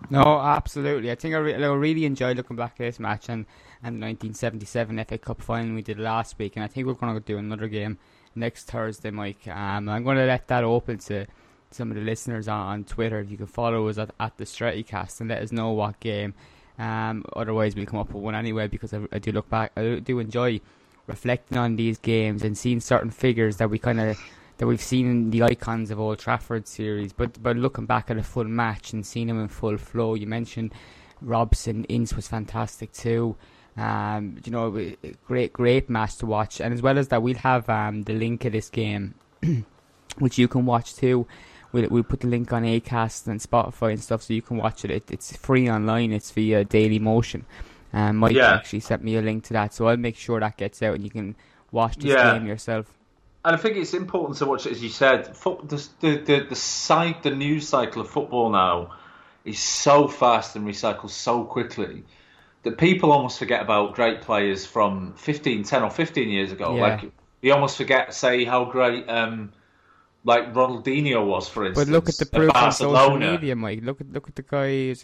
No, 0.10 0.40
absolutely. 0.40 1.12
I 1.12 1.16
think 1.16 1.36
I, 1.36 1.38
re- 1.38 1.56
I 1.56 1.68
really 1.68 2.06
enjoyed 2.06 2.38
looking 2.38 2.56
back 2.56 2.74
at 2.74 2.78
this 2.80 3.00
match 3.00 3.30
and, 3.30 3.46
and 3.82 4.02
the 4.02 4.06
1977 4.06 5.04
FA 5.06 5.18
Cup 5.18 5.42
final 5.42 5.76
we 5.76 5.82
did 5.82 6.00
last 6.00 6.38
week, 6.38 6.56
and 6.56 6.64
I 6.64 6.68
think 6.68 6.88
we're 6.88 6.94
going 6.94 7.14
to 7.14 7.20
do 7.20 7.38
another 7.38 7.68
game 7.68 7.98
next 8.36 8.70
Thursday, 8.70 9.12
Mike. 9.12 9.48
Um, 9.48 9.90
I'm 9.90 10.04
going 10.04 10.18
to 10.18 10.26
let 10.26 10.48
that 10.48 10.64
open 10.64 10.98
to 11.00 11.26
some 11.72 11.90
of 11.90 11.96
the 11.96 12.04
listeners 12.04 12.48
on, 12.48 12.68
on 12.68 12.84
Twitter. 12.84 13.20
If 13.20 13.32
you 13.32 13.38
can 13.38 13.48
follow 13.48 13.88
us 13.88 13.98
at, 13.98 14.12
at 14.20 14.38
the 14.38 14.46
Strettycast 14.46 15.20
and 15.20 15.30
let 15.30 15.42
us 15.42 15.52
know 15.52 15.72
what 15.72 16.00
game. 16.00 16.34
Um, 16.80 17.24
otherwise, 17.36 17.76
we'll 17.76 17.86
come 17.86 18.00
up 18.00 18.14
with 18.14 18.24
one 18.24 18.36
anyway 18.36 18.68
because 18.68 18.94
I, 18.94 19.02
I 19.12 19.20
do 19.20 19.32
look 19.32 19.50
back. 19.50 19.72
I 19.78 20.00
do 20.00 20.20
enjoy 20.20 20.60
reflecting 21.08 21.58
on 21.58 21.76
these 21.76 21.98
games 21.98 22.44
and 22.44 22.58
seeing 22.58 22.80
certain 22.80 23.10
figures 23.10 23.58
that 23.58 23.70
we 23.70 23.78
kind 23.78 24.00
of 24.00 24.20
that 24.64 24.68
we've 24.68 24.82
seen 24.82 25.06
in 25.06 25.30
the 25.32 25.44
icons 25.44 25.92
of 25.92 26.00
Old 26.00 26.20
Trafford 26.20 26.70
series. 26.70 27.12
But 27.12 27.44
but 27.44 27.58
looking 27.58 27.86
back 27.86 28.10
at 28.10 28.18
a 28.18 28.24
full 28.24 28.46
match 28.46 28.94
and 28.94 29.06
seeing 29.06 29.28
him 29.28 29.42
in 29.42 29.50
full 29.50 29.78
flow, 29.78 30.14
you 30.14 30.26
mentioned 30.26 30.74
Robson, 31.22 31.84
Ince 31.90 32.14
was 32.14 32.30
fantastic 32.30 32.94
too. 32.94 33.36
Um, 33.76 34.38
you 34.46 34.54
know, 34.54 34.94
great 35.28 35.52
great 35.52 35.90
match 35.90 36.16
to 36.20 36.26
watch, 36.26 36.62
and 36.62 36.74
as 36.74 36.82
well 36.82 36.98
as 36.98 37.10
that, 37.10 37.22
we'll 37.22 37.36
have 37.36 37.68
um, 37.68 38.04
the 38.04 38.14
link 38.14 38.46
of 38.46 38.54
this 38.54 38.70
game, 38.70 39.16
which 40.20 40.38
you 40.38 40.48
can 40.48 40.66
watch 40.66 40.96
too 40.96 41.28
we'll, 41.74 41.90
we'll 41.90 42.04
put 42.04 42.22
the 42.22 42.28
link 42.28 42.54
on 42.54 42.64
Acast 42.64 43.28
and 43.28 43.42
Spotify 43.42 43.92
and 43.92 44.02
stuff, 44.02 44.22
so 44.22 44.34
you 44.34 44.42
can 44.42 44.56
watch 44.56 44.86
it. 44.86 44.92
it 44.92 45.12
it's 45.12 45.36
free 45.36 45.70
online. 45.70 46.14
It's 46.14 46.32
via 46.32 46.64
Daily 46.64 47.00
Motion. 47.00 47.46
Um, 47.92 48.16
Mike 48.16 48.38
yeah. 48.38 48.54
actually 48.54 48.80
sent 48.80 49.04
me 49.04 49.18
a 49.18 49.22
link 49.22 49.44
to 49.46 49.54
that, 49.54 49.74
so 49.74 49.88
I'll 49.88 49.98
make 49.98 50.16
sure 50.16 50.40
that 50.40 50.56
gets 50.56 50.82
out 50.82 50.96
and 50.96 51.04
you 51.04 51.10
can 51.10 51.36
watch 51.72 51.98
this 51.98 52.14
yeah. 52.14 52.38
game 52.38 52.48
yourself. 52.48 52.98
And 53.46 53.56
I 53.56 53.60
think 53.60 53.78
it's 53.78 53.94
important 53.94 54.38
to 54.38 54.46
watch 54.46 54.66
it, 54.66 54.72
as 54.72 54.82
you 54.82 54.90
said. 54.90 55.36
Foot, 55.36 55.68
the, 55.68 55.90
the, 56.00 56.46
the, 56.50 56.56
site, 56.56 57.24
the 57.24 57.32
news 57.32 57.68
cycle 57.68 58.02
of 58.02 58.10
football 58.10 58.50
now 58.50 58.94
is 59.44 59.60
so 59.60 60.08
fast 60.08 60.56
and 60.56 60.66
recycles 60.66 61.10
so 61.10 61.44
quickly 61.44 62.06
that 62.64 62.78
people 62.78 63.12
almost 63.12 63.40
forget 63.40 63.62
about 63.62 63.96
great 63.96 64.22
players 64.22 64.66
from 64.66 65.14
15, 65.16 65.64
10 65.64 65.84
or 65.84 65.90
15 65.90 66.30
years 66.30 66.54
ago. 66.54 66.76
Yeah. 66.76 66.82
Like, 66.82 67.12
you 67.42 67.54
almost 67.54 67.76
forget, 67.76 68.14
say, 68.14 68.46
how 68.46 68.64
great 68.64 69.10
um, 69.10 69.52
like 70.24 70.54
Ronaldinho 70.54 71.26
was, 71.26 71.50
for 71.50 71.66
instance. 71.66 71.86
But 71.86 71.92
look 71.92 72.10
at 72.10 72.16
the 72.16 72.26
proof 72.26 72.56
on 72.56 72.72
social 72.72 73.18
media, 73.18 73.56
Mike. 73.56 73.82
Look 73.84 74.02
at 74.02 74.12
look 74.12 74.30
at 74.30 74.36
the 74.36 74.42
guy. 74.42 74.96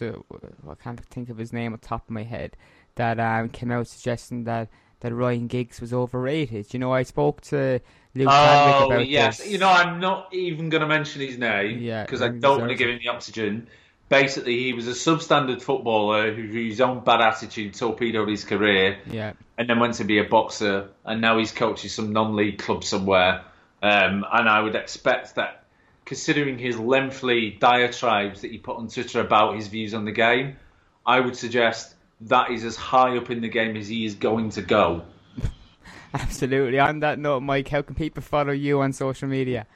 I 0.70 0.74
can't 0.82 1.00
think 1.06 1.28
of 1.28 1.36
his 1.36 1.52
name 1.52 1.72
on 1.72 1.78
top 1.78 2.06
of 2.06 2.10
my 2.10 2.22
head. 2.22 2.56
That 2.96 3.20
um, 3.20 3.50
came 3.50 3.70
out 3.70 3.86
suggesting 3.86 4.44
that, 4.44 4.68
that 5.00 5.14
Ryan 5.14 5.46
Giggs 5.46 5.80
was 5.80 5.92
overrated. 5.92 6.72
You 6.72 6.80
know, 6.80 6.92
I 6.92 7.02
spoke 7.02 7.40
to 7.42 7.80
Luke 8.14 8.28
oh, 8.30 8.86
about 8.86 9.08
yes. 9.08 9.38
This. 9.38 9.50
You 9.50 9.58
know, 9.58 9.68
I'm 9.68 10.00
not 10.00 10.32
even 10.32 10.68
going 10.68 10.82
to 10.82 10.88
mention 10.88 11.20
his 11.20 11.38
name 11.38 11.78
because 11.78 12.20
yeah, 12.20 12.26
I 12.26 12.28
don't 12.28 12.60
want 12.60 12.70
to 12.70 12.76
give 12.76 12.88
him 12.88 12.98
the 13.02 13.08
oxygen. 13.08 13.68
Basically, 14.08 14.58
he 14.58 14.72
was 14.72 14.88
a 14.88 14.92
substandard 14.92 15.62
footballer 15.62 16.32
who, 16.34 16.42
whose 16.42 16.80
own 16.80 17.04
bad 17.04 17.20
attitude 17.20 17.74
torpedoed 17.74 18.28
his 18.28 18.44
career. 18.44 18.98
Yeah. 19.08 19.34
And 19.56 19.68
then 19.68 19.78
went 19.78 19.94
to 19.94 20.04
be 20.04 20.18
a 20.18 20.24
boxer, 20.24 20.88
and 21.04 21.20
now 21.20 21.38
he's 21.38 21.52
coaching 21.52 21.90
some 21.90 22.12
non-league 22.12 22.58
club 22.58 22.82
somewhere 22.82 23.44
um, 23.82 24.26
and 24.30 24.48
I 24.48 24.60
would 24.60 24.74
expect 24.74 25.36
that, 25.36 25.64
considering 26.04 26.58
his 26.58 26.78
lengthy 26.78 27.52
diatribes 27.52 28.42
that 28.42 28.50
he 28.50 28.58
put 28.58 28.76
on 28.76 28.88
Twitter 28.88 29.20
about 29.20 29.56
his 29.56 29.68
views 29.68 29.94
on 29.94 30.04
the 30.04 30.12
game, 30.12 30.56
I 31.06 31.20
would 31.20 31.36
suggest 31.36 31.94
that 32.22 32.50
is 32.50 32.64
as 32.64 32.76
high 32.76 33.16
up 33.16 33.30
in 33.30 33.40
the 33.40 33.48
game 33.48 33.76
as 33.76 33.88
he 33.88 34.04
is 34.04 34.14
going 34.14 34.50
to 34.50 34.62
go. 34.62 35.02
Absolutely. 36.14 36.78
On 36.78 37.00
that 37.00 37.18
note, 37.18 37.40
Mike, 37.40 37.68
how 37.68 37.82
can 37.82 37.94
people 37.94 38.22
follow 38.22 38.52
you 38.52 38.80
on 38.80 38.92
social 38.92 39.28
media? 39.28 39.66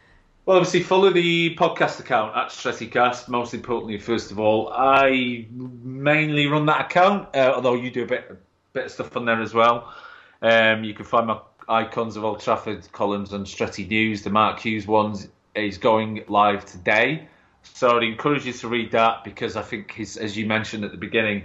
Well, 0.46 0.58
obviously, 0.58 0.82
follow 0.82 1.10
the 1.10 1.56
podcast 1.56 2.00
account 2.00 2.36
at 2.36 2.48
StrettyCast. 2.48 3.28
Most 3.28 3.54
importantly, 3.54 3.96
first 3.98 4.30
of 4.30 4.38
all, 4.38 4.70
I 4.70 5.46
mainly 5.50 6.46
run 6.48 6.66
that 6.66 6.82
account, 6.82 7.34
uh, 7.34 7.52
although 7.54 7.74
you 7.74 7.90
do 7.90 8.02
a 8.02 8.06
bit, 8.06 8.26
a 8.30 8.36
bit 8.74 8.84
of 8.86 8.90
stuff 8.90 9.16
on 9.16 9.24
there 9.24 9.40
as 9.40 9.54
well. 9.54 9.94
Um, 10.42 10.84
you 10.84 10.92
can 10.92 11.06
find 11.06 11.28
my 11.28 11.40
icons 11.66 12.16
of 12.16 12.24
Old 12.24 12.40
Trafford 12.40 12.92
columns 12.92 13.32
on 13.32 13.46
Stretty 13.46 13.86
News. 13.86 14.20
The 14.20 14.28
Mark 14.28 14.60
Hughes 14.60 14.86
ones 14.86 15.28
is 15.54 15.78
going 15.78 16.22
live 16.28 16.66
today. 16.66 17.26
So 17.62 17.96
I'd 17.96 18.02
encourage 18.02 18.44
you 18.44 18.52
to 18.52 18.68
read 18.68 18.92
that 18.92 19.24
because 19.24 19.56
I 19.56 19.62
think 19.62 19.92
his, 19.92 20.18
as 20.18 20.36
you 20.36 20.44
mentioned 20.44 20.84
at 20.84 20.90
the 20.90 20.98
beginning, 20.98 21.44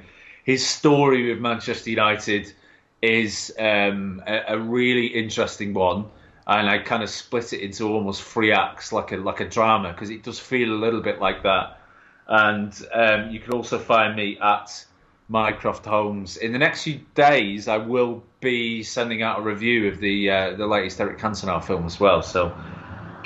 his 0.50 0.66
story 0.66 1.30
with 1.30 1.40
Manchester 1.40 1.92
United 1.92 2.52
is 3.04 3.54
um, 3.60 4.24
a, 4.26 4.56
a, 4.56 4.60
really 4.60 5.06
interesting 5.06 5.76
one, 5.76 6.06
and 6.48 6.68
I 6.68 6.80
kind 6.80 7.04
of 7.04 7.10
split 7.12 7.54
it 7.54 7.62
into 7.62 7.88
almost 7.88 8.24
three 8.24 8.52
acts, 8.52 8.92
like 8.92 9.12
a 9.12 9.18
like 9.18 9.42
a 9.42 9.48
drama, 9.48 9.92
because 9.92 10.10
it 10.10 10.24
does 10.24 10.40
feel 10.40 10.72
a 10.72 10.80
little 10.86 11.02
bit 11.02 11.20
like 11.20 11.44
that. 11.44 11.80
And 12.28 12.74
um, 12.92 13.30
you 13.30 13.40
can 13.40 13.54
also 13.54 13.78
find 13.78 14.16
me 14.16 14.40
at 14.42 14.84
Mycroft 15.28 15.86
Holmes. 15.86 16.38
In 16.38 16.52
the 16.52 16.58
next 16.58 16.82
few 16.84 17.02
days, 17.14 17.68
I 17.68 17.78
will 17.78 18.24
be 18.40 18.82
sending 18.82 19.22
out 19.22 19.38
a 19.38 19.44
review 19.44 19.88
of 19.88 20.00
the 20.00 20.32
uh, 20.32 20.56
the 20.56 20.66
latest 20.66 21.00
Eric 21.00 21.20
Cantona 21.20 21.64
film 21.64 21.86
as 21.86 22.00
well. 22.00 22.24
So 22.24 22.56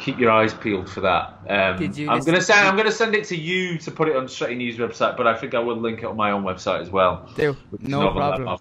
keep 0.03 0.19
your 0.19 0.31
eyes 0.31 0.53
peeled 0.53 0.89
for 0.89 1.01
that. 1.01 1.39
Um, 1.47 1.81
I'm 2.09 2.19
going 2.19 2.35
to 2.35 2.41
say 2.41 2.53
I'm 2.53 2.75
going 2.75 2.87
to 2.87 2.91
send 2.91 3.15
it 3.15 3.25
to 3.25 3.37
you 3.37 3.77
to 3.79 3.91
put 3.91 4.09
it 4.09 4.15
on 4.17 4.27
Stretty 4.27 4.55
News 4.55 4.77
website, 4.77 5.15
but 5.15 5.27
I 5.27 5.37
think 5.37 5.53
I 5.53 5.59
will 5.59 5.77
link 5.77 5.99
it 5.99 6.05
on 6.05 6.17
my 6.17 6.31
own 6.31 6.43
website 6.43 6.81
as 6.81 6.89
well. 6.89 7.29
Do 7.35 7.55
no 7.79 8.11
problem. 8.11 8.59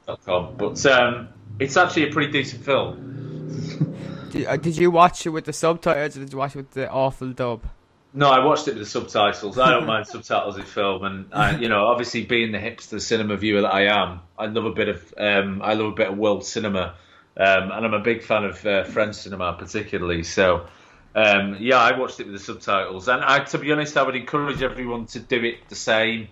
But 0.56 0.86
um, 0.86 1.28
it's 1.58 1.76
actually 1.76 2.08
a 2.08 2.12
pretty 2.12 2.30
decent 2.30 2.64
film. 2.64 4.28
did, 4.30 4.46
uh, 4.46 4.56
did 4.56 4.76
you 4.76 4.90
watch 4.92 5.26
it 5.26 5.30
with 5.30 5.44
the 5.44 5.52
subtitles, 5.52 6.16
or 6.16 6.20
did 6.20 6.32
you 6.32 6.38
watch 6.38 6.54
it 6.54 6.58
with 6.58 6.70
the 6.70 6.88
awful 6.88 7.32
dub? 7.32 7.64
No, 8.14 8.30
I 8.30 8.44
watched 8.44 8.68
it 8.68 8.74
with 8.74 8.84
the 8.84 8.88
subtitles. 8.88 9.58
I 9.58 9.70
don't 9.70 9.86
mind 9.94 10.06
subtitles 10.06 10.56
in 10.58 10.64
film, 10.64 11.02
and 11.04 11.34
I, 11.34 11.56
you 11.56 11.68
know, 11.68 11.86
obviously 11.86 12.24
being 12.24 12.52
the 12.52 12.58
hipster 12.58 13.00
cinema 13.00 13.36
viewer 13.36 13.62
that 13.62 13.74
I 13.74 13.86
am, 13.86 14.20
I 14.38 14.46
love 14.46 14.66
a 14.66 14.72
bit 14.72 14.88
of 14.88 15.14
um, 15.18 15.60
I 15.60 15.74
love 15.74 15.92
a 15.92 15.96
bit 15.96 16.08
of 16.08 16.18
world 16.18 16.44
cinema, 16.44 16.94
um, 17.36 17.72
and 17.72 17.84
I'm 17.84 17.94
a 17.94 18.00
big 18.00 18.22
fan 18.22 18.44
of 18.44 18.64
uh, 18.64 18.84
French 18.84 19.16
cinema 19.16 19.54
particularly. 19.58 20.22
So, 20.22 20.66
um, 21.14 21.56
yeah, 21.60 21.78
I 21.78 21.98
watched 21.98 22.20
it 22.20 22.26
with 22.26 22.34
the 22.34 22.40
subtitles, 22.40 23.08
and 23.08 23.22
I, 23.22 23.44
to 23.44 23.58
be 23.58 23.70
honest, 23.72 23.96
I 23.96 24.02
would 24.02 24.16
encourage 24.16 24.62
everyone 24.62 25.06
to 25.06 25.20
do 25.20 25.42
it 25.44 25.68
the 25.68 25.76
same. 25.76 26.28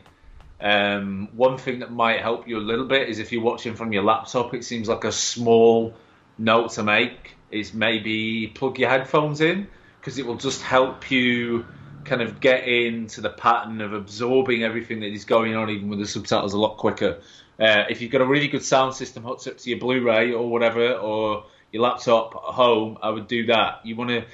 Um, 0.61 1.29
one 1.33 1.59
thing 1.59 1.79
that 1.81 1.91
might 1.91 2.21
help 2.21 2.47
you 2.47 2.59
a 2.59 2.61
little 2.61 2.87
bit 2.87 3.09
is 3.09 3.19
if 3.19 3.33
you're 3.33 3.43
watching 3.43 3.75
from 3.75 3.93
your 3.93 4.03
laptop, 4.03 4.55
it 4.55 4.65
seems 4.65 4.89
like 4.89 5.05
a 5.05 5.13
small 5.13 5.95
note 6.39 6.73
to 6.73 6.83
make 6.83 7.37
is 7.51 7.75
maybe 7.75 8.47
plug 8.47 8.79
your 8.79 8.89
headphones 8.89 9.41
in 9.41 9.69
because 9.99 10.19
it 10.19 10.27
will 10.27 10.37
just 10.37 10.63
help 10.63 11.11
you 11.11 11.67
kind 12.05 12.23
of 12.23 12.41
get 12.41 12.67
into 12.67 13.21
the 13.21 13.29
pattern 13.31 13.81
of 13.81 13.93
absorbing 13.93 14.63
everything 14.63 15.01
that 15.01 15.13
is 15.13 15.25
going 15.25 15.55
on, 15.55 15.69
even 15.69 15.89
with 15.89 15.99
the 15.99 16.07
subtitles, 16.07 16.55
a 16.55 16.59
lot 16.59 16.79
quicker. 16.79 17.21
Uh, 17.59 17.85
if 17.91 18.01
you've 18.01 18.11
got 18.11 18.23
a 18.23 18.27
really 18.27 18.49
good 18.49 18.65
sound 18.65 18.95
system 18.95 19.23
hooked 19.23 19.47
up 19.47 19.59
to 19.59 19.69
your 19.69 19.79
Blu-ray 19.79 20.33
or 20.33 20.49
whatever, 20.49 20.95
or 20.95 21.45
your 21.73 21.83
laptop 21.83 22.35
at 22.35 22.55
home, 22.55 22.97
I 23.03 23.11
would 23.11 23.29
do 23.29 23.47
that. 23.47 23.85
You 23.85 23.97
want 23.97 24.11
to. 24.11 24.25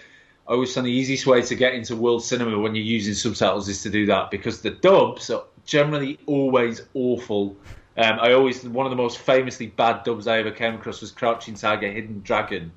I 0.48 0.52
always 0.52 0.72
find 0.74 0.86
the 0.86 0.92
easiest 0.92 1.26
way 1.26 1.42
to 1.42 1.54
get 1.54 1.74
into 1.74 1.96
world 1.96 2.24
cinema 2.24 2.58
when 2.58 2.74
you're 2.74 2.84
using 2.84 3.14
subtitles 3.14 3.68
is 3.68 3.82
to 3.82 3.90
do 3.90 4.06
that 4.06 4.30
because 4.30 4.62
the 4.62 4.70
dubs 4.70 5.30
are 5.30 5.44
generally 5.64 6.18
always 6.26 6.82
awful. 6.94 7.56
Um, 7.96 8.18
I 8.20 8.32
always 8.32 8.62
one 8.64 8.86
of 8.86 8.90
the 8.90 8.96
most 8.96 9.18
famously 9.18 9.66
bad 9.66 10.04
dubs 10.04 10.26
I 10.26 10.38
ever 10.38 10.50
came 10.50 10.74
across 10.74 11.00
was 11.00 11.10
Crouching 11.10 11.54
Tiger, 11.54 11.90
Hidden 11.90 12.22
Dragon 12.22 12.72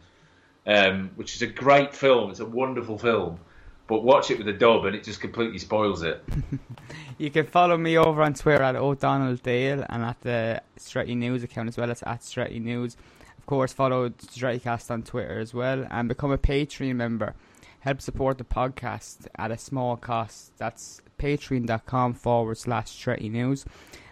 um, 0.70 1.10
which 1.16 1.36
is 1.36 1.42
a 1.42 1.48
great 1.48 1.94
film. 1.94 2.30
It's 2.30 2.40
a 2.40 2.46
wonderful 2.46 2.98
film. 2.98 3.40
But 3.88 4.04
watch 4.04 4.30
it 4.30 4.38
with 4.38 4.48
a 4.48 4.54
dub 4.54 4.86
and 4.86 4.96
it 4.96 5.04
just 5.04 5.20
completely 5.20 5.58
spoils 5.58 6.04
it. 6.04 6.24
you 7.18 7.32
can 7.32 7.48
follow 7.48 7.76
me 7.76 7.98
over 7.98 8.22
on 8.22 8.36
Twitter 8.36 8.62
at 8.62 8.76
O'Donnell 8.76 9.36
Dale 9.38 9.84
and 9.90 10.04
at 10.04 10.22
the 10.22 10.62
Stretty 10.78 11.16
News 11.16 11.44
account 11.44 11.70
as 11.70 11.78
well 11.78 11.90
as 11.90 12.04
at 12.04 12.24
Stretty 12.24 12.60
News. 12.60 12.98
Of 13.40 13.48
course, 13.48 13.74
follow 13.74 14.10
Strettycast 14.10 14.92
on 14.92 15.02
Twitter 15.02 15.40
as 15.40 15.56
well 15.56 15.88
and 15.90 16.08
become 16.08 16.32
a 16.32 16.38
Patreon 16.38 16.96
member. 16.96 17.34
Help 17.82 18.02
support 18.02 18.38
the 18.38 18.44
podcast 18.44 19.28
at 19.38 19.52
a 19.52 19.58
small 19.58 19.96
cost. 19.96 20.52
That's 20.58 21.02
patreon.com 21.18 22.14
forward 22.14 22.58
slash 22.58 22.90
Stretty 22.90 23.30
News. 23.30 23.66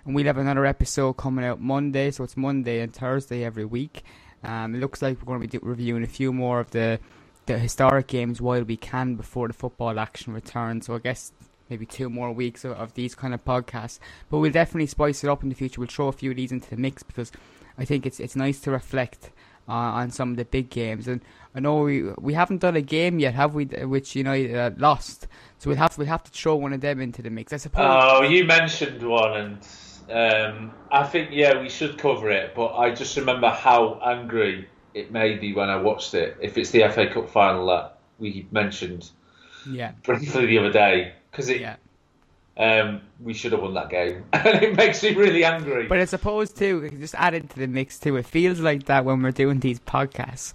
And 0.06 0.16
we'll 0.16 0.26
have 0.26 0.38
another 0.38 0.66
episode 0.66 1.14
coming 1.14 1.44
out 1.44 1.60
Monday, 1.60 2.12
so 2.12 2.24
it's 2.24 2.38
Monday 2.38 2.80
and 2.80 2.94
Thursday 2.94 3.44
every 3.44 3.66
week. 3.66 4.04
Um, 4.42 4.76
it 4.76 4.80
looks 4.80 5.02
like 5.02 5.20
we're 5.20 5.38
going 5.38 5.46
to 5.46 5.60
be 5.60 5.68
reviewing 5.68 6.04
a 6.04 6.08
few 6.08 6.32
more 6.32 6.62
of 6.62 6.72
the 6.72 7.00
the 7.48 7.58
historic 7.58 8.08
games 8.08 8.42
while 8.42 8.64
we 8.64 8.76
can 8.78 9.16
before 9.16 9.48
the 9.48 9.54
football 9.54 10.00
action 10.00 10.34
returns. 10.34 10.86
So 10.86 10.96
I 10.96 11.00
guess 11.00 11.32
maybe 11.70 11.86
two 11.86 12.10
more 12.10 12.32
weeks 12.32 12.64
of, 12.64 12.74
of, 12.74 12.94
these 12.94 13.16
kind 13.16 13.34
of 13.34 13.44
podcasts. 13.44 14.00
But 14.30 14.40
we'll 14.40 14.52
definitely 14.52 14.88
spice 14.88 15.24
it 15.24 15.30
up 15.30 15.44
in 15.44 15.50
the 15.50 15.56
future. 15.56 15.80
We'll 15.80 15.88
throw 15.88 16.08
a 16.08 16.14
few 16.14 16.32
of 16.32 16.38
these 16.38 16.52
into 16.52 16.70
the 16.70 16.78
mix 16.78 17.04
because 17.04 17.32
I 17.78 17.86
think 17.86 18.06
it's 18.06 18.20
it's 18.20 18.36
nice 18.36 18.60
to 18.62 18.72
reflect 18.72 19.32
uh, 19.68 19.72
on 19.72 20.12
some 20.12 20.32
of 20.32 20.38
the 20.38 20.46
big 20.46 20.70
games. 20.70 21.08
And 21.08 21.22
I 21.58 21.60
know 21.60 21.80
we 21.80 22.04
we 22.20 22.34
haven't 22.34 22.60
done 22.60 22.76
a 22.76 22.82
game 22.82 23.18
yet, 23.18 23.34
have 23.34 23.56
we? 23.56 23.66
Which 23.66 24.16
United 24.16 24.56
uh, 24.56 24.70
lost. 24.78 25.28
So 25.58 25.72
we'll 25.72 25.80
have 25.80 25.96
to, 25.96 26.02
we'll 26.02 26.08
have 26.08 26.24
to 26.24 26.30
throw 26.30 26.56
one 26.56 26.72
of 26.72 26.82
them 26.82 27.02
into 27.02 27.24
the 27.24 27.32
mix. 27.32 27.52
I 27.52 27.58
suppose. 27.58 27.84
Oh, 27.90 28.22
you 28.22 28.46
mentioned 28.46 29.02
one 29.02 29.34
and 29.34 29.68
um, 30.12 30.72
I 30.92 31.04
think 31.04 31.30
yeah, 31.32 31.60
we 31.60 31.70
should 31.70 31.98
cover 31.98 32.30
it, 32.30 32.54
but 32.56 32.76
I 32.76 32.94
just 32.94 33.18
remember 33.18 33.50
how 33.50 34.00
angry 34.06 34.70
it 34.94 35.12
made 35.12 35.42
me 35.42 35.54
when 35.54 35.68
I 35.68 35.78
watched 35.78 36.14
it. 36.14 36.38
If 36.40 36.60
it's 36.60 36.70
the 36.70 36.88
FA 36.90 37.12
Cup 37.12 37.28
final 37.28 37.66
that 37.68 37.98
we 38.20 38.48
mentioned, 38.52 39.10
yeah, 39.68 39.94
briefly 40.04 40.46
the 40.46 40.60
other 40.60 40.72
day, 40.72 41.14
because 41.32 41.50
it. 41.50 41.62
Yeah. 41.62 41.78
Um, 42.60 43.02
we 43.20 43.36
should 43.36 43.52
have 43.52 43.62
won 43.62 43.76
that 43.76 43.92
game, 43.92 44.26
and 44.34 44.64
it 44.64 44.76
makes 44.76 45.04
me 45.04 45.14
really 45.14 45.44
angry. 45.44 45.86
But 45.86 46.00
as 46.00 46.14
opposed 46.14 46.58
to 46.58 46.90
just 46.90 47.14
add 47.16 47.36
it 47.36 47.50
to 47.52 47.60
the 47.60 47.68
mix 47.68 48.00
too, 48.00 48.16
it 48.16 48.26
feels 48.26 48.60
like 48.60 48.86
that 48.86 49.06
when 49.06 49.22
we're 49.22 49.32
doing 49.32 49.60
these 49.60 49.80
podcasts 49.80 50.54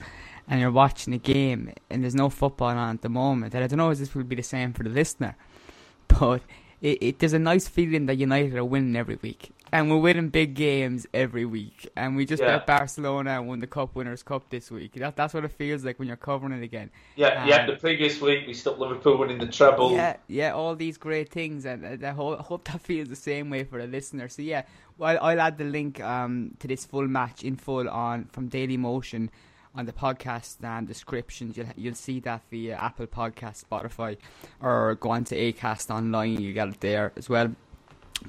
and 0.48 0.60
you're 0.60 0.70
watching 0.70 1.14
a 1.14 1.18
game 1.18 1.72
and 1.90 2.02
there's 2.02 2.14
no 2.14 2.28
football 2.28 2.68
on 2.68 2.96
at 2.96 3.02
the 3.02 3.08
moment. 3.08 3.54
And 3.54 3.64
I 3.64 3.66
don't 3.66 3.78
know 3.78 3.90
if 3.90 3.98
this 3.98 4.14
will 4.14 4.24
be 4.24 4.36
the 4.36 4.42
same 4.42 4.72
for 4.72 4.82
the 4.82 4.90
listener, 4.90 5.36
but 6.08 6.42
it, 6.80 6.98
it, 7.00 7.18
there's 7.20 7.32
a 7.32 7.38
nice 7.38 7.68
feeling 7.68 8.06
that 8.06 8.16
United 8.16 8.54
are 8.56 8.64
winning 8.64 8.96
every 8.96 9.18
week. 9.22 9.50
And 9.74 9.90
we're 9.90 9.96
winning 9.96 10.28
big 10.28 10.52
games 10.52 11.06
every 11.14 11.46
week. 11.46 11.88
And 11.96 12.14
we 12.14 12.26
just 12.26 12.42
yeah. 12.42 12.58
bet 12.58 12.66
Barcelona 12.66 13.38
and 13.38 13.48
won 13.48 13.60
the 13.60 13.66
Cup 13.66 13.94
Winners' 13.94 14.22
Cup 14.22 14.50
this 14.50 14.70
week. 14.70 14.92
That, 14.96 15.16
that's 15.16 15.32
what 15.32 15.46
it 15.46 15.52
feels 15.52 15.82
like 15.82 15.98
when 15.98 16.08
you're 16.08 16.18
covering 16.18 16.52
it 16.52 16.62
again. 16.62 16.90
Yeah, 17.16 17.42
um, 17.42 17.48
yeah. 17.48 17.64
The 17.64 17.76
previous 17.76 18.20
week 18.20 18.46
we 18.46 18.52
stopped 18.52 18.78
Liverpool 18.78 19.16
winning 19.16 19.38
the 19.38 19.46
treble. 19.46 19.92
Yeah, 19.92 20.16
yeah. 20.26 20.52
All 20.52 20.76
these 20.76 20.98
great 20.98 21.30
things, 21.30 21.64
and 21.64 22.04
I 22.04 22.10
hope 22.10 22.64
that 22.70 22.82
feels 22.82 23.08
the 23.08 23.16
same 23.16 23.48
way 23.48 23.64
for 23.64 23.80
the 23.80 23.86
listener. 23.86 24.28
So 24.28 24.42
yeah, 24.42 24.64
well, 24.98 25.16
I'll 25.22 25.40
add 25.40 25.56
the 25.56 25.64
link 25.64 26.02
um, 26.02 26.54
to 26.58 26.68
this 26.68 26.84
full 26.84 27.08
match 27.08 27.42
in 27.42 27.56
full 27.56 27.88
on 27.88 28.26
from 28.26 28.48
Daily 28.48 28.76
Motion 28.76 29.30
on 29.74 29.86
the 29.86 29.92
podcast 29.92 30.56
and 30.62 30.86
descriptions. 30.86 31.56
You'll 31.56 31.66
you'll 31.76 31.94
see 31.94 32.20
that 32.20 32.42
via 32.50 32.76
Apple 32.76 33.06
Podcast, 33.06 33.64
Spotify, 33.64 34.16
or 34.60 34.96
go 34.96 35.10
on 35.10 35.24
to 35.24 35.36
Acast 35.36 35.90
online. 35.94 36.40
You 36.40 36.52
get 36.52 36.68
it 36.68 36.80
there 36.80 37.12
as 37.16 37.28
well. 37.28 37.54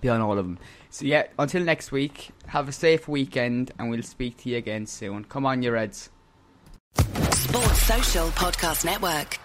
Be 0.02 0.10
on 0.10 0.22
all 0.22 0.38
of 0.38 0.46
them. 0.46 0.58
So 0.90 1.06
yeah, 1.06 1.28
until 1.38 1.64
next 1.64 1.92
week, 1.92 2.30
have 2.48 2.68
a 2.68 2.72
safe 2.72 3.08
weekend, 3.08 3.72
and 3.78 3.90
we'll 3.90 4.04
speak 4.04 4.38
to 4.38 4.50
you 4.50 4.58
again 4.58 4.88
soon. 4.88 5.26
Come 5.26 5.46
on, 5.46 5.62
you 5.62 5.72
Reds. 5.72 6.10
Sports 6.96 7.82
Social 7.84 8.28
Podcast 8.30 8.86
Network. 8.86 9.43